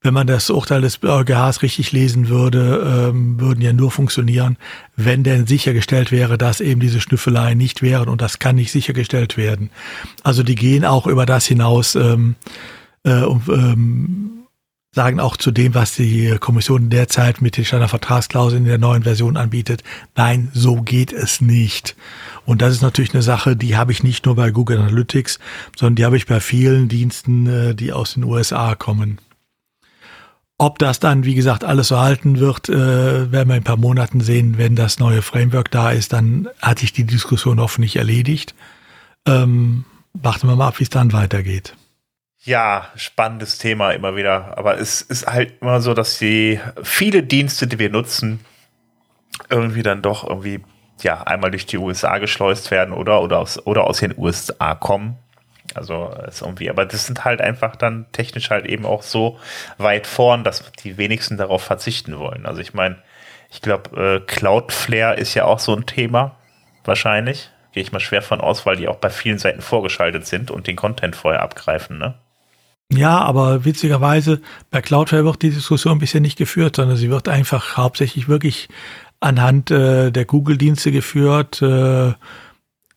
wenn 0.00 0.14
man 0.14 0.28
das 0.28 0.48
Urteil 0.48 0.80
des 0.80 0.98
BGHs 0.98 1.62
richtig 1.62 1.90
lesen 1.90 2.28
würde, 2.28 3.10
ähm, 3.10 3.40
würden 3.40 3.60
ja 3.60 3.72
nur 3.72 3.90
funktionieren, 3.90 4.56
wenn 4.96 5.24
denn 5.24 5.46
sichergestellt 5.46 6.12
wäre, 6.12 6.38
dass 6.38 6.60
eben 6.60 6.80
diese 6.80 7.00
Schnüffeleien 7.00 7.58
nicht 7.58 7.82
wären 7.82 8.08
und 8.08 8.22
das 8.22 8.38
kann 8.38 8.56
nicht 8.56 8.70
sichergestellt 8.70 9.36
werden. 9.36 9.70
Also 10.22 10.42
die 10.44 10.54
gehen 10.54 10.84
auch 10.84 11.06
über 11.08 11.26
das 11.26 11.46
hinaus 11.46 11.96
ähm, 11.96 12.36
äh, 13.02 13.22
und 13.22 13.48
ähm, 13.48 14.37
sagen 14.98 15.20
auch 15.20 15.36
zu 15.36 15.52
dem, 15.52 15.76
was 15.76 15.94
die 15.94 16.36
Kommission 16.40 16.90
derzeit 16.90 17.40
mit 17.40 17.56
den 17.56 17.64
Standardvertragsklauseln 17.64 18.64
in 18.64 18.68
der 18.68 18.78
neuen 18.78 19.04
Version 19.04 19.36
anbietet, 19.36 19.84
nein, 20.16 20.50
so 20.54 20.82
geht 20.82 21.12
es 21.12 21.40
nicht. 21.40 21.94
Und 22.44 22.62
das 22.62 22.72
ist 22.72 22.82
natürlich 22.82 23.14
eine 23.14 23.22
Sache, 23.22 23.54
die 23.54 23.76
habe 23.76 23.92
ich 23.92 24.02
nicht 24.02 24.26
nur 24.26 24.34
bei 24.34 24.50
Google 24.50 24.78
Analytics, 24.78 25.38
sondern 25.76 25.94
die 25.94 26.04
habe 26.04 26.16
ich 26.16 26.26
bei 26.26 26.40
vielen 26.40 26.88
Diensten, 26.88 27.46
äh, 27.46 27.74
die 27.76 27.92
aus 27.92 28.14
den 28.14 28.24
USA 28.24 28.74
kommen. 28.74 29.20
Ob 30.58 30.80
das 30.80 30.98
dann, 30.98 31.24
wie 31.24 31.36
gesagt, 31.36 31.62
alles 31.62 31.86
so 31.86 32.00
halten 32.00 32.40
wird, 32.40 32.68
äh, 32.68 32.74
werden 33.30 33.30
wir 33.30 33.54
in 33.54 33.60
ein 33.60 33.62
paar 33.62 33.76
Monaten 33.76 34.20
sehen. 34.20 34.58
Wenn 34.58 34.74
das 34.74 34.98
neue 34.98 35.22
Framework 35.22 35.70
da 35.70 35.92
ist, 35.92 36.12
dann 36.12 36.48
hat 36.60 36.80
sich 36.80 36.92
die 36.92 37.04
Diskussion 37.04 37.60
hoffentlich 37.60 37.94
erledigt. 37.94 38.56
Ähm, 39.28 39.84
warten 40.12 40.48
wir 40.48 40.56
mal 40.56 40.66
ab, 40.66 40.80
wie 40.80 40.82
es 40.82 40.90
dann 40.90 41.12
weitergeht. 41.12 41.76
Ja, 42.44 42.88
spannendes 42.94 43.58
Thema 43.58 43.90
immer 43.92 44.16
wieder. 44.16 44.56
Aber 44.56 44.78
es 44.78 45.02
ist 45.02 45.26
halt 45.26 45.60
immer 45.60 45.80
so, 45.80 45.94
dass 45.94 46.18
die 46.18 46.60
viele 46.82 47.22
Dienste, 47.22 47.66
die 47.66 47.78
wir 47.78 47.90
nutzen, 47.90 48.44
irgendwie 49.50 49.82
dann 49.82 50.02
doch 50.02 50.28
irgendwie 50.28 50.60
ja 51.02 51.22
einmal 51.22 51.50
durch 51.50 51.66
die 51.66 51.78
USA 51.78 52.18
geschleust 52.18 52.70
werden 52.70 52.92
oder 52.94 53.22
oder 53.22 53.38
aus 53.40 53.64
oder 53.66 53.84
aus 53.84 53.98
den 54.00 54.14
USA 54.16 54.74
kommen. 54.74 55.16
Also 55.74 56.10
ist 56.26 56.42
irgendwie, 56.42 56.70
aber 56.70 56.86
das 56.86 57.06
sind 57.06 57.24
halt 57.24 57.40
einfach 57.40 57.76
dann 57.76 58.06
technisch 58.12 58.50
halt 58.50 58.66
eben 58.66 58.86
auch 58.86 59.02
so 59.02 59.38
weit 59.76 60.06
vorn, 60.06 60.44
dass 60.44 60.72
die 60.72 60.96
wenigsten 60.96 61.36
darauf 61.36 61.62
verzichten 61.62 62.18
wollen. 62.18 62.46
Also 62.46 62.60
ich 62.60 62.72
meine, 62.74 62.96
ich 63.50 63.60
glaube, 63.62 64.20
äh, 64.22 64.26
Cloudflare 64.26 65.16
ist 65.16 65.34
ja 65.34 65.44
auch 65.44 65.58
so 65.58 65.74
ein 65.74 65.86
Thema, 65.86 66.36
wahrscheinlich. 66.84 67.50
Gehe 67.72 67.82
ich 67.82 67.92
mal 67.92 68.00
schwer 68.00 68.22
von 68.22 68.40
aus, 68.40 68.64
weil 68.64 68.76
die 68.76 68.88
auch 68.88 68.96
bei 68.96 69.10
vielen 69.10 69.38
Seiten 69.38 69.60
vorgeschaltet 69.60 70.26
sind 70.26 70.50
und 70.50 70.66
den 70.66 70.76
Content 70.76 71.14
vorher 71.16 71.42
abgreifen, 71.42 71.98
ne? 71.98 72.14
Ja, 72.90 73.18
aber 73.18 73.64
witzigerweise, 73.66 74.40
bei 74.70 74.80
Cloudflare 74.80 75.24
wird 75.24 75.42
die 75.42 75.50
Diskussion 75.50 75.98
bisher 75.98 76.22
nicht 76.22 76.38
geführt, 76.38 76.76
sondern 76.76 76.96
sie 76.96 77.10
wird 77.10 77.28
einfach 77.28 77.76
hauptsächlich 77.76 78.28
wirklich 78.28 78.68
anhand 79.20 79.70
äh, 79.70 80.10
der 80.10 80.24
Google-Dienste 80.24 80.90
geführt, 80.90 81.60
äh, 81.60 82.14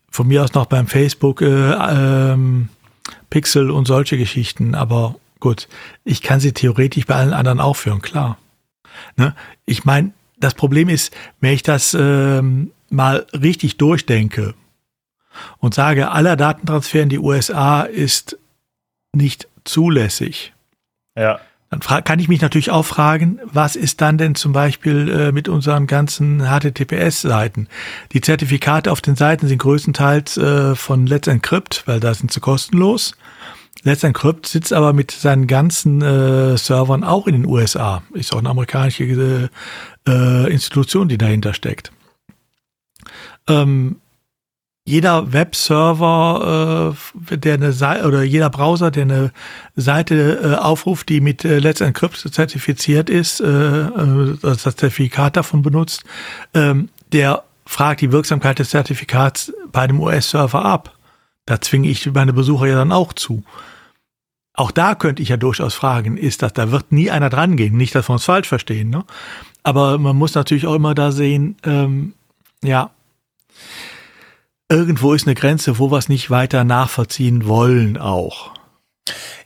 von 0.10 0.28
mir 0.28 0.44
aus 0.44 0.54
noch 0.54 0.66
beim 0.68 0.88
Facebook 0.88 1.42
äh, 1.42 1.74
ähm, 1.74 2.70
Pixel 3.30 3.70
und 3.70 3.86
solche 3.86 4.18
Geschichten. 4.18 4.76
Aber 4.76 5.16
gut, 5.40 5.68
ich 6.06 6.22
kann 6.22 6.40
sie 6.40 6.54
theoretisch 6.54 7.06
bei 7.06 7.16
allen 7.16 7.34
anderen 7.34 7.60
auch 7.60 7.76
führen, 7.76 8.02
klar. 8.02 8.38
Ne? 9.18 9.36
Ich 9.66 9.84
meine, 9.84 10.14
das 10.40 10.54
Problem 10.54 10.88
ist, 10.88 11.14
wenn 11.42 11.54
ich 11.54 11.64
das 11.64 11.96
ähm, 12.00 12.72
mal 12.90 13.26
richtig 13.34 13.78
durchdenke 13.78 14.54
und 15.60 15.74
sage, 15.74 16.12
aller 16.12 16.36
Datentransfer 16.36 17.02
in 17.02 17.10
die 17.10 17.20
USA 17.20 17.84
ist 17.84 18.38
nicht 19.14 19.48
zulässig, 19.64 20.54
Ja. 21.18 21.40
dann 21.70 21.80
kann 22.04 22.20
ich 22.20 22.28
mich 22.28 22.42
natürlich 22.42 22.72
auch 22.72 22.86
fragen, 22.86 23.40
was 23.46 23.76
ist 23.76 24.02
dann 24.02 24.18
denn 24.18 24.36
zum 24.36 24.52
Beispiel 24.52 25.10
äh, 25.10 25.32
mit 25.32 25.48
unseren 25.48 25.88
ganzen 25.88 26.42
HTTPS-Seiten? 26.42 27.68
Die 28.12 28.22
Zertifikate 28.22 28.92
auf 28.92 29.02
den 29.02 29.16
Seiten 29.16 29.48
sind 29.48 29.60
größtenteils 29.60 30.38
äh, 30.38 30.76
von 30.76 31.08
Let's 31.08 31.28
Encrypt, 31.28 31.84
weil 31.86 32.00
da 32.00 32.14
sind 32.14 32.32
sie 32.32 32.40
kostenlos. 32.42 33.16
Let's 33.84 34.04
Encrypt 34.04 34.48
sitzt 34.48 34.74
aber 34.74 34.94
mit 34.94 35.12
seinen 35.12 35.48
ganzen 35.48 36.02
äh, 36.02 36.58
Servern 36.58 37.04
auch 37.04 37.26
in 37.26 37.34
den 37.34 37.46
USA. 37.48 38.04
Ist 38.14 38.34
auch 38.34 38.40
eine 38.40 38.50
amerikanische 38.50 39.50
äh, 40.08 40.52
Institution, 40.52 41.08
die 41.08 41.18
dahinter 41.18 41.54
steckt. 41.54 41.92
Ähm, 43.48 44.01
jeder 44.92 45.32
Webserver, 45.32 46.94
äh, 47.32 47.38
der 47.38 47.54
eine 47.54 47.72
Seite 47.72 48.06
oder 48.06 48.24
jeder 48.24 48.50
Browser, 48.50 48.92
der 48.92 49.04
eine 49.04 49.32
Seite 49.78 50.40
äh, 50.44 50.56
aufruft, 50.56 51.08
die 51.08 51.22
mit 51.22 51.46
äh, 51.46 51.60
Let's 51.60 51.80
Encrypt 51.80 52.18
zertifiziert 52.18 53.10
ist, 53.10 53.40
äh, 53.40 53.46
äh, 53.48 54.38
das 54.42 54.64
Zertifikat 54.64 55.38
davon 55.38 55.62
benutzt, 55.62 56.04
ähm, 56.54 56.90
der 57.14 57.44
fragt 57.66 58.02
die 58.02 58.12
Wirksamkeit 58.12 58.60
des 58.60 58.72
Zertifikats 58.72 59.54
bei 59.72 59.88
dem 59.88 60.02
US-Server 60.02 60.66
ab. 60.66 60.98
Da 61.46 61.62
zwinge 61.62 61.88
ich 61.88 62.12
meine 62.12 62.34
Besucher 62.34 62.68
ja 62.68 62.76
dann 62.76 62.92
auch 62.92 63.14
zu. 63.14 63.46
Auch 64.54 64.72
da 64.72 64.96
könnte 64.96 65.22
ich 65.24 65.30
ja 65.30 65.38
durchaus 65.38 65.74
fragen, 65.74 66.18
ist 66.18 66.42
das, 66.42 66.52
da 66.52 66.72
wird 66.72 66.92
nie 66.92 67.10
einer 67.10 67.30
dran 67.30 67.56
gehen, 67.56 67.78
nicht, 67.78 67.96
dass 67.96 68.10
wir 68.10 68.14
uns 68.14 68.26
falsch 68.26 68.50
verstehen, 68.50 68.90
ne? 68.90 69.06
Aber 69.64 69.98
man 70.00 70.18
muss 70.18 70.34
natürlich 70.34 70.68
auch 70.68 70.76
immer 70.76 70.96
da 70.96 71.12
sehen, 71.14 71.56
ähm, 71.64 72.14
ja, 72.62 72.90
irgendwo 74.72 75.14
ist 75.14 75.27
eine 75.27 75.35
Grenze, 75.35 75.77
wo 75.77 75.91
wir 75.91 75.98
es 75.98 76.10
nicht 76.10 76.30
weiter 76.30 76.64
nachvollziehen 76.64 77.45
wollen 77.45 77.98
auch. 77.98 78.52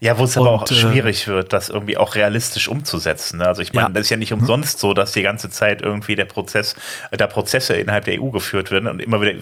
Ja, 0.01 0.19
wo 0.19 0.25
es 0.25 0.37
aber 0.37 0.51
auch 0.51 0.69
äh, 0.69 0.73
schwierig 0.73 1.27
wird, 1.27 1.53
das 1.53 1.69
irgendwie 1.69 1.97
auch 1.97 2.15
realistisch 2.15 2.67
umzusetzen. 2.67 3.37
Ne? 3.37 3.47
Also 3.47 3.61
ich 3.61 3.73
meine, 3.73 3.87
ja. 3.87 3.93
das 3.93 4.03
ist 4.03 4.09
ja 4.09 4.17
nicht 4.17 4.33
umsonst 4.33 4.79
so, 4.79 4.93
dass 4.93 5.13
die 5.13 5.21
ganze 5.21 5.49
Zeit 5.49 5.81
irgendwie 5.81 6.15
der 6.15 6.25
Prozess, 6.25 6.75
da 7.11 7.25
Prozesse 7.27 7.73
innerhalb 7.75 8.05
der 8.05 8.21
EU 8.21 8.29
geführt 8.29 8.69
werden 8.69 8.87
und 8.87 9.01
immer 9.01 9.21
wieder 9.21 9.33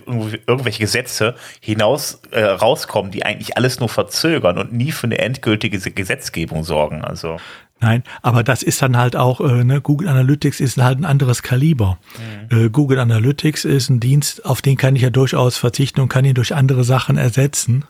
irgendwelche 0.48 0.80
Gesetze 0.80 1.36
hinaus 1.60 2.22
äh, 2.32 2.44
rauskommen, 2.44 3.12
die 3.12 3.26
eigentlich 3.26 3.58
alles 3.58 3.80
nur 3.80 3.90
verzögern 3.90 4.58
und 4.58 4.72
nie 4.72 4.92
für 4.92 5.08
eine 5.08 5.18
endgültige 5.18 5.80
Gesetzgebung 5.80 6.64
sorgen. 6.64 7.04
Also 7.04 7.38
Nein, 7.84 8.04
aber 8.22 8.44
das 8.44 8.64
ist 8.64 8.82
dann 8.82 8.96
halt 8.96 9.18
auch, 9.18 9.42
äh, 9.42 9.66
ne, 9.66 9.82
Google 9.82 10.08
Analytics 10.08 10.62
ist 10.62 10.78
halt 10.78 11.00
ein 11.00 11.06
anderes 11.06 11.44
Kaliber. 11.44 11.98
Mhm. 12.50 12.58
Äh, 12.58 12.70
Google 12.70 12.98
Analytics 12.98 13.66
ist 13.66 13.90
ein 13.90 14.00
Dienst, 14.00 14.46
auf 14.46 14.62
den 14.62 14.78
kann 14.78 14.96
ich 14.96 15.02
ja 15.02 15.10
durchaus 15.10 15.58
verzichten 15.58 16.00
und 16.00 16.08
kann 16.08 16.24
ihn 16.24 16.34
durch 16.34 16.56
andere 16.56 16.86
Sachen 16.86 17.18
ersetzen. 17.18 17.84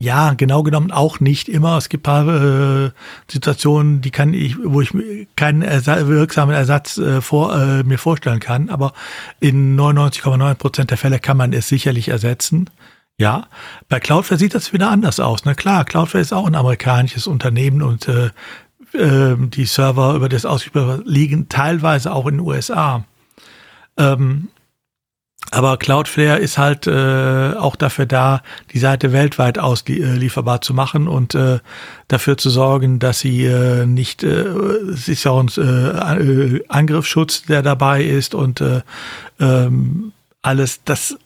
Ja, 0.00 0.34
genau 0.34 0.62
genommen 0.62 0.92
auch 0.92 1.18
nicht 1.18 1.48
immer. 1.48 1.76
Es 1.78 1.88
gibt 1.88 2.04
paar 2.04 2.28
äh, 2.28 2.90
Situationen, 3.28 4.02
die 4.02 4.12
kann 4.12 4.34
ich, 4.34 4.56
wo 4.62 4.80
ich 4.80 4.92
keinen 5.34 5.62
Ersa 5.62 6.06
wirksamen 6.06 6.54
Ersatz 6.54 6.96
äh, 6.98 7.20
vor, 7.20 7.56
äh, 7.56 7.82
mir 7.82 7.98
vorstellen 7.98 8.38
kann, 8.38 8.70
aber 8.70 8.92
in 9.40 9.76
99,9 9.76 10.54
Prozent 10.54 10.90
der 10.92 10.98
Fälle 10.98 11.18
kann 11.18 11.36
man 11.36 11.52
es 11.52 11.66
sicherlich 11.66 12.06
ersetzen. 12.06 12.70
Ja, 13.16 13.46
bei 13.88 14.00
Cloudflare 14.00 14.38
sieht 14.38 14.54
das 14.54 14.72
wieder 14.72 14.90
anders 14.90 15.20
aus. 15.20 15.44
Na 15.44 15.54
klar, 15.54 15.84
Cloudflare 15.84 16.22
ist 16.22 16.32
auch 16.32 16.46
ein 16.46 16.56
amerikanisches 16.56 17.26
Unternehmen 17.28 17.80
und 17.82 18.08
äh, 18.08 18.30
äh, 18.92 19.36
die 19.38 19.66
Server, 19.66 20.14
über 20.14 20.28
das 20.28 20.44
ausübbar 20.44 21.00
liegen 21.04 21.48
teilweise 21.48 22.12
auch 22.12 22.26
in 22.26 22.38
den 22.38 22.46
USA. 22.46 23.04
Ähm, 23.96 24.48
aber 25.50 25.76
Cloudflare 25.76 26.38
ist 26.40 26.58
halt 26.58 26.88
äh, 26.88 27.52
auch 27.54 27.76
dafür 27.76 28.06
da, 28.06 28.42
die 28.72 28.78
Seite 28.80 29.12
weltweit 29.12 29.58
auslieferbar 29.58 30.62
zu 30.62 30.74
machen 30.74 31.06
und 31.06 31.36
äh, 31.36 31.60
dafür 32.08 32.36
zu 32.36 32.50
sorgen, 32.50 32.98
dass 32.98 33.20
sie 33.20 33.44
äh, 33.44 33.86
nicht, 33.86 34.24
äh, 34.24 34.42
es 34.92 35.06
ist 35.06 35.22
ja 35.22 35.30
auch 35.30 35.40
ein 35.40 36.56
äh, 36.56 36.60
Angriffsschutz, 36.68 37.42
der 37.42 37.62
dabei 37.62 38.02
ist 38.02 38.34
und 38.34 38.60
äh, 38.60 38.80
ähm, 39.38 40.12
alles, 40.42 40.82
das 40.84 41.16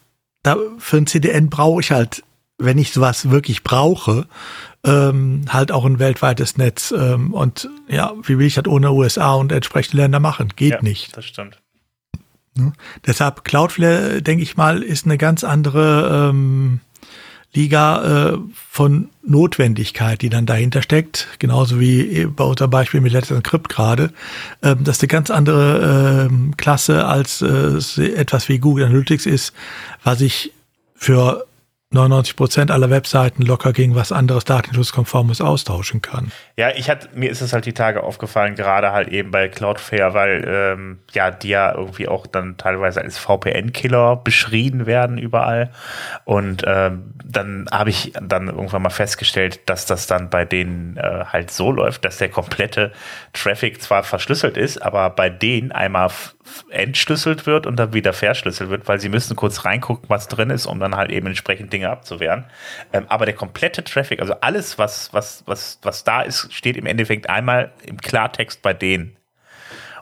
da, 0.42 0.56
für 0.78 0.96
ein 0.96 1.06
CDN 1.06 1.50
brauche 1.50 1.80
ich 1.80 1.90
halt, 1.90 2.22
wenn 2.58 2.78
ich 2.78 2.92
sowas 2.92 3.30
wirklich 3.30 3.62
brauche, 3.62 4.26
ähm, 4.84 5.44
halt 5.48 5.72
auch 5.72 5.84
ein 5.84 5.98
weltweites 5.98 6.56
Netz. 6.56 6.92
Ähm, 6.96 7.34
und 7.34 7.68
ja, 7.88 8.12
wie 8.22 8.38
will 8.38 8.46
ich 8.46 8.54
das 8.54 8.66
ohne 8.66 8.92
USA 8.92 9.34
und 9.34 9.52
entsprechende 9.52 10.02
Länder 10.02 10.20
machen? 10.20 10.52
Geht 10.56 10.74
ja, 10.74 10.82
nicht. 10.82 11.16
Das 11.16 11.24
stimmt. 11.24 11.60
Ne? 12.54 12.72
Deshalb 13.06 13.44
Cloudflare, 13.44 14.22
denke 14.22 14.42
ich 14.42 14.56
mal, 14.56 14.82
ist 14.82 15.06
eine 15.06 15.18
ganz 15.18 15.44
andere 15.44 16.30
ähm, 16.30 16.80
Liga 17.54 18.32
äh, 18.32 18.38
von 18.70 19.08
Notwendigkeit, 19.22 20.20
die 20.20 20.28
dann 20.28 20.46
dahinter 20.46 20.82
steckt, 20.82 21.28
genauso 21.38 21.80
wie 21.80 22.26
bei 22.26 22.44
unserem 22.44 22.70
Beispiel 22.70 23.00
mit 23.00 23.12
Let's 23.12 23.30
Encrypt 23.30 23.68
gerade. 23.68 24.12
Ähm, 24.62 24.84
das 24.84 24.96
ist 24.96 25.02
eine 25.02 25.08
ganz 25.08 25.30
andere 25.30 26.26
ähm, 26.30 26.56
Klasse 26.56 27.06
als 27.06 27.42
äh, 27.42 27.78
etwas 28.14 28.48
wie 28.48 28.58
Google 28.58 28.84
Analytics 28.84 29.26
ist, 29.26 29.54
was 30.04 30.20
ich 30.20 30.52
für 30.94 31.47
99 31.90 32.36
Prozent 32.36 32.70
aller 32.70 32.90
Webseiten 32.90 33.42
locker 33.42 33.72
gegen 33.72 33.94
was 33.94 34.12
anderes 34.12 34.44
datenschutzkonformes 34.44 35.40
austauschen 35.40 36.02
kann. 36.02 36.30
Ja, 36.58 36.68
ich 36.76 36.90
hatte, 36.90 37.08
mir 37.14 37.30
ist 37.30 37.40
es 37.40 37.54
halt 37.54 37.64
die 37.64 37.72
Tage 37.72 38.02
aufgefallen, 38.02 38.56
gerade 38.56 38.92
halt 38.92 39.08
eben 39.08 39.30
bei 39.30 39.48
Cloudflare, 39.48 40.12
weil 40.12 40.44
ähm, 40.46 40.98
ja, 41.12 41.30
die 41.30 41.48
ja 41.48 41.74
irgendwie 41.74 42.06
auch 42.06 42.26
dann 42.26 42.58
teilweise 42.58 43.00
als 43.00 43.16
VPN-Killer 43.16 44.16
beschrieben 44.16 44.84
werden 44.84 45.16
überall. 45.16 45.70
Und 46.26 46.62
ähm, 46.66 47.14
dann 47.24 47.66
habe 47.72 47.88
ich 47.88 48.12
dann 48.20 48.48
irgendwann 48.48 48.82
mal 48.82 48.90
festgestellt, 48.90 49.60
dass 49.70 49.86
das 49.86 50.06
dann 50.06 50.28
bei 50.28 50.44
denen 50.44 50.98
äh, 50.98 51.24
halt 51.24 51.50
so 51.50 51.72
läuft, 51.72 52.04
dass 52.04 52.18
der 52.18 52.28
komplette 52.28 52.92
Traffic 53.32 53.80
zwar 53.80 54.02
verschlüsselt 54.02 54.58
ist, 54.58 54.82
aber 54.82 55.08
bei 55.08 55.30
denen 55.30 55.72
einmal 55.72 56.10
entschlüsselt 56.70 57.46
wird 57.46 57.66
und 57.66 57.76
dann 57.76 57.92
wieder 57.92 58.12
verschlüsselt 58.12 58.70
wird, 58.70 58.88
weil 58.88 59.00
sie 59.00 59.08
müssen 59.08 59.36
kurz 59.36 59.64
reingucken, 59.64 60.08
was 60.08 60.28
drin 60.28 60.50
ist, 60.50 60.66
um 60.66 60.80
dann 60.80 60.96
halt 60.96 61.10
eben 61.10 61.26
entsprechend 61.26 61.72
Dinge 61.72 61.90
abzuwehren. 61.90 62.44
Ähm, 62.92 63.06
aber 63.08 63.24
der 63.24 63.34
komplette 63.34 63.84
Traffic, 63.84 64.20
also 64.20 64.34
alles, 64.40 64.78
was, 64.78 65.12
was, 65.12 65.42
was, 65.46 65.78
was 65.82 66.04
da 66.04 66.22
ist, 66.22 66.52
steht 66.52 66.76
im 66.76 66.86
Endeffekt 66.86 67.28
einmal 67.28 67.72
im 67.84 67.98
Klartext 67.98 68.62
bei 68.62 68.74
denen. 68.74 69.16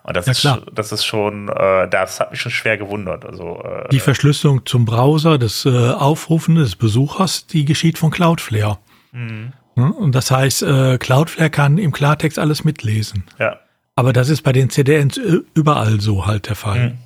Und 0.03 0.17
das, 0.17 0.27
ja, 0.43 0.55
ist, 0.55 0.67
das 0.73 0.93
ist 0.93 1.05
schon, 1.05 1.49
äh, 1.49 1.89
das 1.89 2.21
hat 2.21 2.31
mich 2.31 2.41
schon 2.41 2.53
schwer 2.53 2.79
gewundert. 2.79 3.25
Also, 3.25 3.61
äh, 3.65 3.89
die 3.89 3.99
Verschlüsselung 3.99 4.65
zum 4.65 4.85
Browser 4.85 5.37
des 5.37 5.67
äh, 5.67 5.69
Aufrufen 5.69 6.55
des 6.55 6.77
Besuchers, 6.77 7.49
die 7.49 7.65
geschieht 7.65 7.99
von 7.99 8.13
Cloudflare. 8.13 8.79
Mhm. 9.11 9.53
Und 9.75 10.15
das 10.15 10.31
heißt, 10.31 10.63
äh, 10.63 10.99
Cloudflare 10.99 11.51
kann 11.51 11.77
im 11.77 11.93
Klartext 11.93 12.39
alles 12.39 12.65
mitlesen. 12.65 13.25
Ja. 13.39 13.59
Aber 13.97 14.13
das 14.13 14.29
ist 14.29 14.43
bei 14.43 14.53
den 14.53 14.71
CDNs 14.71 15.17
überall 15.55 16.01
so 16.01 16.27
halt 16.27 16.49
der 16.49 16.55
Fall. 16.55 16.91
Mhm. 16.91 16.99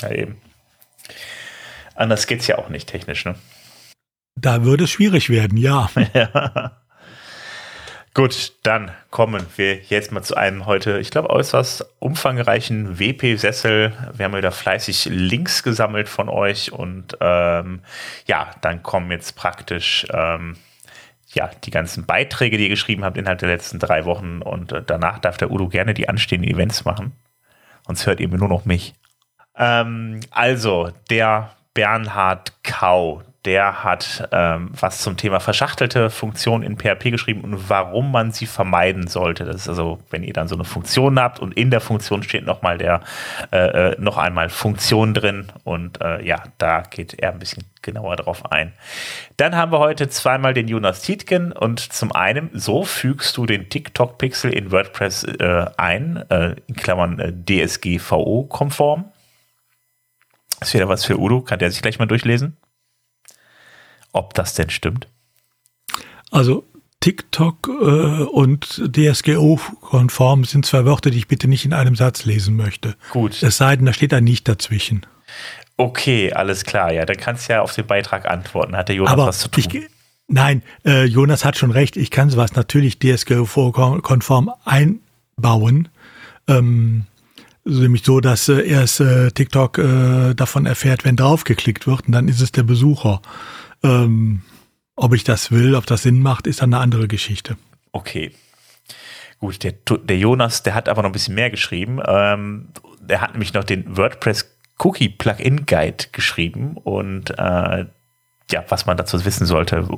Ja, 0.00 0.10
eben. 0.10 0.36
Anders 1.94 2.26
geht's 2.26 2.46
ja 2.46 2.58
auch 2.58 2.70
nicht 2.70 2.88
technisch, 2.88 3.24
ne? 3.24 3.34
Da 4.34 4.64
würde 4.64 4.84
es 4.84 4.90
schwierig 4.90 5.28
werden, 5.28 5.58
ja. 5.58 5.90
ja. 6.14 6.72
Gut, 8.14 8.54
dann 8.62 8.90
kommen 9.10 9.46
wir 9.56 9.76
jetzt 9.76 10.12
mal 10.12 10.22
zu 10.22 10.34
einem 10.34 10.66
heute, 10.66 10.98
ich 10.98 11.10
glaube, 11.10 11.30
äußerst 11.30 11.86
umfangreichen 11.98 12.98
WP-Sessel. 12.98 13.92
Wir 14.14 14.24
haben 14.24 14.36
wieder 14.36 14.52
fleißig 14.52 15.06
Links 15.06 15.62
gesammelt 15.62 16.08
von 16.08 16.28
euch 16.28 16.72
und 16.72 17.16
ähm, 17.20 17.80
ja, 18.26 18.50
dann 18.60 18.82
kommen 18.82 19.10
jetzt 19.10 19.36
praktisch 19.36 20.06
ähm, 20.12 20.56
ja, 21.34 21.50
die 21.64 21.70
ganzen 21.70 22.06
Beiträge, 22.06 22.56
die 22.56 22.64
ihr 22.64 22.68
geschrieben 22.68 23.04
habt 23.04 23.16
innerhalb 23.16 23.38
der 23.38 23.48
letzten 23.48 23.78
drei 23.78 24.04
Wochen 24.04 24.42
und 24.42 24.72
äh, 24.72 24.82
danach 24.84 25.18
darf 25.18 25.36
der 25.36 25.50
Udo 25.50 25.68
gerne 25.68 25.94
die 25.94 26.08
anstehenden 26.08 26.50
Events 26.50 26.84
machen. 26.84 27.12
Sonst 27.86 28.06
hört 28.06 28.20
ihr 28.20 28.28
nur 28.28 28.48
noch 28.48 28.64
mich. 28.64 28.94
Ähm, 29.56 30.20
also, 30.30 30.90
der 31.10 31.50
Bernhard 31.74 32.52
Kau, 32.62 33.22
der 33.44 33.82
hat 33.82 34.28
ähm, 34.30 34.70
was 34.78 35.00
zum 35.00 35.16
Thema 35.16 35.40
verschachtelte 35.40 36.10
Funktionen 36.10 36.62
in 36.62 36.78
PHP 36.78 37.10
geschrieben 37.10 37.40
und 37.40 37.68
warum 37.68 38.12
man 38.12 38.30
sie 38.30 38.46
vermeiden 38.46 39.08
sollte. 39.08 39.44
Das 39.44 39.56
ist 39.56 39.68
also, 39.68 39.98
wenn 40.10 40.22
ihr 40.22 40.32
dann 40.32 40.46
so 40.46 40.54
eine 40.54 40.64
Funktion 40.64 41.18
habt 41.18 41.40
und 41.40 41.56
in 41.56 41.70
der 41.70 41.80
Funktion 41.80 42.22
steht 42.22 42.46
nochmal 42.46 42.78
der, 42.78 43.00
äh, 43.50 43.90
äh, 43.90 43.96
noch 44.00 44.16
einmal 44.16 44.48
Funktion 44.48 45.12
drin 45.12 45.48
und 45.64 46.00
äh, 46.00 46.24
ja, 46.24 46.44
da 46.58 46.82
geht 46.82 47.14
er 47.14 47.32
ein 47.32 47.40
bisschen 47.40 47.64
genauer 47.82 48.14
drauf 48.14 48.52
ein. 48.52 48.74
Dann 49.38 49.56
haben 49.56 49.72
wir 49.72 49.80
heute 49.80 50.08
zweimal 50.08 50.54
den 50.54 50.68
Jonas 50.68 51.02
Tietgen 51.02 51.50
und 51.50 51.80
zum 51.80 52.12
einen, 52.12 52.50
so 52.52 52.84
fügst 52.84 53.36
du 53.36 53.46
den 53.46 53.68
TikTok-Pixel 53.68 54.52
in 54.52 54.70
WordPress 54.70 55.24
äh, 55.24 55.66
ein, 55.76 56.24
äh, 56.30 56.54
in 56.68 56.76
Klammern 56.76 57.18
äh, 57.18 57.32
DSGVO-konform. 57.32 59.06
Ist 60.60 60.74
wieder 60.74 60.88
was 60.88 61.04
für 61.04 61.18
Udo, 61.18 61.40
kann 61.40 61.58
der 61.58 61.72
sich 61.72 61.82
gleich 61.82 61.98
mal 61.98 62.06
durchlesen 62.06 62.56
ob 64.12 64.34
das 64.34 64.54
denn 64.54 64.70
stimmt? 64.70 65.08
Also 66.30 66.64
TikTok 67.00 67.68
äh, 67.68 68.22
und 68.24 68.82
DSGO-konform 68.94 70.44
sind 70.44 70.64
zwei 70.64 70.84
Wörter, 70.84 71.10
die 71.10 71.18
ich 71.18 71.28
bitte 71.28 71.48
nicht 71.48 71.64
in 71.64 71.72
einem 71.72 71.96
Satz 71.96 72.24
lesen 72.24 72.56
möchte. 72.56 72.94
Gut. 73.10 73.42
Es 73.42 73.56
sei 73.56 73.76
denn, 73.76 73.86
da 73.86 73.92
steht 73.92 74.14
ein 74.14 74.24
Nicht 74.24 74.48
dazwischen. 74.48 75.04
Okay, 75.76 76.32
alles 76.32 76.64
klar. 76.64 76.92
Ja, 76.92 77.04
dann 77.04 77.16
kannst 77.16 77.48
du 77.48 77.54
ja 77.54 77.62
auf 77.62 77.74
den 77.74 77.86
Beitrag 77.86 78.26
antworten. 78.26 78.76
Hat 78.76 78.88
der 78.88 78.96
Jonas 78.96 79.12
Aber 79.12 79.26
was 79.26 79.40
zu 79.40 79.48
tun? 79.48 79.64
Ich, 79.66 79.88
Nein, 80.28 80.62
äh, 80.86 81.04
Jonas 81.04 81.44
hat 81.44 81.58
schon 81.58 81.72
recht. 81.72 81.96
Ich 81.96 82.10
kann 82.10 82.30
sowas 82.30 82.54
natürlich 82.54 82.98
DSGVO-konform 82.98 84.50
einbauen. 84.64 85.88
Ähm, 86.48 87.04
nämlich 87.64 88.04
so, 88.04 88.20
dass 88.20 88.48
äh, 88.48 88.66
erst 88.66 89.00
äh, 89.00 89.30
TikTok 89.30 89.78
äh, 89.78 90.34
davon 90.34 90.66
erfährt, 90.66 91.04
wenn 91.04 91.16
draufgeklickt 91.16 91.86
wird, 91.86 92.06
und 92.06 92.12
dann 92.12 92.28
ist 92.28 92.40
es 92.40 92.52
der 92.52 92.62
Besucher. 92.62 93.20
Ähm, 93.82 94.42
ob 94.96 95.14
ich 95.14 95.24
das 95.24 95.50
will, 95.50 95.74
ob 95.74 95.86
das 95.86 96.02
Sinn 96.02 96.20
macht, 96.20 96.46
ist 96.46 96.62
dann 96.62 96.74
eine 96.74 96.82
andere 96.82 97.08
Geschichte. 97.08 97.56
Okay. 97.92 98.32
Gut, 99.38 99.64
der, 99.64 99.72
der 99.72 100.18
Jonas, 100.18 100.62
der 100.62 100.74
hat 100.74 100.88
aber 100.88 101.02
noch 101.02 101.10
ein 101.10 101.12
bisschen 101.12 101.34
mehr 101.34 101.50
geschrieben. 101.50 102.00
Ähm, 102.06 102.68
der 103.00 103.20
hat 103.20 103.32
nämlich 103.32 103.54
noch 103.54 103.64
den 103.64 103.96
WordPress 103.96 104.48
Cookie 104.78 105.08
Plugin 105.08 105.66
Guide 105.66 106.06
geschrieben 106.12 106.76
und 106.76 107.30
äh, 107.30 107.86
ja, 108.50 108.64
was 108.68 108.86
man 108.86 108.96
dazu 108.96 109.24
wissen 109.24 109.46
sollte, 109.46 109.88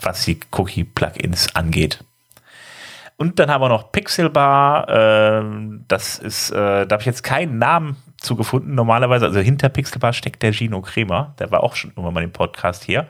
was 0.00 0.24
die 0.24 0.40
Cookie 0.52 0.84
Plugins 0.84 1.54
angeht. 1.54 2.02
Und 3.16 3.38
dann 3.38 3.50
haben 3.50 3.62
wir 3.62 3.68
noch 3.68 3.90
Pixelbar. 3.90 4.88
Äh, 4.88 5.44
das 5.88 6.18
ist, 6.18 6.50
äh, 6.50 6.86
da 6.86 6.88
habe 6.90 7.02
ich 7.02 7.06
jetzt 7.06 7.24
keinen 7.24 7.58
Namen 7.58 7.96
zugefunden. 8.18 8.74
Normalerweise, 8.74 9.26
also 9.26 9.40
hinter 9.40 9.68
Pixelbar 9.68 10.12
steckt 10.12 10.42
der 10.42 10.52
Gino 10.52 10.80
Kremer. 10.82 11.34
Der 11.38 11.50
war 11.50 11.62
auch 11.62 11.74
schon 11.74 11.90
irgendwann 11.90 12.14
mal 12.14 12.22
im 12.22 12.32
Podcast 12.32 12.84
hier. 12.84 13.06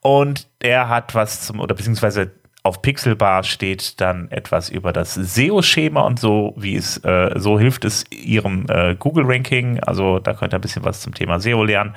Und 0.00 0.48
er 0.58 0.88
hat 0.88 1.14
was 1.14 1.46
zum, 1.46 1.60
oder 1.60 1.74
beziehungsweise 1.74 2.32
auf 2.64 2.80
Pixelbar 2.80 3.42
steht 3.42 4.00
dann 4.00 4.30
etwas 4.30 4.68
über 4.68 4.92
das 4.92 5.14
SEO-Schema 5.14 6.02
und 6.02 6.20
so, 6.20 6.54
wie 6.56 6.76
es, 6.76 6.96
äh, 6.98 7.32
so 7.36 7.58
hilft 7.58 7.84
es 7.84 8.04
ihrem 8.10 8.66
äh, 8.68 8.94
Google-Ranking. 8.94 9.80
Also 9.80 10.20
da 10.20 10.32
könnt 10.32 10.54
ihr 10.54 10.58
ein 10.58 10.60
bisschen 10.60 10.84
was 10.84 11.00
zum 11.00 11.12
Thema 11.12 11.40
SEO 11.40 11.64
lernen. 11.64 11.96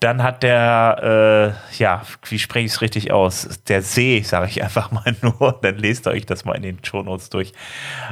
Dann 0.00 0.24
hat 0.24 0.42
der, 0.42 1.54
äh, 1.72 1.78
ja, 1.78 2.02
wie 2.28 2.40
spreche 2.40 2.66
ich 2.66 2.72
es 2.72 2.80
richtig 2.80 3.12
aus? 3.12 3.48
Der 3.68 3.82
See, 3.82 4.20
sage 4.22 4.48
ich 4.48 4.60
einfach 4.64 4.90
mal 4.90 5.14
nur, 5.22 5.60
dann 5.62 5.76
lest 5.76 6.08
euch 6.08 6.26
das 6.26 6.44
mal 6.44 6.54
in 6.54 6.62
den 6.62 6.84
Shownotes 6.84 7.30
durch. 7.30 7.52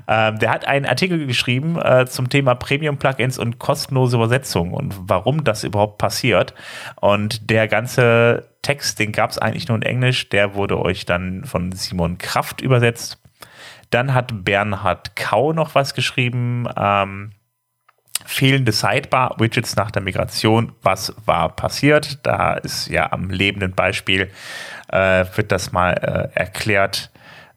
Ähm, 0.07 0.39
der 0.39 0.51
hat 0.53 0.69
einen 0.69 0.87
Artikel 0.87 1.27
geschrieben 1.27 1.77
äh, 1.83 2.07
zum 2.07 2.29
Thema 2.29 2.55
Premium-Plugins 2.55 3.37
und 3.37 3.59
kostenlose 3.59 4.17
Übersetzung 4.17 4.75
und 4.75 4.95
warum 5.09 5.43
das 5.43 5.65
überhaupt 5.65 5.99
passiert. 5.99 6.55
Und 7.01 7.51
der 7.51 7.67
ganze 7.67 8.50
Text, 8.63 8.99
den 8.99 9.13
gab 9.13 9.31
es 9.31 9.39
eigentlich 9.39 9.69
nur 9.69 9.77
in 9.77 9.83
Englisch, 9.83 10.29
der 10.29 10.55
wurde 10.55 10.81
euch 10.81 11.07
dann 11.07 11.45
von 11.45 11.73
Simon 11.73 12.19
Kraft 12.19 12.61
übersetzt. 12.61 13.19
Dann 13.91 14.15
hat 14.15 14.45
Bernhard 14.45 15.17
Kau 15.17 15.53
noch 15.53 15.75
was 15.75 15.95
geschrieben. 15.95 16.69
Ähm, 16.77 17.33
fehlende 18.25 18.73
Sidebar-Widgets 18.73 19.77
nach 19.77 19.91
der 19.91 20.03
Migration. 20.03 20.73
Was 20.83 21.15
war 21.25 21.49
passiert? 21.57 22.25
Da 22.25 22.55
ist 22.55 22.89
ja 22.89 23.11
am 23.13 23.31
lebenden 23.31 23.73
Beispiel, 23.73 24.31
äh, 24.89 25.25
wird 25.35 25.51
das 25.51 25.73
mal 25.73 25.93
äh, 25.93 26.39
erklärt, 26.39 27.11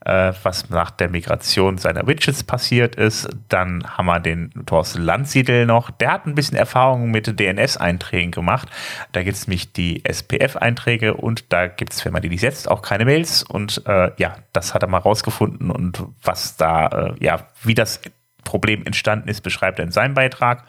äh, 0.05 0.33
was 0.43 0.69
nach 0.69 0.91
der 0.91 1.09
Migration 1.09 1.77
seiner 1.77 2.05
Widgets 2.07 2.43
passiert 2.43 2.95
ist. 2.95 3.29
Dann 3.49 3.83
haben 3.97 4.05
wir 4.05 4.19
den 4.19 4.51
Thorsten 4.65 5.01
Landsiedel 5.01 5.65
noch. 5.65 5.91
Der 5.91 6.11
hat 6.11 6.25
ein 6.25 6.35
bisschen 6.35 6.57
Erfahrung 6.57 7.11
mit 7.11 7.39
DNS-Einträgen 7.39 8.31
gemacht. 8.31 8.69
Da 9.11 9.23
gibt 9.23 9.37
es 9.37 9.47
nämlich 9.47 9.71
die 9.73 10.03
SPF-Einträge 10.05 11.13
und 11.13 11.51
da 11.53 11.67
gibt 11.67 11.93
es, 11.93 12.03
wenn 12.05 12.13
man 12.13 12.21
die 12.21 12.29
nicht 12.29 12.41
setzt, 12.41 12.69
auch 12.69 12.81
keine 12.81 13.05
Mails. 13.05 13.43
Und 13.43 13.83
äh, 13.87 14.11
ja, 14.17 14.35
das 14.51 14.73
hat 14.73 14.83
er 14.83 14.89
mal 14.89 14.99
rausgefunden 14.99 15.71
und 15.71 16.03
was 16.21 16.57
da, 16.57 16.87
äh, 16.87 17.13
ja, 17.23 17.47
wie 17.63 17.73
das 17.73 18.01
Problem 18.43 18.85
entstanden 18.85 19.29
ist, 19.29 19.41
beschreibt 19.41 19.79
er 19.79 19.85
in 19.85 19.91
seinem 19.91 20.13
Beitrag. 20.13 20.65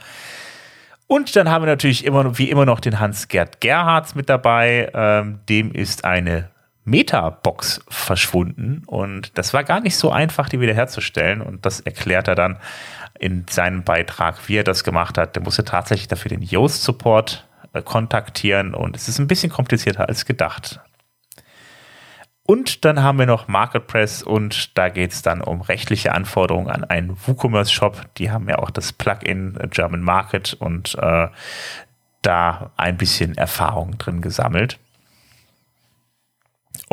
Und 1.06 1.36
dann 1.36 1.50
haben 1.50 1.62
wir 1.62 1.66
natürlich 1.66 2.04
immer, 2.04 2.38
wie 2.38 2.50
immer 2.50 2.64
noch 2.64 2.80
den 2.80 2.98
Hans-Gerd 2.98 3.60
Gerhards 3.60 4.14
mit 4.14 4.28
dabei. 4.28 4.90
Ähm, 4.94 5.40
dem 5.48 5.72
ist 5.72 6.04
eine 6.04 6.50
Meta-Box 6.84 7.84
verschwunden 7.88 8.82
und 8.86 9.36
das 9.38 9.54
war 9.54 9.64
gar 9.64 9.80
nicht 9.80 9.96
so 9.96 10.10
einfach, 10.10 10.48
die 10.48 10.60
wiederherzustellen 10.60 11.40
und 11.40 11.64
das 11.64 11.80
erklärt 11.80 12.28
er 12.28 12.34
dann 12.34 12.58
in 13.18 13.46
seinem 13.48 13.84
Beitrag, 13.84 14.48
wie 14.48 14.56
er 14.56 14.64
das 14.64 14.84
gemacht 14.84 15.16
hat. 15.16 15.36
Der 15.36 15.42
musste 15.42 15.64
tatsächlich 15.64 16.08
dafür 16.08 16.28
den 16.28 16.42
Yoast-Support 16.42 17.46
äh, 17.72 17.82
kontaktieren 17.82 18.74
und 18.74 18.96
es 18.96 19.08
ist 19.08 19.18
ein 19.18 19.28
bisschen 19.28 19.50
komplizierter 19.50 20.08
als 20.08 20.26
gedacht. 20.26 20.80
Und 22.46 22.84
dann 22.84 23.02
haben 23.02 23.18
wir 23.18 23.24
noch 23.24 23.48
MarketPress 23.48 24.22
und 24.22 24.76
da 24.76 24.90
geht 24.90 25.12
es 25.12 25.22
dann 25.22 25.40
um 25.40 25.62
rechtliche 25.62 26.12
Anforderungen 26.12 26.68
an 26.68 26.84
einen 26.84 27.16
WooCommerce-Shop. 27.26 28.02
Die 28.18 28.30
haben 28.30 28.48
ja 28.50 28.58
auch 28.58 28.68
das 28.68 28.92
Plugin 28.92 29.58
German 29.70 30.02
Market 30.02 30.52
und 30.52 30.94
äh, 31.00 31.28
da 32.20 32.70
ein 32.76 32.98
bisschen 32.98 33.36
Erfahrung 33.38 33.96
drin 33.96 34.20
gesammelt. 34.20 34.78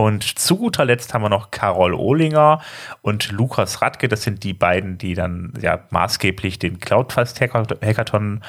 Und 0.02 0.24
zu 0.24 0.58
guter 0.58 0.84
Letzt 0.84 1.14
haben 1.14 1.22
wir 1.22 1.30
noch 1.30 1.52
Carol 1.52 1.94
Ohlinger 1.94 2.60
und 3.04 3.32
Lukas 3.32 3.84
Radke. 3.84 4.08
Das 4.08 4.24
sind 4.24 4.44
die 4.44 4.56
beiden, 4.56 4.98
die 4.98 5.14
dann 5.14 5.54
ja 5.62 5.80
maßgeblich 5.92 6.58
den 6.58 6.80
Cloudfast-Hackathon 6.80 8.42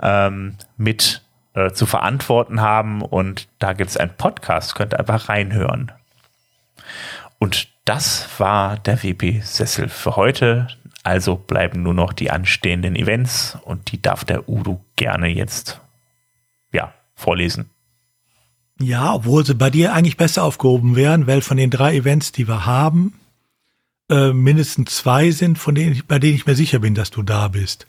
ähm, 0.00 0.54
mit 0.76 1.22
äh, 1.54 1.72
zu 1.72 1.86
verantworten 1.86 2.60
haben. 2.60 3.02
Und 3.02 3.48
da 3.58 3.72
gibt 3.72 3.90
es 3.90 3.96
einen 3.96 4.16
Podcast, 4.16 4.76
könnt 4.76 4.94
ihr 4.94 5.00
einfach 5.00 5.28
reinhören. 5.28 5.90
Und 7.40 7.66
das 7.84 8.28
war 8.38 8.78
der 8.78 9.02
WP-Sessel 9.02 9.88
für 9.88 10.14
heute. 10.14 10.68
Also 11.02 11.34
bleiben 11.34 11.82
nur 11.82 11.94
noch 11.94 12.12
die 12.12 12.30
anstehenden 12.30 12.94
Events 12.94 13.58
und 13.64 13.90
die 13.90 14.00
darf 14.00 14.24
der 14.24 14.48
Udo 14.48 14.84
gerne 14.94 15.26
jetzt 15.26 15.80
ja, 16.70 16.94
vorlesen. 17.16 17.71
Ja, 18.82 19.14
obwohl 19.14 19.44
sie 19.44 19.54
bei 19.54 19.70
dir 19.70 19.92
eigentlich 19.94 20.16
besser 20.16 20.44
aufgehoben 20.44 20.96
wären, 20.96 21.26
weil 21.26 21.40
von 21.40 21.56
den 21.56 21.70
drei 21.70 21.96
Events, 21.96 22.32
die 22.32 22.48
wir 22.48 22.66
haben, 22.66 23.14
äh, 24.10 24.32
mindestens 24.32 24.96
zwei 24.96 25.30
sind, 25.30 25.58
von 25.58 25.74
denen 25.74 25.92
ich, 25.92 26.06
bei 26.06 26.18
denen 26.18 26.34
ich 26.34 26.46
mir 26.46 26.54
sicher 26.54 26.78
bin, 26.80 26.94
dass 26.94 27.10
du 27.10 27.22
da 27.22 27.48
bist. 27.48 27.86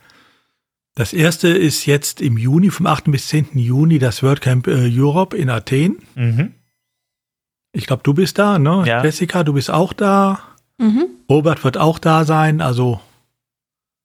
Das 0.95 1.11
erste 1.11 1.47
ist 1.47 1.85
jetzt 1.85 2.21
im 2.21 2.37
Juni, 2.37 2.69
vom 2.69 2.85
8. 2.85 3.05
bis 3.05 3.27
10. 3.27 3.57
Juni, 3.57 3.97
das 3.97 4.21
WordCamp 4.21 4.67
äh, 4.67 4.89
Europe 4.91 5.35
in 5.35 5.49
Athen. 5.49 5.97
Mhm. 6.15 6.53
Ich 7.71 7.87
glaube, 7.87 8.03
du 8.03 8.13
bist 8.13 8.37
da, 8.37 8.59
ne? 8.59 8.83
Ja. 8.85 9.03
Jessica, 9.03 9.43
du 9.43 9.53
bist 9.53 9.71
auch 9.71 9.93
da. 9.93 10.39
Mhm. 10.77 11.07
Robert 11.27 11.63
wird 11.63 11.77
auch 11.77 11.97
da 11.97 12.25
sein, 12.25 12.61
also 12.61 13.01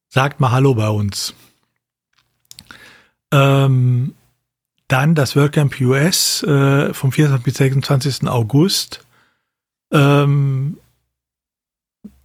sagt 0.08 0.40
mal 0.40 0.50
Hallo 0.50 0.74
bei 0.74 0.88
uns. 0.88 1.34
Ähm, 3.30 4.14
dann 4.88 5.14
das 5.14 5.36
WordCamp 5.36 5.80
US 5.80 6.42
äh, 6.42 6.92
vom 6.94 7.12
24. 7.12 7.44
bis 7.44 7.54
26. 7.54 8.28
August. 8.28 9.04
Ähm, 9.92 10.78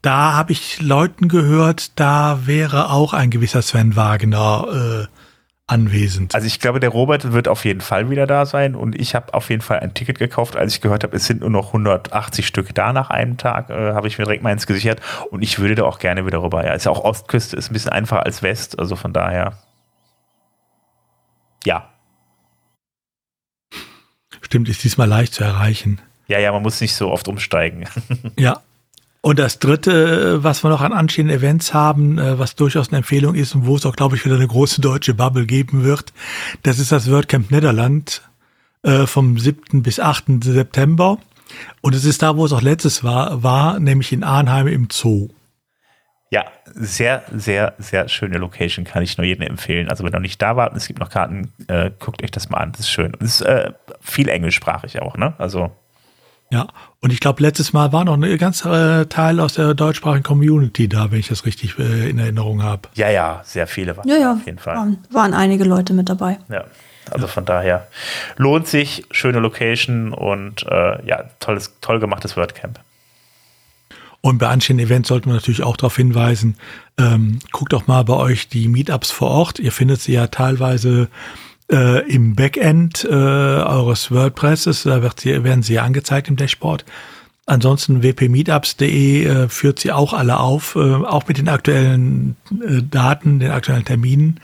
da 0.02 0.34
habe 0.34 0.52
ich 0.52 0.82
Leuten 0.82 1.30
gehört, 1.30 1.98
da 2.00 2.46
wäre 2.46 2.90
auch 2.90 3.14
ein 3.14 3.30
gewisser 3.30 3.62
Sven 3.62 3.96
Wagner 3.96 5.08
äh, 5.08 5.18
anwesend. 5.66 6.36
Also 6.36 6.46
ich 6.46 6.60
glaube, 6.60 6.82
der 6.82 6.90
Robert 6.90 7.32
wird 7.32 7.48
auf 7.48 7.64
jeden 7.64 7.80
Fall 7.80 8.10
wieder 8.10 8.28
da 8.28 8.46
sein 8.46 8.76
und 8.76 9.00
ich 9.00 9.16
habe 9.16 9.34
auf 9.34 9.50
jeden 9.50 9.62
Fall 9.62 9.80
ein 9.80 9.94
Ticket 9.94 10.20
gekauft, 10.20 10.58
als 10.58 10.74
ich 10.74 10.82
gehört 10.82 11.04
habe, 11.04 11.16
es 11.16 11.26
sind 11.26 11.40
nur 11.40 11.50
noch 11.50 11.68
180 11.68 12.46
Stück 12.46 12.76
da 12.76 12.92
nach 12.92 13.10
einem 13.12 13.38
Tag, 13.38 13.70
äh, 13.70 13.94
habe 13.94 14.08
ich 14.08 14.18
mir 14.18 14.26
direkt 14.26 14.44
mal 14.44 14.52
ins 14.52 14.68
gesichert 14.68 15.00
und 15.32 15.42
ich 15.42 15.60
würde 15.60 15.76
da 15.76 15.84
auch 15.84 16.00
gerne 16.00 16.26
wieder 16.26 16.44
rüber. 16.44 16.66
Ja, 16.66 16.74
ist 16.74 16.86
ja 16.86 16.92
auch 16.92 17.04
Ostküste, 17.04 17.56
ist 17.56 17.72
ein 17.72 17.74
bisschen 17.74 17.92
einfacher 17.94 18.26
als 18.26 18.44
West, 18.44 18.78
also 18.80 18.98
von 18.98 19.14
daher. 19.14 19.58
Ja, 21.66 21.93
Stimmt, 24.54 24.70
ist 24.70 24.84
diesmal 24.84 25.08
leicht 25.08 25.34
zu 25.34 25.44
erreichen. 25.44 26.00
Ja, 26.28 26.38
ja, 26.38 26.52
man 26.52 26.62
muss 26.62 26.80
nicht 26.80 26.94
so 26.94 27.10
oft 27.10 27.28
umsteigen. 27.28 27.86
ja. 28.38 28.62
Und 29.22 29.40
das 29.40 29.58
dritte, 29.58 30.44
was 30.44 30.64
wir 30.64 30.70
noch 30.70 30.82
an 30.82 30.94
anstehenden 30.94 31.36
Events 31.36 31.74
haben, 31.74 32.20
äh, 32.20 32.38
was 32.38 32.54
durchaus 32.54 32.90
eine 32.90 32.98
Empfehlung 32.98 33.34
ist 33.34 33.56
und 33.56 33.66
wo 33.66 33.76
es 33.76 33.84
auch, 33.88 33.96
glaube 33.96 34.16
ich, 34.16 34.24
wieder 34.26 34.36
eine 34.36 34.46
große 34.46 34.80
deutsche 34.80 35.16
Bubble 35.16 35.48
geben 35.48 35.84
wird, 35.84 36.14
das 36.62 36.78
ist 36.78 36.92
das 36.92 37.10
WordCamp 37.10 37.50
Niederland 37.50 38.22
äh, 38.84 39.08
vom 39.08 39.40
7. 39.40 39.82
bis 39.82 40.00
8. 40.00 40.44
September. 40.44 41.18
Und 41.82 41.96
es 41.96 42.06
ist 42.06 42.22
da, 42.22 42.38
wo 42.38 42.46
es 42.46 42.54
auch 42.54 42.62
letztes 42.62 43.04
war, 43.04 43.42
war, 43.42 43.80
nämlich 43.80 44.14
in 44.14 44.24
Arnheim 44.24 44.68
im 44.68 44.88
Zoo. 44.92 45.30
Ja, 46.34 46.46
sehr, 46.66 47.22
sehr, 47.32 47.76
sehr 47.78 48.10
schöne 48.10 48.40
Location, 48.40 48.86
kann 48.86 49.04
ich 49.04 49.20
nur 49.20 49.26
jedem 49.28 49.44
empfehlen. 49.44 49.88
Also 49.88 50.04
wenn 50.04 50.10
ihr 50.10 50.16
noch 50.16 50.20
nicht 50.20 50.42
da 50.42 50.56
wart 50.56 50.72
und 50.72 50.78
es 50.78 50.88
gibt 50.88 51.00
noch 51.00 51.12
Karten, 51.12 51.54
äh, 51.68 51.92
guckt 52.00 52.24
euch 52.24 52.32
das 52.32 52.50
mal 52.50 52.58
an, 52.58 52.72
das 52.72 52.80
ist 52.82 52.90
schön. 52.90 53.14
Und 53.14 53.22
es 53.22 53.40
ist 53.40 53.42
äh, 53.42 53.72
viel 54.02 54.28
englischsprachig 54.28 55.00
auch, 55.00 55.16
ne? 55.16 55.36
Also. 55.38 55.70
Ja, 56.50 56.70
und 57.02 57.14
ich 57.14 57.20
glaube, 57.20 57.44
letztes 57.44 57.72
Mal 57.72 57.94
war 57.94 58.04
noch 58.04 58.20
ein 58.20 58.38
ganzer 58.40 59.02
äh, 59.02 59.06
Teil 59.06 59.40
aus 59.40 59.54
der 59.54 59.76
deutschsprachigen 59.76 60.24
Community 60.24 60.90
da, 60.90 61.12
wenn 61.12 61.20
ich 61.20 61.28
das 61.28 61.46
richtig 61.46 61.78
äh, 61.78 62.10
in 62.10 62.18
Erinnerung 62.18 62.64
habe. 62.64 62.90
Ja, 62.96 63.12
ja, 63.12 63.42
sehr 63.44 63.68
viele 63.68 63.96
waren 63.96 64.10
ja, 64.10 64.16
ja, 64.16 64.34
auf 64.34 64.44
jeden 64.48 64.58
Fall. 64.58 64.76
Waren, 64.76 65.06
waren 65.12 65.36
einige 65.36 65.66
Leute 65.66 65.94
mit 65.94 66.10
dabei. 66.10 66.40
Ja. 66.50 66.64
Also 67.12 67.28
von 67.28 67.46
daher 67.46 67.88
lohnt 68.38 68.66
sich, 68.66 69.06
schöne 69.12 69.38
Location 69.38 70.14
und 70.14 70.66
äh, 70.66 71.06
ja, 71.06 71.26
tolles, 71.40 71.76
toll 71.80 72.00
gemachtes 72.00 72.36
WordCamp. 72.36 72.80
Und 74.26 74.38
bei 74.38 74.48
anstehenden 74.48 74.86
Events 74.86 75.10
sollte 75.10 75.28
man 75.28 75.36
natürlich 75.36 75.64
auch 75.64 75.76
darauf 75.76 75.98
hinweisen, 75.98 76.56
ähm, 76.98 77.40
guckt 77.52 77.74
doch 77.74 77.88
mal 77.88 78.04
bei 78.04 78.14
euch 78.14 78.48
die 78.48 78.70
Meetups 78.70 79.12
vor 79.12 79.30
Ort. 79.30 79.60
Ihr 79.60 79.74
findet 79.74 80.00
sie 80.00 80.14
ja 80.14 80.28
teilweise 80.28 81.10
äh, 81.70 82.10
im 82.10 82.34
Backend 82.34 83.04
äh, 83.04 83.10
eures 83.10 84.12
WordPresses, 84.12 84.84
da 84.84 85.02
wird 85.02 85.20
sie, 85.20 85.44
werden 85.44 85.62
sie 85.62 85.78
angezeigt 85.78 86.30
im 86.30 86.38
Dashboard. 86.38 86.86
Ansonsten 87.48 88.02
wpmeetups.de 88.02 89.26
äh, 89.26 89.50
führt 89.50 89.80
sie 89.80 89.92
auch 89.92 90.14
alle 90.14 90.40
auf, 90.40 90.78
äh, 90.78 90.80
auch 90.80 91.28
mit 91.28 91.38
den 91.38 91.50
aktuellen 91.50 92.38
äh, 92.66 92.82
Daten, 92.82 93.40
den 93.40 93.52
aktuellen 93.52 93.84
Terminen. 93.84 94.40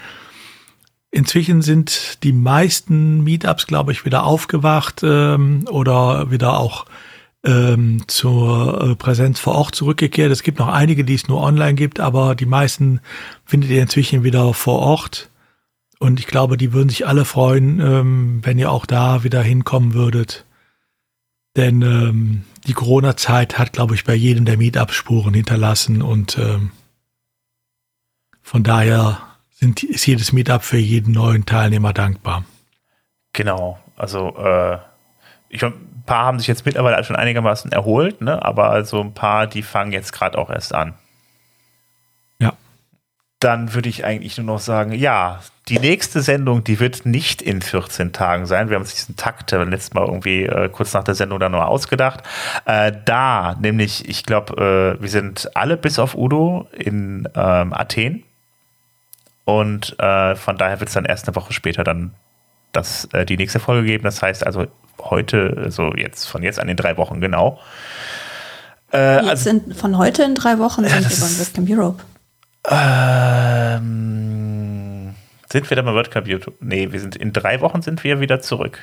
Inzwischen 1.09 1.61
sind 1.61 2.21
die 2.23 2.33
meisten 2.33 3.23
Meetups, 3.23 3.65
glaube 3.65 3.93
ich, 3.93 4.03
wieder 4.03 4.25
aufgewacht 4.25 5.03
ähm, 5.03 5.63
oder 5.69 6.31
wieder 6.31 6.59
auch 6.59 6.85
ähm, 7.45 8.03
zur 8.07 8.81
äh, 8.81 8.95
Präsenz 8.95 9.39
vor 9.39 9.55
Ort 9.55 9.75
zurückgekehrt. 9.75 10.31
Es 10.31 10.43
gibt 10.43 10.59
noch 10.59 10.67
einige, 10.67 11.03
die 11.03 11.15
es 11.15 11.27
nur 11.27 11.41
online 11.41 11.75
gibt, 11.75 11.99
aber 11.99 12.35
die 12.35 12.45
meisten 12.45 12.99
findet 13.45 13.69
ihr 13.69 13.81
inzwischen 13.81 14.23
wieder 14.23 14.53
vor 14.53 14.79
Ort. 14.79 15.29
Und 15.99 16.19
ich 16.19 16.27
glaube, 16.27 16.57
die 16.57 16.73
würden 16.73 16.89
sich 16.89 17.07
alle 17.07 17.25
freuen, 17.25 17.79
ähm, 17.79 18.39
wenn 18.43 18.57
ihr 18.57 18.71
auch 18.71 18.85
da 18.85 19.23
wieder 19.23 19.41
hinkommen 19.41 19.93
würdet. 19.93 20.45
Denn 21.55 21.81
ähm, 21.81 22.43
die 22.67 22.73
Corona-Zeit 22.73 23.57
hat, 23.57 23.73
glaube 23.73 23.95
ich, 23.95 24.03
bei 24.03 24.13
jedem 24.15 24.45
der 24.45 24.57
Meetups 24.57 24.95
Spuren 24.95 25.33
hinterlassen 25.33 26.01
und 26.01 26.37
ähm, 26.37 26.71
von 28.41 28.63
daher 28.63 29.19
sind, 29.51 29.83
ist 29.83 30.05
jedes 30.05 30.31
Meetup 30.31 30.63
für 30.63 30.77
jeden 30.77 31.13
neuen 31.13 31.45
Teilnehmer 31.45 31.93
dankbar. 31.93 32.45
Genau, 33.33 33.79
also 33.95 34.35
äh, 34.37 34.77
ich, 35.49 35.63
ein 35.63 35.73
paar 36.09 36.25
haben 36.25 36.39
sich 36.39 36.47
jetzt 36.47 36.65
mittlerweile 36.65 37.03
schon 37.03 37.15
einigermaßen 37.15 37.71
erholt, 37.71 38.19
ne? 38.21 38.43
aber 38.43 38.71
also 38.71 38.99
ein 38.99 39.13
paar, 39.13 39.45
die 39.45 39.61
fangen 39.61 39.91
jetzt 39.91 40.11
gerade 40.11 40.39
auch 40.39 40.49
erst 40.49 40.73
an. 40.73 40.95
Ja. 42.39 42.53
Dann 43.39 43.75
würde 43.75 43.89
ich 43.89 44.05
eigentlich 44.05 44.35
nur 44.39 44.47
noch 44.47 44.59
sagen, 44.59 44.91
ja, 44.91 45.39
die 45.67 45.77
nächste 45.77 46.21
Sendung, 46.21 46.63
die 46.63 46.79
wird 46.79 47.05
nicht 47.05 47.43
in 47.43 47.61
14 47.61 48.11
Tagen 48.11 48.47
sein. 48.47 48.69
Wir 48.69 48.75
haben 48.75 48.81
uns 48.81 48.95
diesen 48.95 49.17
Takt 49.17 49.53
äh, 49.53 49.63
letztes 49.63 49.93
Mal 49.93 50.03
irgendwie 50.03 50.45
äh, 50.45 50.67
kurz 50.69 50.93
nach 50.93 51.03
der 51.03 51.13
Sendung 51.13 51.39
dann 51.39 51.51
nur 51.51 51.67
ausgedacht. 51.67 52.23
Äh, 52.65 52.91
da, 53.05 53.55
nämlich, 53.61 54.09
ich 54.09 54.25
glaube, 54.25 54.97
äh, 54.97 55.01
wir 55.01 55.09
sind 55.09 55.55
alle 55.55 55.77
bis 55.77 55.99
auf 55.99 56.15
Udo 56.15 56.67
in 56.73 57.29
ähm, 57.35 57.71
Athen. 57.71 58.23
Und 59.45 59.95
äh, 59.99 60.35
von 60.35 60.57
daher 60.57 60.79
wird 60.79 60.87
es 60.87 60.95
dann 60.95 61.05
erst 61.05 61.27
eine 61.27 61.35
Woche 61.35 61.53
später 61.53 61.83
dann 61.83 62.15
das, 62.71 63.05
äh, 63.13 63.27
die 63.27 63.37
nächste 63.37 63.59
Folge 63.59 63.85
geben. 63.85 64.05
Das 64.05 64.23
heißt 64.23 64.43
also 64.43 64.65
heute, 65.01 65.55
also 65.57 65.93
jetzt 65.95 66.25
von 66.25 66.43
jetzt 66.43 66.59
an 66.59 66.67
den 66.67 66.77
drei 66.77 66.97
Wochen 66.97 67.21
genau. 67.21 67.59
Äh, 68.91 69.15
jetzt 69.17 69.29
also, 69.29 69.43
sind 69.43 69.75
von 69.75 69.97
heute 69.97 70.23
in 70.23 70.35
drei 70.35 70.59
Wochen 70.59 70.83
sind 70.83 71.09
wir 71.09 71.17
beim 71.17 71.39
WordCamp 71.39 71.69
Europe. 71.69 72.03
Ähm, 73.71 73.85
sind 75.51 75.69
wir 75.69 75.75
da 75.75 75.81
beim 75.81 75.95
WordCamp 75.95 76.27
Europe? 76.27 76.53
Nee, 76.59 76.91
wir 76.91 76.99
sind 76.99 77.15
in 77.15 77.33
drei 77.33 77.61
Wochen 77.61 77.81
sind 77.81 78.03
wir 78.03 78.19
wieder 78.19 78.41
zurück. 78.41 78.79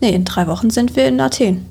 Nee, 0.00 0.10
in 0.10 0.24
drei 0.24 0.46
Wochen 0.46 0.70
sind 0.70 0.96
wir 0.96 1.06
in 1.06 1.20
Athen. 1.20 1.66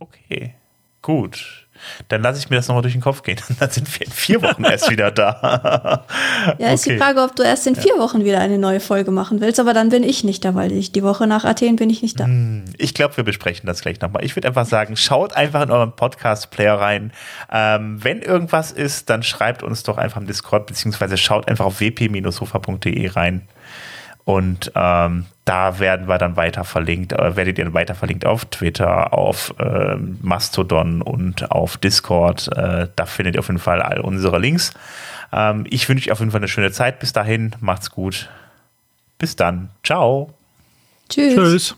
Okay, 0.00 0.54
gut 1.02 1.59
dann 2.08 2.22
lasse 2.22 2.38
ich 2.38 2.50
mir 2.50 2.56
das 2.56 2.68
nochmal 2.68 2.82
durch 2.82 2.94
den 2.94 3.02
Kopf 3.02 3.22
gehen. 3.22 3.38
Dann 3.60 3.70
sind 3.70 3.98
wir 3.98 4.06
in 4.06 4.12
vier 4.12 4.42
Wochen 4.42 4.64
erst 4.64 4.90
wieder 4.90 5.10
da. 5.10 6.04
ja, 6.46 6.54
okay. 6.54 6.74
ist 6.74 6.86
die 6.86 6.96
Frage, 6.96 7.22
ob 7.22 7.36
du 7.36 7.42
erst 7.42 7.66
in 7.66 7.76
vier 7.76 7.98
Wochen 7.98 8.24
wieder 8.24 8.40
eine 8.40 8.58
neue 8.58 8.80
Folge 8.80 9.10
machen 9.10 9.40
willst, 9.40 9.60
aber 9.60 9.74
dann 9.74 9.90
bin 9.90 10.02
ich 10.02 10.24
nicht 10.24 10.44
da, 10.44 10.54
weil 10.54 10.72
ich 10.72 10.92
die 10.92 11.02
Woche 11.02 11.26
nach 11.26 11.44
Athen 11.44 11.76
bin 11.76 11.90
ich 11.90 12.02
nicht 12.02 12.18
da. 12.18 12.24
Hm, 12.24 12.64
ich 12.78 12.94
glaube, 12.94 13.16
wir 13.16 13.24
besprechen 13.24 13.66
das 13.66 13.82
gleich 13.82 14.00
nochmal. 14.00 14.24
Ich 14.24 14.36
würde 14.36 14.48
einfach 14.48 14.66
sagen, 14.66 14.96
schaut 14.96 15.34
einfach 15.34 15.62
in 15.62 15.70
euren 15.70 15.92
Podcast-Player 15.92 16.74
rein. 16.74 17.12
Ähm, 17.52 18.02
wenn 18.02 18.22
irgendwas 18.22 18.72
ist, 18.72 19.10
dann 19.10 19.22
schreibt 19.22 19.62
uns 19.62 19.82
doch 19.82 19.98
einfach 19.98 20.20
im 20.20 20.26
Discord, 20.26 20.66
beziehungsweise 20.66 21.16
schaut 21.16 21.48
einfach 21.48 21.64
auf 21.64 21.80
wp-sofa.de 21.80 23.08
rein. 23.08 23.48
Und 24.24 24.72
ähm, 24.74 25.26
da 25.44 25.78
werden 25.78 26.06
wir 26.06 26.18
dann 26.18 26.36
weiter 26.36 26.64
verlinkt, 26.64 27.12
äh, 27.12 27.36
werdet 27.36 27.58
ihr 27.58 27.74
weiter 27.74 27.94
verlinkt 27.94 28.26
auf 28.26 28.44
Twitter, 28.44 29.12
auf 29.12 29.54
äh, 29.58 29.96
Mastodon 30.20 31.02
und 31.02 31.50
auf 31.50 31.76
Discord. 31.76 32.48
Äh, 32.56 32.88
da 32.94 33.06
findet 33.06 33.34
ihr 33.34 33.40
auf 33.40 33.48
jeden 33.48 33.58
Fall 33.58 33.82
all 33.82 34.00
unsere 34.00 34.38
Links. 34.38 34.72
Ähm, 35.32 35.66
ich 35.68 35.88
wünsche 35.88 36.08
euch 36.08 36.12
auf 36.12 36.20
jeden 36.20 36.30
Fall 36.30 36.40
eine 36.40 36.48
schöne 36.48 36.72
Zeit. 36.72 37.00
Bis 37.00 37.12
dahin, 37.12 37.56
macht's 37.60 37.90
gut. 37.90 38.28
Bis 39.18 39.36
dann. 39.36 39.70
Ciao. 39.82 40.32
Tschüss. 41.08 41.34
Tschüss. 41.34 41.76